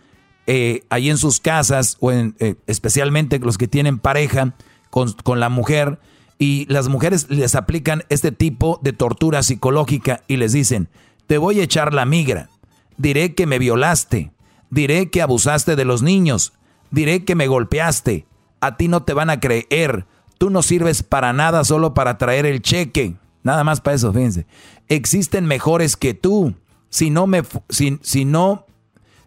eh, 0.47 0.83
ahí 0.89 1.09
en 1.09 1.17
sus 1.17 1.39
casas, 1.39 1.97
o 1.99 2.11
en, 2.11 2.35
eh, 2.39 2.55
especialmente 2.67 3.37
los 3.39 3.57
que 3.57 3.67
tienen 3.67 3.99
pareja 3.99 4.55
con, 4.89 5.11
con 5.23 5.39
la 5.39 5.49
mujer, 5.49 5.99
y 6.39 6.65
las 6.69 6.87
mujeres 6.87 7.29
les 7.29 7.53
aplican 7.53 8.03
este 8.09 8.31
tipo 8.31 8.79
de 8.81 8.93
tortura 8.93 9.43
psicológica 9.43 10.23
y 10.27 10.37
les 10.37 10.53
dicen, 10.53 10.87
te 11.27 11.37
voy 11.37 11.59
a 11.59 11.63
echar 11.63 11.93
la 11.93 12.05
migra, 12.05 12.49
diré 12.97 13.35
que 13.35 13.45
me 13.45 13.59
violaste, 13.59 14.31
diré 14.69 15.11
que 15.11 15.21
abusaste 15.21 15.75
de 15.75 15.85
los 15.85 16.01
niños, 16.01 16.53
diré 16.91 17.25
que 17.25 17.35
me 17.35 17.47
golpeaste, 17.47 18.25
a 18.61 18.77
ti 18.77 18.87
no 18.87 19.03
te 19.03 19.13
van 19.13 19.29
a 19.29 19.39
creer, 19.39 20.05
tú 20.39 20.49
no 20.49 20.63
sirves 20.63 21.03
para 21.03 21.33
nada 21.33 21.63
solo 21.63 21.93
para 21.93 22.17
traer 22.17 22.47
el 22.47 22.63
cheque, 22.63 23.15
nada 23.43 23.63
más 23.63 23.81
para 23.81 23.95
eso, 23.95 24.11
fíjense. 24.11 24.47
Existen 24.87 25.45
mejores 25.45 25.95
que 25.95 26.15
tú, 26.15 26.55
si 26.89 27.11
no 27.11 27.27
me, 27.27 27.43
si, 27.69 27.99
si 28.01 28.25
no, 28.25 28.65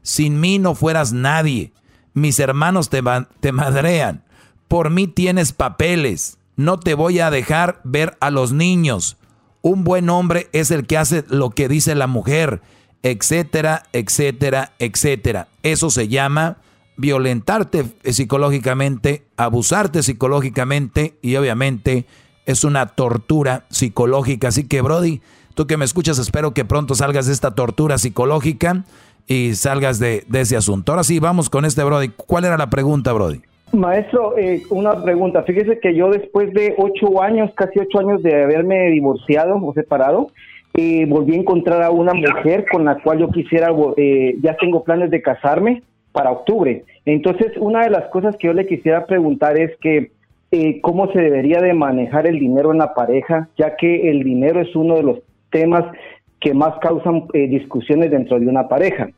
sin 0.02 0.40
mí 0.40 0.58
no 0.58 0.74
fueras 0.74 1.12
nadie, 1.12 1.72
mis 2.14 2.40
hermanos 2.40 2.88
te, 2.88 3.02
te 3.38 3.52
madrean, 3.52 4.24
por 4.66 4.90
mí 4.90 5.06
tienes 5.06 5.52
papeles, 5.52 6.38
no 6.56 6.80
te 6.80 6.94
voy 6.94 7.20
a 7.20 7.30
dejar 7.30 7.80
ver 7.84 8.16
a 8.20 8.30
los 8.30 8.52
niños. 8.52 9.18
Un 9.60 9.84
buen 9.84 10.10
hombre 10.10 10.48
es 10.52 10.70
el 10.70 10.86
que 10.86 10.98
hace 10.98 11.24
lo 11.28 11.50
que 11.50 11.68
dice 11.68 11.94
la 11.94 12.06
mujer, 12.06 12.62
etcétera, 13.02 13.84
etcétera, 13.92 14.72
etcétera. 14.78 15.48
Eso 15.62 15.90
se 15.90 16.08
llama 16.08 16.56
violentarte 16.96 17.84
psicológicamente, 18.04 19.22
abusarte 19.36 20.02
psicológicamente 20.02 21.14
y 21.22 21.36
obviamente 21.36 22.06
es 22.46 22.64
una 22.64 22.86
tortura 22.86 23.64
psicológica. 23.68 24.48
Así 24.48 24.66
que 24.66 24.82
Brody, 24.82 25.20
tú 25.54 25.66
que 25.66 25.76
me 25.76 25.84
escuchas, 25.84 26.18
espero 26.18 26.52
que 26.52 26.64
pronto 26.64 26.94
salgas 26.94 27.26
de 27.26 27.32
esta 27.32 27.54
tortura 27.54 27.98
psicológica 27.98 28.84
y 29.26 29.54
salgas 29.54 29.98
de, 29.98 30.24
de 30.28 30.40
ese 30.40 30.56
asunto. 30.56 30.92
Ahora 30.92 31.04
sí, 31.04 31.18
vamos 31.18 31.50
con 31.50 31.64
este 31.64 31.82
Brody. 31.84 32.08
¿Cuál 32.08 32.44
era 32.44 32.56
la 32.56 32.68
pregunta, 32.70 33.12
Brody? 33.12 33.40
Maestro, 33.72 34.36
eh, 34.36 34.62
una 34.70 35.02
pregunta. 35.02 35.42
Fíjese 35.44 35.78
que 35.80 35.94
yo 35.94 36.10
después 36.10 36.52
de 36.52 36.74
ocho 36.76 37.22
años, 37.22 37.50
casi 37.54 37.78
ocho 37.78 38.00
años 38.00 38.22
de 38.22 38.42
haberme 38.42 38.90
divorciado 38.90 39.56
o 39.56 39.72
separado, 39.72 40.30
eh, 40.74 41.06
volví 41.06 41.34
a 41.34 41.40
encontrar 41.40 41.82
a 41.82 41.90
una 41.90 42.12
mujer 42.12 42.66
con 42.70 42.84
la 42.84 43.00
cual 43.02 43.18
yo 43.20 43.30
quisiera, 43.30 43.68
eh, 43.96 44.36
ya 44.42 44.56
tengo 44.56 44.84
planes 44.84 45.10
de 45.10 45.22
casarme 45.22 45.82
para 46.12 46.30
octubre. 46.30 46.84
Entonces, 47.04 47.52
una 47.58 47.82
de 47.82 47.90
las 47.90 48.04
cosas 48.10 48.36
que 48.36 48.48
yo 48.48 48.52
le 48.52 48.66
quisiera 48.66 49.06
preguntar 49.06 49.58
es 49.58 49.76
que 49.78 50.12
eh, 50.50 50.80
cómo 50.82 51.10
se 51.12 51.20
debería 51.20 51.60
de 51.60 51.72
manejar 51.72 52.26
el 52.26 52.38
dinero 52.38 52.72
en 52.72 52.78
la 52.78 52.94
pareja, 52.94 53.48
ya 53.56 53.76
que 53.76 54.10
el 54.10 54.22
dinero 54.22 54.60
es 54.60 54.74
uno 54.76 54.96
de 54.96 55.02
los 55.02 55.18
temas 55.50 55.84
que 56.40 56.54
más 56.54 56.78
causan 56.80 57.24
eh, 57.32 57.48
discusiones 57.48 58.10
dentro 58.10 58.38
de 58.38 58.46
una 58.46 58.68
pareja. 58.68 59.08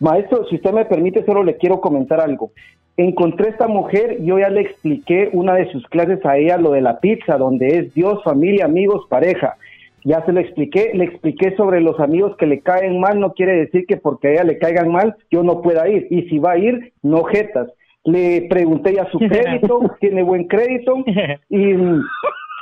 Maestro, 0.00 0.46
si 0.48 0.56
usted 0.56 0.72
me 0.72 0.84
permite, 0.84 1.24
solo 1.24 1.42
le 1.42 1.56
quiero 1.56 1.80
comentar 1.80 2.20
algo 2.20 2.50
encontré 2.98 3.50
esta 3.50 3.68
mujer, 3.68 4.18
yo 4.22 4.38
ya 4.38 4.50
le 4.50 4.60
expliqué 4.62 5.30
una 5.32 5.54
de 5.54 5.70
sus 5.70 5.86
clases 5.86 6.24
a 6.26 6.36
ella, 6.36 6.58
lo 6.58 6.72
de 6.72 6.82
la 6.82 6.98
pizza, 6.98 7.38
donde 7.38 7.78
es 7.78 7.94
Dios, 7.94 8.22
familia, 8.24 8.64
amigos, 8.64 9.06
pareja. 9.08 9.56
Ya 10.04 10.24
se 10.24 10.32
lo 10.32 10.40
expliqué, 10.40 10.92
le 10.94 11.04
expliqué 11.04 11.54
sobre 11.56 11.80
los 11.80 11.98
amigos 12.00 12.36
que 12.36 12.46
le 12.46 12.60
caen 12.60 13.00
mal, 13.00 13.18
no 13.20 13.32
quiere 13.32 13.54
decir 13.54 13.86
que 13.86 13.96
porque 13.96 14.28
a 14.28 14.32
ella 14.32 14.44
le 14.44 14.58
caigan 14.58 14.90
mal 14.90 15.16
yo 15.30 15.42
no 15.42 15.60
pueda 15.60 15.88
ir. 15.88 16.06
Y 16.10 16.22
si 16.28 16.38
va 16.38 16.52
a 16.52 16.58
ir, 16.58 16.92
no 17.02 17.24
jetas. 17.24 17.68
Le 18.04 18.46
pregunté 18.48 18.94
ya 18.94 19.10
su 19.10 19.18
crédito, 19.18 19.80
tiene 20.00 20.22
buen 20.22 20.46
crédito 20.46 20.94
y 21.50 21.72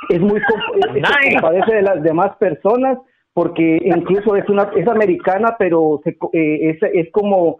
es 0.09 0.19
muy 0.19 0.41
compadece 0.41 1.75
de 1.75 1.81
las 1.81 2.03
demás 2.03 2.35
personas 2.37 2.97
porque 3.33 3.79
incluso 3.83 4.35
es 4.35 4.49
una 4.49 4.71
es 4.75 4.87
americana, 4.87 5.55
pero 5.59 6.01
se, 6.03 6.17
eh, 6.33 6.69
es, 6.71 6.77
es 6.91 7.11
como 7.11 7.59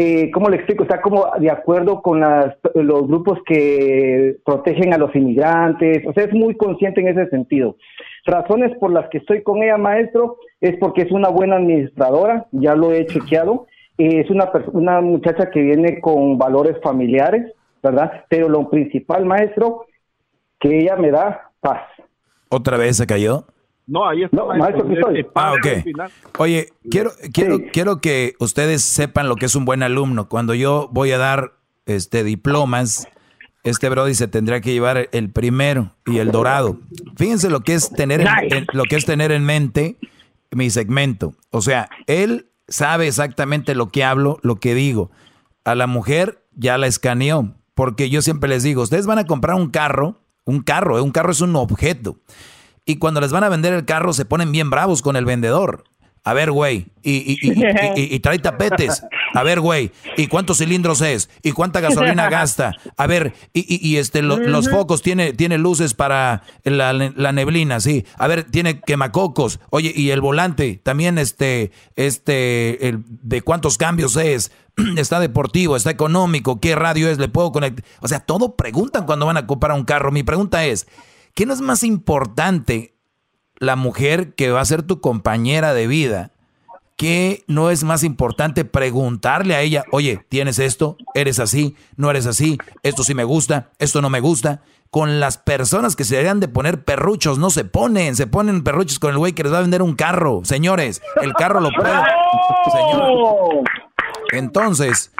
eh, 0.00 0.30
¿cómo 0.30 0.48
le 0.48 0.58
explico? 0.58 0.84
Está 0.84 1.00
como 1.00 1.26
de 1.40 1.50
acuerdo 1.50 2.02
con 2.02 2.20
las, 2.20 2.54
los 2.74 3.08
grupos 3.08 3.40
que 3.44 4.36
protegen 4.44 4.94
a 4.94 4.96
los 4.96 5.12
inmigrantes, 5.16 6.06
o 6.06 6.12
sea, 6.12 6.22
es 6.22 6.32
muy 6.32 6.56
consciente 6.56 7.00
en 7.00 7.08
ese 7.08 7.28
sentido. 7.30 7.74
Razones 8.24 8.78
por 8.78 8.92
las 8.92 9.08
que 9.08 9.18
estoy 9.18 9.42
con 9.42 9.60
ella, 9.60 9.76
maestro, 9.76 10.36
es 10.60 10.76
porque 10.78 11.02
es 11.02 11.10
una 11.10 11.30
buena 11.30 11.56
administradora, 11.56 12.46
ya 12.52 12.76
lo 12.76 12.92
he 12.92 13.06
chequeado, 13.06 13.66
eh, 13.98 14.20
es 14.20 14.30
una, 14.30 14.52
una 14.72 15.00
muchacha 15.00 15.50
que 15.50 15.62
viene 15.62 16.00
con 16.00 16.38
valores 16.38 16.76
familiares, 16.80 17.52
¿verdad? 17.82 18.24
Pero 18.28 18.48
lo 18.48 18.70
principal, 18.70 19.26
maestro, 19.26 19.86
que 20.60 20.78
ella 20.78 20.94
me 20.94 21.10
da 21.10 21.50
paz. 21.58 21.82
¿Otra 22.50 22.76
vez 22.76 22.98
se 22.98 23.06
cayó? 23.08 23.46
No, 23.88 24.06
ahí 24.08 24.22
está. 24.22 24.36
No, 24.36 24.46
maestro, 24.48 24.84
aquí 24.84 24.94
estoy. 24.94 25.26
Ah, 25.34 25.54
ok. 25.54 25.66
Oye, 26.38 26.68
quiero, 26.90 27.10
quiero, 27.32 27.58
quiero 27.72 28.00
que 28.00 28.34
ustedes 28.38 28.82
sepan 28.84 29.28
lo 29.28 29.34
que 29.36 29.46
es 29.46 29.56
un 29.56 29.64
buen 29.64 29.82
alumno. 29.82 30.28
Cuando 30.28 30.52
yo 30.54 30.88
voy 30.92 31.10
a 31.12 31.18
dar 31.18 31.54
este 31.86 32.22
diplomas, 32.22 33.08
este 33.64 33.88
Brody 33.88 34.14
se 34.14 34.28
tendría 34.28 34.60
que 34.60 34.72
llevar 34.72 35.08
el 35.12 35.30
primero 35.30 35.94
y 36.06 36.18
el 36.18 36.30
dorado. 36.30 36.78
Fíjense 37.16 37.48
lo 37.50 37.60
que 37.60 37.72
es 37.74 37.90
tener 37.90 38.20
en, 38.20 38.28
en- 38.52 38.66
lo 38.72 38.84
que 38.84 38.96
es 38.96 39.06
tener 39.06 39.32
en 39.32 39.44
mente 39.44 39.96
mi 40.50 40.68
segmento. 40.70 41.34
O 41.50 41.62
sea, 41.62 41.88
él 42.06 42.50
sabe 42.68 43.06
exactamente 43.08 43.74
lo 43.74 43.88
que 43.88 44.04
hablo, 44.04 44.38
lo 44.42 44.56
que 44.56 44.74
digo. 44.74 45.10
A 45.64 45.74
la 45.74 45.86
mujer 45.86 46.44
ya 46.54 46.76
la 46.76 46.86
escaneó, 46.88 47.54
porque 47.74 48.10
yo 48.10 48.20
siempre 48.20 48.50
les 48.50 48.62
digo, 48.62 48.82
ustedes 48.82 49.06
van 49.06 49.18
a 49.18 49.24
comprar 49.26 49.56
un 49.56 49.70
carro, 49.70 50.20
un 50.44 50.60
carro, 50.62 50.98
eh, 50.98 51.00
un 51.00 51.10
carro 51.10 51.32
es 51.32 51.40
un 51.40 51.56
objeto. 51.56 52.16
Y 52.88 52.96
cuando 52.96 53.20
les 53.20 53.32
van 53.32 53.44
a 53.44 53.50
vender 53.50 53.74
el 53.74 53.84
carro 53.84 54.14
se 54.14 54.24
ponen 54.24 54.50
bien 54.50 54.70
bravos 54.70 55.02
con 55.02 55.14
el 55.16 55.26
vendedor. 55.26 55.84
A 56.24 56.32
ver, 56.32 56.50
güey, 56.50 56.86
y, 57.02 57.16
y- 57.32 57.38
y- 57.42 58.14
y- 58.14 58.18
trae 58.20 58.38
tapetes. 58.38 59.02
A 59.34 59.42
ver, 59.42 59.60
güey, 59.60 59.92
¿y 60.16 60.26
cuántos 60.26 60.58
cilindros 60.58 61.00
es? 61.02 61.28
¿Y 61.42 61.52
cuánta 61.52 61.80
gasolina 61.80 62.28
gasta? 62.30 62.72
A 62.96 63.06
ver, 63.06 63.34
y, 63.52 63.96
este, 63.96 64.22
lo- 64.22 64.38
los 64.38 64.68
focos, 64.70 65.00
tiene, 65.02 65.32
tiene 65.34 65.58
luces 65.58 65.92
para 65.94 66.42
la, 66.64 66.92
la 66.92 67.32
neblina, 67.32 67.78
sí. 67.80 68.04
A 68.18 68.26
ver, 68.26 68.44
tiene 68.44 68.80
quemacocos. 68.80 69.60
Oye, 69.70 69.92
y 69.94 70.10
el 70.10 70.20
volante, 70.22 70.80
también 70.82 71.18
este, 71.18 71.70
este, 71.94 72.88
el, 72.88 73.04
de 73.06 73.42
cuántos 73.42 73.76
cambios 73.78 74.16
es. 74.16 74.50
Está 74.96 75.20
deportivo, 75.20 75.76
está 75.76 75.90
económico, 75.90 76.60
qué 76.60 76.74
radio 76.76 77.08
es, 77.10 77.18
le 77.18 77.28
puedo 77.28 77.52
conectar. 77.52 77.84
O 78.00 78.08
sea, 78.08 78.20
todo 78.20 78.54
preguntan 78.56 79.06
cuando 79.06 79.26
van 79.26 79.36
a 79.36 79.46
comprar 79.46 79.72
un 79.76 79.84
carro. 79.84 80.10
Mi 80.12 80.22
pregunta 80.22 80.64
es, 80.66 80.86
¿qué 81.38 81.46
no 81.46 81.52
es 81.52 81.60
más 81.60 81.84
importante 81.84 82.96
la 83.58 83.76
mujer 83.76 84.34
que 84.34 84.50
va 84.50 84.60
a 84.60 84.64
ser 84.64 84.82
tu 84.82 85.00
compañera 85.00 85.72
de 85.72 85.86
vida, 85.86 86.32
¿qué 86.96 87.44
no 87.46 87.70
es 87.70 87.84
más 87.84 88.02
importante 88.02 88.64
preguntarle 88.64 89.54
a 89.54 89.60
ella, 89.60 89.84
oye, 89.92 90.26
¿tienes 90.28 90.58
esto? 90.58 90.96
¿Eres 91.14 91.38
así? 91.38 91.76
¿No 91.94 92.10
eres 92.10 92.26
así? 92.26 92.58
¿Esto 92.82 93.04
sí 93.04 93.14
me 93.14 93.22
gusta? 93.22 93.70
¿Esto 93.78 94.02
no 94.02 94.10
me 94.10 94.18
gusta? 94.18 94.62
Con 94.90 95.20
las 95.20 95.38
personas 95.38 95.94
que 95.94 96.02
se 96.02 96.16
deberían 96.16 96.40
de 96.40 96.48
poner 96.48 96.82
perruchos, 96.82 97.38
no 97.38 97.50
se 97.50 97.64
ponen, 97.64 98.16
se 98.16 98.26
ponen 98.26 98.64
perruchos 98.64 98.98
con 98.98 99.12
el 99.12 99.18
güey 99.18 99.32
que 99.32 99.44
les 99.44 99.52
va 99.52 99.58
a 99.58 99.60
vender 99.60 99.82
un 99.82 99.94
carro. 99.94 100.40
Señores, 100.42 101.00
el 101.22 101.34
carro 101.34 101.60
lo 101.60 101.70
puede... 101.70 101.94
Señor. 102.72 103.62
Entonces, 104.32 105.12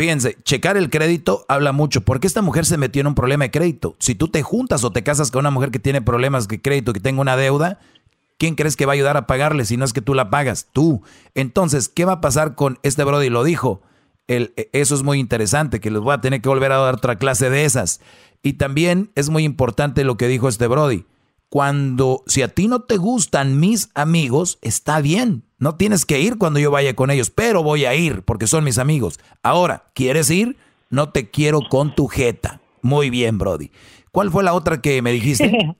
Fíjense, 0.00 0.38
checar 0.44 0.78
el 0.78 0.88
crédito 0.88 1.44
habla 1.46 1.72
mucho. 1.72 2.00
porque 2.00 2.26
esta 2.26 2.40
mujer 2.40 2.64
se 2.64 2.78
metió 2.78 3.00
en 3.00 3.08
un 3.08 3.14
problema 3.14 3.44
de 3.44 3.50
crédito? 3.50 3.96
Si 3.98 4.14
tú 4.14 4.28
te 4.28 4.42
juntas 4.42 4.82
o 4.82 4.92
te 4.92 5.02
casas 5.02 5.30
con 5.30 5.40
una 5.40 5.50
mujer 5.50 5.70
que 5.70 5.78
tiene 5.78 6.00
problemas 6.00 6.48
de 6.48 6.58
crédito, 6.58 6.94
que 6.94 7.00
tenga 7.00 7.20
una 7.20 7.36
deuda, 7.36 7.78
¿quién 8.38 8.54
crees 8.54 8.76
que 8.76 8.86
va 8.86 8.92
a 8.92 8.94
ayudar 8.94 9.18
a 9.18 9.26
pagarle 9.26 9.66
si 9.66 9.76
no 9.76 9.84
es 9.84 9.92
que 9.92 10.00
tú 10.00 10.14
la 10.14 10.30
pagas? 10.30 10.68
Tú. 10.72 11.02
Entonces, 11.34 11.90
¿qué 11.90 12.06
va 12.06 12.12
a 12.12 12.20
pasar 12.22 12.54
con 12.54 12.78
este 12.82 13.04
Brody? 13.04 13.28
Lo 13.28 13.44
dijo. 13.44 13.82
El- 14.26 14.54
eso 14.72 14.94
es 14.94 15.02
muy 15.02 15.18
interesante, 15.18 15.80
que 15.80 15.90
les 15.90 16.00
voy 16.00 16.14
a 16.14 16.22
tener 16.22 16.40
que 16.40 16.48
volver 16.48 16.72
a 16.72 16.78
dar 16.78 16.94
otra 16.94 17.16
clase 17.16 17.50
de 17.50 17.66
esas. 17.66 18.00
Y 18.42 18.54
también 18.54 19.10
es 19.16 19.28
muy 19.28 19.44
importante 19.44 20.04
lo 20.04 20.16
que 20.16 20.28
dijo 20.28 20.48
este 20.48 20.66
Brody. 20.66 21.04
Cuando, 21.50 22.22
si 22.26 22.40
a 22.40 22.48
ti 22.48 22.68
no 22.68 22.80
te 22.80 22.96
gustan 22.96 23.60
mis 23.60 23.90
amigos, 23.92 24.58
está 24.62 25.02
bien. 25.02 25.42
No 25.60 25.76
tienes 25.76 26.06
que 26.06 26.20
ir 26.20 26.38
cuando 26.38 26.58
yo 26.58 26.70
vaya 26.70 26.94
con 26.94 27.10
ellos, 27.10 27.30
pero 27.30 27.62
voy 27.62 27.84
a 27.84 27.94
ir 27.94 28.22
porque 28.24 28.46
son 28.46 28.64
mis 28.64 28.78
amigos. 28.78 29.20
Ahora, 29.42 29.84
¿quieres 29.94 30.30
ir? 30.30 30.56
No 30.90 31.10
te 31.10 31.30
quiero 31.30 31.60
con 31.68 31.94
tu 31.94 32.06
jeta. 32.08 32.60
Muy 32.82 33.10
bien, 33.10 33.38
Brody. 33.38 33.70
¿Cuál 34.10 34.30
fue 34.30 34.42
la 34.42 34.54
otra 34.54 34.80
que 34.80 35.02
me 35.02 35.12
dijiste? 35.12 35.50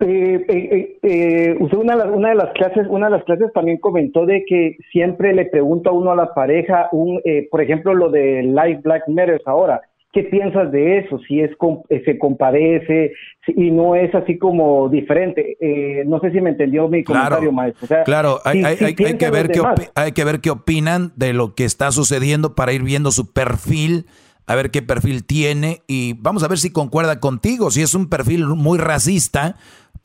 Eh, 0.00 0.44
eh, 0.48 0.68
eh, 0.70 0.98
eh, 1.02 1.56
usted 1.58 1.76
una, 1.76 1.96
de 1.96 2.34
las- 2.36 2.52
clases, 2.52 2.86
una 2.88 3.06
de 3.06 3.16
las 3.16 3.24
clases 3.24 3.52
también 3.52 3.78
comentó 3.78 4.26
de 4.26 4.44
que 4.46 4.76
siempre 4.92 5.34
le 5.34 5.46
pregunta 5.46 5.90
uno 5.90 6.12
a 6.12 6.14
la 6.14 6.32
pareja, 6.34 6.88
un, 6.92 7.20
eh, 7.24 7.48
por 7.50 7.60
ejemplo, 7.62 7.92
lo 7.94 8.08
de 8.08 8.44
Life 8.44 8.80
Black 8.84 9.08
Matters 9.08 9.44
ahora. 9.44 9.80
¿Qué 10.12 10.22
piensas 10.22 10.72
de 10.72 10.98
eso? 10.98 11.18
Si 11.28 11.40
es 11.40 11.50
eh, 11.90 12.02
se 12.04 12.18
compadece 12.18 13.12
si- 13.44 13.52
y 13.56 13.70
no 13.70 13.94
es 13.94 14.14
así 14.14 14.38
como 14.38 14.88
diferente. 14.88 15.56
Eh, 15.60 16.04
no 16.06 16.18
sé 16.20 16.30
si 16.30 16.40
me 16.40 16.50
entendió 16.50 16.88
mi 16.88 17.04
comentario, 17.04 17.52
maestro. 17.52 17.84
O 17.84 17.88
sea, 17.88 18.04
Claro, 18.04 18.38
hay, 18.44 18.60
si- 18.60 18.64
hay- 18.64 18.76
si 18.76 18.84
hay- 18.84 18.88
hay 19.04 19.16
que 19.18 19.30
ver 19.30 19.48
qué 19.48 19.60
hay 19.94 20.12
que 20.12 20.24
ver 20.24 20.40
qué 20.40 20.50
opinan 20.50 21.12
de 21.16 21.34
lo 21.34 21.54
que 21.54 21.64
está 21.64 21.92
sucediendo 21.92 22.54
para 22.54 22.72
ir 22.72 22.82
viendo 22.82 23.10
su 23.10 23.32
perfil, 23.32 24.06
a 24.46 24.54
ver 24.54 24.70
qué 24.70 24.80
perfil 24.80 25.24
tiene 25.26 25.82
y 25.86 26.14
vamos 26.14 26.42
a 26.42 26.48
ver 26.48 26.56
si 26.56 26.72
concuerda 26.72 27.20
contigo. 27.20 27.70
Si 27.70 27.82
es 27.82 27.94
un 27.94 28.08
perfil 28.08 28.46
muy 28.46 28.78
racista, 28.78 29.56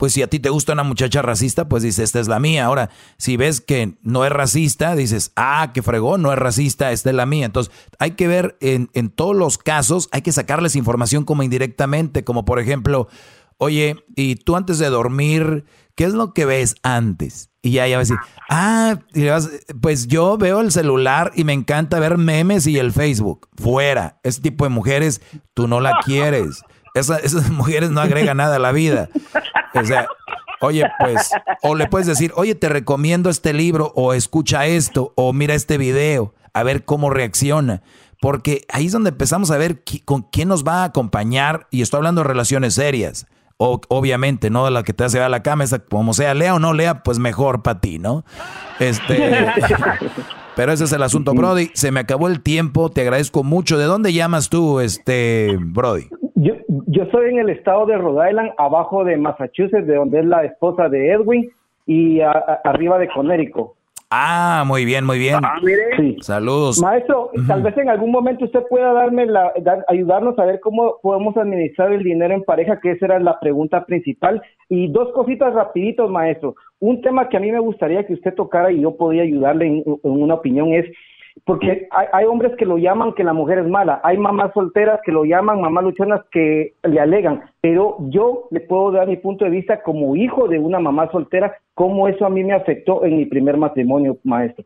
pues 0.03 0.11
si 0.11 0.22
a 0.22 0.27
ti 0.27 0.41
te 0.41 0.49
gusta 0.49 0.73
una 0.73 0.83
muchacha 0.83 1.22
racista, 1.22 1.69
pues 1.69 1.82
dices, 1.82 1.99
esta 2.03 2.19
es 2.19 2.27
la 2.27 2.38
mía. 2.38 2.65
Ahora, 2.65 2.90
si 3.15 3.38
ves 3.38 3.61
que 3.61 3.95
no 4.01 4.25
es 4.25 4.33
racista, 4.33 4.98
dices, 4.98 5.32
ah, 5.38 5.72
qué 5.73 5.82
fregón, 5.82 6.22
no 6.22 6.33
es 6.33 6.38
racista, 6.38 6.91
esta 6.91 7.11
es 7.11 7.15
la 7.15 7.25
mía. 7.25 7.45
Entonces, 7.45 7.73
hay 7.99 8.11
que 8.11 8.27
ver 8.27 8.57
en, 8.59 8.90
en 8.95 9.09
todos 9.09 9.33
los 9.33 9.57
casos, 9.57 10.09
hay 10.11 10.22
que 10.22 10.33
sacarles 10.33 10.75
información 10.75 11.23
como 11.23 11.41
indirectamente, 11.41 12.25
como 12.25 12.43
por 12.43 12.59
ejemplo, 12.59 13.07
oye, 13.59 13.95
y 14.14 14.35
tú 14.35 14.57
antes 14.57 14.77
de 14.77 14.90
dormir, 14.90 15.64
¿qué 15.95 16.03
es 16.03 16.14
lo 16.14 16.33
que 16.33 16.43
ves 16.43 16.75
antes? 16.83 17.49
Y 17.61 17.72
ya 17.72 17.85
ella 17.85 17.95
va 17.95 18.01
a 18.01 18.03
decir, 18.03 18.17
ah, 18.49 18.99
pues 19.80 20.07
yo 20.07 20.38
veo 20.38 20.59
el 20.59 20.73
celular 20.73 21.32
y 21.33 21.45
me 21.45 21.53
encanta 21.53 22.01
ver 22.01 22.17
memes 22.17 22.67
y 22.67 22.77
el 22.77 22.91
Facebook. 22.91 23.48
Fuera, 23.56 24.19
ese 24.23 24.41
tipo 24.41 24.65
de 24.65 24.69
mujeres, 24.69 25.22
tú 25.53 25.69
no 25.69 25.80
la 25.80 25.99
quieres. 26.03 26.61
Esa- 26.93 27.17
esas 27.17 27.49
mujeres 27.51 27.89
no 27.91 28.01
agregan 28.01 28.38
nada 28.38 28.57
a 28.57 28.59
la 28.59 28.72
vida. 28.72 29.09
O 29.75 29.83
sea, 29.83 30.07
oye, 30.61 30.85
pues, 30.99 31.31
o 31.61 31.75
le 31.75 31.88
puedes 31.88 32.07
decir, 32.07 32.31
oye, 32.35 32.55
te 32.55 32.69
recomiendo 32.69 33.30
este 33.30 33.53
libro, 33.53 33.91
o 33.95 34.13
escucha 34.13 34.65
esto, 34.65 35.13
o 35.15 35.33
mira 35.33 35.53
este 35.55 35.77
video, 35.77 36.33
a 36.53 36.63
ver 36.63 36.85
cómo 36.85 37.09
reacciona. 37.09 37.81
Porque 38.22 38.65
ahí 38.72 38.85
es 38.85 38.91
donde 38.93 39.09
empezamos 39.09 39.51
a 39.51 39.57
ver 39.57 39.83
qui- 39.83 40.03
con 40.05 40.22
quién 40.22 40.47
nos 40.47 40.63
va 40.63 40.81
a 40.83 40.85
acompañar, 40.85 41.67
y 41.72 41.81
estoy 41.81 41.97
hablando 41.97 42.22
de 42.22 42.27
relaciones 42.27 42.75
serias. 42.75 43.25
O, 43.57 43.80
obviamente, 43.89 44.49
no 44.49 44.65
de 44.65 44.72
la 44.72 44.83
que 44.83 44.93
te 44.93 45.03
hace 45.03 45.22
a 45.22 45.30
la 45.30 45.43
cama, 45.43 45.63
esa, 45.63 45.80
como 45.80 46.13
sea, 46.13 46.33
lea 46.33 46.55
o 46.55 46.59
no 46.59 46.73
lea, 46.73 47.03
pues 47.03 47.19
mejor 47.19 47.61
para 47.63 47.80
ti, 47.81 47.99
¿no? 47.99 48.25
Este. 48.80 49.47
Pero 50.55 50.72
ese 50.72 50.83
es 50.83 50.91
el 50.91 51.01
asunto, 51.03 51.33
Brody. 51.33 51.72
Se 51.73 51.91
me 51.91 51.99
acabó 51.99 52.27
el 52.27 52.41
tiempo, 52.41 52.89
te 52.91 53.01
agradezco 53.01 53.43
mucho. 53.43 53.77
¿De 53.77 53.85
dónde 53.85 54.13
llamas 54.13 54.49
tú, 54.49 54.80
este, 54.80 55.55
Brody? 55.59 56.07
Yo, 56.43 56.53
yo 56.88 57.03
estoy 57.03 57.30
en 57.31 57.39
el 57.39 57.49
estado 57.49 57.85
de 57.85 57.97
Rhode 57.97 58.30
Island, 58.30 58.51
abajo 58.57 59.03
de 59.03 59.17
Massachusetts, 59.17 59.88
de 59.88 59.95
donde 59.95 60.19
es 60.19 60.25
la 60.25 60.43
esposa 60.45 60.89
de 60.89 61.11
Edwin, 61.11 61.49
y 61.85 62.22
a- 62.22 62.31
a- 62.31 62.61
arriba 62.65 62.97
de 62.97 63.07
Connecticut. 63.09 63.72
Ah, 64.15 64.63
muy 64.67 64.85
bien, 64.85 65.05
muy 65.05 65.17
bien. 65.17 65.39
Sí. 65.97 66.17
Saludos. 66.22 66.80
Maestro, 66.80 67.31
tal 67.47 67.63
vez 67.63 67.75
en 67.80 67.89
algún 67.89 68.11
momento 68.11 68.45
usted 68.45 68.61
pueda 68.69 68.93
darme 68.93 69.25
la, 69.25 69.51
dar- 69.61 69.83
ayudarnos 69.88 70.38
a 70.38 70.45
ver 70.45 70.59
cómo 70.59 70.97
podemos 71.01 71.35
administrar 71.35 71.91
el 71.91 72.03
dinero 72.03 72.31
en 72.35 72.43
pareja, 72.43 72.80
que 72.80 72.91
esa 72.91 73.07
era 73.07 73.19
la 73.19 73.39
pregunta 73.39 73.85
principal. 73.85 74.39
Y 74.69 74.88
dos 74.91 75.11
cositas 75.13 75.53
rapiditos, 75.55 76.11
maestro. 76.11 76.53
Un 76.80 77.01
tema 77.01 77.27
que 77.27 77.38
a 77.38 77.39
mí 77.39 77.51
me 77.51 77.59
gustaría 77.59 78.05
que 78.05 78.13
usted 78.13 78.35
tocara 78.35 78.72
y 78.72 78.81
yo 78.81 78.95
podía 78.95 79.23
ayudarle 79.23 79.65
en, 79.67 79.83
en 80.03 80.11
una 80.11 80.35
opinión 80.35 80.73
es, 80.73 80.85
porque 81.45 81.89
hay, 81.91 82.25
hombres 82.25 82.53
que 82.57 82.65
lo 82.65 82.77
llaman 82.77 83.13
que 83.13 83.23
la 83.23 83.33
mujer 83.33 83.59
es 83.59 83.67
mala, 83.67 83.99
hay 84.03 84.17
mamás 84.17 84.51
solteras 84.53 85.01
que 85.05 85.11
lo 85.11 85.25
llaman 85.25 85.59
mamás 85.59 85.83
luchonas 85.83 86.22
que 86.31 86.73
le 86.83 86.99
alegan, 86.99 87.43
pero 87.59 87.97
yo 88.09 88.47
le 88.51 88.61
puedo 88.61 88.91
dar 88.91 89.07
mi 89.07 89.17
punto 89.17 89.43
de 89.43 89.51
vista 89.51 89.83
como 89.83 90.15
hijo 90.15 90.47
de 90.47 90.59
una 90.59 90.80
mamá 90.80 91.11
soltera, 91.11 91.57
cómo 91.73 92.07
eso 92.07 92.25
a 92.25 92.30
mí 92.30 92.43
me 92.43 92.53
afectó 92.53 93.03
en 93.03 93.17
mi 93.17 93.25
primer 93.25 93.57
matrimonio, 93.57 94.17
maestro. 94.23 94.65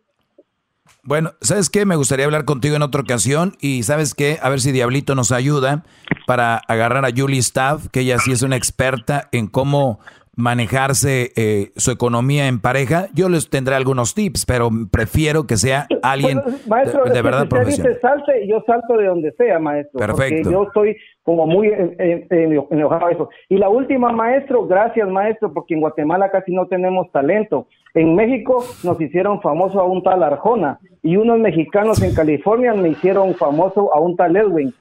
Bueno, 1.04 1.32
¿sabes 1.42 1.70
qué? 1.70 1.86
Me 1.86 1.96
gustaría 1.96 2.26
hablar 2.26 2.46
contigo 2.46 2.76
en 2.76 2.82
otra 2.82 3.02
ocasión 3.02 3.54
y 3.62 3.84
¿sabes 3.84 4.14
qué? 4.14 4.40
A 4.42 4.50
ver 4.50 4.60
si 4.60 4.72
Diablito 4.72 5.16
nos 5.16 5.32
ayuda 5.32 5.84
para 6.26 6.58
agarrar 6.68 7.06
a 7.06 7.12
Julie 7.16 7.40
Staff, 7.40 7.88
que 7.92 8.02
ella 8.02 8.20
sí 8.20 8.34
es 8.34 8.42
una 8.42 8.58
experta 8.58 9.30
en 9.32 9.48
cómo 9.48 10.00
manejarse 10.38 11.32
eh, 11.36 11.72
su 11.76 11.92
economía 11.92 12.48
en 12.48 12.60
pareja, 12.60 13.08
yo 13.14 13.28
les 13.28 13.50
tendré 13.50 13.76
algunos 13.76 14.14
tips, 14.14 14.46
pero 14.46 14.70
prefiero 14.90 15.46
que 15.48 15.58
sea 15.58 15.88
alguien 16.04 16.42
maestro, 16.68 17.04
de, 17.06 17.12
de 17.12 17.22
verdad 17.22 17.42
usted 17.44 17.50
profesional. 17.58 17.88
dice 17.94 18.00
salte, 18.02 18.48
yo 18.48 18.64
salto 18.66 18.96
de 18.98 19.08
donde 19.08 19.32
sea, 19.34 19.60
maestro. 19.60 20.00
Perfecto. 20.00 20.36
Porque 20.44 20.52
yo 20.54 20.64
estoy 20.64 20.98
como 21.24 21.46
muy 21.48 21.68
en- 21.68 21.96
en- 22.00 22.28
en- 22.30 22.64
enojado 22.72 23.10
eso. 23.10 23.30
Y 23.50 23.58
la 23.58 23.68
última, 23.68 24.12
maestro, 24.12 24.66
gracias, 24.68 25.10
maestro, 25.10 25.52
porque 25.54 25.74
en 25.74 25.82
Guatemala 25.82 26.30
casi 26.32 26.54
no 26.54 26.68
tenemos 26.68 27.12
talento. 27.12 27.68
En 27.94 28.16
México 28.16 28.64
nos 28.84 29.02
hicieron 29.02 29.42
famoso 29.42 29.80
a 29.80 29.86
un 29.86 30.04
tal 30.04 30.22
Arjona 30.24 30.80
y 31.02 31.18
unos 31.18 31.40
mexicanos 31.40 32.02
en 32.04 32.14
California 32.14 32.74
me 32.76 32.90
hicieron 32.90 33.34
famoso 33.36 33.94
a 33.94 34.00
un 34.00 34.16
tal 34.16 34.38
Edwin. 34.38 34.74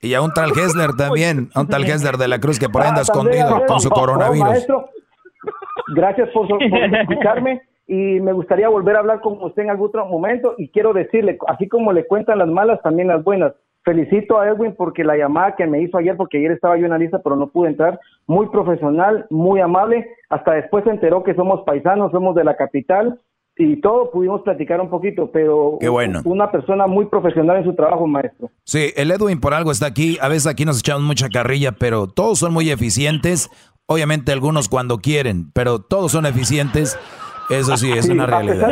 Y 0.00 0.12
a 0.12 0.20
un 0.20 0.34
tal 0.34 0.50
Hessler 0.50 0.90
también, 0.98 1.48
a 1.54 1.60
un 1.62 1.68
tal 1.68 1.84
Hessler 1.84 2.18
de 2.18 2.28
la 2.28 2.38
Cruz 2.38 2.58
que 2.58 2.68
por 2.68 2.82
ahí 2.82 2.88
anda 2.88 3.00
Ah, 3.00 3.04
escondido 3.04 3.64
con 3.66 3.80
su 3.80 3.88
No, 3.88 3.94
coronavirus. 3.94 4.46
maestro, 4.48 4.90
gracias 5.88 6.28
por, 6.30 6.48
por 6.48 6.62
escucharme 7.00 7.62
y 7.86 8.20
me 8.20 8.32
gustaría 8.32 8.68
volver 8.68 8.96
a 8.96 9.00
hablar 9.00 9.20
con 9.20 9.42
usted 9.42 9.62
en 9.62 9.70
algún 9.70 9.88
otro 9.88 10.06
momento 10.06 10.54
y 10.56 10.68
quiero 10.68 10.92
decirle, 10.92 11.38
así 11.48 11.68
como 11.68 11.92
le 11.92 12.06
cuentan 12.06 12.38
las 12.38 12.48
malas, 12.48 12.80
también 12.82 13.08
las 13.08 13.22
buenas. 13.22 13.52
Felicito 13.84 14.40
a 14.40 14.48
Edwin 14.48 14.74
porque 14.74 15.04
la 15.04 15.16
llamada 15.16 15.56
que 15.56 15.66
me 15.66 15.82
hizo 15.82 15.98
ayer, 15.98 16.16
porque 16.16 16.38
ayer 16.38 16.52
estaba 16.52 16.78
yo 16.78 16.86
en 16.86 16.92
la 16.92 16.98
lista, 16.98 17.20
pero 17.22 17.36
no 17.36 17.48
pude 17.48 17.68
entrar, 17.68 18.00
muy 18.26 18.48
profesional, 18.48 19.26
muy 19.28 19.60
amable, 19.60 20.08
hasta 20.30 20.52
después 20.52 20.84
se 20.84 20.90
enteró 20.90 21.22
que 21.22 21.34
somos 21.34 21.60
paisanos, 21.66 22.10
somos 22.10 22.34
de 22.34 22.44
la 22.44 22.56
capital 22.56 23.20
y 23.56 23.80
todo 23.82 24.10
pudimos 24.10 24.40
platicar 24.40 24.80
un 24.80 24.88
poquito, 24.88 25.30
pero 25.30 25.76
Qué 25.80 25.88
bueno. 25.88 26.22
una 26.24 26.50
persona 26.50 26.86
muy 26.86 27.06
profesional 27.06 27.58
en 27.58 27.64
su 27.64 27.74
trabajo, 27.74 28.06
maestro. 28.06 28.50
Sí, 28.64 28.90
el 28.96 29.10
Edwin 29.10 29.38
por 29.38 29.52
algo 29.52 29.70
está 29.70 29.86
aquí. 29.86 30.18
A 30.20 30.28
veces 30.28 30.46
aquí 30.46 30.64
nos 30.64 30.80
echamos 30.80 31.02
mucha 31.02 31.28
carrilla, 31.28 31.72
pero 31.72 32.06
todos 32.08 32.38
son 32.38 32.52
muy 32.52 32.70
eficientes. 32.70 33.50
Obviamente 33.86 34.32
algunos 34.32 34.68
cuando 34.68 34.98
quieren, 34.98 35.50
pero 35.52 35.78
todos 35.78 36.12
son 36.12 36.24
eficientes. 36.26 36.98
Eso 37.50 37.76
sí, 37.76 37.92
es 37.92 38.06
Sí, 38.06 38.12
una 38.12 38.24
realidad. 38.24 38.66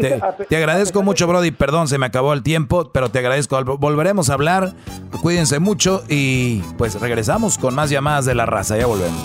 Te, 0.00 0.20
te 0.48 0.56
agradezco 0.56 1.04
mucho, 1.04 1.28
Brody. 1.28 1.52
Perdón, 1.52 1.86
se 1.86 1.96
me 1.98 2.06
acabó 2.06 2.32
el 2.32 2.42
tiempo, 2.42 2.90
pero 2.92 3.08
te 3.08 3.20
agradezco. 3.20 3.62
Volveremos 3.78 4.28
a 4.28 4.34
hablar. 4.34 4.74
Cuídense 5.22 5.60
mucho 5.60 6.02
y 6.08 6.58
pues 6.76 7.00
regresamos 7.00 7.56
con 7.58 7.76
más 7.76 7.90
llamadas 7.90 8.24
de 8.24 8.34
la 8.34 8.44
raza. 8.44 8.76
Ya 8.76 8.86
volvemos. 8.86 9.24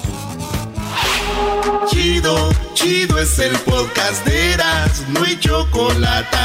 Chido, 1.87 2.35
chido 2.75 3.17
es 3.17 3.39
el 3.39 3.57
podcast 3.59 4.23
de 4.25 4.53
Eras, 4.53 5.03
no 5.09 5.23
hay 5.23 5.37
chocolate. 5.39 6.37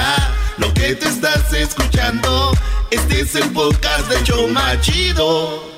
Lo 0.56 0.72
que 0.72 0.94
te 0.94 1.06
estás 1.08 1.52
escuchando, 1.52 2.52
este 2.90 3.20
es 3.20 3.34
el 3.34 3.50
podcast 3.50 4.08
de 4.10 4.22
Choma 4.24 4.80
Chido. 4.80 5.75